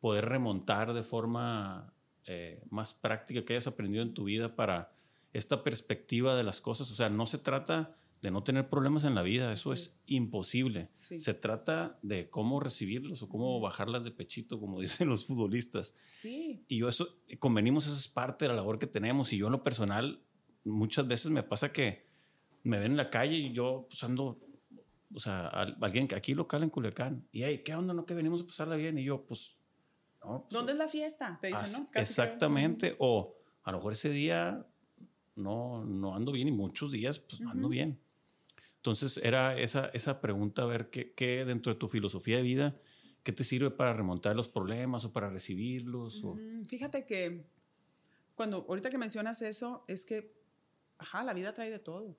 poder 0.00 0.26
remontar 0.26 0.92
de 0.92 1.02
forma 1.02 1.94
eh, 2.26 2.62
más 2.68 2.92
práctica 2.92 3.42
que 3.42 3.54
hayas 3.54 3.68
aprendido 3.68 4.02
en 4.02 4.12
tu 4.12 4.24
vida 4.24 4.54
para 4.54 4.92
esta 5.36 5.62
perspectiva 5.62 6.34
de 6.36 6.42
las 6.42 6.60
cosas. 6.60 6.90
O 6.90 6.94
sea, 6.94 7.08
no 7.10 7.26
se 7.26 7.38
trata 7.38 7.96
de 8.22 8.30
no 8.30 8.42
tener 8.42 8.68
problemas 8.70 9.04
en 9.04 9.14
la 9.14 9.22
vida, 9.22 9.52
eso 9.52 9.72
es 9.72 10.00
imposible. 10.06 10.88
Sí. 10.96 11.20
Se 11.20 11.34
trata 11.34 11.98
de 12.02 12.30
cómo 12.30 12.60
recibirlos 12.60 13.22
o 13.22 13.28
cómo 13.28 13.60
bajarlas 13.60 14.04
de 14.04 14.10
pechito, 14.10 14.58
como 14.58 14.80
dicen 14.86 15.08
los 15.08 15.26
futbolistas. 15.26 15.94
Sí, 16.20 16.64
Y 16.68 16.78
yo 16.78 16.88
eso, 16.88 17.08
convenimos, 17.38 17.86
eso 17.86 17.96
es 17.96 18.08
parte 18.08 18.44
de 18.44 18.48
la 18.48 18.54
labor 18.56 18.78
que 18.78 18.86
tenemos. 18.86 19.32
Y 19.32 19.38
yo 19.38 19.46
en 19.46 19.52
lo 19.52 19.62
personal, 19.62 20.20
muchas 20.64 21.06
veces 21.06 21.30
me 21.30 21.42
pasa 21.42 21.72
que 21.72 22.06
me 22.64 22.78
ven 22.78 22.92
en 22.92 22.96
la 22.96 23.10
calle 23.10 23.36
y 23.36 23.52
yo 23.52 23.86
pues 23.88 24.02
ando, 24.02 24.40
o 25.14 25.20
sea, 25.20 25.46
al- 25.48 25.76
alguien 25.80 26.08
aquí 26.16 26.34
local 26.34 26.62
en 26.62 26.70
Culiacán. 26.70 27.28
Y, 27.30 27.42
hey, 27.44 27.62
¿qué 27.64 27.74
onda? 27.74 27.92
¿No 27.94 28.06
que 28.06 28.14
venimos 28.14 28.42
a 28.42 28.46
pasarla 28.46 28.76
bien? 28.76 28.98
Y 28.98 29.04
yo, 29.04 29.24
pues, 29.26 29.58
no. 30.24 30.40
pues, 30.48 30.52
¿dónde 30.52 30.72
es 30.72 30.78
la 30.78 30.88
fiesta? 30.88 31.38
Te 31.40 31.48
dicen, 31.48 31.70
¿no? 31.84 31.90
Casi 31.92 32.00
exactamente. 32.10 32.96
O 32.98 33.36
a 33.62 33.70
lo 33.72 33.78
mejor 33.78 33.92
ese 33.92 34.08
día 34.10 34.66
no, 35.36 35.84
no 35.84 36.14
ando 36.16 36.32
bien 36.32 36.48
y 36.48 36.52
muchos 36.52 36.90
días, 36.92 37.20
pues, 37.20 37.40
no 37.40 37.50
ando 37.50 37.68
bien. 37.68 37.98
Entonces, 38.76 39.18
era 39.18 39.58
esa, 39.58 39.86
esa 39.88 40.20
pregunta, 40.20 40.62
a 40.62 40.66
ver, 40.66 40.90
¿qué, 40.90 41.12
qué 41.12 41.44
dentro 41.44 41.72
de 41.72 41.78
tu 41.78 41.88
filosofía 41.88 42.36
de 42.36 42.42
vida, 42.42 42.80
qué 43.22 43.32
te 43.32 43.42
sirve 43.44 43.70
para 43.70 43.92
remontar 43.92 44.36
los 44.36 44.48
problemas 44.48 45.04
o 45.04 45.12
para 45.12 45.28
recibirlos? 45.30 46.22
o- 46.24 46.36
Fíjate 46.68 47.04
que 47.04 47.46
cuando 48.36 48.64
ahorita 48.68 48.90
que 48.90 48.98
mencionas 48.98 49.42
eso, 49.42 49.84
es 49.88 50.04
que, 50.04 50.32
ajá, 50.98 51.24
la 51.24 51.34
vida 51.34 51.52
trae 51.54 51.70
de 51.70 51.78
todo. 51.78 52.16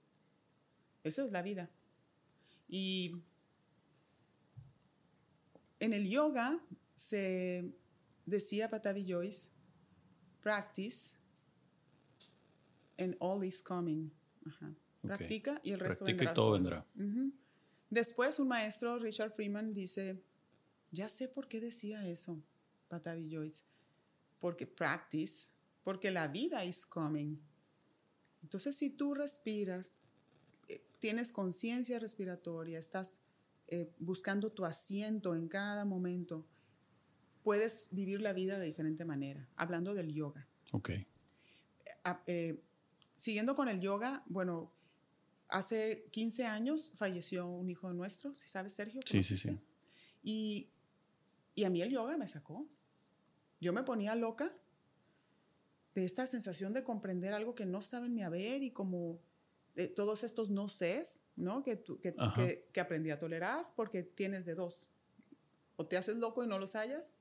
Esa 1.03 1.23
es 1.23 1.31
la 1.31 1.41
vida. 1.41 1.69
Y 2.67 3.21
en 5.79 5.93
el 5.93 6.09
yoga 6.09 6.59
se 6.93 7.71
decía 8.25 8.67
Patavi 8.69 9.05
Joyce, 9.09 9.49
practice 10.41 11.15
and 12.97 13.15
all 13.19 13.43
is 13.43 13.61
coming. 13.61 14.11
Ajá. 14.45 14.69
Ok. 15.03 15.07
Practica 15.17 15.59
y 15.63 15.71
el 15.71 15.79
resto 15.79 16.05
Practica 16.05 16.17
vendrá 16.25 16.31
y 16.31 16.35
todo 16.35 16.45
solo. 16.45 16.53
vendrá. 16.57 16.85
Ujú. 16.95 17.33
Después 17.89 18.39
un 18.39 18.47
maestro, 18.49 18.99
Richard 18.99 19.31
Freeman, 19.33 19.73
dice, 19.73 20.21
ya 20.91 21.07
sé 21.07 21.27
por 21.29 21.47
qué 21.47 21.61
decía 21.61 22.05
eso, 22.07 22.41
Patavi 22.89 23.29
Joyce, 23.31 23.63
porque 24.39 24.67
practice, 24.67 25.51
porque 25.83 26.11
la 26.11 26.27
vida 26.27 26.65
is 26.65 26.85
coming. 26.85 27.37
Entonces, 28.43 28.77
si 28.77 28.89
tú 28.89 29.13
respiras, 29.13 29.99
eh, 30.67 30.81
tienes 30.99 31.31
conciencia 31.31 31.99
respiratoria, 31.99 32.77
estás 32.79 33.21
eh, 33.69 33.93
buscando 33.99 34.51
tu 34.51 34.63
asiento 34.65 35.35
en 35.35 35.47
cada 35.49 35.83
momento, 35.85 36.45
puedes 37.43 37.89
vivir 37.91 38.21
la 38.21 38.33
vida 38.33 38.57
de 38.59 38.65
diferente 38.65 39.03
manera, 39.05 39.47
hablando 39.55 39.93
del 39.93 40.13
yoga 40.13 40.47
Ok. 40.73 40.91
a- 42.03 42.23
eh, 42.27 42.61
siguiendo 43.17 43.55
con 43.55 43.67
el 43.67 43.81
yoga, 43.81 44.23
bueno, 44.27 44.71
hace 45.49 46.07
15 46.11 46.45
años 46.45 46.91
falleció 46.95 47.47
un 47.47 47.69
hijo 47.69 47.91
nuestro, 47.91 48.33
si 48.35 48.47
sabes, 48.47 48.73
Sergio. 48.73 49.01
Sí, 49.05 49.23
sí, 49.23 49.35
sí. 49.35 49.59
Y, 50.23 50.69
y 51.55 51.63
a 51.63 51.71
mí 51.71 51.81
el 51.81 51.89
yoga 51.89 52.15
me 52.15 52.27
sacó. 52.27 52.67
Yo 53.59 53.73
me 53.73 53.81
ponía 53.81 54.13
loca 54.15 54.55
de 55.95 56.05
esta 56.05 56.27
sensación 56.27 56.73
de 56.73 56.83
comprender 56.83 57.33
algo 57.33 57.55
que 57.55 57.65
no 57.65 57.79
estaba 57.79 58.05
en 58.05 58.13
mi 58.13 58.21
haber 58.21 58.61
y 58.61 58.69
como 58.69 59.19
de 59.73 59.87
todos 59.87 60.23
estos 60.23 60.51
no 60.51 60.69
sé, 60.69 61.03
¿no? 61.35 61.63
Que, 61.63 61.81
que, 61.81 62.15
que, 62.35 62.69
que 62.71 62.79
aprendí 62.79 63.09
a 63.09 63.17
tolerar 63.17 63.73
porque 63.75 64.03
tienes 64.03 64.45
de 64.45 64.53
dos. 64.53 64.91
O 65.75 65.87
te 65.87 65.97
haces 65.97 66.17
loco 66.17 66.43
y 66.43 66.47
no 66.47 66.59
los 66.59 66.75
hallas, 66.75 67.15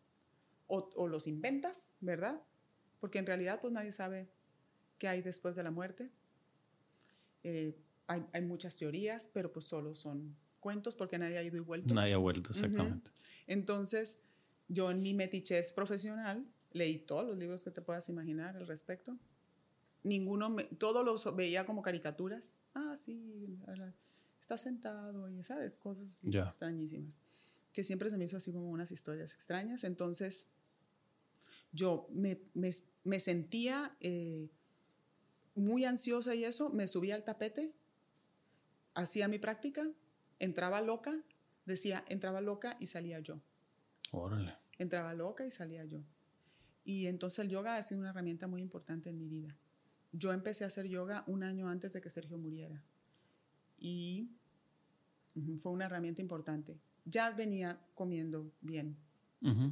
o, 0.67 0.91
o 0.95 1.09
los 1.09 1.27
inventas, 1.27 1.95
¿verdad? 2.01 2.43
Porque 3.01 3.19
en 3.19 3.27
realidad 3.27 3.61
pues 3.63 3.73
nadie 3.73 3.93
sabe 3.93 4.29
qué 4.99 5.09
hay 5.09 5.23
después 5.23 5.57
de 5.57 5.63
la 5.63 5.71
muerte. 5.71 6.11
Eh, 7.43 7.77
hay, 8.07 8.25
hay 8.33 8.43
muchas 8.43 8.77
teorías, 8.77 9.29
pero 9.33 9.53
pues 9.53 9.65
solo 9.67 9.95
son 9.95 10.37
cuentos 10.61 10.95
porque 10.97 11.19
nadie 11.19 11.39
ha 11.39 11.43
ido 11.43 11.57
y 11.57 11.61
vuelto. 11.61 11.95
Nadie 11.95 12.15
ha 12.15 12.19
vuelto, 12.19 12.51
exactamente. 12.51 13.11
Entonces, 13.47 14.21
yo 14.69 14.91
en 14.91 15.01
mi 15.03 15.15
metichez 15.15 15.73
profesional 15.73 16.47
leí 16.73 16.99
todos 16.99 17.27
los 17.27 17.37
libros 17.39 17.63
que 17.65 17.71
te 17.71 17.81
puedas 17.83 18.09
imaginar 18.09 18.57
al 18.57 18.67
respecto. 18.67 19.17
Ninguno, 20.03 20.51
me, 20.51 20.65
todos 20.65 21.05
los 21.05 21.35
veía 21.37 21.67
como 21.67 21.83
caricaturas. 21.83 22.59
Ah, 22.75 22.95
sí, 22.97 23.59
está 24.41 24.57
sentado 24.59 25.29
y, 25.29 25.43
¿sabes? 25.43 25.79
Cosas 25.79 26.23
Ya. 26.23 26.45
extrañísimas. 26.45 27.19
Que 27.73 27.83
siempre 27.85 28.09
se 28.11 28.17
me 28.17 28.25
hizo 28.25 28.37
así 28.37 28.53
como 28.53 28.71
unas 28.71 28.91
historias 28.93 29.35
extrañas. 29.35 29.85
Entonces, 29.85 30.49
yo 31.73 32.09
me, 32.13 32.41
me, 32.55 32.71
me 33.05 33.21
sentía 33.21 33.97
eh, 34.01 34.49
muy 35.57 35.85
ansiosa 35.85 36.35
y 36.35 36.45
eso, 36.45 36.71
me 36.71 36.87
subía 36.87 37.15
al 37.17 37.25
tapete, 37.25 37.75
hacía 38.95 39.27
mi 39.27 39.39
práctica, 39.39 39.91
entraba 40.39 40.81
loca, 40.81 41.15
decía, 41.65 42.05
entraba 42.09 42.41
loca 42.41 42.77
y 42.79 42.87
salía 42.87 43.19
yo. 43.21 43.41
Órale. 44.13 44.55
Entraba 44.79 45.15
loca 45.15 45.45
y 45.47 45.51
salía 45.51 45.85
yo. 45.85 46.05
Y 46.85 47.07
entonces 47.07 47.41
el 47.41 47.49
yoga 47.49 47.77
ha 47.77 47.83
sido 47.83 48.01
una 48.01 48.11
herramienta 48.11 48.47
muy 48.47 48.61
importante 48.61 49.09
en 49.11 49.19
mi 49.19 49.27
vida. 49.27 49.57
Yo 50.13 50.33
empecé 50.33 50.65
a 50.65 50.69
hacer 50.69 50.87
yoga 50.87 51.25
un 51.27 51.43
año 51.43 51.69
antes 51.69 51.93
de 51.93 52.01
que 52.01 52.11
Sergio 52.11 52.39
muriera. 52.39 52.85
Y 53.79 54.31
fue 55.59 55.73
una 55.73 55.87
herramienta 55.87 56.23
importante. 56.23 56.79
Ya 57.05 57.31
venía 57.33 57.81
comiendo 57.95 58.53
bien. 58.61 58.97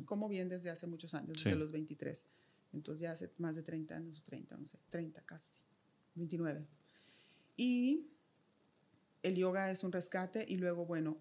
Como 0.05 0.29
bien 0.29 0.49
desde 0.49 0.71
hace 0.71 0.87
muchos 0.87 1.15
años, 1.15 1.39
Sí. 1.39 1.45
desde 1.45 1.59
los 1.59 1.73
23. 1.73 2.27
Entonces 2.73 3.01
ya 3.03 3.13
hace 3.13 3.33
más 3.39 3.57
de 3.57 3.63
30 3.63 3.97
años, 3.97 4.23
30, 4.23 4.57
no 4.57 4.67
sé, 4.67 4.79
30 4.91 5.23
casi, 5.23 5.63
29. 6.15 6.67
Y 7.57 8.11
el 9.23 9.37
yoga 9.37 9.71
es 9.71 9.85
un 9.85 9.93
rescate 9.93 10.45
y 10.49 10.57
luego, 10.57 10.85
bueno, 10.87 11.19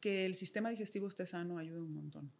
que 0.00 0.26
el 0.26 0.34
sistema 0.34 0.70
digestivo 0.70 1.08
esté 1.08 1.26
sano 1.26 1.58
ayuda 1.58 1.82
un 1.82 1.94
montón 1.94 2.32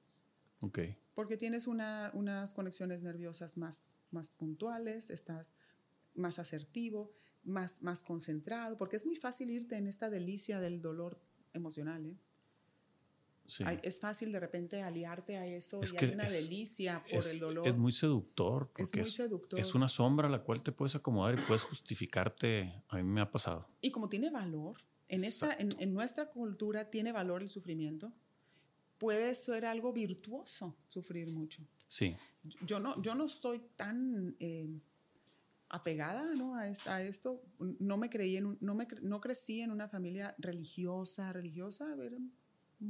Ok. 0.61 0.79
porque 1.15 1.37
tienes 1.37 1.67
una- 1.67 2.11
unas 2.15 2.53
conexiones 2.55 3.03
nerviosas 3.03 3.57
más, 3.57 3.87
más 4.11 4.29
puntuales, 4.31 5.11
estás 5.11 5.55
más 6.15 6.39
asertivo, 6.39 7.13
más, 7.43 7.83
más 7.83 8.03
concentrado, 8.03 8.77
porque 8.79 8.97
es 8.97 9.07
muy 9.07 9.17
fácil 9.17 9.51
irte 9.51 9.77
en 9.77 9.87
esta 9.87 10.11
delicia 10.11 10.61
del 10.61 10.81
dolor 10.81 11.19
emocional. 11.55 12.07
¿eh? 12.07 12.17
Sí. 13.47 13.63
Es 13.83 14.01
fácil 14.01 14.33
de 14.33 14.41
repente 14.41 14.83
aliarte 14.83 15.37
a 15.37 15.47
eso 15.47 15.83
Es 15.83 15.93
y 15.93 15.97
que 15.97 16.07
hay 16.07 16.13
una 16.13 16.25
es- 16.27 16.33
delicia 16.49 17.05
por 17.05 17.19
es, 17.19 17.35
el 17.35 17.41
dolor. 17.41 17.69
es 17.69 17.77
muy 17.77 17.93
seductor. 17.93 18.71
Es 18.79 18.89
Porque 18.89 19.01
muy 19.03 19.11
seductor. 19.11 19.61
Es 19.61 19.75
una 19.75 19.89
sombra 19.89 20.29
a 20.29 20.31
la 20.31 20.43
cual 20.43 20.63
te 20.63 20.73
puedes 20.73 20.95
acomodar 20.95 21.39
y 21.39 21.43
puedes 21.43 21.63
justificarte. 21.63 22.83
A 22.89 22.97
mí 22.97 23.03
me 23.03 23.21
ha 23.21 23.31
pasado. 23.31 23.69
Y 23.83 23.91
como 23.91 24.09
tiene 24.09 24.31
valor, 24.31 24.77
en, 25.09 25.23
esta, 25.25 25.53
en, 25.59 25.77
en 25.79 25.93
nuestra 25.93 26.31
cultura 26.31 26.91
tiene 26.91 27.13
valor 27.13 27.43
el 27.43 27.49
sufrimiento, 27.51 28.13
puede 28.99 29.35
ser 29.35 29.67
algo 29.67 29.93
virtuoso 29.93 30.75
sufrir 30.89 31.29
mucho. 31.31 31.63
Sí. 31.87 32.17
yo 32.63 32.81
no, 32.81 33.01
yo 33.03 33.15
no 33.15 33.27
estoy 33.27 33.61
tan 33.77 34.35
eh, 34.41 34.69
apegada 35.69 36.35
¿no? 36.35 36.55
a, 36.57 36.69
es- 36.69 36.87
a 36.87 37.03
esto. 37.03 37.43
No 37.59 37.97
me 37.99 38.09
creí 38.09 38.37
en 38.39 38.57
no, 38.61 38.75
me, 38.75 38.87
no 39.03 39.21
crecí 39.21 39.61
en 39.61 39.71
una 39.71 39.89
familia 39.89 40.35
religiosa, 40.39 41.33
religiosa, 41.33 41.95
era 41.95 42.17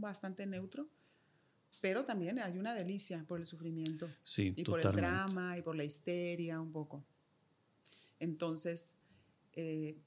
bastante 0.00 0.46
neutro. 0.46 0.88
Pero 1.80 2.04
también 2.04 2.38
hay 2.38 2.56
una 2.58 2.72
delicia 2.74 3.24
por 3.26 3.40
el 3.40 3.46
sufrimiento 3.46 4.08
Sí, 4.22 4.54
y 4.56 4.64
por 4.64 4.78
el 4.78 4.82
totalmente. 4.84 5.00
drama 5.10 5.58
y 5.58 5.62
por 5.62 5.74
la 5.76 5.84
histeria 5.84 6.60
un 6.60 6.70
poco. 6.72 7.04
Entonces, 8.20 8.94
eh, 9.54 9.98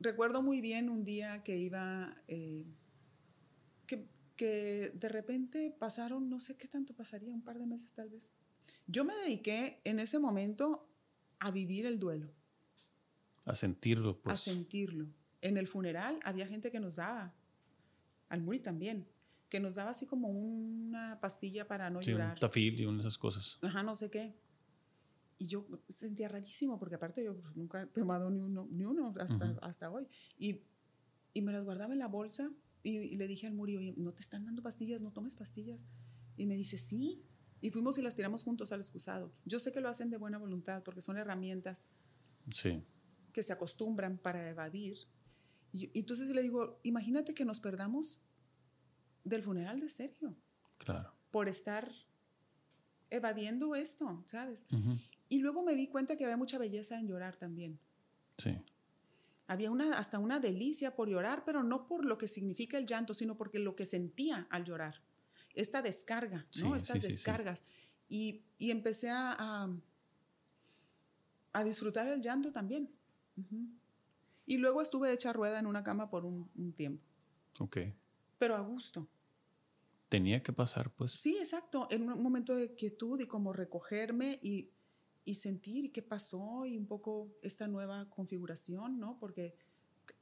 recuerdo 0.00 0.42
muy 0.42 0.60
bien 0.60 0.88
un 0.88 1.04
día 1.04 1.42
que 1.42 1.56
iba, 1.58 2.14
eh, 2.28 2.64
que, 3.86 4.06
que 4.36 4.90
de 4.94 5.08
repente 5.08 5.74
pasaron, 5.78 6.30
no 6.30 6.40
sé 6.40 6.56
qué 6.56 6.68
tanto 6.68 6.94
pasaría, 6.94 7.34
un 7.34 7.42
par 7.42 7.58
de 7.58 7.66
meses 7.66 7.92
tal 7.92 8.08
vez. 8.08 8.32
Yo 8.86 9.04
me 9.04 9.14
dediqué 9.16 9.80
en 9.84 9.98
ese 9.98 10.18
momento 10.18 10.88
a 11.40 11.50
vivir 11.50 11.84
el 11.86 11.98
duelo, 11.98 12.30
A 13.44 13.54
sentirlo, 13.54 14.20
pues. 14.22 14.32
a 14.32 14.36
sentirlo. 14.36 15.06
En 15.42 15.58
el 15.58 15.66
funeral 15.68 16.18
había 16.24 16.46
gente 16.46 16.70
que 16.70 16.80
nos 16.80 16.96
daba, 16.96 17.34
al 18.28 18.42
Muri 18.42 18.60
también, 18.60 19.06
que 19.48 19.60
nos 19.60 19.74
daba 19.76 19.90
así 19.90 20.06
como 20.06 20.28
una 20.28 21.20
pastilla 21.20 21.66
para 21.68 21.90
no 21.90 22.02
sí, 22.02 22.10
un 22.12 22.18
llorar. 22.18 22.38
tafil 22.38 22.80
y 22.80 22.84
una 22.86 22.96
de 22.98 23.00
esas 23.00 23.18
cosas. 23.18 23.58
ajá, 23.62 23.82
no 23.82 23.94
sé 23.94 24.10
qué. 24.10 24.34
Y 25.38 25.46
yo 25.48 25.66
sentía 25.88 26.28
rarísimo, 26.28 26.78
porque 26.78 26.94
aparte 26.94 27.24
yo 27.24 27.36
pues, 27.36 27.56
nunca 27.56 27.82
he 27.82 27.86
tomado 27.86 28.30
ni 28.30 28.40
uno, 28.40 28.68
ni 28.70 28.84
uno 28.84 29.12
hasta, 29.18 29.34
Ujú. 29.50 29.58
hasta 29.62 29.90
hoy. 29.90 30.06
Y, 30.38 30.60
y 31.34 31.42
me 31.42 31.52
las 31.52 31.64
guardaba 31.64 31.92
en 31.92 31.98
la 31.98 32.06
bolsa 32.08 32.50
y, 32.82 32.98
y 32.98 33.16
le 33.16 33.26
dije 33.26 33.46
al 33.46 33.54
Muri, 33.54 33.76
oye, 33.76 33.94
¿no 33.96 34.12
te 34.12 34.22
están 34.22 34.44
dando 34.44 34.62
pastillas? 34.62 35.00
¿No 35.02 35.12
tomes 35.12 35.34
pastillas? 35.36 35.80
Y 36.36 36.46
me 36.46 36.56
dice, 36.56 36.78
sí. 36.78 37.24
Y 37.60 37.70
fuimos 37.70 37.98
y 37.98 38.02
las 38.02 38.14
tiramos 38.14 38.42
juntos 38.44 38.72
al 38.72 38.80
excusado. 38.80 39.32
Yo 39.44 39.58
sé 39.58 39.72
que 39.72 39.80
lo 39.80 39.88
hacen 39.88 40.10
de 40.10 40.18
buena 40.18 40.38
voluntad, 40.38 40.82
porque 40.84 41.00
son 41.00 41.16
herramientas 41.18 41.88
Sí. 42.50 42.84
que 43.32 43.42
se 43.42 43.52
acostumbran 43.52 44.18
para 44.18 44.48
evadir. 44.50 44.98
Y, 45.74 45.90
y 45.92 45.98
entonces 46.00 46.30
le 46.30 46.40
digo, 46.40 46.78
imagínate 46.84 47.34
que 47.34 47.44
nos 47.44 47.58
perdamos 47.58 48.20
del 49.24 49.42
funeral 49.42 49.80
de 49.80 49.88
Sergio 49.88 50.34
Claro. 50.78 51.12
por 51.32 51.48
estar 51.48 51.90
evadiendo 53.10 53.74
esto, 53.74 54.22
¿sabes? 54.26 54.64
Y 55.28 55.38
luego 55.40 55.62
me 55.64 55.74
di 55.74 55.88
cuenta 55.88 56.16
que 56.16 56.24
había 56.24 56.36
mucha 56.36 56.58
belleza 56.58 56.98
en 56.98 57.08
llorar 57.08 57.36
también. 57.36 57.80
Sí. 58.38 58.56
Había 59.48 59.70
una, 59.70 59.98
hasta 59.98 60.18
una 60.20 60.38
delicia 60.40 60.94
por 60.94 61.08
llorar, 61.08 61.42
pero 61.44 61.62
no 61.62 61.86
por 61.88 62.04
lo 62.04 62.18
que 62.18 62.28
significa 62.28 62.78
el 62.78 62.86
llanto, 62.86 63.12
sino 63.12 63.36
porque 63.36 63.58
lo 63.58 63.74
que 63.76 63.84
sentía 63.84 64.46
al 64.50 64.64
llorar. 64.64 65.02
Esta 65.54 65.82
descarga, 65.82 66.46
¿no? 66.60 66.76
Estas 66.76 66.96
sí, 66.96 67.00
sí, 67.02 67.06
sí. 67.08 67.12
descargas. 67.12 67.62
Y, 68.08 68.42
y 68.58 68.70
empecé 68.70 69.10
a, 69.10 69.34
a, 69.38 69.70
a 71.52 71.64
disfrutar 71.64 72.06
el 72.08 72.20
llanto 72.22 72.52
también. 72.52 72.90
Ujú. 73.36 73.68
Y 74.46 74.58
luego 74.58 74.82
estuve 74.82 75.12
hecha 75.12 75.32
rueda 75.32 75.58
en 75.58 75.66
una 75.66 75.82
cama 75.84 76.10
por 76.10 76.24
un, 76.24 76.50
un 76.56 76.72
tiempo, 76.74 77.02
Ok. 77.60 77.78
pero 78.38 78.56
a 78.56 78.60
gusto. 78.60 79.08
Tenía 80.08 80.42
que 80.42 80.52
pasar, 80.52 80.90
pues. 80.94 81.12
Sí, 81.12 81.36
exacto. 81.38 81.88
En 81.90 82.08
un 82.10 82.22
momento 82.22 82.54
de 82.54 82.74
quietud 82.74 83.18
y 83.20 83.26
como 83.26 83.52
recogerme 83.52 84.38
y, 84.42 84.70
y 85.24 85.34
sentir 85.36 85.90
qué 85.92 86.02
pasó 86.02 86.66
y 86.66 86.76
un 86.76 86.86
poco 86.86 87.30
esta 87.42 87.66
nueva 87.68 88.08
configuración, 88.10 89.00
¿no? 89.00 89.18
Porque 89.18 89.56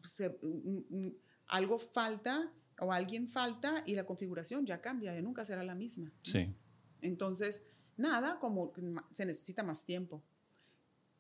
se- 0.03 0.39
mm, 0.43 0.85
mm, 1.07 1.13
algo 1.49 1.79
falta 1.79 2.53
o 2.79 2.93
alguien 2.93 3.29
falta 3.29 3.83
y 3.87 3.95
la 3.95 4.07
configuración 4.07 4.65
ya 4.65 4.81
cambia, 4.81 5.15
ya 5.15 5.21
nunca 5.21 5.45
será 5.45 5.63
la 5.65 5.75
misma. 5.75 6.09
¿no? 6.11 6.15
Sí. 6.23 6.55
Entonces, 7.03 7.63
nada, 7.97 8.39
como 8.39 8.73
se 9.11 9.27
necesita 9.27 9.63
más 9.63 9.85
tiempo. 9.85 10.23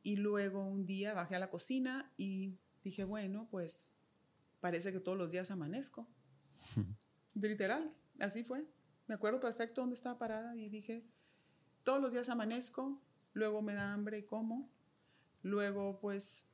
Y 0.04 0.16
luego 0.16 0.64
un 0.64 0.86
día 0.86 1.12
bajé 1.14 1.34
a 1.36 1.40
la 1.40 1.50
cocina 1.50 2.10
y 2.16 2.54
dije, 2.82 3.04
bueno, 3.04 3.48
pues 3.50 3.94
parece 4.60 4.92
que 4.92 5.00
todos 5.00 5.18
los 5.18 5.30
días 5.30 5.50
amanezco. 5.50 6.08
De 7.34 7.48
literal, 7.48 7.94
así 8.20 8.44
fue. 8.44 8.66
Me 9.06 9.14
acuerdo 9.14 9.40
perfecto 9.40 9.80
dónde 9.80 9.94
estaba 9.94 10.18
parada 10.18 10.56
y 10.56 10.68
dije, 10.68 11.04
todos 11.82 12.00
los 12.00 12.12
días 12.12 12.28
amanezco, 12.28 13.02
luego 13.32 13.62
me 13.62 13.74
da 13.74 13.92
hambre 13.92 14.18
y 14.18 14.22
como, 14.22 14.70
luego 15.42 15.98
pues 16.00 16.48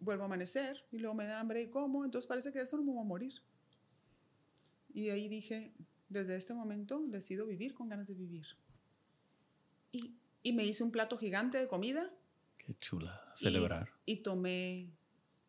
vuelvo 0.00 0.24
a 0.24 0.26
amanecer 0.26 0.84
y 0.90 0.98
luego 0.98 1.14
me 1.14 1.26
da 1.26 1.40
hambre 1.40 1.62
y 1.62 1.70
como, 1.70 2.04
entonces 2.04 2.28
parece 2.28 2.52
que 2.52 2.60
esto 2.60 2.76
no 2.76 2.82
me 2.82 2.94
va 2.94 3.02
a 3.02 3.04
morir. 3.04 3.34
Y 4.92 5.06
de 5.06 5.12
ahí 5.12 5.28
dije, 5.28 5.72
desde 6.08 6.36
este 6.36 6.54
momento 6.54 7.00
decido 7.06 7.46
vivir 7.46 7.72
con 7.72 7.88
ganas 7.88 8.08
de 8.08 8.14
vivir. 8.14 8.46
Y, 9.92 10.16
y 10.42 10.52
me 10.52 10.64
hice 10.64 10.82
un 10.82 10.90
plato 10.90 11.16
gigante 11.16 11.58
de 11.58 11.68
comida 11.68 12.12
Qué 12.66 12.74
chula. 12.74 13.20
y- 13.34 13.38
Celebrar. 13.38 13.90
Y, 14.06 14.16
tomé 14.18 14.90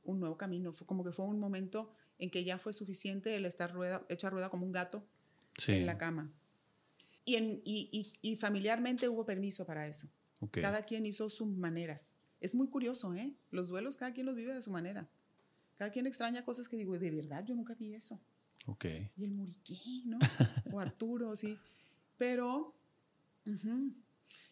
un 0.04 0.20
nuevo 0.20 0.38
camino. 0.38 0.74
Fue 0.74 0.86
como 0.88 1.04
que 1.04 1.12
fue 1.12 1.26
un 1.26 1.40
momento 1.40 1.92
en 2.20 2.30
que 2.30 2.44
ya 2.44 2.58
fue 2.58 2.74
suficiente 2.74 3.36
el 3.36 3.46
estar 3.46 3.72
rueda, 3.74 4.06
hecha 4.10 4.30
rueda 4.30 4.50
como 4.50 4.66
un 4.66 4.72
gato 4.72 5.06
Sí. 5.58 5.74
en 5.74 5.86
la 5.86 5.98
cama. 5.98 6.32
Y, 7.26 7.36
en, 7.36 7.62
y, 7.64 7.90
y- 7.92 8.32
y 8.34 8.36
familiarmente 8.38 9.08
hubo 9.10 9.26
permiso 9.26 9.66
para 9.66 9.88
eso. 9.88 10.08
Ok. 10.42 10.58
Cada 10.62 10.84
quien 10.84 11.06
hizo 11.06 11.30
sus 11.30 11.48
maneras. 11.48 12.16
Es 12.42 12.54
muy 12.56 12.68
curioso, 12.68 13.14
¿eh? 13.14 13.34
Los 13.52 13.70
duelos 13.70 13.96
cada 13.96 14.14
quien 14.14 14.26
los 14.26 14.36
vive 14.36 14.54
de 14.54 14.62
su 14.62 14.72
manera. 14.72 15.08
Cada 15.78 15.92
quien 15.92 16.06
extraña 16.08 16.44
cosas 16.44 16.68
que 16.68 16.76
digo, 16.78 16.98
de 16.98 17.12
verdad, 17.12 17.46
yo 17.46 17.56
nunca 17.56 17.74
vi 17.76 17.94
eso. 17.94 18.20
Ok. 18.66 18.86
Y 19.16 19.24
el 19.24 19.32
Muriqué, 19.32 19.78
¿no? 20.06 20.20
o 20.74 20.80
Arturo, 20.80 21.36
sí. 21.36 21.58
Pero, 22.18 22.76
ujú. 23.46 23.94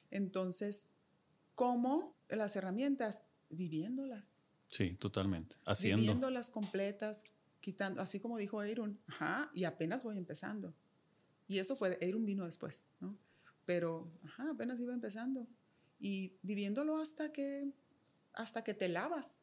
entonces, 0.10 0.90
¿cómo 1.56 2.16
las 2.38 2.56
herramientas? 2.56 3.26
viviéndolas. 3.52 4.40
Sí, 4.68 4.96
totalmente. 4.96 5.58
Haciendo. 5.66 6.02
Viviéndolas 6.02 6.50
completas, 6.50 7.26
quitando, 7.60 8.02
así 8.02 8.20
como 8.20 8.38
dijo 8.38 8.60
Aaron, 8.62 9.00
ajá, 9.08 9.52
y 9.54 9.66
apenas 9.66 10.04
voy 10.04 10.18
empezando. 10.18 10.74
Y 11.48 11.60
eso 11.60 11.76
fue, 11.76 12.00
Aaron 12.02 12.26
vino 12.26 12.46
después, 12.46 12.86
¿no? 13.00 13.18
Pero, 13.66 14.12
ajá, 14.24 14.52
apenas 14.52 14.80
iba 14.80 14.94
empezando. 14.94 15.48
Y 16.00 16.34
viviéndolo 16.42 16.98
hasta 16.98 17.32
que, 17.32 17.70
hasta 18.34 18.64
que 18.64 18.74
te 18.74 18.88
lavas 18.88 19.42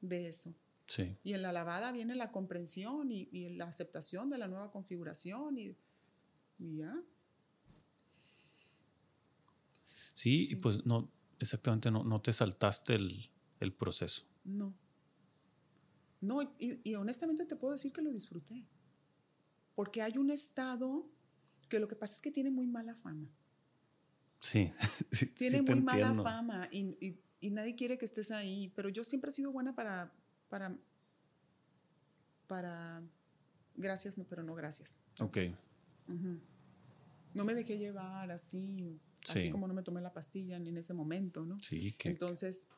de 0.00 0.28
eso. 0.28 0.54
Sí. 0.86 1.16
Y 1.22 1.34
en 1.34 1.42
la 1.42 1.52
lavada 1.52 1.92
viene 1.92 2.14
la 2.14 2.32
comprensión 2.32 3.12
y, 3.12 3.28
y 3.32 3.50
la 3.50 3.66
aceptación 3.66 4.30
de 4.30 4.38
la 4.38 4.48
nueva 4.48 4.70
configuración 4.70 5.58
y, 5.58 5.76
y 6.58 6.76
ya. 6.78 6.96
Sí, 10.14 10.48
y 10.50 10.56
pues 10.56 10.84
no, 10.86 11.10
exactamente, 11.40 11.90
no, 11.90 12.04
no 12.04 12.20
te 12.22 12.32
saltaste 12.32 12.94
el, 12.94 13.28
el 13.58 13.72
proceso. 13.72 14.22
No. 14.44 14.72
No, 16.20 16.42
y, 16.58 16.80
y 16.84 16.94
honestamente 16.94 17.44
te 17.46 17.56
puedo 17.56 17.72
decir 17.72 17.92
que 17.92 18.02
lo 18.02 18.12
disfruté. 18.12 18.64
Porque 19.74 20.02
hay 20.02 20.18
un 20.18 20.30
estado 20.30 21.08
que 21.68 21.80
lo 21.80 21.88
que 21.88 21.96
pasa 21.96 22.14
es 22.14 22.20
que 22.20 22.30
tiene 22.30 22.50
muy 22.50 22.66
mala 22.66 22.94
fama. 22.94 23.28
Sí, 24.40 24.70
sí, 25.10 25.26
Tiene 25.26 25.58
sí 25.58 25.62
muy 25.62 25.80
mala 25.80 26.14
fama 26.22 26.68
y, 26.70 26.96
y- 27.04 27.20
y 27.42 27.50
nadie 27.50 27.74
quiere 27.74 27.96
que 27.96 28.04
estés 28.04 28.30
ahí. 28.30 28.70
Pero 28.76 28.90
yo 28.90 29.02
siempre 29.02 29.30
he 29.30 29.32
sido 29.32 29.50
buena 29.50 29.74
para, 29.74 30.12
para, 30.50 30.76
para, 32.46 33.02
gracias, 33.76 34.18
no, 34.18 34.24
pero 34.24 34.42
no 34.42 34.54
gracias. 34.54 35.00
Ok, 35.20 35.38
No 37.32 37.44
me 37.44 37.54
dejé 37.54 37.78
llevar 37.78 38.30
así, 38.30 39.00
así 39.28 39.42
Sí. 39.42 39.50
como 39.50 39.66
no 39.68 39.74
me 39.74 39.82
tomé 39.82 40.00
la 40.00 40.12
pastilla 40.12 40.58
ni 40.58 40.68
en 40.70 40.78
ese 40.78 40.94
momento, 40.94 41.44
¿no? 41.44 41.58
sí, 41.60 41.92
que 41.92 42.08
Entonces, 42.10 42.68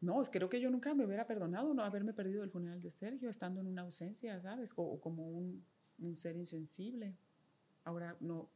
no, 0.00 0.22
creo 0.30 0.48
que 0.48 0.60
yo 0.60 0.70
nunca 0.70 0.94
me 0.94 1.04
hubiera 1.06 1.26
perdonado 1.26 1.72
no 1.74 1.82
haberme 1.82 2.12
perdido 2.12 2.44
el 2.44 2.50
funeral 2.50 2.80
de 2.82 2.90
Sergio, 2.90 3.30
estando 3.30 3.60
en 3.60 3.66
una 3.66 3.82
ausencia, 3.82 4.38
¿sabes? 4.40 4.72
O, 4.76 4.82
o 4.82 5.00
como 5.00 5.28
un, 5.28 5.64
un 5.98 6.14
ser 6.16 6.36
insensible. 6.36 7.14
Ahora, 7.84 8.16
no, 8.20 8.48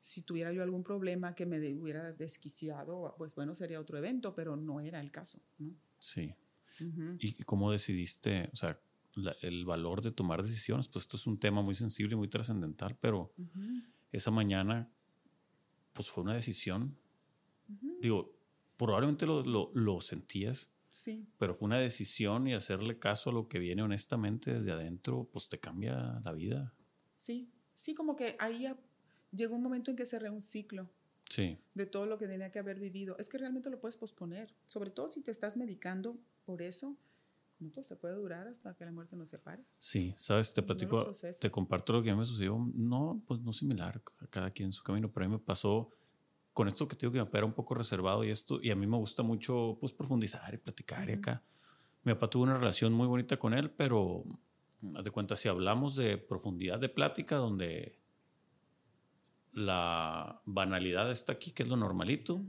si 0.00 0.22
tuviera 0.22 0.52
yo 0.52 0.62
algún 0.62 0.82
problema 0.82 1.34
que 1.34 1.46
me 1.46 1.60
de- 1.60 1.74
hubiera 1.74 2.12
desquiciado, 2.12 3.14
pues 3.16 3.34
bueno, 3.34 3.54
sería 3.54 3.80
otro 3.80 3.96
evento, 3.96 4.34
pero 4.34 4.56
no 4.56 4.80
era 4.80 5.00
el 5.00 5.10
caso, 5.10 5.40
¿no? 5.58 5.72
sí. 5.98 6.34
¿Y 7.20 7.42
cómo 7.42 7.72
decidiste, 7.72 8.48
o 8.52 8.56
sea, 8.56 8.78
la- 9.14 9.34
el 9.42 9.64
valor 9.64 10.00
de 10.00 10.12
tomar 10.12 10.44
decisiones? 10.44 10.86
Pues 10.86 11.04
esto 11.06 11.16
es 11.16 11.26
un 11.26 11.38
tema 11.38 11.60
muy 11.60 11.74
sensible 11.74 12.14
y 12.14 12.16
muy 12.16 12.28
trascendental, 12.28 12.96
pero 13.00 13.32
esa 14.12 14.30
mañana, 14.30 14.88
pues 15.98 16.08
fue 16.10 16.22
una 16.22 16.34
decisión. 16.34 16.96
Digo, 18.00 18.32
probablemente 18.76 19.26
lo, 19.26 19.42
lo, 19.42 19.72
lo 19.74 20.00
sentías, 20.00 20.70
Sí, 20.88 21.26
pero 21.38 21.54
fue 21.56 21.66
una 21.66 21.80
decisión 21.80 22.46
y 22.46 22.54
hacerle 22.54 23.00
caso 23.00 23.30
a 23.30 23.32
lo 23.32 23.48
que 23.48 23.58
viene 23.58 23.82
honestamente 23.82 24.54
desde 24.54 24.70
adentro, 24.70 25.28
pues 25.32 25.48
te 25.48 25.58
cambia 25.58 26.20
la 26.24 26.30
vida. 26.32 26.72
sí, 27.16 27.50
sí, 27.74 27.94
como 27.96 28.14
que 28.14 28.36
ahí 28.38 28.68
llegó 29.32 29.56
un 29.56 29.62
momento 29.64 29.90
en 29.90 29.96
que 29.96 30.06
cerré 30.06 30.30
un 30.30 30.40
ciclo. 30.40 30.88
Sí, 31.28 31.58
de 31.74 31.86
todo 31.86 32.06
lo 32.06 32.16
que 32.16 32.28
tenía 32.28 32.52
que 32.52 32.60
haber 32.60 32.78
vivido. 32.78 33.16
Es 33.18 33.28
que 33.28 33.38
realmente 33.38 33.70
lo 33.70 33.80
puedes 33.80 33.96
posponer, 33.96 34.54
sobre 34.64 34.90
todo 34.90 35.08
si 35.08 35.20
te 35.20 35.32
estás 35.32 35.56
medicando 35.56 36.16
por 36.46 36.62
eso, 36.62 36.96
no, 37.60 37.70
pues 37.70 37.88
te 37.88 37.96
puede 37.96 38.14
durar 38.14 38.46
hasta 38.48 38.74
que 38.74 38.84
la 38.84 38.92
muerte 38.92 39.16
nos 39.16 39.28
separe. 39.30 39.62
sí, 39.78 40.12
sabes, 40.16 40.52
te 40.52 40.60
No 40.62 40.66
platico, 40.66 41.04
procesas. 41.04 41.40
te 41.40 41.50
comparto 41.50 41.92
lo 41.92 42.02
que 42.02 42.10
a 42.10 42.14
mí 42.14 42.20
me 42.20 42.26
sucedió. 42.26 42.58
No, 42.74 43.22
pues 43.26 43.40
no 43.40 43.52
similar, 43.52 44.00
cada 44.30 44.50
quien 44.50 44.72
su 44.72 44.82
camino, 44.82 45.10
pero 45.12 45.26
a 45.26 45.28
mí 45.28 45.34
me 45.34 45.40
pasó 45.40 45.90
con 46.52 46.66
esto 46.68 46.88
que 46.88 46.96
te 46.96 47.06
digo 47.06 47.12
que 47.12 47.18
mi 47.20 47.24
papá 47.24 47.38
era 47.38 47.46
un 47.46 47.52
poco 47.52 47.74
reservado 47.74 48.24
y 48.24 48.30
esto, 48.30 48.58
y 48.62 48.70
a 48.70 48.76
mí 48.76 48.86
me 48.86 48.96
gusta 48.96 49.22
mucho 49.22 49.76
pues 49.80 49.92
profundizar 49.92 50.52
y 50.54 50.58
platicar 50.58 51.08
y 51.08 51.12
acá. 51.12 51.42
Mi 52.04 52.12
papá 52.14 52.30
tuvo 52.30 52.44
una 52.44 52.56
relación 52.56 52.92
muy 52.92 53.06
bonita 53.06 53.36
con 53.36 53.54
él, 53.54 53.70
pero 53.70 54.24
de 54.80 55.10
cuenta, 55.10 55.36
si 55.36 55.48
hablamos 55.48 55.96
de 55.96 56.18
profundidad 56.18 56.78
de 56.78 56.88
plática, 56.88 57.36
donde 57.36 57.98
la 59.52 60.40
banalidad 60.44 61.10
está 61.10 61.32
aquí, 61.32 61.52
que 61.52 61.62
es 61.64 61.68
lo 61.68 61.76
normalito, 61.76 62.40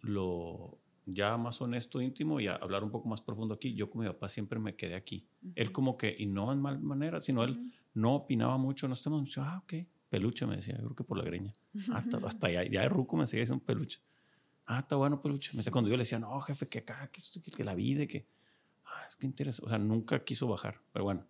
lo 0.00 0.77
ya 1.10 1.36
más 1.36 1.60
honesto, 1.60 2.00
íntimo 2.00 2.38
y 2.38 2.46
a 2.46 2.56
hablar 2.56 2.84
un 2.84 2.90
poco 2.90 3.08
más 3.08 3.20
profundo 3.20 3.54
aquí. 3.54 3.74
Yo 3.74 3.88
con 3.88 4.02
mi 4.02 4.06
papá 4.06 4.28
siempre 4.28 4.58
me 4.58 4.76
quedé 4.76 4.94
aquí. 4.94 5.26
Él 5.54 5.72
como 5.72 5.96
que, 5.96 6.14
y 6.16 6.26
no 6.26 6.52
en 6.52 6.60
mal 6.60 6.80
manera, 6.80 7.20
sino 7.20 7.42
él 7.44 7.72
no 7.94 8.14
opinaba 8.14 8.58
mucho, 8.58 8.86
no 8.86 8.94
estamos 8.94 9.20
mucho, 9.20 9.42
ah, 9.42 9.62
ok, 9.64 9.74
peluche 10.10 10.46
me 10.46 10.56
decía, 10.56 10.76
yo 10.76 10.84
creo 10.84 10.96
que 10.96 11.04
por 11.04 11.18
la 11.18 11.24
greña. 11.24 11.52
Ah, 11.90 11.98
hasta, 11.98 12.18
hasta 12.18 12.50
ya, 12.50 12.64
ya 12.64 12.82
de 12.82 12.88
ruco 12.88 13.16
me 13.16 13.26
seguía 13.26 13.42
diciendo 13.42 13.64
peluche. 13.64 14.00
Ah, 14.66 14.80
está 14.80 14.96
bueno 14.96 15.22
peluche. 15.22 15.52
Me 15.52 15.58
decía, 15.58 15.72
cuando 15.72 15.88
yo 15.88 15.96
le 15.96 16.02
decía, 16.02 16.18
no, 16.18 16.38
jefe, 16.40 16.68
que 16.68 16.80
acá, 16.80 17.08
que, 17.10 17.22
que, 17.42 17.50
que 17.50 17.64
la 17.64 17.74
vida, 17.74 18.06
que, 18.06 18.26
ah, 18.84 19.06
es 19.08 19.16
que 19.16 19.26
interesa. 19.26 19.64
O 19.64 19.68
sea, 19.68 19.78
nunca 19.78 20.22
quiso 20.24 20.46
bajar, 20.46 20.80
pero 20.92 21.04
bueno. 21.04 21.24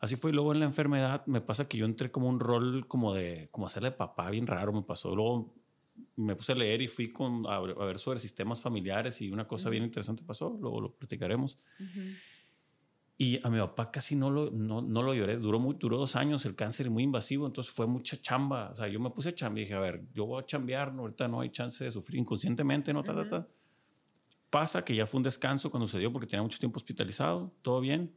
Así 0.00 0.16
fue. 0.16 0.30
Y 0.30 0.34
luego 0.34 0.52
en 0.52 0.60
la 0.60 0.66
enfermedad 0.66 1.26
me 1.26 1.40
pasa 1.40 1.68
que 1.68 1.76
yo 1.76 1.84
entré 1.84 2.10
como 2.10 2.28
un 2.28 2.40
rol 2.40 2.86
como 2.86 3.14
de, 3.14 3.48
como 3.50 3.66
hacerle 3.66 3.90
papá 3.90 4.30
bien 4.30 4.46
raro 4.46 4.72
me 4.72 4.82
pasó. 4.82 5.14
Luego 5.14 5.52
me 6.16 6.34
puse 6.36 6.52
a 6.52 6.54
leer 6.54 6.82
y 6.82 6.88
fui 6.88 7.08
con, 7.10 7.46
a, 7.46 7.58
ver- 7.60 7.76
a 7.78 7.84
ver 7.84 7.98
sobre 7.98 8.18
sistemas 8.18 8.60
familiares 8.60 9.20
y 9.22 9.30
una 9.30 9.46
cosa 9.46 9.70
bien 9.70 9.84
interesante 9.84 10.22
pasó. 10.24 10.56
Luego 10.60 10.80
lo 10.80 10.92
platicaremos. 10.92 11.58
Y 13.20 13.44
a 13.44 13.50
mi 13.50 13.58
papá 13.58 13.90
casi 13.90 14.14
no 14.14 14.30
lo, 14.30 14.50
no, 14.52 14.80
no 14.80 15.02
lo 15.02 15.12
lloré. 15.12 15.36
Duró, 15.38 15.58
muy, 15.58 15.74
duró 15.78 15.98
dos 15.98 16.14
años 16.14 16.44
el 16.46 16.54
cáncer 16.54 16.88
muy 16.88 17.02
invasivo, 17.02 17.46
entonces 17.46 17.74
fue 17.74 17.86
mucha 17.88 18.16
chamba. 18.20 18.70
O 18.70 18.76
sea, 18.76 18.86
yo 18.86 19.00
me 19.00 19.10
puse 19.10 19.30
a 19.30 19.34
chambear 19.34 19.58
y 19.62 19.64
dije, 19.64 19.74
a 19.74 19.80
ver, 19.80 20.02
yo 20.14 20.24
voy 20.26 20.40
a 20.42 20.46
chambear, 20.46 20.94
no, 20.94 21.02
ahorita 21.02 21.26
no 21.26 21.40
hay 21.40 21.50
chance 21.50 21.82
de 21.84 21.90
sufrir 21.90 22.20
inconscientemente, 22.20 22.92
¿no? 22.92 23.02
Ta, 23.02 23.14
ta, 23.16 23.26
ta. 23.28 23.48
Pasa 24.50 24.84
que 24.84 24.94
ya 24.94 25.04
fue 25.04 25.18
un 25.18 25.24
descanso 25.24 25.68
cuando 25.70 25.86
se 25.88 25.98
dio 25.98 26.12
porque 26.12 26.28
tenía 26.28 26.42
mucho 26.42 26.58
tiempo 26.60 26.78
hospitalizado, 26.78 27.52
todo 27.62 27.80
bien. 27.80 28.12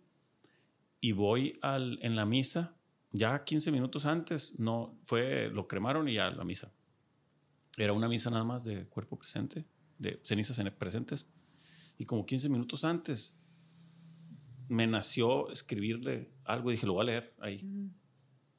Y 0.99 1.13
voy 1.13 1.53
al, 1.63 1.97
en 2.03 2.15
la 2.15 2.25
misa, 2.27 2.75
ya 3.11 3.43
15 3.43 3.71
minutos 3.71 4.05
antes, 4.05 4.59
no, 4.59 4.95
fue, 5.03 5.49
lo 5.49 5.67
cremaron 5.67 6.07
y 6.09 6.13
ya 6.13 6.29
la 6.29 6.43
misa. 6.43 6.71
Era 7.81 7.93
una 7.93 8.07
misa 8.07 8.29
nada 8.29 8.43
más 8.43 8.63
de 8.63 8.85
cuerpo 8.85 9.17
presente, 9.17 9.65
de 9.97 10.19
cenizas 10.23 10.59
en- 10.59 10.71
presentes. 10.77 11.27
Y 11.97 12.05
como 12.05 12.27
15 12.27 12.47
minutos 12.47 12.83
antes, 12.83 13.39
me 14.69 14.85
nació 14.85 15.49
escribirle 15.49 16.31
algo 16.45 16.69
y 16.69 16.75
dije, 16.75 16.85
lo 16.85 16.93
voy 16.93 17.01
a 17.01 17.05
leer 17.05 17.33
ahí. 17.39 17.89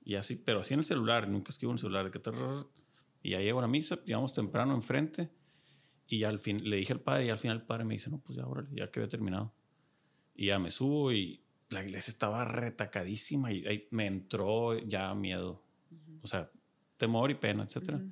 Y 0.04 0.16
así, 0.16 0.34
pero 0.34 0.58
así 0.58 0.74
en 0.74 0.80
el 0.80 0.84
celular, 0.84 1.28
nunca 1.28 1.50
escribo 1.50 1.70
en 1.70 1.74
el 1.76 1.78
celular. 1.78 2.10
que 2.10 2.20
Y 3.22 3.30
ya 3.30 3.38
llego 3.40 3.60
a 3.60 3.62
la 3.62 3.68
misa, 3.68 4.02
llegamos 4.04 4.32
temprano 4.32 4.74
enfrente. 4.74 5.30
Y 6.08 6.18
ya 6.18 6.28
al 6.28 6.40
fin 6.40 6.68
le 6.68 6.78
dije 6.78 6.92
al 6.92 7.00
padre, 7.00 7.26
y 7.26 7.30
al 7.30 7.38
final 7.38 7.58
el 7.58 7.62
padre 7.62 7.84
me 7.84 7.94
dice, 7.94 8.10
no, 8.10 8.18
pues 8.18 8.36
ya, 8.36 8.44
órale, 8.44 8.70
ya 8.74 8.88
que 8.88 8.98
había 8.98 9.08
terminado. 9.08 9.54
Y 10.34 10.46
ya 10.46 10.58
me 10.58 10.72
subo 10.72 11.12
y 11.12 11.44
la 11.70 11.84
iglesia 11.84 12.10
estaba 12.10 12.44
retacadísima 12.44 13.52
y 13.52 13.64
ahí 13.68 13.86
me 13.92 14.06
entró 14.08 14.76
ya 14.80 15.14
miedo. 15.14 15.62
O 16.22 16.26
sea, 16.26 16.50
temor 16.96 17.30
y 17.30 17.36
pena, 17.36 17.62
etcétera. 17.62 18.02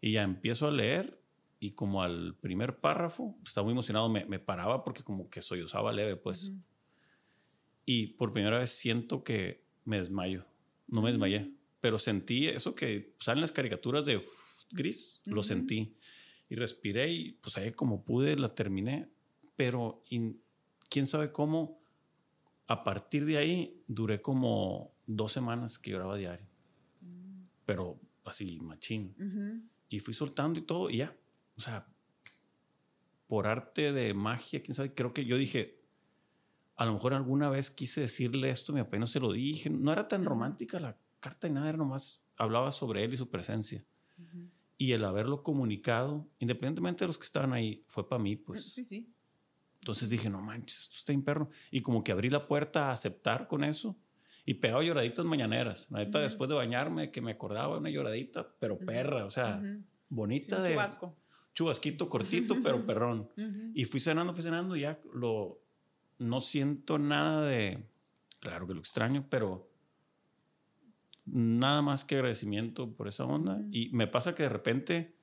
Y 0.00 0.12
ya 0.12 0.22
empiezo 0.22 0.66
a 0.66 0.70
leer 0.70 1.20
y 1.58 1.72
como 1.72 2.02
al 2.02 2.34
primer 2.40 2.78
párrafo, 2.80 3.36
estaba 3.44 3.64
muy 3.66 3.72
emocionado, 3.72 4.08
me, 4.08 4.24
me 4.24 4.38
paraba 4.38 4.82
porque 4.82 5.02
como 5.02 5.28
que 5.28 5.42
sollozaba 5.42 5.92
leve, 5.92 6.16
pues. 6.16 6.52
Y 7.86 8.08
por 8.08 8.32
primera 8.32 8.58
vez 8.58 8.70
siento 8.70 9.24
que 9.24 9.62
me 9.84 9.98
desmayo. 9.98 10.46
No 10.88 11.02
me 11.02 11.10
desmayé, 11.10 11.52
pero 11.80 11.98
sentí 11.98 12.46
eso 12.48 12.74
que 12.74 13.14
salen 13.20 13.40
las 13.42 13.52
caricaturas 13.52 14.04
de 14.04 14.20
gris, 14.70 15.22
lo 15.24 15.42
sentí. 15.42 15.94
Y 16.48 16.54
respiré 16.56 17.12
y 17.12 17.32
pues 17.32 17.56
ahí 17.58 17.72
como 17.72 18.04
pude 18.04 18.36
la 18.36 18.54
terminé, 18.54 19.08
pero 19.56 20.02
in- 20.08 20.40
quién 20.88 21.06
sabe 21.06 21.30
cómo, 21.30 21.80
a 22.66 22.82
partir 22.84 23.24
de 23.24 23.36
ahí 23.36 23.82
duré 23.86 24.20
como 24.22 24.92
dos 25.06 25.30
semanas 25.32 25.78
que 25.78 25.90
lloraba 25.90 26.16
diario. 26.16 26.46
Pero 27.66 28.00
así, 28.24 28.58
machín. 28.60 29.14
Y 29.90 30.00
fui 30.00 30.14
soltando 30.14 30.58
y 30.58 30.62
todo, 30.62 30.88
y 30.88 30.98
ya. 30.98 31.14
O 31.56 31.60
sea, 31.60 31.86
por 33.26 33.46
arte 33.46 33.92
de 33.92 34.14
magia, 34.14 34.62
quién 34.62 34.74
sabe, 34.74 34.94
creo 34.94 35.12
que 35.12 35.26
yo 35.26 35.36
dije, 35.36 35.80
a 36.76 36.86
lo 36.86 36.94
mejor 36.94 37.12
alguna 37.12 37.50
vez 37.50 37.70
quise 37.70 38.00
decirle 38.00 38.48
esto, 38.48 38.72
mi 38.72 38.80
papá 38.80 38.98
no 38.98 39.06
se 39.06 39.20
lo 39.20 39.32
dije. 39.32 39.68
No 39.68 39.92
era 39.92 40.08
tan 40.08 40.24
romántica 40.24 40.80
la 40.80 40.96
carta 41.20 41.46
y 41.46 41.50
nada, 41.50 41.68
era 41.68 41.76
nomás 41.76 42.24
hablaba 42.36 42.72
sobre 42.72 43.04
él 43.04 43.12
y 43.12 43.18
su 43.18 43.28
presencia. 43.28 43.84
Y 44.78 44.92
el 44.92 45.04
haberlo 45.04 45.42
comunicado, 45.42 46.26
independientemente 46.38 47.04
de 47.04 47.08
los 47.08 47.18
que 47.18 47.26
estaban 47.26 47.52
ahí, 47.52 47.84
fue 47.86 48.08
para 48.08 48.22
mí, 48.22 48.36
pues. 48.36 48.64
Sí, 48.64 48.82
sí. 48.82 49.12
Entonces 49.80 50.08
dije, 50.08 50.30
no 50.30 50.40
manches, 50.40 50.80
esto 50.80 50.96
está 50.96 51.12
imperno. 51.12 51.50
Y 51.70 51.82
como 51.82 52.02
que 52.02 52.12
abrí 52.12 52.30
la 52.30 52.46
puerta 52.46 52.88
a 52.88 52.92
aceptar 52.92 53.46
con 53.46 53.62
eso. 53.64 53.96
Y 54.46 54.54
pegaba 54.54 54.82
lloraditas 54.82 55.24
mañaneras. 55.24 55.88
La 55.90 55.98
neta, 56.00 56.18
después 56.20 56.48
de 56.48 56.56
bañarme, 56.56 57.10
que 57.10 57.20
me 57.20 57.32
acordaba 57.32 57.78
una 57.78 57.90
lloradita, 57.90 58.48
pero 58.58 58.78
perra, 58.78 59.24
o 59.24 59.30
sea, 59.30 59.60
Sí, 59.62 59.84
bonita 60.08 60.56
un 60.58 60.62
de. 60.64 60.72
chubasco. 60.72 61.16
Chubasquito 61.52 62.08
cortito, 62.08 62.56
pero 62.62 62.84
perrón. 62.86 63.28
Y 63.74 63.84
fui 63.84 64.00
cenando, 64.00 64.32
fui 64.32 64.42
cenando, 64.42 64.76
y 64.76 64.82
ya 64.82 64.98
lo. 65.14 65.60
No 66.18 66.40
siento 66.40 66.98
nada 66.98 67.46
de. 67.46 67.84
Claro 68.40 68.66
que 68.66 68.74
lo 68.74 68.80
extraño, 68.80 69.26
pero. 69.28 69.68
Nada 71.26 71.80
más 71.82 72.04
que 72.04 72.16
agradecimiento 72.16 72.92
por 72.96 73.06
esa 73.06 73.24
onda. 73.24 73.60
Y 73.70 73.90
me 73.90 74.06
pasa 74.08 74.34
que 74.34 74.42
de 74.44 74.48
repente 74.48 75.14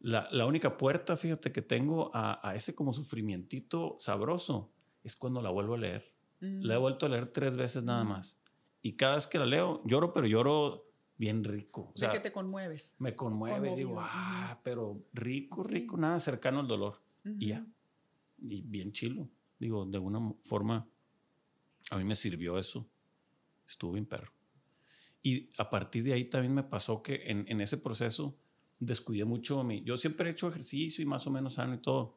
La, 0.00 0.28
la 0.30 0.44
única 0.46 0.76
puerta, 0.76 1.16
fíjate, 1.16 1.52
que 1.52 1.62
tengo 1.62 2.10
a, 2.14 2.40
a, 2.46 2.54
ese 2.54 2.74
como 2.74 2.92
sufrimientito 2.92 3.94
sabroso 3.98 4.70
es 5.04 5.16
cuando 5.16 5.40
la 5.40 5.50
vuelvo 5.50 5.74
a 5.74 5.78
leer. 5.78 6.12
La 6.40 6.74
he 6.74 6.78
vuelto 6.78 7.06
a 7.06 7.08
leer 7.08 7.26
tres 7.28 7.56
veces 7.56 7.84
nada 7.84 8.04
más. 8.04 8.38
Y 8.86 8.92
cada 8.92 9.16
vez 9.16 9.26
que 9.26 9.40
la 9.40 9.46
leo, 9.46 9.82
lloro, 9.84 10.12
pero 10.12 10.28
lloro 10.28 10.88
bien 11.18 11.42
rico. 11.42 11.90
O 11.92 11.98
sea, 11.98 12.12
que 12.12 12.20
te 12.20 12.30
conmueves. 12.30 12.94
Me 13.00 13.16
conmueve, 13.16 13.74
digo, 13.74 13.96
ah, 13.98 14.60
pero 14.62 15.02
rico, 15.12 15.64
rico, 15.64 15.96
nada 15.96 16.20
cercano 16.20 16.60
al 16.60 16.68
dolor. 16.68 17.02
Y 17.24 17.48
ya. 17.48 17.66
Y 18.40 18.62
bien 18.62 18.92
chilo. 18.92 19.28
Digo, 19.58 19.86
de 19.86 19.96
alguna 19.96 20.32
forma, 20.40 20.86
a 21.90 21.96
mí 21.98 22.04
me 22.04 22.14
sirvió 22.14 22.60
eso. 22.60 22.88
Estuvo 23.66 23.94
bien 23.94 24.06
perro. 24.06 24.30
Y 25.20 25.50
a 25.58 25.68
partir 25.68 26.04
de 26.04 26.12
ahí 26.12 26.24
también 26.26 26.54
me 26.54 26.62
pasó 26.62 27.02
que 27.02 27.22
en, 27.26 27.44
en 27.48 27.60
ese 27.60 27.78
proceso 27.78 28.36
descuidé 28.78 29.24
mucho 29.24 29.58
a 29.58 29.64
mí. 29.64 29.82
Yo 29.84 29.96
siempre 29.96 30.28
he 30.28 30.32
hecho 30.32 30.46
ejercicio 30.46 31.02
y 31.02 31.06
más 31.06 31.26
o 31.26 31.32
menos 31.32 31.54
sano 31.54 31.74
y 31.74 31.78
todo. 31.78 32.14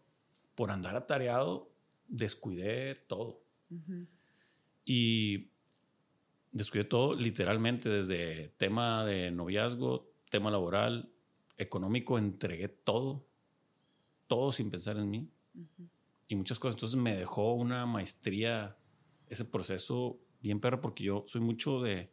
Por 0.53 0.69
andar 0.69 0.95
atareado, 0.95 1.71
descuidé 2.07 2.93
todo. 2.93 3.41
Y 4.85 5.49
descuidé 6.51 6.85
todo 6.85 7.15
literalmente 7.15 7.89
desde 7.89 8.49
tema 8.57 9.05
de 9.05 9.31
noviazgo, 9.31 10.11
tema 10.29 10.51
laboral, 10.51 11.11
económico, 11.57 12.17
entregué 12.17 12.69
todo, 12.69 13.27
todo 14.27 14.51
sin 14.51 14.69
pensar 14.69 14.97
en 14.97 15.09
mí. 15.09 15.29
Y 16.27 16.35
muchas 16.35 16.59
cosas. 16.59 16.77
Entonces 16.77 16.99
me 16.99 17.15
dejó 17.15 17.53
una 17.53 17.85
maestría, 17.85 18.77
ese 19.27 19.45
proceso 19.45 20.19
bien 20.41 20.59
perro, 20.59 20.79
porque 20.81 21.03
yo 21.03 21.23
soy 21.27 21.41
mucho 21.41 21.81
de, 21.81 22.11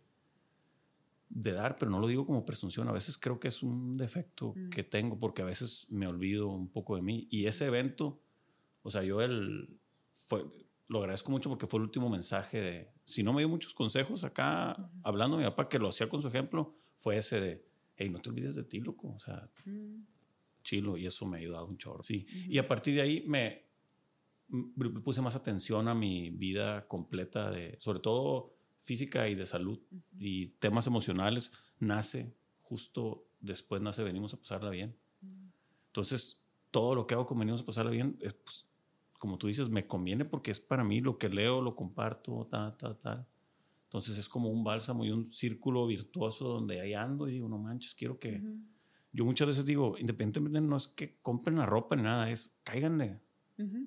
de 1.28 1.52
dar, 1.52 1.76
pero 1.76 1.90
no 1.90 2.00
lo 2.00 2.08
digo 2.08 2.26
como 2.26 2.44
presunción. 2.44 2.88
A 2.88 2.92
veces 2.92 3.18
creo 3.18 3.38
que 3.38 3.48
es 3.48 3.62
un 3.62 3.96
defecto 3.96 4.54
mm. 4.56 4.70
que 4.70 4.82
tengo, 4.82 5.18
porque 5.18 5.42
a 5.42 5.46
veces 5.46 5.88
me 5.90 6.06
olvido 6.06 6.48
un 6.48 6.68
poco 6.68 6.96
de 6.96 7.02
mí. 7.02 7.28
Y 7.30 7.46
ese 7.46 7.66
evento, 7.66 8.20
o 8.82 8.90
sea, 8.90 9.02
yo 9.02 9.20
el, 9.20 9.78
fue, 10.24 10.44
lo 10.88 11.00
agradezco 11.00 11.30
mucho 11.30 11.48
porque 11.48 11.66
fue 11.66 11.78
el 11.78 11.84
último 11.84 12.08
mensaje 12.08 12.60
de, 12.60 12.90
si 13.04 13.22
no 13.22 13.32
me 13.32 13.40
dio 13.40 13.48
muchos 13.48 13.74
consejos 13.74 14.24
acá, 14.24 14.90
hablando 15.02 15.36
mi 15.36 15.44
papá, 15.44 15.68
que 15.68 15.78
lo 15.78 15.88
hacía 15.88 16.08
con 16.08 16.20
su 16.20 16.28
ejemplo, 16.28 16.74
fue 16.96 17.16
ese 17.16 17.40
de, 17.40 17.64
hey, 17.96 18.10
no 18.10 18.18
te 18.20 18.30
olvides 18.30 18.54
de 18.54 18.64
ti, 18.64 18.80
loco, 18.80 19.12
o 19.14 19.18
sea, 19.18 19.50
mm. 19.64 20.02
chilo, 20.62 20.96
y 20.96 21.06
eso 21.06 21.26
me 21.26 21.38
ha 21.38 21.40
ayudado 21.40 21.66
un 21.66 21.76
chorro, 21.76 22.02
sí. 22.02 22.26
Y 22.48 22.58
a 22.58 22.68
partir 22.68 22.94
de 22.94 23.00
ahí 23.00 23.24
me 23.26 23.66
puse 25.02 25.20
más 25.22 25.34
atención 25.34 25.88
a 25.88 25.94
mi 25.94 26.30
vida 26.30 26.86
completa, 26.86 27.50
de, 27.50 27.76
sobre 27.80 28.00
todo 28.00 28.54
física 28.82 29.28
y 29.28 29.34
de 29.34 29.46
salud, 29.46 29.80
y 30.18 30.48
temas 30.58 30.86
emocionales, 30.86 31.50
nace 31.80 32.32
justo 32.60 33.26
después, 33.40 33.82
nace 33.82 34.02
Venimos 34.02 34.34
a 34.34 34.38
pasarla 34.38 34.70
bien. 34.70 34.96
Entonces, 35.88 36.44
todo 36.70 36.94
lo 36.94 37.06
que 37.06 37.14
hago 37.14 37.26
con 37.26 37.38
Venimos 37.38 37.62
a 37.62 37.66
pasarla 37.66 37.90
bien 37.90 38.16
es, 38.20 38.34
pues, 38.34 38.66
como 39.18 39.38
tú 39.38 39.46
dices, 39.46 39.68
me 39.68 39.86
conviene 39.86 40.24
porque 40.24 40.50
es 40.50 40.60
para 40.60 40.84
mí 40.84 41.00
lo 41.00 41.18
que 41.18 41.28
leo, 41.28 41.60
lo 41.60 41.74
comparto, 41.74 42.46
tal, 42.50 42.76
tal, 42.76 42.98
tal. 42.98 43.26
Entonces 43.84 44.18
es 44.18 44.28
como 44.28 44.48
un 44.48 44.64
bálsamo 44.64 45.04
y 45.04 45.10
un 45.10 45.24
círculo 45.32 45.86
virtuoso 45.86 46.48
donde 46.48 46.80
ahí 46.80 46.94
ando 46.94 47.28
y 47.28 47.32
digo, 47.32 47.48
no 47.48 47.58
manches, 47.58 47.94
quiero 47.94 48.18
que... 48.18 48.42
Yo 49.12 49.24
muchas 49.24 49.48
veces 49.48 49.64
digo, 49.64 49.96
independientemente 49.98 50.60
no 50.60 50.76
es 50.76 50.88
que 50.88 51.16
compren 51.22 51.56
la 51.56 51.64
ropa 51.64 51.96
ni 51.96 52.02
nada, 52.02 52.30
es 52.30 52.60
cáiganle. 52.64 53.20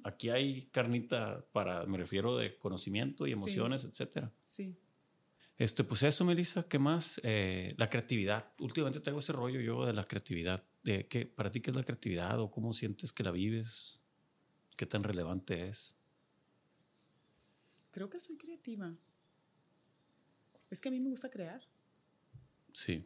Aquí 0.04 0.30
hay 0.30 0.64
carnita 0.72 1.46
para, 1.52 1.86
me 1.86 1.98
refiero 1.98 2.36
de 2.38 2.58
conocimiento 2.58 3.28
y 3.28 3.34
emociones, 3.34 3.84
etcétera. 3.84 4.32
Sí. 4.42 4.76
Este, 5.58 5.84
pues 5.84 6.04
eso, 6.04 6.26
Melissa, 6.26 6.64
¿qué 6.68 6.80
más? 6.80 7.20
Eh, 7.24 7.74
la 7.78 7.90
creatividad. 7.90 8.54
Últimamente 8.60 9.02
tengo 9.02 9.20
ese 9.20 9.34
rollo 9.34 9.60
yo 9.60 9.86
de 9.86 9.94
la 9.94 10.06
creatividad. 10.06 10.64
De 10.84 11.08
¿qué, 11.08 11.26
¿Para 11.26 11.52
ti 11.52 11.60
qué 11.60 11.70
es 11.70 11.76
la 11.76 11.84
creatividad 11.84 12.40
o 12.40 12.50
cómo 12.50 12.74
sientes 12.74 13.12
que 13.12 13.24
la 13.24 13.32
vives? 13.32 13.99
¿Qué 14.80 14.86
tan 14.86 15.04
relevante 15.04 15.68
es? 15.68 15.98
Creo 17.92 18.10
que 18.10 18.18
soy 18.18 18.38
creativa. 18.38 18.96
Es 20.70 20.80
que 20.80 20.88
a 20.88 20.92
mí 20.94 21.02
me 21.02 21.10
gusta 21.10 21.30
crear. 21.30 21.62
Sí. 22.72 23.06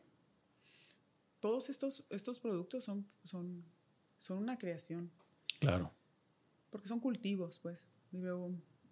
Todos 1.40 1.72
estos, 1.72 2.06
estos 2.12 2.38
productos 2.38 2.84
son, 2.84 3.10
son, 3.24 3.66
son 4.20 4.38
una 4.38 4.60
creación. 4.60 5.10
Claro. 5.60 5.92
Porque 6.70 6.88
son 6.88 7.00
cultivos, 7.00 7.58
pues. 7.58 7.88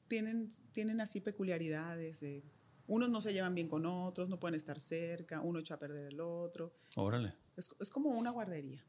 tienen, 0.08 0.50
tienen 0.72 1.02
así 1.02 1.22
peculiaridades 1.22 2.22
de 2.22 2.44
unos 2.88 3.12
no 3.12 3.22
se 3.22 3.32
llevan 3.32 3.54
bien 3.54 3.68
con 3.68 3.86
otros, 3.86 4.28
no 4.28 4.40
pueden 4.40 4.56
estar 4.56 4.80
cerca, 4.80 5.42
uno 5.42 5.60
echa 5.60 5.76
a 5.76 5.80
perder 5.80 6.14
el 6.14 6.20
otro. 6.20 6.74
Órale. 6.96 7.36
Es, 7.56 7.70
es 7.80 7.92
como 7.92 8.10
una 8.10 8.32
guardería. 8.32 8.84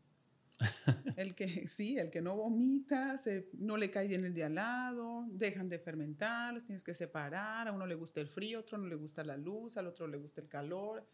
el 1.17 1.35
que 1.35 1.67
sí, 1.67 1.99
el 1.99 2.11
que 2.11 2.21
no 2.21 2.37
vomita, 2.37 3.17
se, 3.17 3.49
no 3.55 3.77
le 3.77 3.91
cae 3.91 4.09
bien 4.09 4.25
el 4.25 4.35
de 4.35 4.45
al 4.45 4.55
lado, 4.55 5.27
dejan 5.31 5.69
de 5.69 5.79
fermentar, 5.79 6.55
los 6.55 6.65
tienes 6.65 6.85
que 6.85 6.95
separar, 6.95 7.69
a 7.69 7.73
uno 7.73 7.87
le 7.87 7.95
gusta 7.95 8.21
el 8.21 8.29
frío, 8.29 8.59
a 8.59 8.61
otro 8.61 8.79
no 8.79 8.87
le 8.87 8.95
gusta 8.95 9.25
la 9.25 9.37
luz, 9.37 9.77
al 9.77 9.87
otro 9.87 10.07
le 10.07 10.17
gusta 10.17 10.41
el 10.41 10.49
calor, 10.49 11.07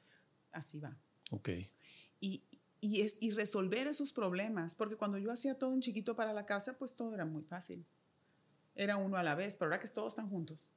así 0.52 0.80
va. 0.80 0.96
Ok. 1.30 1.50
Y, 2.20 2.44
y, 2.80 3.00
es, 3.02 3.18
y 3.20 3.30
resolver 3.30 3.86
esos 3.86 4.12
problemas, 4.12 4.74
porque 4.74 4.96
cuando 4.96 5.18
yo 5.18 5.32
hacía 5.32 5.58
todo 5.58 5.72
en 5.72 5.80
chiquito 5.80 6.16
para 6.16 6.32
la 6.32 6.46
casa, 6.46 6.78
pues 6.78 6.96
todo 6.96 7.14
era 7.14 7.24
muy 7.24 7.42
fácil. 7.42 7.84
Era 8.74 8.96
uno 8.96 9.16
a 9.16 9.22
la 9.22 9.34
vez, 9.34 9.56
pero 9.56 9.70
ahora 9.70 9.80
que 9.80 9.88
todos 9.88 10.12
están 10.12 10.28
juntos. 10.28 10.70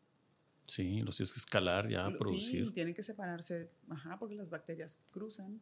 Sí, 0.66 1.02
los 1.02 1.18
tienes 1.18 1.34
que 1.34 1.40
escalar 1.40 1.90
ya, 1.90 2.06
a 2.06 2.14
producir. 2.14 2.66
Sí, 2.66 2.72
tienen 2.72 2.94
que 2.94 3.04
separarse, 3.04 3.72
ajá, 3.90 4.18
porque 4.18 4.36
las 4.36 4.50
bacterias 4.50 5.02
cruzan 5.12 5.62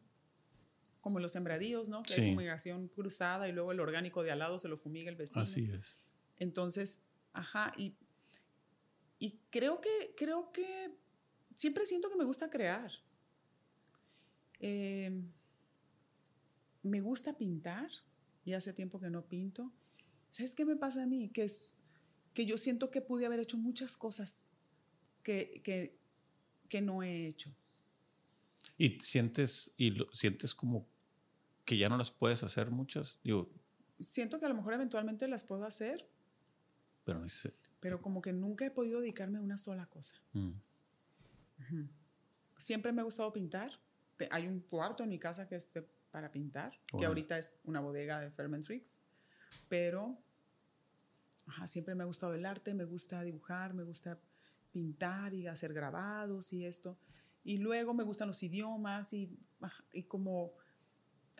como 1.00 1.18
los 1.20 1.32
sembradíos, 1.32 1.88
¿no? 1.88 2.02
Que 2.02 2.14
hay 2.14 2.32
fumigación 2.32 2.88
cruzada 2.88 3.48
y 3.48 3.52
luego 3.52 3.72
el 3.72 3.80
orgánico 3.80 4.22
de 4.22 4.30
al 4.30 4.40
lado 4.40 4.58
se 4.58 4.68
lo 4.68 4.76
fumiga 4.76 5.10
el 5.10 5.16
vecino. 5.16 5.42
Así 5.42 5.70
es. 5.70 5.98
Entonces, 6.38 7.04
ajá, 7.32 7.72
y, 7.76 7.96
y 9.18 9.38
creo 9.50 9.80
que, 9.80 10.14
creo 10.16 10.52
que 10.52 10.90
siempre 11.54 11.86
siento 11.86 12.10
que 12.10 12.16
me 12.16 12.24
gusta 12.24 12.50
crear. 12.50 12.90
Em, 14.58 15.30
me 16.82 17.00
gusta 17.00 17.36
pintar 17.36 17.90
y 18.44 18.52
hace 18.52 18.72
tiempo 18.72 19.00
que 19.00 19.10
no 19.10 19.26
pinto. 19.26 19.72
¿Sabes 20.30 20.54
qué 20.54 20.64
me 20.64 20.76
pasa 20.76 21.02
a 21.02 21.06
mí? 21.06 21.30
Que, 21.30 21.44
es, 21.44 21.76
que 22.34 22.46
yo 22.46 22.58
siento 22.58 22.90
que 22.90 23.00
pude 23.00 23.26
haber 23.26 23.40
hecho 23.40 23.56
muchas 23.56 23.96
cosas 23.96 24.48
que, 25.22 25.60
que, 25.64 25.98
que 26.68 26.80
no 26.82 27.02
he 27.02 27.26
hecho. 27.26 27.54
¿Y 28.80 28.98
sientes, 29.00 29.74
y 29.76 29.90
lo, 29.90 30.10
sientes 30.10 30.54
como 30.54 30.86
que 31.66 31.76
ya 31.76 31.90
no 31.90 31.98
las 31.98 32.10
puedes 32.10 32.42
hacer 32.42 32.70
muchas? 32.70 33.18
Digo, 33.22 33.50
Siento 34.00 34.40
que 34.40 34.46
a 34.46 34.48
lo 34.48 34.54
mejor 34.54 34.72
eventualmente 34.72 35.28
las 35.28 35.44
puedo 35.44 35.64
hacer. 35.64 36.08
Pero 37.04 37.18
no. 37.18 37.26
Pero 37.80 38.00
como 38.00 38.22
que 38.22 38.32
nunca 38.32 38.64
he 38.64 38.70
podido 38.70 39.00
dedicarme 39.00 39.38
a 39.38 39.42
una 39.42 39.58
sola 39.58 39.84
cosa. 39.84 40.16
Mm. 40.32 40.52
Siempre 42.56 42.92
me 42.92 43.02
ha 43.02 43.04
gustado 43.04 43.30
pintar. 43.34 43.78
Hay 44.30 44.48
un 44.48 44.60
cuarto 44.60 45.02
en 45.02 45.10
mi 45.10 45.18
casa 45.18 45.46
que 45.46 45.56
es 45.56 45.74
para 46.10 46.32
pintar, 46.32 46.78
que 46.98 47.04
ahorita 47.04 47.38
es 47.38 47.58
una 47.64 47.80
bodega 47.80 48.20
de 48.20 48.30
Fermentrix. 48.30 49.00
Pero 49.68 50.18
ajá, 51.46 51.66
siempre 51.66 51.94
me 51.94 52.02
ha 52.02 52.06
gustado 52.06 52.32
el 52.34 52.46
arte, 52.46 52.72
me 52.72 52.84
gusta 52.84 53.22
dibujar, 53.22 53.74
me 53.74 53.82
gusta 53.82 54.18
pintar 54.72 55.34
y 55.34 55.46
hacer 55.46 55.74
grabados 55.74 56.54
y 56.54 56.64
esto. 56.64 56.96
Y 57.44 57.58
luego 57.58 57.94
me 57.94 58.04
gustan 58.04 58.28
los 58.28 58.42
idiomas 58.42 59.12
y, 59.12 59.36
y 59.92 60.02
como 60.04 60.52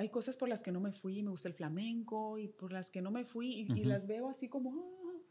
hay 0.00 0.08
cosas 0.08 0.38
por 0.38 0.48
las 0.48 0.62
que 0.62 0.72
no 0.72 0.80
me 0.80 0.92
fui, 0.92 1.22
me 1.22 1.30
gusta 1.30 1.48
el 1.48 1.54
flamenco 1.54 2.38
y 2.38 2.48
por 2.48 2.72
las 2.72 2.88
que 2.88 3.02
no 3.02 3.10
me 3.10 3.26
fui 3.26 3.66
y, 3.74 3.84
las 3.84 4.06
veo 4.06 4.30
así 4.30 4.48
como, 4.48 4.72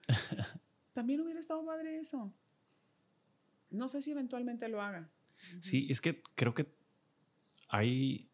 ah, 0.08 0.60
también 0.94 1.22
hubiera 1.22 1.40
estado 1.40 1.66
padre 1.66 1.98
eso. 1.98 2.32
No 3.72 3.88
sé 3.88 4.04
si 4.04 4.12
eventualmente 4.12 4.68
lo 4.70 4.82
haga. 4.82 5.10
Sí, 5.60 5.88
es 5.90 6.02
que 6.02 6.22
creo 6.36 6.54
que 6.54 6.72
hay 7.68 8.30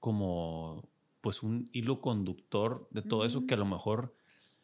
como 0.00 0.88
pues 1.20 1.42
un 1.42 1.68
hilo 1.72 2.00
conductor 2.00 2.88
de 2.90 3.02
todo 3.02 3.26
eso 3.26 3.46
que 3.46 3.54
a 3.54 3.58
lo 3.58 3.66
mejor 3.66 4.14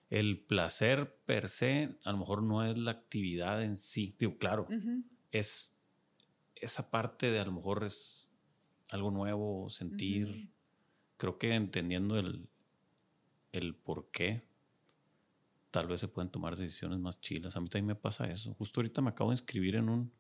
el 0.09 0.41
placer 0.41 1.17
per 1.27 1.49
se 1.49 1.99
a 2.05 2.13
lo 2.13 2.19
mejor 2.19 2.43
no 2.43 2.65
es 2.65 2.79
la 2.79 2.93
actividad 2.93 3.63
en 3.63 3.77
sí. 3.77 4.15
Digo, 4.19 4.39
claro, 4.39 4.67
es 5.33 5.80
esa 6.61 6.91
parte 6.91 7.31
de 7.31 7.41
a 7.41 7.45
lo 7.45 7.53
mejor 7.53 7.85
es 7.85 8.31
algo 8.91 9.11
nuevo, 9.11 9.69
sentir. 9.69 10.51
Creo 11.17 11.39
que 11.39 11.55
entendiendo 11.55 12.19
el, 12.19 12.49
el 13.53 13.75
por 13.75 14.11
qué, 14.11 14.43
tal 15.71 15.87
vez 15.87 16.01
se 16.01 16.09
pueden 16.09 16.31
tomar 16.31 16.57
decisiones 16.57 16.99
más 16.99 17.21
chilas. 17.21 17.57
A 17.57 17.61
mí 17.61 17.69
también 17.69 17.87
me 17.87 17.95
pasa 17.95 18.31
eso. 18.31 18.55
Justo 18.55 18.81
ahorita 18.81 19.03
me 19.03 19.11
acabo 19.11 19.31
de 19.31 19.35
inscribir 19.35 19.77
en 19.77 19.89
un. 19.89 20.13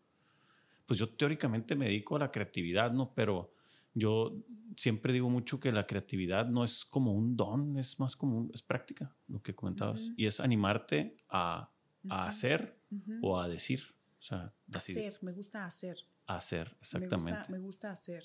Pues 0.87 0.99
yo 0.99 1.09
teóricamente 1.09 1.77
me 1.77 1.87
dedico 1.87 2.17
a 2.17 2.21
la 2.21 2.31
creatividad, 2.31 2.93
¿no? 2.93 3.15
Pero 3.15 3.55
yo 3.95 4.37
siempre 4.77 5.12
digo 5.12 5.31
mucho 5.31 5.61
que 5.61 5.73
la 5.73 5.87
creatividad 5.87 6.47
no 6.47 6.65
es 6.65 6.85
como 6.85 7.12
un 7.12 7.37
don, 7.37 7.79
es 7.79 8.01
más 8.01 8.17
como 8.17 8.39
un, 8.39 8.51
es 8.55 8.62
práctica, 8.62 9.15
lo 9.29 9.43
que 9.43 9.55
comentabas. 9.55 10.12
Y 10.17 10.27
es 10.27 10.41
animarte 10.41 11.17
a, 11.29 11.71
a 12.09 12.27
hacer 12.27 12.79
o 13.23 13.39
a 13.39 13.49
decir. 13.49 13.95
O 14.19 14.23
sea, 14.23 14.53
hacer, 14.73 15.19
me 15.23 15.33
gusta 15.33 15.65
hacer. 15.65 15.97
Hacer, 16.36 16.77
exactamente. 16.81 17.51
Me 17.51 17.59
gusta, 17.59 17.90
hacer. 17.90 18.24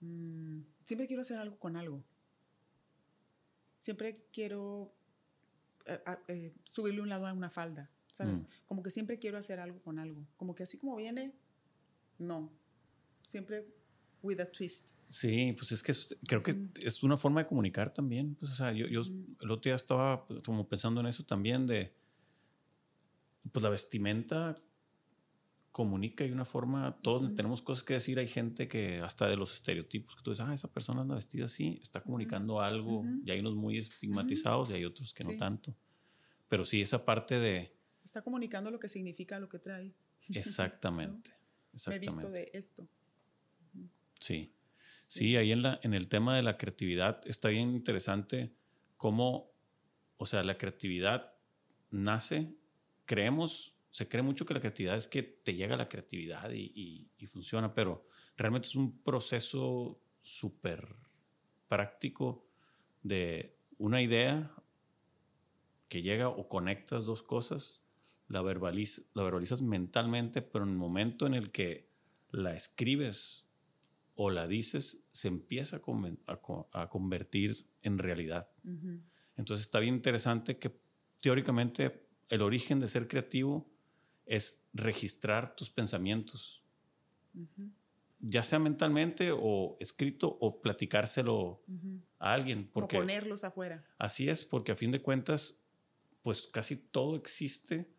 Mm, 0.00 0.60
siempre 0.82 1.06
quiero 1.06 1.22
hacer 1.22 1.38
algo 1.38 1.58
con 1.58 1.76
algo. 1.76 2.02
siempre 3.76 4.14
quiero 4.32 4.94
eh, 5.86 6.00
eh, 6.28 6.54
subirle 6.70 7.02
un 7.02 7.08
lado 7.10 7.26
a 7.26 7.32
una 7.32 7.50
falda, 7.50 7.90
¿sabes? 8.10 8.42
Mm. 8.42 8.46
Como 8.66 8.82
que 8.82 8.90
siempre 8.90 9.18
quiero 9.18 9.36
hacer 9.36 9.60
algo 9.60 9.80
con 9.82 9.98
algo. 9.98 10.26
Como 10.38 10.54
que 10.54 10.62
así 10.62 10.78
como 10.78 10.96
viene, 10.96 11.34
no. 12.18 12.50
Siempre 13.24 13.66
with 14.22 14.40
a 14.40 14.50
twist. 14.50 14.92
Sí, 15.08 15.52
pues 15.58 15.72
es 15.72 15.82
que 15.82 15.92
es- 15.92 16.16
creo 16.26 16.42
que 16.42 16.56
es 16.80 17.02
una 17.02 17.16
forma 17.18 17.42
de 17.42 17.46
comunicar 17.46 17.92
también. 17.92 18.34
Pues, 18.36 18.52
o 18.52 18.54
sea, 18.54 18.72
yo, 18.72 18.86
yo 18.86 19.02
el 19.02 19.50
otro 19.50 19.68
día 19.68 19.74
estaba 19.74 20.26
como 20.46 20.66
pensando 20.66 21.00
en 21.02 21.06
eso 21.08 21.24
también 21.24 21.66
de, 21.66 21.92
pues 23.52 23.62
la 23.62 23.68
vestimenta 23.68 24.54
comunica 25.74 26.24
y 26.24 26.30
una 26.30 26.44
forma, 26.44 26.96
todos 27.02 27.34
tenemos 27.34 27.60
cosas 27.60 27.82
que 27.82 27.94
decir, 27.94 28.20
hay 28.20 28.28
gente 28.28 28.68
que 28.68 29.00
hasta 29.00 29.26
de 29.26 29.36
los 29.36 29.52
estereotipos 29.52 30.14
que 30.14 30.22
tú 30.22 30.30
dices, 30.30 30.46
ah, 30.48 30.54
esa 30.54 30.68
persona 30.72 31.00
anda 31.00 31.16
vestida 31.16 31.46
así, 31.46 31.80
está 31.82 32.00
comunicando 32.00 32.60
algo, 32.60 33.04
y 33.24 33.30
hay 33.32 33.40
unos 33.40 33.56
muy 33.56 33.78
estigmatizados 33.78 34.70
y 34.70 34.74
hay 34.74 34.84
otros 34.84 35.12
que 35.12 35.24
no 35.24 35.30
Sí. 35.30 35.38
tanto. 35.38 35.74
Pero 36.48 36.64
sí, 36.64 36.80
esa 36.80 37.04
parte 37.04 37.40
de, 37.40 37.74
Está 38.04 38.22
comunicando 38.22 38.70
lo 38.70 38.78
que 38.78 38.88
significa 38.88 39.40
lo 39.40 39.48
que 39.48 39.58
trae. 39.58 39.92
exactamente, 40.28 41.30
Me 41.88 41.96
he 41.96 41.98
visto 41.98 42.20
exactamente. 42.20 42.38
de 42.38 42.50
esto. 42.58 42.88
Sí. 44.20 44.52
Sí, 45.00 45.36
ahí 45.36 45.50
en, 45.50 45.62
la, 45.62 45.80
en 45.82 45.92
el 45.92 46.06
tema 46.08 46.36
de 46.36 46.44
la 46.44 46.56
creatividad 46.56 47.20
está 47.26 47.48
bien 47.48 47.70
interesante 47.74 48.54
cómo, 48.96 49.50
o 50.18 50.24
sea, 50.24 50.44
la 50.44 50.56
creatividad 50.56 51.34
nace, 51.90 52.54
creemos, 53.06 53.76
se 53.94 54.08
cree 54.08 54.22
mucho 54.24 54.44
que 54.44 54.54
la 54.54 54.58
creatividad 54.60 54.96
es 54.96 55.06
que 55.06 55.22
te 55.22 55.54
llega 55.54 55.76
la 55.76 55.88
creatividad 55.88 56.50
y, 56.50 56.72
y- 56.74 57.10
y 57.16 57.26
funciona, 57.28 57.72
pero 57.74 58.08
realmente 58.36 58.66
es 58.66 58.74
un 58.74 58.98
proceso 59.04 60.00
súper 60.20 60.96
práctico 61.68 62.44
de 63.04 63.56
una 63.78 64.02
idea 64.02 64.52
que 65.88 66.02
llega 66.02 66.28
o 66.28 66.48
conectas 66.48 67.04
dos 67.04 67.22
cosas, 67.22 67.84
la, 68.26 68.42
verbaliz- 68.42 69.06
la 69.14 69.22
verbalizas 69.22 69.62
mentalmente, 69.62 70.42
pero 70.42 70.64
en 70.64 70.70
el 70.70 70.76
momento 70.76 71.26
en 71.28 71.34
el 71.34 71.52
que 71.52 71.88
la 72.32 72.52
escribes 72.56 73.46
o 74.16 74.30
la 74.30 74.48
dices, 74.48 75.04
se 75.12 75.28
empieza 75.28 75.76
a, 75.76 76.32
a 76.32 76.82
a 76.82 76.88
convertir 76.88 77.68
en 77.82 77.98
realidad. 77.98 78.50
Entonces 79.36 79.66
está 79.66 79.78
bien 79.78 79.94
interesante 79.94 80.58
que 80.58 80.80
teóricamente 81.20 82.08
el 82.28 82.42
origen 82.42 82.80
de 82.80 82.88
ser 82.88 83.06
creativo 83.06 83.70
es 84.26 84.68
registrar 84.72 85.54
tus 85.54 85.70
pensamientos, 85.70 86.62
ya 88.20 88.42
sea 88.42 88.58
mentalmente 88.58 89.30
o 89.32 89.76
escrito 89.80 90.38
o 90.40 90.60
platicárselo 90.60 91.62
a 92.18 92.32
alguien. 92.32 92.70
Porque 92.72 92.98
ponerlos 92.98 93.44
afuera. 93.44 93.84
Así 93.98 94.28
es, 94.28 94.44
porque 94.44 94.72
a 94.72 94.74
fin 94.74 94.92
de 94.92 95.02
cuentas, 95.02 95.62
pues 96.22 96.46
casi 96.46 96.76
todo 96.76 97.16
existe 97.16 97.90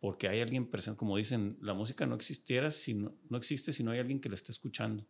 porque 0.00 0.26
hay 0.26 0.40
alguien 0.40 0.68
presente. 0.68 0.98
Como 0.98 1.16
dicen, 1.16 1.56
la 1.60 1.74
música 1.74 2.06
no 2.06 2.16
existiera 2.16 2.72
si 2.72 2.94
no, 2.94 3.14
no 3.28 3.36
existe 3.38 3.72
si 3.72 3.84
no 3.84 3.92
hay 3.92 4.00
alguien 4.00 4.20
que 4.20 4.28
la 4.28 4.34
esté 4.34 4.50
escuchando. 4.50 5.06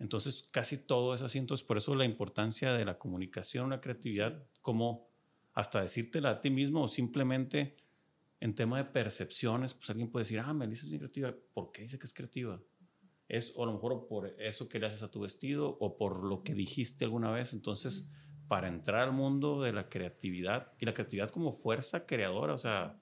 Entonces, 0.00 0.44
casi 0.50 0.78
todo 0.78 1.14
es 1.14 1.22
así. 1.22 1.38
Entonces, 1.38 1.64
por 1.64 1.76
eso 1.76 1.94
la 1.94 2.04
importancia 2.04 2.72
de 2.72 2.84
la 2.84 2.98
comunicación, 2.98 3.70
la 3.70 3.80
creatividad, 3.80 4.44
como 4.62 5.08
hasta 5.52 5.80
decírtela 5.80 6.30
a 6.30 6.40
ti 6.40 6.50
mismo 6.50 6.82
o 6.82 6.88
simplemente 6.88 7.76
en 8.40 8.54
tema 8.54 8.78
de 8.78 8.84
percepciones, 8.84 9.74
pues 9.74 9.90
alguien 9.90 10.10
puede 10.10 10.24
decir, 10.24 10.38
ah, 10.40 10.52
Melissa 10.52 10.84
es 10.84 10.90
bien 10.90 11.00
creativa. 11.00 11.34
¿Por 11.54 11.72
qué 11.72 11.82
dice 11.82 11.98
que 11.98 12.06
es 12.06 12.12
creativa? 12.14 12.60
Es 13.28 13.52
o 13.56 13.64
a 13.64 13.66
lo 13.66 13.72
mejor 13.74 14.06
por 14.06 14.28
eso 14.38 14.68
que 14.68 14.78
le 14.78 14.86
haces 14.86 15.02
a 15.02 15.10
tu 15.10 15.20
vestido 15.20 15.76
o 15.80 15.96
por 15.96 16.24
lo 16.24 16.42
que 16.42 16.54
dijiste 16.54 17.04
alguna 17.04 17.30
vez. 17.30 17.52
Entonces, 17.52 18.08
para 18.46 18.68
entrar 18.68 19.00
al 19.02 19.12
mundo 19.12 19.60
de 19.60 19.72
la 19.72 19.88
creatividad 19.88 20.72
y 20.78 20.86
la 20.86 20.94
creatividad 20.94 21.30
como 21.30 21.52
fuerza 21.52 22.06
creadora, 22.06 22.54
o 22.54 22.58
sea, 22.58 22.98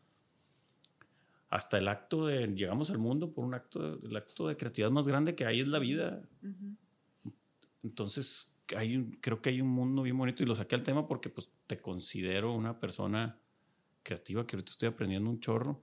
hasta 1.48 1.78
el 1.78 1.86
acto 1.86 2.26
de 2.26 2.48
llegamos 2.48 2.90
al 2.90 2.98
mundo 2.98 3.32
por 3.32 3.44
un 3.44 3.54
acto, 3.54 4.00
el 4.02 4.16
acto 4.16 4.48
de 4.48 4.56
creatividad 4.56 4.90
más 4.90 5.06
grande 5.06 5.34
que 5.36 5.44
hay 5.46 5.60
es 5.60 5.68
la 5.68 5.78
vida. 5.78 6.28
Entonces, 7.84 8.56
hay 8.76 8.96
un- 8.96 9.12
creo 9.20 9.40
que 9.40 9.50
hay 9.50 9.60
un 9.60 9.68
mundo 9.68 10.02
bien 10.02 10.18
bonito 10.18 10.42
y 10.42 10.46
lo 10.46 10.56
saqué 10.56 10.74
al 10.74 10.82
tema 10.82 11.06
porque 11.06 11.28
pues 11.28 11.52
te 11.68 11.80
considero 11.80 12.52
una 12.52 12.80
persona 12.80 13.38
creativa 14.06 14.46
que 14.46 14.56
ahorita 14.56 14.70
estoy 14.70 14.88
aprendiendo 14.88 15.28
un 15.30 15.40
chorro 15.40 15.82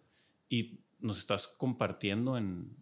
y 0.49 0.79
nos 0.99 1.19
estás 1.19 1.47
compartiendo 1.47 2.37
en, 2.37 2.75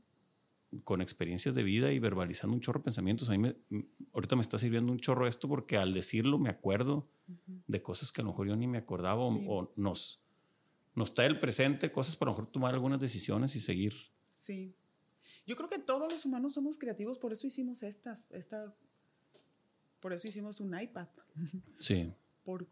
con 0.84 1.02
experiencias 1.02 1.56
de 1.56 1.64
vida 1.64 1.92
y 1.92 2.00
verbalizando 2.00 2.54
un 2.56 2.62
chorro 2.62 2.80
de 2.80 2.84
pensamientos. 2.86 3.28
A 3.30 3.34
mí 3.34 3.38
me- 3.40 3.56
ahorita 4.14 4.36
me 4.36 4.42
está 4.42 4.58
sirviendo 4.58 4.92
un 4.92 5.00
chorro 5.00 5.28
esto 5.28 5.48
porque 5.50 5.78
al 5.78 5.92
decirlo 5.94 6.38
me 6.38 6.50
acuerdo 6.50 7.08
de 7.68 7.82
cosas 7.82 8.12
que 8.12 8.22
a 8.22 8.24
lo 8.24 8.30
mejor 8.32 8.48
yo 8.48 8.56
ni 8.56 8.68
me 8.68 8.78
acordaba 8.78 9.22
o- 9.22 9.32
Sí. 9.34 9.46
o, 9.50 9.74
nos, 9.76 10.22
nos 10.96 11.14
trae 11.14 11.28
el 11.28 11.40
presente, 11.40 11.92
cosas 11.92 12.16
para 12.16 12.32
a 12.32 12.34
lo 12.34 12.38
mejor 12.40 12.52
tomar 12.52 12.74
algunas 12.74 13.00
decisiones 13.00 13.56
y 13.56 13.60
seguir. 13.62 13.94
Sí. 14.30 14.74
Yo 15.48 15.56
creo 15.56 15.70
que 15.70 15.80
todos 15.80 16.12
los 16.12 16.26
humanos 16.26 16.54
somos 16.54 16.78
creativos, 16.78 17.18
por 17.18 17.34
eso 17.34 17.48
hicimos 17.48 17.84
estas, 17.84 18.32
esta, 18.32 18.74
por 20.00 20.14
eso 20.14 20.28
hicimos 20.28 20.60
un 20.62 20.80
iPad. 20.80 21.08
Sí, 21.80 22.14
Por, 22.44 22.68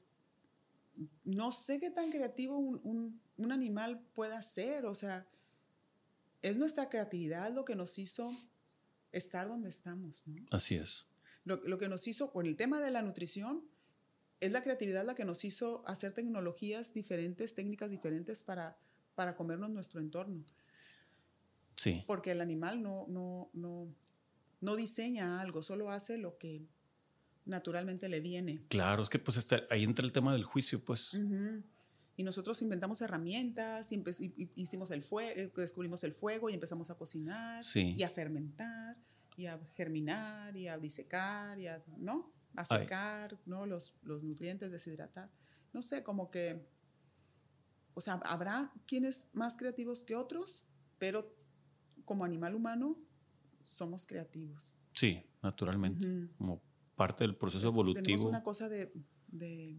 no 1.23 1.51
sé 1.51 1.79
qué 1.79 1.89
tan 1.91 2.11
creativo 2.11 2.57
un, 2.57 2.79
un- 2.83 3.21
un 3.37 3.51
animal 3.51 4.01
pueda 4.13 4.41
ser, 4.41 4.85
o 4.85 4.93
sea, 4.95 5.25
es 6.41 6.57
nuestra 6.57 6.89
creatividad 6.89 7.53
lo 7.53 7.63
que 7.65 7.75
nos 7.75 7.97
hizo 7.99 8.31
estar 9.11 9.47
donde 9.47 9.69
estamos, 9.69 10.27
¿no? 10.27 10.35
así 10.51 10.75
es. 10.75 11.05
Lo, 11.45 11.55
lo 11.67 11.77
que 11.77 11.87
nos 11.89 12.07
hizo, 12.07 12.31
con 12.31 12.45
el 12.45 12.55
tema 12.57 12.79
de 12.81 12.91
la 12.91 13.01
nutrición, 13.01 13.63
es 14.41 14.51
la 14.51 14.61
creatividad 14.63 15.05
la 15.05 15.15
que 15.15 15.25
nos 15.25 15.43
hizo 15.45 15.83
hacer 15.87 16.13
tecnologías 16.13 16.93
diferentes, 16.93 17.55
técnicas 17.55 17.91
diferentes 17.91 18.43
para, 18.43 18.77
para 19.15 19.35
comernos 19.35 19.69
nuestro 19.69 19.99
entorno. 19.99 20.43
Sí, 21.75 22.03
Porque 22.07 22.31
el 22.31 22.41
animal 22.41 22.81
no, 22.83 23.05
no, 23.07 23.49
no, 23.53 23.87
no 24.61 24.75
diseña 24.75 25.39
algo, 25.41 25.63
solo 25.63 25.91
hace 25.91 26.17
lo 26.17 26.37
que 26.37 26.61
naturalmente 27.49 28.07
le 28.09 28.19
viene. 28.21 28.63
claro, 28.69 29.03
es 29.03 29.09
que 29.09 29.19
pues 29.19 29.37
está, 29.37 29.63
ahí 29.69 29.83
entra 29.83 30.05
el 30.05 30.11
tema 30.11 30.31
del 30.33 30.43
juicio, 30.43 30.83
pues. 30.83 31.17
Y 32.15 32.23
nosotros 32.23 32.61
inventamos 32.61 33.01
herramientas, 33.01 33.91
y 33.91 33.97
empe- 33.97 34.33
y- 34.37 34.49
hicimos 34.61 34.91
el 34.91 35.03
fuego, 35.03 35.51
descubrimos 35.55 36.03
el 36.03 36.13
fuego 36.13 36.49
y 36.49 36.53
empezamos 36.53 36.89
a 36.91 36.95
cocinar 36.95 37.63
Sí. 37.63 37.95
y 37.97 38.03
a 38.03 38.09
fermentar 38.09 38.97
y 39.37 39.45
a 39.45 39.57
germinar 39.75 40.55
y 40.57 40.67
a 40.67 40.77
disecar 40.77 41.57
y 41.59 41.67
a, 41.67 41.81
¿no? 41.97 42.31
A 42.55 42.63
Ay. 42.69 42.81
secar, 42.81 43.37
¿no? 43.45 43.65
Los, 43.65 43.93
los 44.03 44.21
nutrientes, 44.21 44.69
deshidratar. 44.71 45.29
No 45.71 45.81
sé, 45.81 46.03
como 46.03 46.29
que, 46.29 46.67
o 47.93 48.01
sea, 48.01 48.15
habrá 48.25 48.73
quienes 48.85 49.29
más 49.33 49.55
creativos 49.55 50.03
que 50.03 50.15
otros, 50.15 50.67
pero 50.97 51.33
como 52.03 52.25
animal 52.25 52.53
humano 52.55 52.97
somos 53.63 54.05
creativos. 54.05 54.75
Sí, 54.91 55.23
naturalmente, 55.41 56.05
como 56.37 56.61
parte 56.99 57.23
del 57.23 57.35
proceso 57.37 57.67
Es- 57.67 57.73
Tenemos 57.73 57.97
evolutivo. 57.97 58.27
una 58.29 58.43
cosa 58.43 58.67
de, 58.67 58.91
de, 59.27 59.77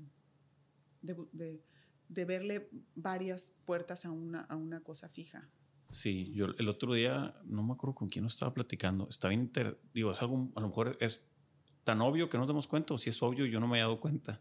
de, 1.02 1.62
de- 2.08 2.24
verle 2.24 2.68
varias 2.94 3.58
puertas 3.66 4.04
a 4.06 4.10
una, 4.10 4.40
a 4.40 4.56
una 4.56 4.80
cosa 4.82 5.08
fija. 5.10 5.50
Sí, 5.90 6.32
yo 6.34 6.46
el 6.58 6.68
otro 6.68 6.94
día, 6.94 7.34
no 7.44 7.62
me 7.62 7.72
acuerdo 7.74 7.94
con 7.94 8.08
quién 8.08 8.22
nos 8.24 8.32
estaba 8.34 8.54
platicando, 8.54 9.06
está 9.08 9.28
bien, 9.28 9.42
inter- 9.42 9.80
digo, 9.92 10.12
es 10.12 10.20
algo, 10.22 10.50
a 10.56 10.60
lo 10.60 10.68
mejor 10.68 10.96
es 11.00 11.28
tan 11.84 12.00
obvio 12.00 12.28
que 12.28 12.36
no 12.36 12.42
nos 12.42 12.48
damos 12.48 12.66
cuenta, 12.68 12.94
o 12.94 12.98
si 12.98 13.10
es 13.10 13.22
obvio, 13.22 13.44
yo 13.46 13.60
no 13.60 13.66
me 13.68 13.78
he 13.78 13.80
dado 13.80 14.00
cuenta, 14.00 14.40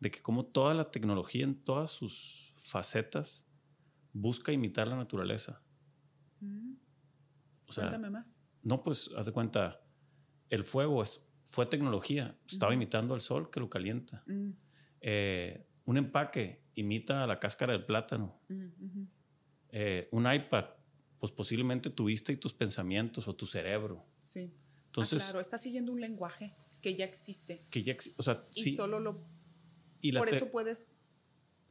de 0.00 0.10
que 0.10 0.20
como 0.22 0.44
toda 0.46 0.74
la 0.74 0.90
tecnología 0.90 1.44
en 1.44 1.54
todas 1.64 1.90
sus 1.92 2.52
facetas 2.56 3.46
busca 4.12 4.52
imitar 4.52 4.86
la 4.88 4.96
naturaleza. 4.96 5.62
O 7.68 7.72
sea, 7.72 7.84
Cuéntame 7.88 8.10
más. 8.10 8.40
no, 8.62 8.82
pues, 8.82 9.10
haz 9.16 9.26
de 9.26 9.32
cuenta, 9.32 9.80
el 10.50 10.64
fuego 10.64 11.02
es, 11.02 11.28
fue 11.44 11.66
tecnología, 11.66 12.36
estaba 12.48 12.72
imitando 12.74 13.14
al 13.14 13.20
sol 13.20 13.50
que 13.50 13.60
lo 13.60 13.68
calienta. 13.68 14.24
Eh, 15.00 15.66
un 15.84 15.96
empaque 15.98 16.62
imita 16.74 17.24
a 17.24 17.26
la 17.26 17.38
cáscara 17.40 17.72
del 17.72 17.84
plátano. 17.84 18.40
Eh, 19.70 20.08
un 20.12 20.30
iPad, 20.32 20.66
pues 21.18 21.32
posiblemente 21.32 21.90
tuviste 21.90 22.32
y 22.32 22.36
tus 22.36 22.52
pensamientos 22.52 23.28
o 23.28 23.34
tu 23.34 23.46
cerebro. 23.46 24.04
Sí. 24.20 24.52
Entonces, 24.86 25.22
Ah, 25.22 25.26
claro, 25.26 25.40
está 25.40 25.58
siguiendo 25.58 25.92
un 25.92 26.00
lenguaje 26.00 26.54
que 26.80 26.94
ya 26.96 27.04
existe. 27.04 27.66
que 27.70 27.82
ya, 27.82 27.96
o 28.16 28.22
sea, 28.22 28.46
Y 28.54 28.62
sí, 28.62 28.74
solo 28.76 29.00
lo. 29.00 29.24
y 30.00 30.12
por 30.12 30.28
eso 30.28 30.50
puedes 30.50 30.94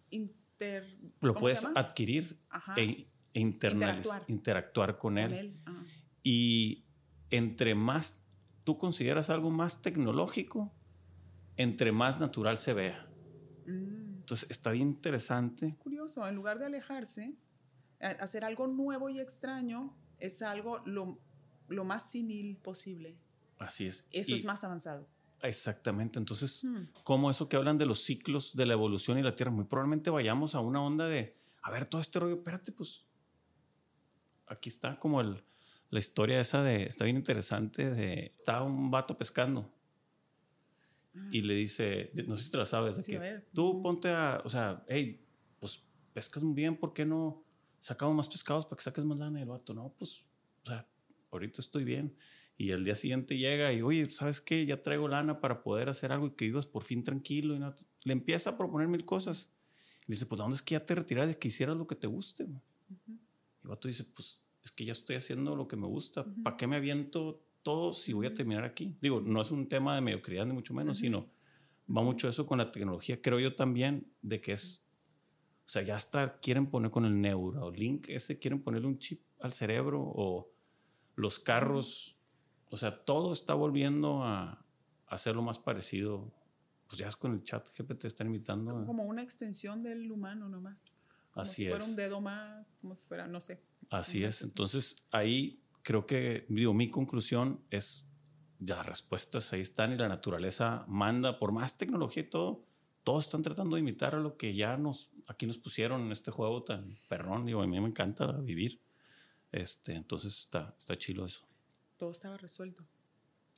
inter. 0.10 0.86
lo 1.22 1.34
¿cómo 1.34 1.50
se 1.50 1.62
puedes 1.62 1.66
adquirir 1.76 2.40
Ajá. 2.50 2.76
e, 2.78 3.08
e 3.34 3.40
Interactuar. 3.40 4.24
interactuar 4.28 4.98
con 4.98 5.18
él. 5.18 5.30
Con 5.30 5.38
él. 5.40 5.54
Ah, 5.66 5.84
Y 6.24 6.86
entre 7.30 7.76
más 7.76 8.26
tú 8.64 8.78
consideras 8.78 9.30
algo 9.30 9.50
más 9.50 9.82
tecnológico, 9.82 10.72
entre 11.58 11.92
más 11.92 12.20
natural 12.20 12.58
se 12.58 12.74
vea. 12.74 13.08
Mm. 13.66 14.20
Entonces 14.22 14.50
está 14.50 14.72
bien 14.72 14.88
interesante. 14.90 15.76
Curioso, 15.80 16.28
en 16.28 16.36
lugar 16.36 16.60
de 16.60 16.66
alejarse, 16.66 17.34
hacer 18.00 18.44
algo 18.46 18.68
nuevo 18.68 19.10
y 19.10 19.20
extraño 19.20 19.94
es 20.20 20.42
algo 20.42 20.80
lo, 20.86 21.20
lo 21.68 21.84
más 21.84 22.10
simil 22.10 22.58
posible. 22.58 23.18
Así 23.60 23.86
es. 23.88 24.08
Eso 24.12 24.32
Y- 24.32 24.36
es 24.36 24.46
más 24.46 24.64
avanzado. 24.64 25.08
Exactamente. 25.44 26.20
Entonces, 26.20 26.66
como 27.04 27.32
eso 27.32 27.50
que 27.50 27.58
hablan 27.58 27.80
de 27.80 27.88
los 27.88 28.04
ciclos 28.04 28.56
de 28.56 28.68
la 28.68 28.74
evolución 28.74 29.18
y 29.18 29.24
la 29.24 29.34
Tierra, 29.36 29.52
muy 29.52 29.66
probablemente 29.66 30.12
vayamos 30.12 30.54
a 30.54 30.60
una 30.60 30.82
onda 30.84 31.08
de, 31.08 31.36
a 31.64 31.72
ver, 31.72 31.88
todo 31.88 32.00
este 32.00 32.20
rollo, 32.20 32.36
espérate, 32.36 32.72
pues 32.72 33.06
aquí 34.48 34.70
está 34.70 34.98
como 35.00 35.20
el, 35.22 35.44
la 35.92 36.00
historia 36.00 36.40
esa 36.40 36.64
de, 36.64 36.84
está 36.84 37.06
bien 37.06 37.18
interesante, 37.18 37.92
de, 37.92 38.34
está 38.38 38.64
un 38.64 38.90
vato 38.90 39.18
pescando 39.18 39.72
y 41.32 41.42
le 41.42 41.54
dice, 41.56 42.12
no 42.26 42.38
sé 42.38 42.46
si 42.46 42.52
te 42.52 42.58
la 42.58 42.66
sabes, 42.66 42.96
de 42.96 43.04
que 43.04 43.44
tú 43.54 43.82
ponte 43.84 44.10
a, 44.10 44.42
o 44.46 44.50
sea, 44.50 44.84
hey, 44.88 45.22
pues 45.60 45.86
pescas 46.14 46.44
muy 46.44 46.56
bien, 46.56 46.78
¿por 46.78 46.94
qué 46.94 47.06
no 47.06 47.44
sacamos 47.80 48.16
más 48.16 48.30
pescados 48.30 48.66
para 48.66 48.78
que 48.78 48.84
saques 48.84 49.04
más 49.04 49.18
lana? 49.18 49.40
Y 49.40 49.44
el 49.44 49.50
vato, 49.50 49.74
no, 49.74 49.94
pues, 49.98 50.30
o 50.64 50.70
sea, 50.70 50.88
ahorita 51.32 51.62
estoy 51.62 51.84
bien. 51.84 52.16
Y 52.58 52.72
el 52.72 52.86
día 52.86 52.96
siguiente 52.96 53.38
llega 53.38 53.74
y, 53.74 53.82
oye, 53.82 54.10
¿sabes 54.10 54.40
qué? 54.40 54.66
Ya 54.66 54.82
traigo 54.82 55.08
lana 55.08 55.42
para 55.42 55.64
poder 55.64 55.90
hacer 55.90 56.12
algo 56.12 56.28
y 56.28 56.32
que 56.32 56.46
vivas 56.46 56.68
por 56.68 56.84
fin 56.84 57.04
tranquilo. 57.04 57.56
Y 57.56 57.60
no, 57.60 57.74
le 58.04 58.14
empieza 58.14 58.52
a 58.52 58.58
proponer 58.58 58.88
mil 58.88 59.04
cosas. 59.04 59.52
Y 60.08 60.12
dice, 60.12 60.28
pues, 60.28 60.38
¿dónde 60.38 60.56
es 60.56 60.62
que 60.62 60.74
ya 60.74 60.86
te 60.86 60.94
retiras 60.94 61.28
de 61.28 61.38
que 61.38 61.48
hicieras 61.48 61.76
lo 61.76 61.88
que 61.88 61.96
te 61.96 62.08
guste? 62.08 62.44
Y 62.44 63.12
el 63.64 63.70
vato 63.70 63.88
dice, 63.88 64.04
pues, 64.04 64.41
es 64.64 64.72
que 64.72 64.86
ya 64.86 64.92
estoy 64.92 65.16
haciendo 65.16 65.56
lo 65.56 65.68
que 65.68 65.76
me 65.76 65.88
gusta. 65.88 66.26
¿Para 66.44 66.58
qué 66.58 66.68
me 66.68 66.76
aviento 66.76 67.42
todo 67.64 67.94
si 67.94 68.14
voy 68.14 68.28
a 68.28 68.34
terminar 68.34 68.64
aquí? 68.64 68.96
Digo, 69.02 69.22
no 69.22 69.42
es 69.42 69.52
un 69.52 69.68
tema 69.70 69.96
de 69.96 70.02
mediocridad 70.02 70.46
ni 70.46 70.54
mucho 70.54 70.74
menos, 70.74 71.00
sino 71.00 71.28
va 71.90 72.04
mucho 72.04 72.30
eso 72.30 72.46
con 72.46 72.58
la 72.58 72.72
tecnología. 72.72 73.22
Creo 73.22 73.40
yo 73.40 73.56
también 73.56 74.12
de 74.22 74.42
que 74.42 74.54
es, 74.54 74.84
o 75.66 75.70
sea, 75.70 75.82
ya 75.82 75.96
hasta 75.96 76.40
quieren 76.40 76.68
poner 76.68 76.92
con 76.92 77.06
el 77.06 77.20
Neuralink 77.20 78.10
ese, 78.10 78.40
quieren 78.40 78.62
ponerle 78.62 78.88
un 78.88 79.00
chip 79.00 79.22
al 79.40 79.54
cerebro 79.54 80.02
o 80.02 80.52
los 81.16 81.40
carros 81.40 82.18
o 82.72 82.78
sea, 82.78 83.04
todo 83.04 83.34
está 83.34 83.54
volviendo 83.54 84.24
a, 84.24 84.66
hacerlo 85.08 85.42
más 85.42 85.60
parecido. 85.60 86.32
Pues 86.88 87.00
ya 87.00 87.08
es 87.08 87.18
con 87.18 87.34
el 87.34 87.44
chat 87.44 87.68
GPT 87.78 88.06
están 88.06 88.28
invitando. 88.28 88.86
Como 88.86 89.04
una 89.04 89.22
extensión 89.22 89.84
del 89.84 90.10
humano 90.10 90.48
nomás. 90.48 90.91
Como 91.32 91.44
Así 91.44 91.64
si 91.64 91.70
fuera 91.70 91.84
es. 91.84 91.90
un 91.90 91.96
dedo 91.96 92.22
más, 92.22 92.80
como 92.80 92.96
si 92.96 93.06
fuera, 93.06 93.28
no 93.28 93.40
sé. 93.40 93.62
Así 93.90 94.24
es. 94.24 94.42
Entonces 94.42 95.08
ahí 95.12 95.62
creo 95.82 96.06
que, 96.06 96.46
digo, 96.50 96.74
mi 96.74 96.90
conclusión 96.90 97.64
es, 97.70 98.10
ya 98.60 98.76
las 98.78 98.86
respuestas 98.86 99.52
ahí 99.54 99.62
están 99.62 99.94
y 99.94 99.98
la 99.98 100.08
naturaleza 100.08 100.86
manda, 100.88 101.40
por 101.40 101.52
más 101.52 101.78
tecnología 101.78 102.24
y 102.24 102.30
todo, 102.30 102.64
todos 103.04 103.26
están 103.26 103.42
tratando 103.42 103.76
de 103.76 103.82
imitar 103.82 104.14
a 104.14 104.20
lo 104.20 104.38
que 104.38 104.56
ya 104.56 104.78
nos, 104.78 105.10
aquí 105.28 105.48
nos 105.48 105.58
pusieron 105.58 106.02
en 106.02 106.12
este 106.12 106.32
juego 106.32 106.64
tan 106.64 106.98
perrón. 107.10 107.46
Digo, 107.46 107.62
a 107.62 107.68
mí 107.68 107.80
me 107.80 107.88
encanta 107.88 108.32
vivir. 108.34 108.80
Este, 109.52 109.94
entonces 109.96 110.38
está, 110.38 110.76
está 110.78 110.96
chilo 110.96 111.26
eso 111.26 111.46
todo 112.02 112.10
estaba 112.10 112.36
resuelto. 112.36 112.84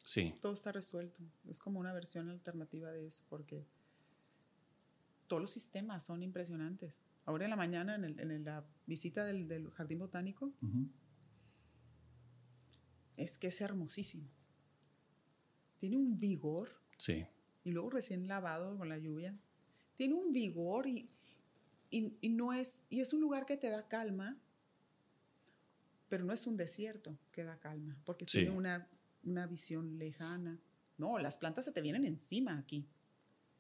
Sí. 0.03 0.35
Todo 0.41 0.51
está 0.51 0.73
resuelto. 0.73 1.21
Es 1.47 1.61
como 1.61 1.79
una 1.79 1.93
versión 1.93 2.27
alternativa 2.27 2.91
de 2.91 3.07
eso, 3.07 3.23
porque 3.29 3.65
todos 5.29 5.41
los 5.41 5.49
sistemas 5.49 6.03
son 6.03 6.23
impresionantes. 6.23 6.99
Ahora 7.25 7.45
en 7.45 7.51
la 7.51 7.55
mañana, 7.55 7.95
en, 7.95 8.03
el, 8.03 8.19
en 8.19 8.43
la 8.43 8.65
visita 8.85 9.25
del, 9.25 9.47
del 9.47 9.69
jardín 9.71 9.99
botánico, 9.99 10.53
es 13.15 13.37
que 13.37 13.47
es 13.47 13.61
hermosísimo. 13.61 14.27
Tiene 15.77 15.97
un 15.97 16.17
vigor. 16.17 16.69
Sí. 16.97 17.25
Y 17.63 17.71
luego 17.71 17.91
recién 17.91 18.27
lavado 18.27 18.77
con 18.77 18.89
la 18.89 18.97
lluvia. 18.97 19.37
Tiene 19.95 20.15
un 20.15 20.33
vigor 20.33 20.87
y, 20.87 21.09
y, 21.89 22.17
y 22.19 22.29
no 22.29 22.51
es, 22.51 22.87
y 22.89 22.99
es 22.99 23.13
un 23.13 23.21
lugar 23.21 23.45
que 23.45 23.57
te 23.57 23.69
da 23.69 23.87
calma, 23.87 24.37
pero 26.09 26.25
no 26.25 26.33
es 26.33 26.45
un 26.45 26.57
desierto 26.57 27.17
que 27.31 27.43
da 27.43 27.59
calma, 27.59 27.97
porque 28.05 28.25
tiene 28.25 28.51
una, 28.51 28.87
una 29.23 29.47
visión 29.47 29.97
lejana. 29.97 30.59
No, 30.97 31.17
las 31.19 31.37
plantas 31.37 31.65
se 31.65 31.71
te 31.71 31.81
vienen 31.81 32.05
encima 32.05 32.57
aquí. 32.57 32.87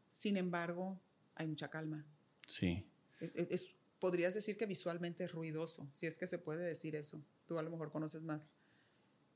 Sin 0.09 0.37
embargo, 0.37 0.99
hay 1.35 1.47
mucha 1.47 1.69
calma. 1.69 2.05
Sí. 2.45 2.85
E, 3.23 3.47
es, 3.49 3.75
podrías 3.99 4.33
decir 4.33 4.57
que 4.57 4.65
visualmente 4.65 5.23
es 5.23 5.31
ruidoso, 5.31 5.87
si 5.91 6.07
es 6.07 6.17
que 6.17 6.27
se 6.27 6.37
puede 6.37 6.63
decir 6.65 6.95
eso. 6.95 7.23
Tú 7.45 7.57
a 7.57 7.63
lo 7.63 7.69
mejor 7.69 7.91
conoces 7.91 8.23
más, 8.23 8.51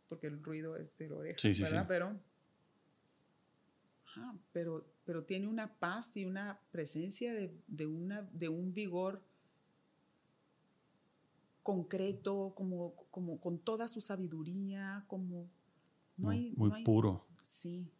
porque 0.07 0.27
el 0.27 0.43
ruido 0.43 0.77
es 0.77 0.97
de 0.97 1.09
la 1.09 1.15
oreja, 1.15 1.37
sí, 1.37 1.53
sí, 1.53 1.63
¿verdad? 1.63 1.81
Sí. 1.81 1.87
Pero, 1.87 2.19
ajá, 4.05 4.39
pero, 4.51 4.85
pero 5.05 5.23
tiene 5.23 5.47
una 5.47 5.79
paz 5.79 6.17
y 6.17 6.25
una 6.25 6.59
presencia 6.71 7.33
de, 7.33 7.53
de, 7.67 7.85
una, 7.85 8.23
de 8.33 8.49
un 8.49 8.73
vigor 8.73 9.23
concreto, 11.63 12.53
como, 12.55 12.95
como 13.11 13.39
con 13.39 13.59
toda 13.59 13.87
su 13.87 14.01
sabiduría, 14.01 15.05
como... 15.07 15.49
No 16.17 16.29
muy, 16.29 16.35
hay, 16.35 16.53
muy 16.57 16.69
no 16.69 16.75
hay, 16.75 16.83
puro. 16.83 17.27
Sí, 17.43 17.91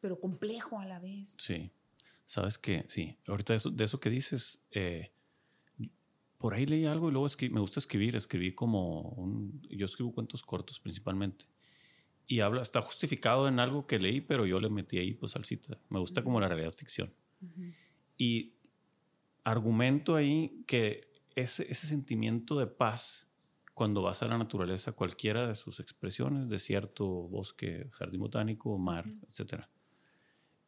pero 0.00 0.20
complejo 0.20 0.80
a 0.80 0.86
la 0.86 0.98
vez. 0.98 1.36
Sí, 1.38 1.70
sabes 2.28 2.58
que, 2.58 2.84
sí, 2.88 3.16
ahorita 3.26 3.54
de 3.54 3.56
eso, 3.56 3.70
de 3.70 3.84
eso 3.84 4.00
que 4.00 4.10
dices, 4.10 4.62
eh, 4.70 5.12
por 6.36 6.52
ahí 6.52 6.66
leí 6.66 6.84
algo 6.84 7.08
y 7.08 7.12
luego 7.12 7.26
escribí, 7.26 7.54
me 7.54 7.60
gusta 7.60 7.80
escribir, 7.80 8.16
escribí 8.16 8.52
como 8.52 9.00
un, 9.00 9.62
yo 9.70 9.86
escribo 9.86 10.12
cuentos 10.12 10.42
cortos 10.42 10.78
principalmente. 10.78 11.46
Y 12.26 12.40
habla, 12.40 12.60
está 12.60 12.82
justificado 12.82 13.48
en 13.48 13.58
algo 13.58 13.86
que 13.86 13.98
leí, 13.98 14.20
pero 14.20 14.44
yo 14.44 14.60
le 14.60 14.68
metí 14.68 14.98
ahí 14.98 15.14
pues 15.14 15.32
salsita. 15.32 15.80
Me 15.88 15.98
gusta 15.98 16.20
uh 16.20 16.22
-huh. 16.22 16.24
como 16.24 16.40
la 16.40 16.48
realidad 16.48 16.70
ficción. 16.76 17.14
Uh 17.40 17.46
-huh. 17.46 17.74
Y 18.18 18.52
argumento 19.42 20.14
ahí 20.14 20.62
que 20.66 21.10
ese, 21.34 21.66
ese 21.70 21.86
sentimiento 21.86 22.58
de 22.58 22.66
paz 22.66 23.26
cuando 23.72 24.02
vas 24.02 24.22
a 24.22 24.28
la 24.28 24.36
naturaleza, 24.36 24.92
cualquiera 24.92 25.48
de 25.48 25.54
sus 25.54 25.80
expresiones, 25.80 26.50
desierto, 26.50 27.06
bosque, 27.06 27.88
jardín 27.92 28.20
botánico, 28.20 28.76
mar, 28.76 29.06
uh 29.06 29.10
-huh. 29.10 29.26
etcétera, 29.28 29.70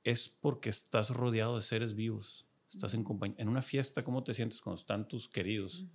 es 0.05 0.29
porque 0.29 0.71
estás 0.71 1.11
rodeado 1.11 1.57
de 1.57 1.63
seres 1.63 1.95
vivos. 1.95 2.47
Estás 2.69 2.95
en 2.95 3.05
compañía. 3.05 3.37
En 3.39 3.49
una 3.49 3.63
fiesta, 3.63 4.05
¿cómo 4.05 4.23
te 4.23 4.35
sientes 4.35 4.61
cuando 4.61 4.81
están 4.81 5.09
tus 5.09 5.29
queridos? 5.29 5.87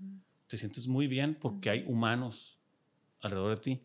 Te 0.48 0.58
sientes 0.58 0.88
muy 0.88 1.08
bien 1.08 1.36
porque 1.36 1.70
hay 1.70 1.86
humanos 1.88 2.60
alrededor 3.22 3.56
de 3.56 3.62
ti 3.62 3.82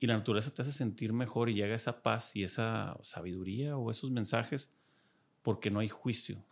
y 0.00 0.06
la 0.06 0.16
naturaleza 0.16 0.54
te 0.54 0.62
hace 0.62 0.72
sentir 0.72 1.12
mejor 1.12 1.50
y 1.50 1.54
llega 1.54 1.74
esa 1.74 2.02
paz 2.02 2.36
y 2.36 2.44
esa 2.44 2.96
sabiduría 3.02 3.76
o 3.76 3.90
esos 3.90 4.10
mensajes 4.10 4.70
porque 5.42 5.70
no 5.70 5.80
hay 5.80 5.88
juicio. 5.88 6.44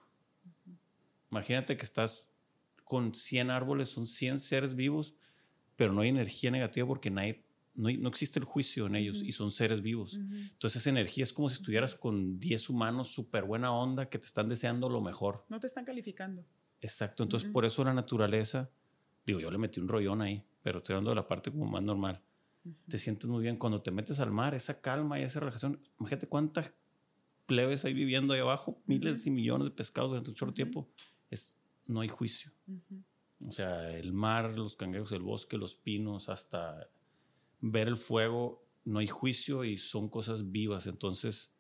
Imagínate 1.30 1.76
que 1.76 1.84
estás 1.84 2.30
con 2.84 3.14
100 3.14 3.50
árboles, 3.50 3.90
son 3.90 4.06
100 4.06 4.38
seres 4.38 4.74
vivos, 4.74 5.14
pero 5.76 5.92
no 5.92 6.00
hay 6.00 6.08
energía 6.08 6.50
negativa 6.50 6.86
porque 6.86 7.10
nadie, 7.10 7.44
no, 7.76 7.90
no 7.90 8.08
existe 8.08 8.38
el 8.38 8.44
juicio 8.44 8.86
en 8.86 8.96
ellos 8.96 9.18
uh 9.18 9.24
-huh. 9.24 9.28
y 9.28 9.32
son 9.32 9.50
seres 9.50 9.82
vivos. 9.82 10.14
Uh 10.14 10.20
-huh. 10.20 10.50
Entonces 10.52 10.82
esa 10.82 10.90
energía 10.90 11.24
es 11.24 11.32
como 11.32 11.48
si 11.48 11.56
estuvieras 11.56 11.94
con 11.94 12.38
10 12.38 12.70
humanos 12.70 13.08
súper 13.08 13.44
buena 13.44 13.72
onda 13.72 14.08
que 14.08 14.18
te 14.18 14.26
están 14.26 14.48
deseando 14.48 14.88
lo 14.88 15.00
mejor. 15.00 15.44
No 15.48 15.60
te 15.60 15.66
están 15.66 15.84
calificando. 15.84 16.44
Exacto, 16.80 17.22
entonces 17.22 17.46
uh 17.46 17.50
-huh. 17.50 17.52
por 17.52 17.64
eso 17.64 17.84
la 17.84 17.94
naturaleza, 17.94 18.70
digo, 19.24 19.40
yo 19.40 19.50
le 19.50 19.58
metí 19.58 19.80
un 19.80 19.88
rollón 19.88 20.22
ahí, 20.22 20.42
pero 20.62 20.78
estoy 20.78 20.94
hablando 20.94 21.10
de 21.10 21.16
la 21.16 21.28
parte 21.28 21.50
como 21.50 21.66
más 21.66 21.82
normal. 21.82 22.20
Te 22.88 22.98
sientes 22.98 23.28
muy 23.28 23.42
bien 23.42 23.56
cuando 23.56 23.80
te 23.80 23.92
metes 23.92 24.18
al 24.18 24.32
mar, 24.32 24.54
esa 24.54 24.80
calma 24.80 25.20
y 25.20 25.22
esa 25.22 25.38
relajación. 25.38 25.80
Imagínate 26.00 26.26
cuántas 26.26 26.74
plebes 27.46 27.84
hay 27.84 27.94
viviendo 27.94 28.34
ahí 28.34 28.40
abajo, 28.40 28.82
miles 28.86 29.24
y 29.26 29.30
millones 29.30 29.66
de 29.66 29.70
pescados 29.70 30.10
durante 30.10 30.30
un 30.30 30.36
corto 30.36 30.54
tiempo. 30.54 30.88
Es, 31.30 31.58
no 31.86 32.00
hay 32.00 32.08
juicio. 32.08 32.50
O 33.46 33.52
sea, 33.52 33.92
el 33.92 34.12
mar, 34.12 34.50
los 34.58 34.76
cangrejos, 34.76 35.12
el 35.12 35.22
bosque, 35.22 35.56
los 35.56 35.74
pinos, 35.74 36.28
hasta 36.28 36.88
ver 37.70 37.88
el 37.88 37.96
fuego, 37.96 38.64
no 38.84 38.98
hay 38.98 39.06
juicio 39.08 39.64
y 39.64 39.76
son 39.78 40.08
cosas 40.08 40.50
vivas. 40.52 40.86
Entonces, 40.86 41.54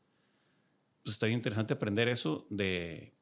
pues 1.02 1.14
está 1.14 1.26
bien 1.26 1.38
interesante 1.38 1.74
aprender 1.74 2.08
eso 2.08 2.46
de 2.50 3.12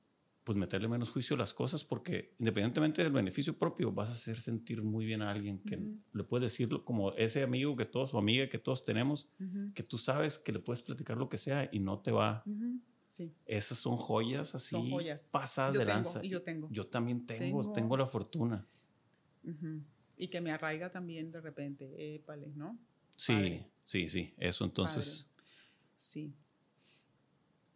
pues 0.44 0.58
meterle 0.58 0.88
menos 0.88 1.10
juicio 1.10 1.36
a 1.36 1.38
las 1.38 1.54
cosas 1.54 1.84
porque 1.84 2.34
independientemente 2.38 3.02
del 3.02 3.12
beneficio 3.12 3.58
propio 3.58 3.92
vas 3.92 4.10
a 4.10 4.12
hacer 4.12 4.38
sentir 4.38 4.82
muy 4.82 5.06
bien 5.06 5.22
a 5.22 5.30
alguien 5.30 5.58
que 5.58 5.76
uh 5.76 5.80
-huh. 5.80 5.98
le 6.12 6.24
puedes 6.24 6.50
decirlo 6.52 6.84
como 6.84 7.12
ese 7.14 7.42
amigo 7.42 7.74
que 7.76 7.86
todos 7.86 8.12
o 8.12 8.18
amiga 8.18 8.46
que 8.50 8.58
todos 8.58 8.84
tenemos 8.84 9.30
uh 9.40 9.44
-huh. 9.44 9.72
que 9.72 9.82
tú 9.82 9.96
sabes 9.96 10.38
que 10.38 10.52
le 10.52 10.58
puedes 10.58 10.82
platicar 10.82 11.16
lo 11.16 11.30
que 11.30 11.38
sea 11.38 11.70
y 11.72 11.78
no 11.78 11.98
te 12.00 12.12
va 12.12 12.42
uh 12.44 12.50
-huh. 12.50 12.80
sí. 13.06 13.32
esas 13.46 13.78
son 13.78 13.96
joyas 13.96 14.54
así 14.54 14.72
son 14.76 14.90
joyas. 14.90 15.30
pasadas 15.30 15.74
yo 15.74 15.80
de 15.80 15.86
tengo, 15.86 15.96
lanza 15.96 16.20
y 16.22 16.28
yo 16.28 16.42
tengo 16.42 16.68
yo 16.70 16.84
también 16.84 17.24
tengo 17.24 17.62
tengo, 17.62 17.72
tengo 17.72 17.96
la 17.96 18.06
fortuna 18.06 18.66
y 20.16 20.28
que 20.28 20.40
me 20.40 20.52
arraiga 20.52 20.90
también 20.90 21.32
de 21.32 21.40
repente 21.40 22.14
épale 22.14 22.52
no 22.54 22.78
sí 23.16 23.32
Padre. 23.34 23.70
sí 23.84 24.08
sí 24.08 24.34
eso 24.38 24.64
entonces 24.64 25.28
Padre. 25.34 25.48
sí 25.96 26.34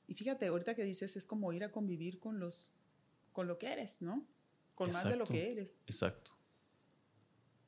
y 0.09 0.15
fíjate, 0.15 0.47
ahorita 0.47 0.75
que 0.75 0.85
dices, 0.85 1.17
es 1.17 1.27
como 1.27 1.53
ir 1.53 1.63
a 1.63 1.71
convivir 1.71 2.19
con 2.19 2.41
los 2.41 2.73
con 3.33 3.47
lo 3.47 3.59
que 3.59 3.71
eres, 3.71 4.03
¿no? 4.03 4.27
Con 4.75 4.89
Exacto. 4.89 5.09
más 5.09 5.13
de 5.13 5.19
lo 5.19 5.27
que 5.27 5.53
eres. 5.53 5.79
Exacto. 5.87 6.33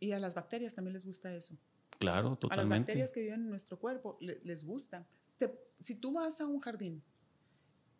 Y 0.00 0.12
a 0.12 0.18
las 0.18 0.34
bacterias 0.34 0.74
también 0.74 0.94
les 0.94 1.04
gusta 1.04 1.32
eso. 1.32 1.58
Claro, 1.98 2.36
totalmente. 2.36 2.54
A 2.54 2.56
las 2.56 2.78
bacterias 2.80 3.12
que 3.12 3.20
viven 3.20 3.42
en 3.42 3.50
nuestro 3.50 3.78
cuerpo 3.78 4.16
le, 4.20 4.40
les 4.42 4.64
gusta. 4.64 5.06
Te, 5.36 5.54
si 5.78 5.96
tú 5.96 6.12
vas 6.12 6.40
a 6.40 6.46
un 6.46 6.60
jardín 6.60 7.04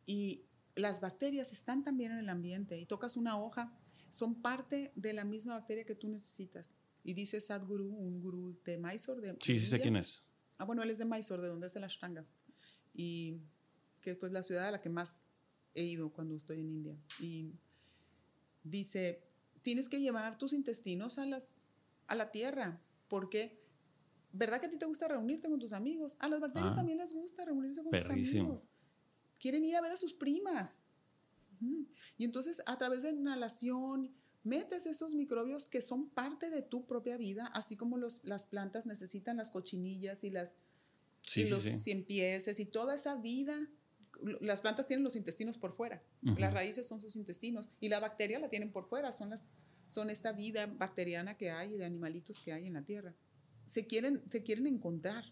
y 0.06 0.46
las 0.74 1.02
bacterias 1.02 1.52
están 1.52 1.84
también 1.84 2.12
en 2.12 2.18
el 2.18 2.28
ambiente 2.30 2.78
y 2.78 2.86
tocas 2.86 3.18
una 3.18 3.38
hoja, 3.38 3.78
son 4.10 4.42
parte 4.42 4.92
de 4.96 5.12
la 5.12 5.24
misma 5.24 5.54
bacteria 5.54 5.84
que 5.84 5.94
tú 5.94 6.08
necesitas. 6.08 6.76
Y 7.02 7.14
dice 7.14 7.40
Sadhguru, 7.40 7.86
un 7.88 8.20
gurú 8.20 8.58
de 8.64 8.76
Mysore. 8.76 9.20
De 9.20 9.36
sí, 9.40 9.58
sí 9.58 9.66
sé 9.66 9.80
quién 9.80 9.96
es. 9.96 10.22
Ah, 10.58 10.64
bueno, 10.64 10.82
él 10.82 10.90
es 10.90 10.98
de 10.98 11.06
Mysore, 11.06 11.42
de 11.42 11.48
donde 11.48 11.66
es 11.68 11.76
el 11.76 11.84
Ashtanga. 11.84 12.26
Y 12.92 13.38
que 14.02 14.10
es 14.10 14.16
pues 14.16 14.32
la 14.32 14.42
ciudad 14.42 14.66
a 14.68 14.70
la 14.72 14.80
que 14.82 14.90
más 14.90 15.24
he 15.74 15.82
ido 15.84 16.12
cuando 16.12 16.36
estoy 16.36 16.60
en 16.60 16.68
India. 16.70 16.96
Y 17.20 17.52
dice, 18.62 19.22
tienes 19.62 19.88
que 19.88 20.00
llevar 20.00 20.36
tus 20.38 20.52
intestinos 20.52 21.18
a, 21.18 21.26
las, 21.26 21.52
a 22.06 22.14
la 22.14 22.30
tierra, 22.30 22.82
porque 23.08 23.60
¿verdad 24.32 24.60
que 24.60 24.66
a 24.66 24.70
ti 24.70 24.76
te 24.78 24.86
gusta 24.86 25.08
reunirte 25.08 25.48
con 25.48 25.58
tus 25.58 25.72
amigos? 25.72 26.16
A 26.18 26.28
las 26.28 26.40
bacterias 26.40 26.74
Ah. 26.74 26.76
también 26.76 26.98
les 26.98 27.12
gusta 27.12 27.44
reunirse 27.44 27.82
con 27.82 27.92
Perrísimo. 27.92 28.24
sus 28.24 28.34
amigos. 28.36 28.68
Quieren 29.38 29.64
ir 29.64 29.76
a 29.76 29.80
ver 29.80 29.92
a 29.92 29.96
sus 29.96 30.12
primas. 30.12 30.84
Y 32.16 32.24
entonces 32.24 32.62
a 32.66 32.78
través 32.78 33.02
de 33.02 33.10
inhalación 33.10 34.14
metes 34.42 34.86
esos 34.86 35.14
microbios 35.14 35.68
que 35.68 35.82
son 35.82 36.08
parte 36.08 36.50
de 36.50 36.62
tu 36.62 36.86
propia 36.86 37.16
vida, 37.16 37.46
así 37.52 37.76
como 37.76 37.98
los, 37.98 38.24
las 38.24 38.46
plantas 38.46 38.86
necesitan 38.86 39.36
las 39.36 39.50
cochinillas 39.50 40.24
y 40.24 40.30
las 40.30 40.56
Sí, 41.30 41.42
y 41.42 41.44
sí, 41.44 41.50
los 41.50 41.64
sí. 41.64 42.06
y 42.58 42.64
toda 42.66 42.94
esa 42.94 43.16
vida. 43.16 43.70
Las 44.40 44.60
plantas 44.60 44.86
tienen 44.86 45.04
los 45.04 45.16
intestinos 45.16 45.56
por 45.56 45.72
fuera, 45.72 46.02
las 46.20 46.52
raíces 46.52 46.86
son 46.86 47.00
sus 47.00 47.16
intestinos 47.16 47.70
y 47.80 47.88
la 47.88 48.00
bacteria 48.00 48.38
la 48.38 48.50
tienen 48.50 48.70
por 48.70 48.86
fuera, 48.86 49.12
son, 49.12 49.30
las, 49.30 49.48
son 49.88 50.10
esta 50.10 50.32
vida 50.32 50.66
bacteriana 50.66 51.38
que 51.38 51.50
hay 51.50 51.72
y 51.74 51.76
de 51.78 51.86
animalitos 51.86 52.40
que 52.40 52.52
hay 52.52 52.66
en 52.66 52.74
la 52.74 52.84
tierra. 52.84 53.14
Se 53.64 53.86
quieren, 53.86 54.22
se 54.30 54.42
quieren 54.42 54.66
encontrar, 54.66 55.24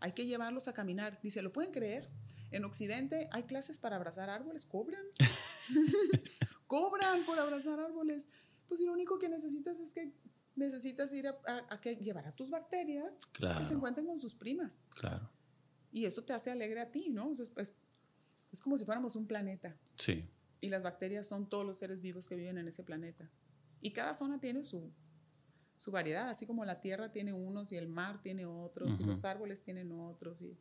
hay 0.00 0.12
que 0.12 0.24
llevarlos 0.24 0.68
a 0.68 0.72
caminar. 0.72 1.20
Dice, 1.22 1.42
¿lo 1.42 1.52
pueden 1.52 1.72
creer? 1.72 2.08
En 2.56 2.64
Occidente 2.64 3.28
hay 3.32 3.42
clases 3.44 3.78
para 3.78 3.96
abrazar 3.96 4.30
árboles, 4.30 4.64
cobran. 4.64 5.04
cobran 6.66 7.24
por 7.24 7.38
abrazar 7.38 7.80
árboles. 7.80 8.28
Pues 8.68 8.80
y 8.80 8.86
lo 8.86 8.92
único 8.92 9.18
que 9.18 9.28
necesitas 9.28 9.80
es 9.80 9.92
que 9.92 10.12
necesitas 10.56 11.12
ir 11.12 11.28
a, 11.28 11.38
a- 11.46 11.74
a 11.74 11.80
que 11.80 11.96
llevar 11.96 12.26
a 12.26 12.32
tus 12.34 12.50
bacterias 12.50 13.14
que 13.14 13.20
se 13.26 13.32
Claro, 13.38 13.74
encuentren 13.76 14.06
con 14.06 14.18
sus 14.18 14.34
primas. 14.34 14.82
claro. 14.90 15.28
Y 15.92 16.06
eso 16.06 16.24
te 16.24 16.32
hace 16.32 16.50
alegre 16.50 16.80
a 16.80 16.90
ti, 16.90 17.08
¿no? 17.10 17.30
Es, 17.32 17.40
es- 17.56 17.76
es 18.52 18.60
como 18.62 18.76
si 18.76 18.84
fuéramos 18.84 19.16
un 19.16 19.26
planeta. 19.26 19.76
Sí, 19.96 20.28
Y 20.60 20.68
las 20.70 20.82
bacterias 20.82 21.26
son 21.26 21.48
todos 21.48 21.66
los 21.66 21.76
seres 21.78 22.00
vivos 22.00 22.26
que 22.26 22.36
viven 22.36 22.56
en 22.58 22.68
ese 22.68 22.82
planeta. 22.84 23.30
Y 23.80 23.90
cada 23.92 24.14
zona 24.14 24.40
tiene 24.40 24.64
su, 24.64 24.90
su 25.76 25.90
variedad, 25.90 26.28
así 26.28 26.46
como 26.46 26.64
la 26.64 26.80
tierra 26.80 27.10
tiene 27.12 27.32
unos 27.32 27.70
y 27.72 27.76
el 27.76 27.88
mar 27.88 28.22
tiene 28.22 28.46
otros 28.46 28.98
y 29.00 29.04
los 29.04 29.24
árboles 29.24 29.62
tienen 29.62 29.92
otros. 29.92 30.40
Y 30.42 30.56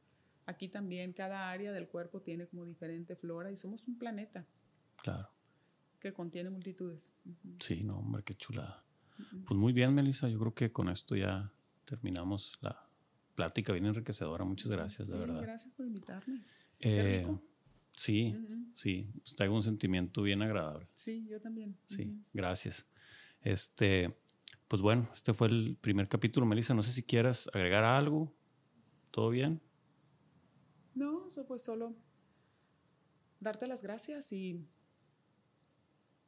aquí 0.46 0.68
también 0.68 1.14
cada 1.14 1.50
área 1.52 1.72
del 1.72 1.88
cuerpo 1.88 2.22
tiene 2.22 2.48
como 2.48 2.66
diferente 2.66 3.16
flora 3.16 3.52
y 3.52 3.56
somos 3.56 3.88
un 3.88 3.98
planeta 3.98 4.46
claro. 4.98 5.30
que 6.00 6.12
contiene 6.14 6.50
multitudes. 6.50 7.16
Sí, 7.60 7.84
no, 7.84 8.00
hombre, 8.00 8.24
qué 8.24 8.36
chulada. 8.36 8.84
Pues 9.46 9.58
muy 9.60 9.74
bien, 9.74 9.94
Melissa. 9.94 10.28
Yo 10.28 10.40
creo 10.40 10.54
que 10.54 10.72
con 10.72 10.90
esto 10.90 11.16
ya 11.16 11.52
terminamos 11.86 12.58
la 12.62 12.90
plática 13.36 13.72
bien 13.74 13.86
enriquecedora. 13.86 14.44
Muchas 14.44 14.72
gracias, 14.72 15.10
de 15.10 15.14
Sí, 15.18 15.20
verdad. 15.20 15.42
gracias 15.42 15.74
por 15.74 15.86
invitarme. 15.86 16.44
Eh, 16.80 17.20
rico. 17.20 17.42
sí, 17.92 18.36
Ujú. 18.36 18.66
sí. 18.74 19.10
Pues 19.22 19.36
traigo 19.36 19.56
un 19.56 19.64
sentimiento 19.64 20.24
bien 20.24 20.42
agradable. 20.42 20.88
Sí, 20.94 21.28
yo 21.30 21.40
también. 21.40 21.78
Sí, 21.86 22.18
gracias. 22.34 22.88
Este, 23.42 24.12
pues 24.68 24.82
bueno, 24.82 25.08
este 25.14 25.34
fue 25.34 25.48
el 25.48 25.78
primer 25.80 26.10
capítulo, 26.10 26.46
Melissa. 26.46 26.74
No 26.74 26.84
sé 26.84 26.92
si 26.92 27.04
quieras 27.04 27.50
agregar 27.54 27.84
algo. 27.84 28.36
¿Todo 29.12 29.30
bien? 29.30 29.62
No, 30.96 31.30
so- 31.30 31.46
pues 31.46 31.64
solo 31.64 31.96
darte 33.40 33.68
las 33.68 33.82
gracias 33.84 34.32
y, 34.32 34.66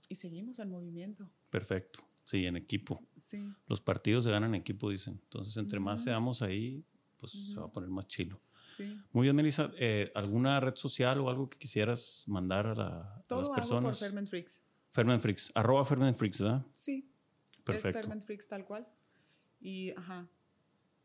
y 0.09 0.15
seguimos 0.15 0.59
el 0.59 0.69
movimiento. 0.69 1.29
Perfecto. 1.49 1.99
Sí, 2.25 2.45
en 2.45 2.55
equipo. 2.57 3.03
Sí, 3.19 3.47
Los 3.67 3.81
partidos 3.81 4.23
se 4.23 4.31
ganan 4.31 4.55
en 4.55 4.61
equipo, 4.61 4.89
dicen. 4.89 5.19
Entonces, 5.23 5.55
entre 5.57 5.79
más 5.79 6.03
seamos 6.03 6.41
ahí, 6.41 6.83
pues 7.17 7.31
se 7.33 7.59
va 7.59 7.67
a 7.67 7.71
poner 7.71 7.89
más 7.89 8.07
chilo. 8.07 8.41
sí. 8.67 8.99
Muy 9.11 9.25
bien, 9.25 9.35
Melissa. 9.35 9.71
Eh, 9.77 10.11
¿Alguna 10.15 10.59
red 10.59 10.75
social 10.75 11.19
o 11.19 11.29
algo 11.29 11.49
que 11.49 11.57
quisieras 11.59 12.23
mandar 12.27 12.65
a, 12.67 12.75
la- 12.75 13.15
a 13.17 13.23
Todo 13.27 13.39
las 13.41 13.45
hago 13.49 13.53
por 13.53 13.55
personas? 13.61 13.99
Ferment 13.99 14.27
Freaks. 14.27 14.63
Ferment 14.89 15.21
Freaks. 15.21 15.51
Arroba 15.53 15.85
Ferment 15.85 16.17
Freaks, 16.17 16.41
¿verdad? 16.41 16.65
Sí, 16.73 17.11
Perfecto. 17.63 17.89
es 17.89 17.95
Ferment 17.95 18.23
Freaks 18.25 18.47
tal 18.47 18.65
cual. 18.65 18.87
Y, 19.61 19.91
ajá, 19.91 20.27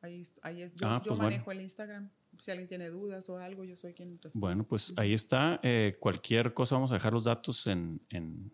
ahí, 0.00 0.22
ahí 0.42 0.62
es. 0.62 0.72
Yo, 0.74 0.86
Ah, 0.88 0.94
yo 1.04 1.08
pues 1.10 1.18
bueno. 1.18 1.22
manejo 1.24 1.52
el 1.52 1.60
Instagram. 1.60 2.10
Si 2.40 2.50
alguien 2.50 2.68
tiene 2.68 2.88
dudas 2.88 3.28
o 3.28 3.38
algo, 3.38 3.64
yo 3.64 3.76
soy 3.76 3.92
quien 3.94 4.18
responde. 4.20 4.40
Bueno, 4.46 4.66
pues 4.66 4.92
ahí 4.96 5.12
está. 5.14 5.60
Eh, 5.62 5.96
cualquier 6.00 6.52
cosa, 6.54 6.74
vamos 6.76 6.90
a 6.90 6.94
dejar 6.94 7.12
los 7.12 7.24
datos 7.24 7.66
en, 7.66 8.00
en- 8.10 8.52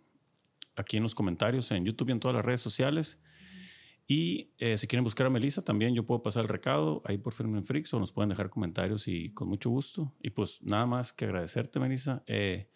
aquí 0.77 0.97
en 0.99 1.03
los 1.05 1.15
comentarios, 1.15 1.71
en 1.71 1.85
YouTube 1.85 2.09
y 2.09 2.13
en 2.13 2.21
todas 2.21 2.35
las 2.37 2.45
redes 2.45 2.61
sociales. 2.61 3.23
Y 4.09 4.53
eh, 4.59 4.77
si 4.79 4.87
quieren 4.87 5.03
buscar 5.05 5.27
a 5.27 5.31
Melissa, 5.31 5.63
también 5.63 5.95
yo 5.95 6.05
puedo 6.07 6.23
pasar 6.23 6.43
el 6.43 6.49
recado 6.49 7.03
ahí 7.07 7.19
por 7.19 7.33
Ferment 7.33 7.65
Freaks 7.67 7.93
o 7.95 7.99
nos 7.99 8.13
pueden 8.13 8.29
dejar 8.29 8.51
comentarios 8.51 9.09
y 9.09 9.31
con 9.33 9.49
mucho 9.49 9.71
gusto. 9.71 10.15
Y 10.23 10.31
pues 10.31 10.63
nada 10.63 10.87
más 10.87 11.13
que 11.13 11.25
agradecerte, 11.25 11.81
Melissa. 11.81 12.23
Eh, 12.27 12.69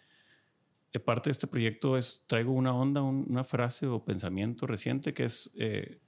eh, 0.92 0.98
parte 0.98 1.28
de 1.30 1.32
este 1.32 1.46
proyecto 1.46 1.96
es, 1.96 2.24
traigo 2.26 2.52
una 2.52 2.74
onda, 2.74 3.02
un- 3.02 3.26
una 3.28 3.44
frase 3.44 3.86
o 3.86 4.04
pensamiento 4.04 4.66
reciente 4.66 5.14
que 5.14 5.24
es 5.24 5.52
eh, 5.56 6.00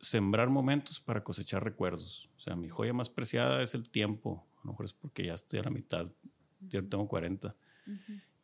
sembrar 0.00 0.48
momentos 0.48 1.00
para 1.00 1.24
cosechar 1.24 1.64
recuerdos. 1.64 2.30
O 2.36 2.40
sea, 2.40 2.56
mi 2.56 2.68
joya 2.68 2.92
más 2.92 3.10
preciada 3.10 3.62
es 3.62 3.74
el 3.74 3.88
tiempo. 3.88 4.46
A 4.58 4.60
lo 4.64 4.72
mejor 4.72 4.86
es 4.86 4.92
porque 4.92 5.24
ya 5.24 5.34
estoy 5.34 5.60
a 5.60 5.64
la 5.64 5.70
mitad, 5.70 6.06
yo 6.60 6.86
tengo 6.86 7.08
40. 7.08 7.54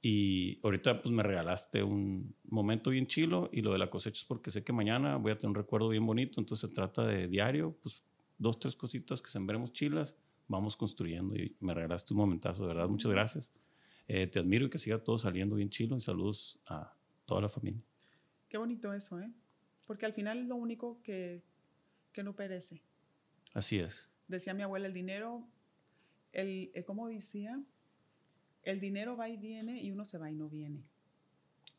Y 0.00 0.58
ahorita 0.64 0.98
pues 0.98 1.12
me 1.12 1.22
regalaste 1.22 1.82
un 1.82 2.34
momento 2.44 2.90
bien 2.90 3.06
chilo 3.06 3.48
y 3.52 3.62
lo 3.62 3.72
de 3.72 3.78
la 3.78 3.88
cosecha 3.88 4.20
es 4.20 4.24
porque 4.24 4.50
sé 4.50 4.64
que 4.64 4.72
mañana 4.72 5.16
voy 5.16 5.32
a 5.32 5.36
tener 5.36 5.50
un 5.50 5.54
recuerdo 5.54 5.88
bien 5.88 6.04
bonito, 6.04 6.40
entonces 6.40 6.68
se 6.68 6.74
trata 6.74 7.04
de 7.06 7.28
diario, 7.28 7.76
pues 7.80 8.02
dos, 8.36 8.58
tres 8.58 8.74
cositas 8.74 9.22
que 9.22 9.30
sembremos 9.30 9.72
chilas, 9.72 10.16
vamos 10.48 10.76
construyendo 10.76 11.36
y 11.36 11.54
me 11.60 11.72
regalaste 11.72 12.14
un 12.14 12.18
momentazo, 12.18 12.62
de 12.62 12.68
verdad, 12.74 12.88
muchas 12.88 13.12
gracias. 13.12 13.52
Eh, 14.08 14.26
te 14.26 14.40
admiro 14.40 14.66
y 14.66 14.70
que 14.70 14.78
siga 14.78 14.98
todo 14.98 15.18
saliendo 15.18 15.54
bien 15.54 15.70
chilo 15.70 15.96
y 15.96 16.00
saludos 16.00 16.58
a 16.66 16.94
toda 17.24 17.40
la 17.40 17.48
familia. 17.48 17.82
Qué 18.48 18.58
bonito 18.58 18.92
eso, 18.92 19.20
¿eh? 19.20 19.32
Porque 19.93 20.06
al 20.06 20.14
final 20.14 20.39
es 20.39 20.47
lo 20.47 20.56
único 20.56 21.02
que, 21.02 21.43
que 22.12 22.23
no 22.23 22.35
perece. 22.35 22.81
Así 23.52 23.78
es. 23.78 24.09
Decía 24.27 24.55
mi 24.55 24.62
abuela, 24.62 24.86
el 24.86 24.94
dinero, 24.94 25.47
el, 26.32 26.70
eh, 26.73 26.82
¿cómo 26.86 27.09
decía? 27.09 27.62
El 28.62 28.81
dinero 28.81 29.19
va 29.19 29.28
y 29.28 29.36
viene 29.36 29.82
y 29.82 29.90
uno 29.90 30.06
se 30.06 30.16
va 30.16 30.31
y 30.31 30.35
no 30.35 30.48
viene. 30.48 30.82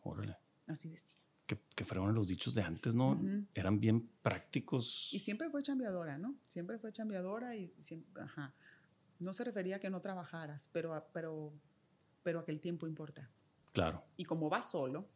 Órale. 0.03 0.37
Así 0.67 0.89
decía. 0.91 1.17
Que, 1.47 1.57
que 1.75 1.83
fueron 1.85 2.13
los 2.13 2.27
dichos 2.27 2.53
de 2.53 2.61
antes, 2.61 2.93
¿no? 2.93 3.19
Eran 3.55 3.79
bien 3.79 4.07
prácticos. 4.21 5.09
Y 5.11 5.17
siempre 5.17 5.49
fue 5.49 5.63
chambeadora, 5.63 6.19
¿no? 6.19 6.35
Siempre 6.45 6.77
fue 6.77 6.93
chambeadora 6.93 7.55
y 7.55 7.73
siempre, 7.79 8.21
ajá. 8.21 8.53
No 9.17 9.33
se 9.33 9.43
refería 9.43 9.77
a 9.77 9.79
que 9.79 9.89
no 9.89 10.01
trabajaras, 10.01 10.69
pero 10.71 10.93
a, 10.93 11.07
pero, 11.07 11.51
pero 12.21 12.41
a 12.41 12.45
que 12.45 12.51
el 12.51 12.59
tiempo 12.59 12.85
importa. 12.85 13.27
Claro, 13.71 14.03
Y 14.17 14.25
como 14.25 14.51
va 14.51 14.61
solo, 14.61 15.09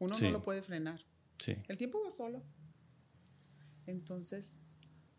uno 0.00 0.16
Sí. 0.16 0.24
no 0.24 0.32
lo 0.32 0.42
puede 0.42 0.60
frenar. 0.60 1.04
Sí. 1.42 1.56
El 1.68 1.76
tiempo 1.76 2.02
va 2.02 2.10
solo. 2.10 2.42
Entonces, 3.86 4.60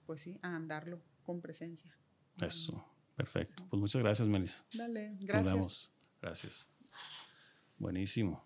pues 0.05 0.21
sí, 0.21 0.39
a 0.41 0.55
andarlo 0.55 1.01
con 1.23 1.41
presencia. 1.41 1.95
Eso. 2.41 2.83
Perfecto. 3.15 3.67
Pues 3.69 3.79
muchas 3.79 4.01
gracias, 4.01 4.27
Melissa. 4.27 4.65
Dale, 4.73 5.11
Nos 5.11 5.25
gracias. 5.25 5.53
vemos. 5.53 5.93
Gracias. 6.21 6.69
Buenísimo. 7.77 8.43